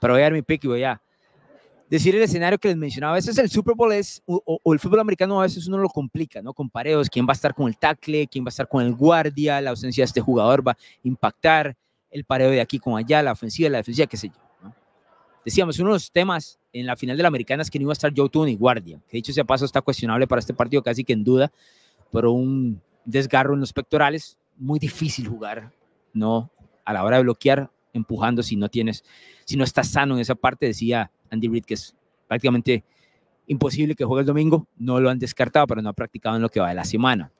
Pero 0.00 0.14
voy 0.14 0.22
a 0.22 0.24
dar 0.24 0.32
mi 0.32 0.42
pick 0.42 0.64
y 0.64 0.68
voy 0.68 0.82
a 0.82 1.00
decir 1.88 2.14
el 2.16 2.22
escenario 2.22 2.58
que 2.58 2.68
les 2.68 2.76
mencionaba. 2.76 3.12
A 3.12 3.16
veces 3.16 3.38
el 3.38 3.50
Super 3.50 3.74
Bowl 3.74 3.92
es, 3.92 4.22
o, 4.26 4.60
el 4.72 4.78
fútbol 4.78 5.00
americano 5.00 5.40
a 5.40 5.44
veces 5.44 5.66
uno 5.68 5.78
lo 5.78 5.88
complica, 5.88 6.42
¿no? 6.42 6.52
Con 6.52 6.70
pareos, 6.70 7.08
quién 7.08 7.26
va 7.26 7.30
a 7.30 7.34
estar 7.34 7.54
con 7.54 7.68
el 7.68 7.76
tackle, 7.76 8.26
quién 8.26 8.44
va 8.44 8.48
a 8.48 8.50
estar 8.50 8.68
con 8.68 8.84
el 8.84 8.94
guardia, 8.94 9.60
la 9.60 9.70
ausencia 9.70 10.02
de 10.02 10.06
este 10.06 10.20
jugador 10.20 10.66
va 10.66 10.72
a 10.72 10.78
impactar 11.02 11.76
el 12.10 12.24
pareo 12.24 12.50
de 12.50 12.60
aquí 12.60 12.78
con 12.78 12.96
allá, 12.96 13.22
la 13.22 13.32
ofensiva, 13.32 13.68
la 13.68 13.78
defensiva, 13.78 14.06
qué 14.06 14.16
sé 14.16 14.28
yo. 14.28 14.34
¿no? 14.62 14.74
Decíamos, 15.44 15.78
uno 15.78 15.90
de 15.90 15.94
los 15.94 16.10
temas 16.10 16.58
en 16.72 16.86
la 16.86 16.96
final 16.96 17.16
de 17.16 17.22
la 17.22 17.28
americana 17.28 17.62
es 17.62 17.70
que 17.70 17.78
no 17.78 17.84
iba 17.84 17.92
a 17.92 17.94
estar 17.94 18.12
Joe 18.14 18.28
Tooney, 18.28 18.56
guardia, 18.56 19.00
que 19.08 19.16
dicho 19.16 19.32
sea 19.32 19.44
paso 19.44 19.64
está 19.64 19.80
cuestionable 19.80 20.26
para 20.26 20.40
este 20.40 20.54
partido 20.54 20.82
casi 20.82 21.04
que 21.04 21.12
en 21.12 21.24
duda 21.24 21.52
pero 22.10 22.32
un 22.32 22.80
desgarro 23.04 23.54
en 23.54 23.60
los 23.60 23.72
pectorales, 23.72 24.38
muy 24.56 24.78
difícil 24.78 25.28
jugar, 25.28 25.72
¿no? 26.12 26.50
A 26.84 26.92
la 26.92 27.04
hora 27.04 27.16
de 27.18 27.24
bloquear, 27.24 27.70
empujando 27.92 28.42
si 28.42 28.56
no 28.56 28.68
tienes, 28.68 29.04
si 29.44 29.56
no 29.56 29.64
estás 29.64 29.88
sano 29.88 30.14
en 30.14 30.20
esa 30.20 30.34
parte, 30.34 30.66
decía 30.66 31.10
Andy 31.30 31.48
Reid 31.48 31.64
que 31.64 31.74
es 31.74 31.94
prácticamente 32.26 32.84
imposible 33.46 33.94
que 33.94 34.04
juegue 34.04 34.20
el 34.20 34.26
domingo, 34.26 34.66
no 34.76 35.00
lo 35.00 35.08
han 35.08 35.18
descartado, 35.18 35.66
pero 35.66 35.82
no 35.82 35.88
ha 35.88 35.92
practicado 35.92 36.36
en 36.36 36.42
lo 36.42 36.48
que 36.48 36.60
va 36.60 36.68
de 36.68 36.74
la 36.74 36.84
semana. 36.84 37.32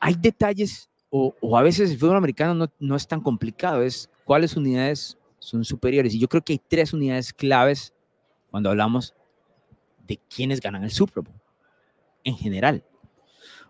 Hay 0.00 0.14
detalles, 0.14 0.88
o, 1.10 1.34
a 1.56 1.62
veces 1.62 1.90
el 1.90 1.98
fútbol 1.98 2.16
americano 2.16 2.54
no, 2.54 2.72
no 2.78 2.96
es 2.96 3.06
tan 3.08 3.20
complicado, 3.20 3.82
es 3.82 4.08
cuáles 4.24 4.56
unidades 4.56 5.18
son 5.40 5.64
superiores. 5.64 6.14
Y 6.14 6.20
yo 6.20 6.28
creo 6.28 6.42
que 6.42 6.52
hay 6.52 6.60
tres 6.68 6.92
unidades 6.92 7.32
claves 7.32 7.92
cuando 8.50 8.70
hablamos 8.70 9.14
de 10.06 10.18
quiénes 10.34 10.60
ganan 10.60 10.84
el 10.84 10.90
Super 10.90 11.24
Bowl 11.24 11.40
en 12.24 12.36
general. 12.36 12.84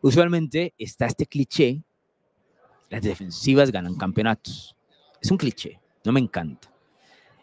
Usualmente 0.01 0.75
está 0.79 1.07
este 1.07 1.27
cliché, 1.27 1.83
las 2.91 3.03
defensivas 3.03 3.73
ganan 3.73 3.97
campeonatos. 3.97 4.77
Es 5.21 5.31
un 5.31 5.39
cliché, 5.39 5.81
no 6.05 6.13
me 6.13 6.21
encanta. 6.21 6.73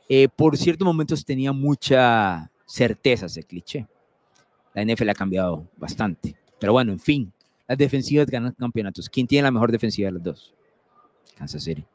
Eh, 0.07 0.27
por 0.29 0.57
ciertos 0.57 0.85
momentos 0.85 1.25
tenía 1.25 1.51
mucha 1.51 2.51
certeza 2.65 3.25
ese 3.25 3.43
cliché. 3.43 3.87
La 4.73 4.83
NFL 4.83 5.09
ha 5.09 5.15
cambiado 5.15 5.67
bastante. 5.77 6.35
Pero 6.59 6.73
bueno, 6.73 6.91
en 6.91 6.99
fin, 6.99 7.33
las 7.67 7.77
defensivas 7.77 8.27
ganan 8.27 8.53
campeonatos. 8.53 9.09
¿Quién 9.09 9.27
tiene 9.27 9.43
la 9.43 9.51
mejor 9.51 9.71
defensiva 9.71 10.07
de 10.07 10.13
las 10.13 10.23
dos? 10.23 10.53
Kansas 11.35 11.63
City. 11.63 11.85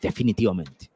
Definitivamente. 0.00 0.90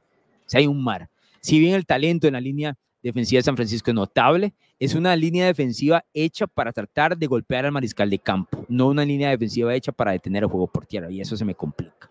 Si 0.47 0.57
hay 0.57 0.67
un 0.67 0.83
mar. 0.83 1.09
Si 1.41 1.59
bien 1.59 1.75
el 1.75 1.87
talento 1.87 2.27
en 2.27 2.35
la 2.35 2.41
línea 2.41 2.77
defensiva 3.07 3.39
de 3.39 3.45
San 3.45 3.57
Francisco 3.57 3.91
es 3.91 3.95
notable. 3.95 4.53
Es 4.79 4.95
una 4.95 5.15
línea 5.17 5.47
defensiva 5.47 6.05
hecha 6.13 6.47
para 6.47 6.73
tratar 6.73 7.17
de 7.17 7.27
golpear 7.27 7.65
al 7.65 7.73
mariscal 7.73 8.11
de 8.11 8.19
campo, 8.19 8.65
no 8.69 8.89
una 8.89 9.05
línea 9.05 9.31
defensiva 9.31 9.75
hecha 9.75 9.93
para 9.93 10.13
detener 10.13 10.43
el 10.43 10.51
juego 10.51 10.67
por 10.67 10.87
tierra, 10.87 11.11
y 11.11 11.21
eso 11.21 11.37
se 11.37 11.45
me 11.45 11.55
complica. 11.55 12.11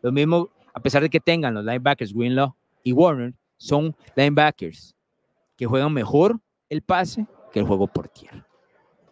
Lo 0.00 0.12
mismo, 0.12 0.48
a 0.72 0.80
pesar 0.80 1.02
de 1.02 1.10
que 1.10 1.20
tengan 1.20 1.52
los 1.52 1.64
linebackers 1.64 2.14
Greenlaw 2.14 2.54
y 2.82 2.92
Warner, 2.92 3.34
son 3.56 3.96
linebackers 4.16 4.94
que 5.56 5.66
juegan 5.66 5.92
mejor 5.92 6.40
el 6.68 6.82
pase 6.82 7.26
que 7.52 7.60
el 7.60 7.66
juego 7.66 7.86
por 7.86 8.08
tierra. 8.08 8.46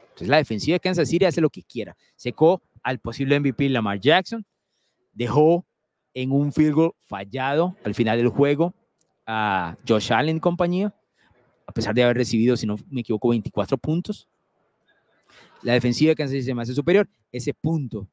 Entonces 0.02 0.28
la 0.28 0.36
defensiva 0.38 0.74
de 0.74 0.80
Kansas 0.80 1.08
City 1.08 1.24
hace 1.24 1.40
lo 1.40 1.50
que 1.50 1.62
quiera. 1.62 1.96
Secó 2.16 2.62
al 2.82 2.98
posible 2.98 3.38
MVP 3.38 3.68
Lamar 3.68 4.00
Jackson, 4.00 4.44
dejó 5.12 5.64
en 6.14 6.32
un 6.32 6.52
field 6.52 6.74
goal 6.74 6.92
fallado 7.00 7.76
al 7.84 7.94
final 7.94 8.18
del 8.18 8.28
juego 8.28 8.74
a 9.26 9.76
Josh 9.86 10.12
Allen 10.12 10.40
compañía, 10.40 10.94
a 11.66 11.72
pesar 11.72 11.94
de 11.94 12.02
haber 12.02 12.16
recibido, 12.16 12.56
si 12.56 12.66
no 12.66 12.76
me 12.90 13.00
equivoco, 13.00 13.28
24 13.28 13.78
puntos. 13.78 14.28
La 15.62 15.74
defensiva 15.74 16.10
de 16.10 16.16
Kansas 16.16 16.32
City 16.32 16.42
se 16.42 16.54
me 16.54 16.62
hace 16.62 16.74
superior. 16.74 17.08
Ese 17.30 17.54
punto 17.54 18.08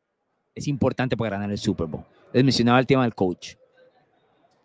es 0.54 0.68
importante 0.68 1.18
para 1.18 1.32
ganar 1.32 1.52
el 1.52 1.58
Super 1.58 1.88
Bowl. 1.88 2.06
Les 2.32 2.44
mencionaba 2.44 2.80
el 2.80 2.86
tema 2.86 3.04
del 3.04 3.16
coach. 3.16 3.56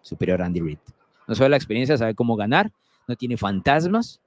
Superior 0.02 0.42
Andy 0.42 0.60
Reid. 0.60 0.78
No 1.26 1.34
sabe 1.34 1.50
la 1.50 1.56
experiencia, 1.56 1.96
sabe 1.96 2.14
cómo 2.14 2.36
ganar, 2.36 2.72
no 3.08 3.16
tiene 3.16 3.36
fantasmas. 3.36 4.20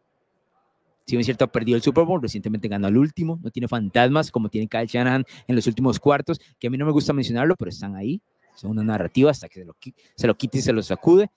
Si 1.06 1.16
bien 1.16 1.22
es 1.22 1.26
cierto, 1.26 1.46
ha 1.46 1.48
perdido 1.48 1.78
el 1.78 1.82
Super 1.82 2.04
Bowl, 2.04 2.22
recientemente 2.22 2.68
ganó 2.68 2.88
el 2.88 2.98
último, 2.98 3.40
no 3.42 3.50
tiene 3.50 3.68
fantasmas 3.68 4.30
como 4.30 4.50
tiene 4.50 4.68
Kyle 4.68 4.88
Shanahan 4.88 5.24
en 5.48 5.56
los 5.56 5.66
últimos 5.68 6.00
cuartos, 6.00 6.40
que 6.60 6.68
a 6.68 6.70
mí 6.70 6.78
no 6.78 6.86
me 6.86 6.92
gusta 6.92 7.14
mencionarlo, 7.14 7.56
pero 7.56 7.70
están 7.70 7.96
ahí. 7.96 8.22
Son 8.56 8.72
una 8.72 8.84
narrativa 8.84 9.32
hasta 9.32 9.48
que 9.48 9.60
se 9.60 9.66
lo, 9.66 9.76
se 10.16 10.28
lo 10.28 10.36
quite 10.36 10.58
y 10.58 10.62
se 10.62 10.74
lo 10.74 10.82
sacude. 10.82 11.30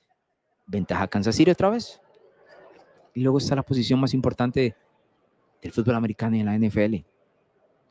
Ventaja 0.66 1.06
Kansas 1.06 1.36
City 1.36 1.50
otra 1.50 1.68
vez. 1.68 2.00
Y 3.14 3.20
luego 3.20 3.38
está 3.38 3.54
la 3.54 3.62
posición 3.62 4.00
más 4.00 4.14
importante 4.14 4.74
del 5.62 5.72
fútbol 5.72 5.96
americano 5.96 6.36
y 6.36 6.40
en 6.40 6.46
la 6.46 6.58
NFL. 6.58 6.94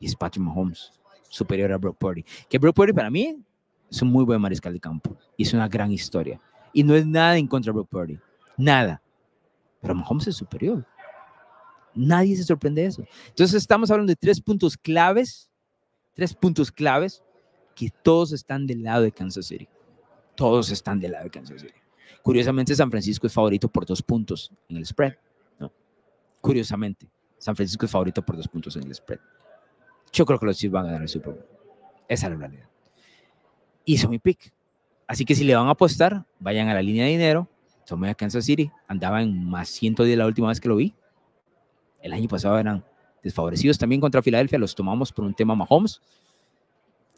Y 0.00 0.06
es 0.06 0.16
Patrick 0.16 0.44
Mahomes, 0.44 0.92
superior 1.28 1.72
a 1.72 1.78
Brock 1.78 1.96
Purdy. 1.96 2.24
Que 2.48 2.58
Brock 2.58 2.74
Purdy 2.74 2.92
para 2.92 3.10
mí 3.10 3.42
es 3.90 4.02
un 4.02 4.08
muy 4.08 4.24
buen 4.24 4.40
mariscal 4.40 4.72
de 4.72 4.80
campo. 4.80 5.16
Y 5.36 5.44
es 5.44 5.52
una 5.52 5.68
gran 5.68 5.92
historia. 5.92 6.40
Y 6.72 6.82
no 6.82 6.94
es 6.94 7.06
nada 7.06 7.36
en 7.36 7.46
contra 7.46 7.70
de 7.70 7.74
Brock 7.74 7.88
Purdy. 7.88 8.18
Nada. 8.56 9.02
Pero 9.80 9.94
Mahomes 9.94 10.26
es 10.28 10.36
superior. 10.36 10.86
Nadie 11.94 12.36
se 12.36 12.44
sorprende 12.44 12.82
de 12.82 12.88
eso. 12.88 13.04
Entonces 13.28 13.56
estamos 13.56 13.90
hablando 13.90 14.10
de 14.10 14.16
tres 14.16 14.40
puntos 14.40 14.76
claves. 14.76 15.50
Tres 16.14 16.34
puntos 16.34 16.70
claves 16.70 17.22
que 17.74 17.90
todos 18.02 18.32
están 18.32 18.66
del 18.66 18.82
lado 18.82 19.02
de 19.02 19.12
Kansas 19.12 19.46
City. 19.46 19.68
Todos 20.34 20.70
están 20.70 21.00
del 21.00 21.12
lado 21.12 21.24
de 21.24 21.30
Kansas 21.30 21.62
City. 21.62 21.74
Curiosamente, 22.22 22.74
San 22.74 22.90
Francisco 22.90 23.26
es 23.26 23.32
favorito 23.32 23.68
por 23.68 23.86
dos 23.86 24.02
puntos 24.02 24.52
en 24.68 24.76
el 24.76 24.86
spread. 24.86 25.14
¿no? 25.58 25.72
Curiosamente, 26.40 27.08
San 27.38 27.56
Francisco 27.56 27.86
es 27.86 27.90
favorito 27.90 28.22
por 28.22 28.36
dos 28.36 28.48
puntos 28.48 28.76
en 28.76 28.84
el 28.84 28.94
spread. 28.94 29.20
Yo 30.12 30.26
creo 30.26 30.38
que 30.38 30.46
los 30.46 30.58
Chiefs 30.58 30.72
van 30.72 30.84
a 30.84 30.88
ganar 30.88 31.02
el 31.02 31.08
Super 31.08 31.34
Bowl. 31.34 31.46
Esa 32.08 32.26
es 32.26 32.32
la 32.32 32.38
realidad. 32.38 32.68
Hizo 33.84 34.08
mi 34.08 34.18
pick. 34.18 34.52
Así 35.10 35.24
que 35.24 35.34
si 35.34 35.42
le 35.42 35.56
van 35.56 35.66
a 35.66 35.70
apostar, 35.70 36.24
vayan 36.38 36.68
a 36.68 36.74
la 36.74 36.82
línea 36.82 37.04
de 37.04 37.10
dinero. 37.10 37.48
Tomé 37.84 38.10
a 38.10 38.14
Kansas 38.14 38.44
City. 38.44 38.70
Andaba 38.86 39.20
en 39.20 39.44
más 39.44 39.68
110 39.68 40.16
la 40.16 40.24
última 40.24 40.46
vez 40.46 40.60
que 40.60 40.68
lo 40.68 40.76
vi. 40.76 40.94
El 42.00 42.12
año 42.12 42.28
pasado 42.28 42.56
eran 42.56 42.84
desfavorecidos 43.20 43.76
también 43.76 44.00
contra 44.00 44.22
Filadelfia. 44.22 44.56
Los 44.56 44.72
tomamos 44.72 45.10
por 45.10 45.24
un 45.24 45.34
tema 45.34 45.56
Mahomes. 45.56 46.00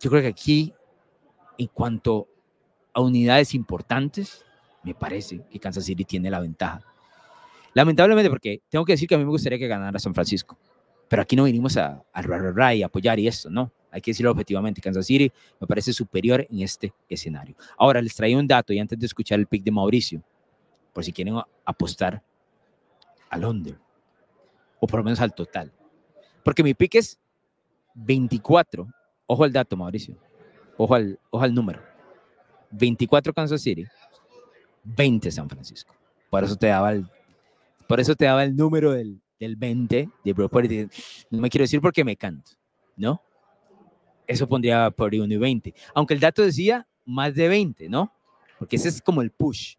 Yo 0.00 0.08
creo 0.08 0.22
que 0.22 0.28
aquí, 0.28 0.72
en 1.58 1.66
cuanto 1.66 2.28
a 2.94 3.02
unidades 3.02 3.52
importantes, 3.52 4.42
me 4.82 4.94
parece 4.94 5.42
que 5.50 5.60
Kansas 5.60 5.84
City 5.84 6.06
tiene 6.06 6.30
la 6.30 6.40
ventaja. 6.40 6.80
Lamentablemente, 7.74 8.30
porque 8.30 8.62
tengo 8.70 8.86
que 8.86 8.94
decir 8.94 9.06
que 9.06 9.16
a 9.16 9.18
mí 9.18 9.24
me 9.24 9.30
gustaría 9.30 9.58
que 9.58 9.68
ganara 9.68 9.98
San 9.98 10.14
Francisco, 10.14 10.56
pero 11.08 11.20
aquí 11.20 11.36
no 11.36 11.44
vinimos 11.44 11.76
a, 11.76 12.02
a, 12.10 12.74
y 12.74 12.82
apoyar 12.82 13.20
y 13.20 13.28
esto, 13.28 13.50
no. 13.50 13.70
Hay 13.92 14.00
que 14.00 14.10
decirlo 14.10 14.32
objetivamente, 14.32 14.80
Kansas 14.80 15.06
City 15.06 15.30
me 15.60 15.66
parece 15.66 15.92
superior 15.92 16.46
en 16.50 16.60
este 16.60 16.92
escenario. 17.08 17.54
Ahora 17.76 18.00
les 18.00 18.14
traigo 18.14 18.40
un 18.40 18.46
dato 18.46 18.72
y 18.72 18.78
antes 18.78 18.98
de 18.98 19.06
escuchar 19.06 19.38
el 19.38 19.46
pick 19.46 19.62
de 19.62 19.70
Mauricio, 19.70 20.22
por 20.92 21.04
si 21.04 21.12
quieren 21.12 21.36
apostar 21.64 22.22
al 23.28 23.44
under, 23.44 23.78
o 24.80 24.86
por 24.86 25.00
lo 25.00 25.04
menos 25.04 25.20
al 25.20 25.34
total. 25.34 25.70
Porque 26.42 26.62
mi 26.62 26.74
pick 26.74 26.96
es 26.96 27.18
24. 27.94 28.88
Ojo 29.26 29.44
al 29.44 29.52
dato, 29.52 29.76
Mauricio. 29.76 30.16
Ojo 30.76 30.94
al, 30.94 31.18
ojo 31.30 31.44
al 31.44 31.54
número. 31.54 31.80
24 32.70 33.32
Kansas 33.34 33.60
City, 33.60 33.84
20 34.84 35.30
San 35.30 35.48
Francisco. 35.48 35.94
Por 36.30 36.42
eso 36.44 36.56
te 36.56 36.68
daba 36.68 36.92
el, 36.92 37.06
por 37.86 38.00
eso 38.00 38.14
te 38.14 38.24
daba 38.24 38.42
el 38.42 38.56
número 38.56 38.92
del, 38.92 39.20
del 39.38 39.56
20 39.56 40.08
de 40.24 40.88
No 41.30 41.40
me 41.40 41.50
quiero 41.50 41.64
decir 41.64 41.80
porque 41.80 42.04
me 42.04 42.16
canto, 42.16 42.52
¿no? 42.96 43.20
Eso 44.26 44.48
pondría 44.48 44.90
por 44.90 45.14
1 45.14 45.32
y 45.32 45.36
20. 45.36 45.74
Aunque 45.94 46.14
el 46.14 46.20
dato 46.20 46.42
decía 46.42 46.86
más 47.04 47.34
de 47.34 47.48
20, 47.48 47.88
¿no? 47.88 48.12
Porque 48.58 48.76
ese 48.76 48.88
es 48.88 49.02
como 49.02 49.22
el 49.22 49.30
push. 49.30 49.74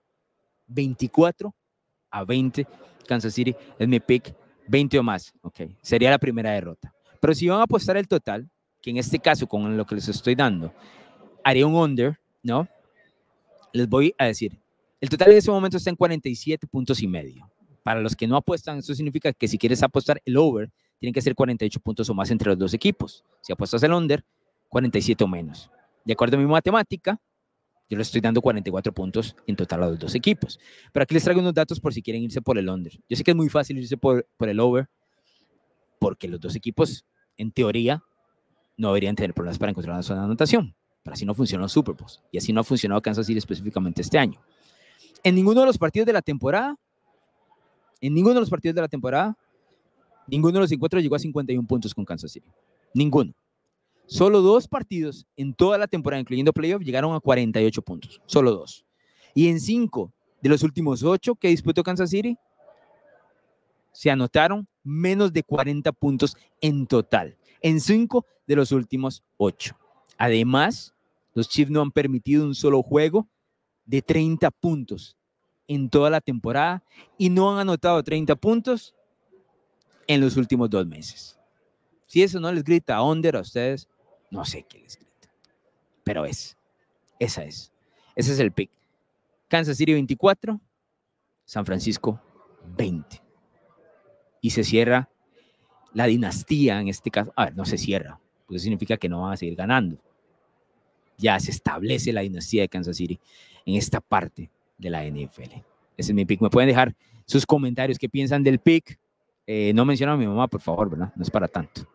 24 0.68 1.54
a 2.10 2.24
20 2.24 2.68
Kansas 3.08 3.34
City 3.34 3.56
es 3.78 3.88
mi 3.88 4.00
pick. 4.00 4.36
20 4.68 5.00
o 5.00 5.04
más, 5.04 5.34
ok. 5.42 5.62
Sería 5.82 6.10
la 6.10 6.18
primera 6.18 6.52
derrota. 6.52 6.94
Pero 7.20 7.34
si 7.34 7.48
van 7.48 7.60
a 7.60 7.64
apostar 7.64 7.98
el 7.98 8.08
total, 8.08 8.50
que 8.82 8.90
en 8.90 8.98
este 8.98 9.20
caso 9.20 9.48
con 9.48 9.76
lo 9.76 9.86
que 9.86 9.96
les 9.96 10.08
estoy 10.08 10.36
dando, 10.36 10.74
haría 11.44 11.68
un 11.68 11.76
under, 11.76 12.18
¿no? 12.42 12.68
Les 13.72 13.88
voy 13.88 14.14
a 14.18 14.26
decir, 14.26 14.58
el 15.02 15.10
total 15.10 15.32
en 15.32 15.38
ese 15.38 15.52
momento 15.52 15.78
está 15.78 15.90
en 15.90 15.96
47 15.96 16.68
puntos 16.68 17.02
y 17.02 17.08
medio. 17.08 17.50
Para 17.84 18.00
los 18.00 18.16
que 18.16 18.28
no 18.28 18.38
apuestan, 18.38 18.78
eso 18.78 18.96
significa 18.96 19.34
que 19.34 19.48
si 19.48 19.58
quieres 19.58 19.84
apostar 19.84 20.22
el 20.24 20.38
over, 20.38 20.72
tienen 21.04 21.14
que 21.14 21.22
ser 21.22 21.36
48 21.36 21.82
puntos 21.82 22.10
o 22.10 22.14
más 22.14 22.32
entre 22.32 22.48
los 22.48 22.58
dos 22.58 22.74
equipos. 22.74 23.26
Si 23.42 23.52
apuestas 23.52 23.84
el 23.84 23.92
under, 23.92 24.24
47 24.70 25.22
o 25.26 25.28
menos. 25.28 25.70
De 26.06 26.14
acuerdo 26.14 26.38
a 26.38 26.40
mi 26.40 26.46
matemática, 26.46 27.20
yo 27.90 27.98
le 27.98 28.04
estoy 28.04 28.22
dando 28.22 28.42
44 28.42 28.94
puntos 28.94 29.36
en 29.46 29.58
total 29.58 29.84
a 29.84 29.88
los 29.90 30.00
dos 30.00 30.16
equipos. 30.16 30.62
Pero 30.94 31.04
aquí 31.04 31.14
les 31.14 31.26
traigo 31.26 31.42
unos 31.42 31.54
datos 31.54 31.82
por 31.82 31.94
si 31.94 32.02
quieren 32.02 32.24
irse 32.24 32.42
por 32.42 32.58
el 32.58 32.70
under. 32.70 32.94
Yo 33.10 33.18
sé 33.18 33.24
que 33.26 33.32
es 33.32 33.36
muy 33.36 33.50
fácil 33.50 33.80
irse 33.80 33.98
por, 33.98 34.26
por 34.38 34.48
el 34.48 34.62
over, 34.62 34.88
porque 36.00 36.30
los 36.30 36.40
dos 36.40 36.56
equipos, 36.56 37.06
en 37.36 37.52
teoría, 37.52 38.02
no 38.78 38.88
deberían 38.88 39.18
tener 39.18 39.34
problemas 39.34 39.60
para 39.60 39.72
encontrar 39.72 39.96
una 39.96 40.04
zona 40.04 40.22
de 40.22 40.26
anotación. 40.28 40.74
Pero 41.04 41.16
así 41.16 41.26
no 41.26 41.34
funcionó 41.34 41.68
Super 41.68 41.96
Bowls. 41.96 42.24
Y 42.32 42.38
así 42.38 42.54
no 42.54 42.62
ha 42.62 42.64
funcionado 42.64 43.02
Kansas 43.02 43.28
City 43.28 43.40
específicamente 43.40 44.02
este 44.02 44.18
año. 44.18 44.40
En 45.22 45.36
ninguno 45.36 45.60
de 45.60 45.66
los 45.66 45.78
partidos 45.78 46.06
de 46.06 46.14
la 46.14 46.22
temporada 46.22 46.78
en 48.04 48.14
ninguno 48.14 48.34
de 48.34 48.42
los 48.42 48.50
partidos 48.50 48.76
de 48.76 48.82
la 48.82 48.90
temporada, 48.90 49.38
ninguno 50.28 50.54
de 50.54 50.60
los 50.62 50.72
encuentros 50.72 51.02
llegó 51.04 51.16
a 51.16 51.20
51 51.20 51.68
puntos 51.68 51.94
con 51.94 52.06
Kansas 52.06 52.32
City. 52.32 52.50
Ninguno. 52.94 53.34
Solo 54.06 54.42
dos 54.42 54.68
partidos 54.68 55.26
en 55.38 55.54
toda 55.54 55.78
la 55.78 55.88
temporada, 55.88 56.22
incluyendo 56.22 56.54
playoff, 56.54 56.84
llegaron 56.84 57.16
a 57.16 57.20
48 57.20 57.82
puntos. 57.82 58.22
Solo 58.26 58.52
dos. 58.52 58.86
Y 59.34 59.48
en 59.48 59.60
cinco 59.60 60.14
de 60.42 60.50
los 60.50 60.64
últimos 60.64 61.04
ocho 61.04 61.36
que 61.36 61.48
disputó 61.48 61.84
Kansas 61.84 62.10
City, 62.10 62.38
se 63.92 64.12
anotaron 64.12 64.68
menos 64.84 65.32
de 65.32 65.44
40 65.44 65.92
puntos 65.94 66.36
en 66.60 66.86
total. 66.86 67.38
En 67.62 67.80
cinco 67.80 68.26
de 68.46 68.56
los 68.56 68.72
últimos 68.72 69.24
ocho. 69.38 69.78
Además, 70.18 70.94
los 71.34 71.48
Chiefs 71.48 71.72
no 71.72 71.82
han 71.82 71.92
permitido 71.92 72.46
un 72.46 72.56
solo 72.56 72.84
juego 72.84 73.28
de 73.86 74.02
30 74.02 74.52
puntos 74.52 75.18
en 75.68 75.90
toda 75.90 76.10
la 76.10 76.22
temporada 76.22 76.84
y 77.18 77.30
no 77.30 77.52
han 77.52 77.60
anotado 77.60 78.04
30 78.04 78.36
puntos 78.36 78.94
en 80.08 80.22
los 80.22 80.38
últimos 80.38 80.70
dos 80.70 80.86
meses. 80.86 81.40
Si 82.08 82.22
eso 82.22 82.40
no 82.40 82.52
les 82.52 82.64
grita 82.64 83.02
under 83.02 83.36
a 83.36 83.42
ustedes, 83.42 83.88
no 84.30 84.46
sé 84.46 84.64
qué 84.64 84.80
les 84.80 84.98
grita. 84.98 85.32
Pero 86.04 86.26
es. 86.26 86.58
Esa 87.20 87.44
es. 87.44 87.72
Ese 88.16 88.34
es 88.34 88.40
el 88.40 88.52
pick. 88.52 88.70
Kansas 89.48 89.78
City 89.78 89.94
24, 89.94 90.60
San 91.46 91.66
Francisco 91.66 92.20
20. 92.78 93.22
Y 94.42 94.50
se 94.50 94.64
cierra 94.64 95.10
la 95.94 96.06
dinastía 96.06 96.80
en 96.80 96.88
este 96.88 97.10
caso. 97.12 97.32
A 97.36 97.46
ver, 97.46 97.56
no 97.56 97.66
se 97.66 97.78
cierra, 97.78 98.20
porque 98.46 98.60
significa 98.60 98.98
que 98.98 99.10
no 99.10 99.22
van 99.22 99.34
a 99.34 99.38
seguir 99.38 99.56
ganando. 99.56 99.98
Ya 101.18 101.40
se 101.40 101.52
establece 101.52 102.12
la 102.12 102.22
dinastía 102.22 102.64
de 102.64 102.70
Kansas 102.70 102.98
City 102.98 103.20
en 103.66 103.76
esta 103.76 104.02
parte 104.02 104.50
de 104.78 104.90
la 104.90 105.06
NFL. 105.06 105.54
Ese 105.96 106.12
es 106.12 106.14
mi 106.14 106.26
pick. 106.26 106.42
Me 106.42 106.50
pueden 106.50 106.68
dejar 106.68 106.96
sus 107.26 107.46
comentarios, 107.46 107.98
qué 107.98 108.10
piensan 108.10 108.44
del 108.44 108.60
pick. 108.60 109.00
Eh, 109.46 109.74
no 109.74 109.86
mencionan 109.86 110.16
a 110.16 110.18
mi 110.18 110.28
mamá, 110.28 110.48
por 110.48 110.62
favor, 110.62 110.90
¿verdad? 110.90 111.12
No 111.16 111.24
es 111.24 111.30
para 111.30 111.48
tanto. 111.48 111.88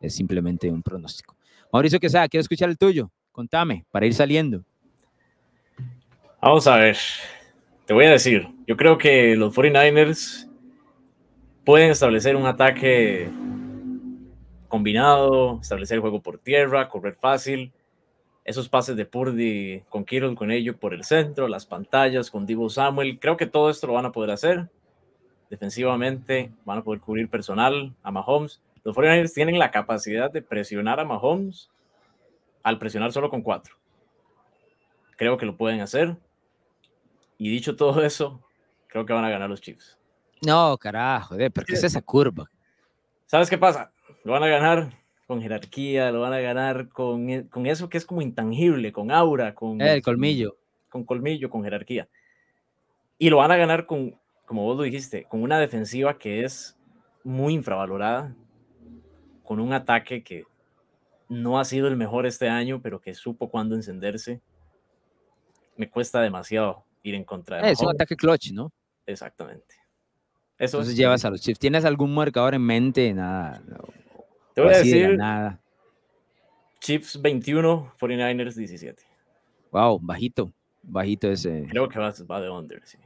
Es 0.00 0.14
simplemente 0.14 0.70
un 0.70 0.82
pronóstico. 0.82 1.36
Mauricio 1.72 2.00
Quesada, 2.00 2.28
quiero 2.28 2.42
escuchar 2.42 2.68
el 2.68 2.78
tuyo. 2.78 3.10
Contame, 3.32 3.84
para 3.90 4.06
ir 4.06 4.14
saliendo. 4.14 4.64
Vamos 6.40 6.66
a 6.66 6.76
ver. 6.76 6.96
Te 7.86 7.92
voy 7.92 8.04
a 8.06 8.10
decir, 8.10 8.48
yo 8.66 8.76
creo 8.76 8.98
que 8.98 9.36
los 9.36 9.54
49ers 9.54 10.48
pueden 11.64 11.90
establecer 11.90 12.34
un 12.36 12.46
ataque 12.46 13.28
combinado, 14.68 15.60
establecer 15.60 15.96
el 15.96 16.00
juego 16.00 16.20
por 16.20 16.38
tierra, 16.38 16.88
correr 16.88 17.14
fácil, 17.14 17.72
esos 18.44 18.68
pases 18.68 18.96
de 18.96 19.06
Purdy 19.06 19.82
con 19.88 20.04
Kittle, 20.04 20.34
con 20.34 20.50
ello 20.50 20.76
por 20.76 20.94
el 20.94 21.04
centro, 21.04 21.48
las 21.48 21.66
pantallas 21.66 22.30
con 22.30 22.46
Divo 22.46 22.68
Samuel, 22.68 23.18
creo 23.18 23.36
que 23.36 23.46
todo 23.46 23.70
esto 23.70 23.86
lo 23.88 23.94
van 23.94 24.06
a 24.06 24.12
poder 24.12 24.30
hacer. 24.30 24.68
Defensivamente 25.50 26.52
van 26.64 26.78
a 26.78 26.82
poder 26.82 27.00
cubrir 27.00 27.28
personal 27.28 27.94
a 28.02 28.10
Mahomes. 28.10 28.60
Los 28.84 28.96
49ers 28.96 29.32
tienen 29.32 29.58
la 29.58 29.70
capacidad 29.70 30.30
de 30.30 30.42
presionar 30.42 31.00
a 31.00 31.04
Mahomes 31.04 31.70
al 32.62 32.78
presionar 32.78 33.12
solo 33.12 33.30
con 33.30 33.42
cuatro. 33.42 33.76
Creo 35.16 35.36
que 35.36 35.46
lo 35.46 35.56
pueden 35.56 35.80
hacer. 35.80 36.16
Y 37.38 37.50
dicho 37.50 37.76
todo 37.76 38.04
eso, 38.04 38.42
creo 38.88 39.06
que 39.06 39.12
van 39.12 39.24
a 39.24 39.30
ganar 39.30 39.48
los 39.48 39.60
Chiefs. 39.60 39.98
No, 40.44 40.76
carajo, 40.78 41.36
¿por 41.54 41.64
qué 41.64 41.74
es 41.74 41.84
esa 41.84 42.02
curva? 42.02 42.50
¿Sabes 43.26 43.48
qué 43.48 43.58
pasa? 43.58 43.92
Lo 44.24 44.32
van 44.32 44.42
a 44.42 44.48
ganar 44.48 44.92
con 45.26 45.40
jerarquía, 45.40 46.10
lo 46.12 46.20
van 46.20 46.32
a 46.32 46.40
ganar 46.40 46.88
con, 46.88 47.28
e, 47.28 47.48
con 47.48 47.66
eso 47.66 47.88
que 47.88 47.98
es 47.98 48.06
como 48.06 48.22
intangible, 48.22 48.92
con 48.92 49.10
aura, 49.10 49.54
con... 49.54 49.80
El 49.80 50.02
colmillo. 50.02 50.56
Con 50.88 51.04
colmillo, 51.04 51.50
con 51.50 51.64
jerarquía. 51.64 52.08
Y 53.18 53.30
lo 53.30 53.38
van 53.38 53.50
a 53.50 53.56
ganar 53.56 53.86
con, 53.86 54.18
como 54.46 54.62
vos 54.62 54.76
lo 54.76 54.84
dijiste, 54.84 55.24
con 55.24 55.42
una 55.42 55.58
defensiva 55.58 56.16
que 56.16 56.44
es 56.44 56.76
muy 57.24 57.54
infravalorada, 57.54 58.34
con 59.42 59.60
un 59.60 59.72
ataque 59.72 60.22
que 60.22 60.44
no 61.28 61.58
ha 61.58 61.64
sido 61.64 61.88
el 61.88 61.96
mejor 61.96 62.26
este 62.26 62.48
año, 62.48 62.80
pero 62.80 63.00
que 63.00 63.14
supo 63.14 63.50
cuándo 63.50 63.74
encenderse. 63.74 64.40
Me 65.76 65.90
cuesta 65.90 66.20
demasiado 66.20 66.84
ir 67.02 67.14
en 67.14 67.24
contra 67.24 67.60
de 67.60 67.70
Es 67.70 67.80
un 67.80 67.90
ataque 67.90 68.16
clutch, 68.16 68.52
¿no? 68.52 68.72
Exactamente. 69.04 69.74
Eso 70.58 70.78
Entonces 70.78 70.96
llevas 70.96 71.24
a 71.24 71.30
los 71.30 71.40
Chiefs. 71.40 71.58
¿Tienes 71.58 71.84
algún 71.84 72.14
marcador 72.14 72.54
en 72.54 72.62
mente? 72.62 73.12
Nada. 73.12 73.62
Te 74.54 74.62
voy 74.62 74.72
a 74.72 74.78
decir. 74.78 75.16
Nada. 75.16 75.60
Chiefs 76.80 77.20
21, 77.20 77.92
49ers 77.98 78.54
17. 78.54 79.02
Wow, 79.70 79.98
bajito. 80.00 80.50
Bajito 80.82 81.28
ese. 81.28 81.66
Creo 81.68 81.88
que 81.88 81.98
va, 81.98 82.40
de 82.40 82.48
under, 82.50 82.80
sí. 82.86 82.96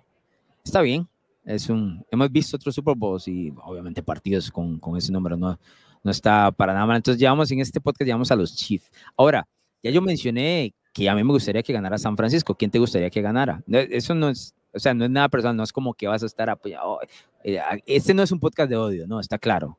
Está 0.64 0.82
bien. 0.82 1.08
Es 1.44 1.68
un, 1.68 2.04
hemos 2.10 2.30
visto 2.30 2.56
otros 2.56 2.74
Super 2.74 2.94
Bowls 2.94 3.26
y 3.28 3.52
obviamente 3.64 4.02
partidos 4.02 4.50
con, 4.50 4.78
con 4.78 4.96
ese 4.96 5.12
número 5.12 5.36
no, 5.36 5.58
no 6.02 6.10
está 6.10 6.50
para 6.52 6.72
nada 6.72 6.86
mal. 6.86 6.96
Entonces 6.96 7.20
llevamos 7.20 7.50
en 7.50 7.60
este 7.60 7.80
podcast, 7.80 8.06
llevamos 8.06 8.30
a 8.30 8.36
los 8.36 8.54
Chiefs. 8.54 8.90
Ahora, 9.16 9.46
ya 9.82 9.90
yo 9.90 10.02
mencioné 10.02 10.74
que 10.92 11.08
a 11.08 11.14
mí 11.14 11.22
me 11.24 11.32
gustaría 11.32 11.62
que 11.62 11.72
ganara 11.72 11.98
San 11.98 12.16
Francisco. 12.16 12.54
¿Quién 12.54 12.70
te 12.70 12.78
gustaría 12.78 13.10
que 13.10 13.22
ganara? 13.22 13.62
Eso 13.68 14.14
no 14.14 14.28
es, 14.28 14.54
o 14.72 14.78
sea, 14.78 14.94
no 14.94 15.04
es 15.04 15.10
nada 15.10 15.28
personal, 15.28 15.56
no 15.56 15.62
es 15.62 15.72
como 15.72 15.94
que 15.94 16.06
vas 16.08 16.22
a 16.22 16.26
estar 16.26 16.50
apoyado. 16.50 17.00
Eh, 17.42 17.60
este 17.86 18.14
no 18.14 18.22
es 18.22 18.32
un 18.32 18.40
podcast 18.40 18.70
de 18.70 18.76
odio, 18.76 19.06
no, 19.06 19.20
está 19.20 19.38
claro. 19.38 19.78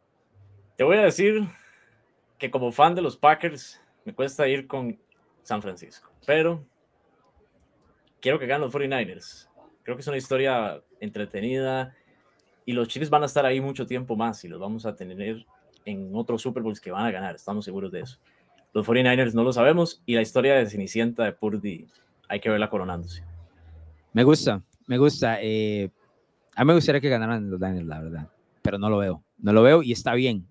Te 0.77 0.83
voy 0.83 0.97
a 0.97 1.03
decir 1.03 1.47
que 2.37 2.49
como 2.49 2.71
fan 2.71 2.95
de 2.95 3.01
los 3.01 3.17
Packers 3.17 3.79
me 4.05 4.13
cuesta 4.13 4.47
ir 4.47 4.67
con 4.67 4.99
San 5.43 5.61
Francisco, 5.61 6.11
pero 6.25 6.65
quiero 8.19 8.39
que 8.39 8.47
ganen 8.47 8.61
los 8.61 8.73
49ers. 8.73 9.47
Creo 9.83 9.95
que 9.95 10.01
es 10.01 10.07
una 10.07 10.17
historia 10.17 10.81
entretenida 11.01 11.93
y 12.65 12.71
los 12.71 12.87
Chiefs 12.87 13.09
van 13.09 13.23
a 13.23 13.25
estar 13.25 13.45
ahí 13.45 13.59
mucho 13.59 13.85
tiempo 13.85 14.15
más 14.15 14.43
y 14.45 14.47
los 14.47 14.59
vamos 14.59 14.85
a 14.85 14.95
tener 14.95 15.45
en 15.83 16.11
otros 16.13 16.41
Super 16.41 16.63
Bowls 16.63 16.79
que 16.79 16.91
van 16.91 17.05
a 17.05 17.11
ganar, 17.11 17.35
estamos 17.35 17.65
seguros 17.65 17.91
de 17.91 18.01
eso. 18.01 18.17
Los 18.73 18.87
49ers 18.87 19.33
no 19.33 19.43
lo 19.43 19.51
sabemos 19.51 20.01
y 20.05 20.15
la 20.15 20.21
historia 20.21 20.55
de 20.55 20.69
Cenicienta 20.69 21.25
de 21.25 21.33
Purdy 21.33 21.87
hay 22.29 22.39
que 22.39 22.49
verla 22.49 22.69
coronándose. 22.69 23.23
Me 24.13 24.23
gusta, 24.23 24.61
me 24.87 24.97
gusta. 24.97 25.37
Eh, 25.41 25.89
a 26.55 26.63
mí 26.63 26.67
me 26.67 26.75
gustaría 26.75 27.01
que 27.01 27.09
ganaran 27.09 27.49
los 27.49 27.59
Niners, 27.59 27.85
la 27.85 27.99
verdad, 27.99 28.29
pero 28.61 28.77
no 28.77 28.89
lo 28.89 28.99
veo. 28.99 29.23
No 29.39 29.51
lo 29.51 29.63
veo 29.63 29.83
y 29.83 29.91
está 29.91 30.13
bien. 30.13 30.47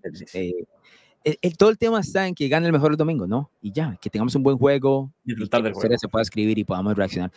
Eh, 1.23 1.53
todo 1.57 1.69
el 1.69 1.77
tema 1.77 1.99
está 1.99 2.27
en 2.27 2.35
que 2.35 2.47
gane 2.47 2.65
el 2.65 2.73
mejor 2.73 2.91
el 2.91 2.97
domingo, 2.97 3.27
¿no? 3.27 3.51
Y 3.61 3.71
ya, 3.71 3.97
que 4.01 4.09
tengamos 4.09 4.35
un 4.35 4.43
buen 4.43 4.57
juego, 4.57 5.11
disfrutar 5.23 5.61
del 5.61 5.73
juego. 5.73 5.97
se 5.97 6.07
pueda 6.07 6.23
escribir 6.23 6.57
y 6.57 6.63
podamos 6.63 6.95
reaccionar 6.95 7.31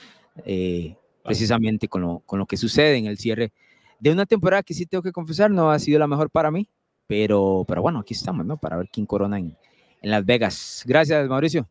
eh, 0.44 0.96
precisamente 1.24 1.88
con 1.88 2.02
lo, 2.02 2.20
con 2.20 2.38
lo 2.38 2.46
que 2.46 2.56
sucede 2.56 2.96
en 2.96 3.06
el 3.06 3.18
cierre 3.18 3.52
de 3.98 4.10
una 4.10 4.26
temporada 4.26 4.62
que 4.62 4.74
sí 4.74 4.86
tengo 4.86 5.02
que 5.02 5.12
confesar 5.12 5.50
no 5.50 5.70
ha 5.70 5.78
sido 5.78 5.98
la 5.98 6.06
mejor 6.06 6.30
para 6.30 6.50
mí, 6.50 6.68
pero, 7.06 7.64
pero 7.66 7.82
bueno, 7.82 8.00
aquí 8.00 8.14
estamos, 8.14 8.44
¿no? 8.44 8.58
Para 8.58 8.76
ver 8.76 8.88
quién 8.92 9.06
corona 9.06 9.38
en, 9.38 9.56
en 10.02 10.10
Las 10.10 10.24
Vegas. 10.24 10.84
Gracias, 10.86 11.26
Mauricio. 11.28 11.68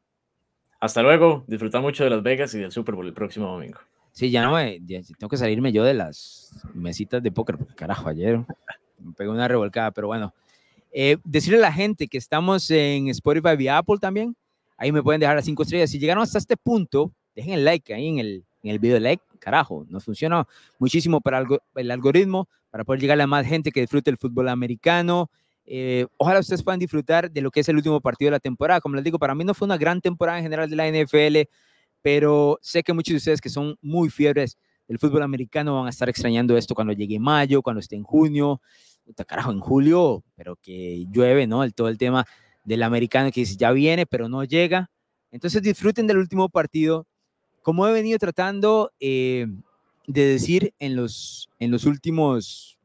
Hasta 0.80 1.02
luego, 1.02 1.44
disfruta 1.48 1.80
mucho 1.80 2.04
de 2.04 2.10
Las 2.10 2.24
Vegas 2.24 2.54
y 2.56 2.60
del 2.60 2.72
Super 2.72 2.96
Bowl 2.96 3.06
el 3.06 3.14
próximo 3.14 3.48
domingo. 3.48 3.80
Sí, 4.12 4.32
ya 4.32 4.44
no 4.44 4.54
me, 4.54 4.80
tengo 4.80 5.30
que 5.30 5.38
salirme 5.38 5.72
yo 5.72 5.84
de 5.84 5.94
las 5.94 6.52
mesitas 6.74 7.22
de 7.22 7.32
póker, 7.32 7.58
porque 7.58 7.74
carajo, 7.74 8.10
ayer 8.10 8.40
me 9.00 9.14
pegó 9.14 9.32
una 9.32 9.48
revolcada, 9.48 9.92
pero 9.92 10.08
bueno. 10.08 10.34
Eh, 10.92 11.18
decirle 11.24 11.58
a 11.58 11.62
la 11.62 11.74
gente 11.74 12.08
que 12.08 12.20
estamos 12.20 12.70
en 12.70 13.08
Spotify 13.10 13.56
y 13.58 13.68
Apple 13.68 13.98
también, 14.00 14.36
ahí 14.78 14.92
me 14.92 15.02
pueden 15.02 15.20
dejar 15.20 15.36
las 15.36 15.46
cinco 15.46 15.64
estrellas. 15.64 15.90
Si 15.90 15.98
llegaron 15.98 16.22
hasta 16.22 16.38
este 16.38 16.58
punto, 16.58 17.12
dejen 17.36 17.54
el 17.54 17.66
like 17.66 17.94
ahí 17.94 18.08
en 18.08 18.20
el, 18.20 18.44
en 18.62 18.70
el 18.72 18.80
video, 18.80 19.00
like, 19.00 19.24
carajo, 19.44 19.86
nos 19.90 20.06
funciona 20.06 20.48
muchísimo 20.80 21.22
para 21.22 21.44
el 21.76 21.92
algoritmo, 21.92 22.48
para 22.70 22.84
poder 22.84 23.02
llegar 23.02 23.20
a 23.20 23.28
más 23.28 23.46
gente 23.46 23.72
que 23.72 23.82
disfrute 23.82 24.10
el 24.10 24.18
fútbol 24.18 24.50
americano. 24.50 25.30
Eh, 25.66 26.06
ojalá 26.18 26.40
ustedes 26.40 26.64
puedan 26.64 26.80
disfrutar 26.80 27.30
de 27.30 27.42
lo 27.42 27.52
que 27.52 27.60
es 27.60 27.70
el 27.70 27.76
último 27.76 28.02
partido 28.02 28.28
de 28.28 28.32
la 28.32 28.40
temporada. 28.40 28.82
Como 28.82 28.96
les 28.96 29.04
digo, 29.04 29.20
para 29.20 29.36
mí 29.36 29.44
no 29.44 29.54
fue 29.54 29.66
una 29.66 29.78
gran 29.78 30.02
temporada 30.02 30.38
en 30.40 30.44
general 30.44 30.70
de 30.70 30.76
la 30.76 30.88
NFL, 30.88 31.50
pero 32.02 32.58
sé 32.62 32.84
que 32.84 32.94
muchos 32.94 33.14
de 33.14 33.18
ustedes 33.18 33.42
que 33.42 33.50
son 33.50 33.78
muy 33.82 34.10
fiebres 34.10 34.58
del 34.88 35.00
fútbol 35.00 35.24
americano 35.24 35.76
van 35.76 35.88
a 35.88 35.90
estar 35.90 36.10
extrañando 36.10 36.58
esto 36.58 36.76
cuando 36.76 36.94
llegue 36.94 37.20
mayo, 37.20 37.62
cuando 37.62 37.80
esté 37.80 37.96
en 37.96 38.04
junio, 38.04 38.62
carajo, 39.28 39.52
en 39.52 39.60
julio, 39.60 40.24
pero 40.36 40.56
que 40.56 41.06
llueve, 41.12 41.48
¿no? 41.48 41.64
El, 41.64 41.74
todo 41.74 41.90
el 41.90 41.98
tema 41.98 42.26
del 42.64 42.84
americano 42.84 43.32
que 43.32 43.42
dice, 43.42 43.56
ya 43.58 43.72
viene, 43.72 44.06
pero 44.06 44.30
no 44.30 44.44
llega. 44.44 44.90
Entonces 45.32 45.62
disfruten 45.62 46.08
del 46.08 46.18
último 46.18 46.50
partido. 46.50 47.08
Como 47.64 47.88
he 47.88 47.94
venido 47.94 48.20
tratando 48.20 48.92
eh, 49.00 49.48
de 50.06 50.26
decir 50.26 50.74
en 50.80 50.96
los, 50.96 51.50
en 51.60 51.72
los 51.72 51.86
últimos 51.86 52.78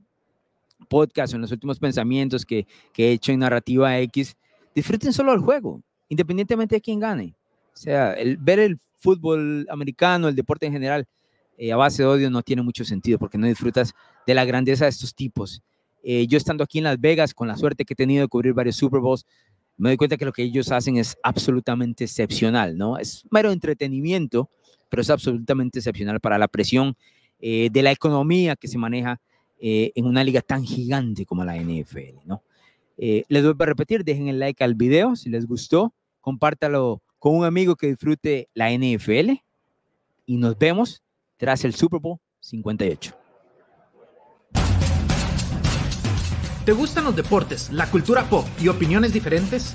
podcasts, 0.89 1.35
en 1.35 1.43
los 1.43 1.53
últimos 1.53 1.79
pensamientos 1.79 2.47
que, 2.47 2.67
que 2.93 3.09
he 3.09 3.13
hecho 3.13 3.33
en 3.33 3.41
Narrativa 3.41 3.99
X, 3.99 4.37
disfruten 4.75 5.13
solo 5.13 5.35
el 5.35 5.41
juego, 5.41 5.83
independientemente 6.09 6.77
de 6.77 6.81
quién 6.81 7.01
gane. 7.01 7.35
O 7.75 7.77
sea, 7.77 8.13
el, 8.13 8.37
ver 8.39 8.59
el 8.61 8.79
fútbol 8.97 9.67
americano, 9.71 10.29
el 10.29 10.35
deporte 10.35 10.67
en 10.67 10.73
general, 10.73 11.07
eh, 11.57 11.73
a 11.73 11.77
base 11.77 12.03
de 12.03 12.09
odio 12.09 12.31
no 12.31 12.43
tiene 12.43 12.63
mucho 12.63 12.85
sentido 12.85 13.19
porque 13.19 13.39
no 13.39 13.47
disfrutas 13.47 13.93
de 14.27 14.35
la 14.35 14.45
grandeza 14.45 14.85
de 14.85 14.91
estos 14.91 15.15
tipos. 15.15 15.63
Eh, 16.03 16.27
yo 16.29 16.39
estando 16.39 16.63
aquí 16.63 16.79
en 16.79 16.85
Las 16.85 17.01
Vegas, 17.01 17.35
con 17.35 17.49
la 17.49 17.57
suerte 17.57 17.85
que 17.85 17.95
he 17.95 17.97
tenido 17.97 18.23
de 18.23 18.29
cubrir 18.29 18.55
varios 18.55 18.77
Super 18.77 19.01
Bowls, 19.01 19.27
me 19.77 19.91
doy 19.91 19.97
cuenta 19.97 20.17
que 20.17 20.25
lo 20.25 20.33
que 20.33 20.43
ellos 20.43 20.71
hacen 20.73 20.97
es 20.97 21.17
absolutamente 21.23 22.05
excepcional, 22.05 22.77
¿no? 22.77 22.99
Es 22.99 23.25
mero 23.31 23.53
entretenimiento, 23.53 24.51
pero 24.89 25.03
es 25.03 25.11
absolutamente 25.11 25.79
excepcional 25.79 26.21
para 26.21 26.39
la 26.39 26.49
presión 26.49 26.97
eh, 27.41 27.69
de 27.71 27.83
la 27.83 27.93
economía 27.93 28.57
que 28.57 28.69
se 28.69 28.79
maneja 28.79 29.21
en 29.61 30.07
una 30.07 30.23
liga 30.23 30.41
tan 30.41 30.63
gigante 30.63 31.27
como 31.27 31.45
la 31.45 31.57
NFL, 31.57 32.25
¿no? 32.25 32.45
les 32.97 33.43
voy 33.43 33.55
a 33.59 33.67
repetir, 33.67 34.05
dejen 34.05 34.29
el 34.29 34.39
like 34.39 34.63
al 34.63 34.77
video 34.77 35.17
si 35.17 35.31
les 35.31 35.47
gustó, 35.47 35.93
compártalo 36.21 37.03
con 37.19 37.35
un 37.35 37.45
amigo 37.45 37.75
que 37.75 37.89
disfrute 37.89 38.49
la 38.55 38.71
NFL 38.71 39.33
y 40.27 40.37
nos 40.37 40.57
vemos 40.59 41.03
tras 41.37 41.65
el 41.65 41.75
Super 41.75 42.01
Bowl 42.01 42.19
58. 42.41 43.15
¿Te 46.65 46.73
gustan 46.73 47.05
los 47.05 47.17
deportes, 47.17 47.73
la 47.73 47.91
cultura 47.91 48.29
pop 48.29 48.47
y 48.61 48.69
opiniones 48.69 49.15
diferentes? 49.15 49.75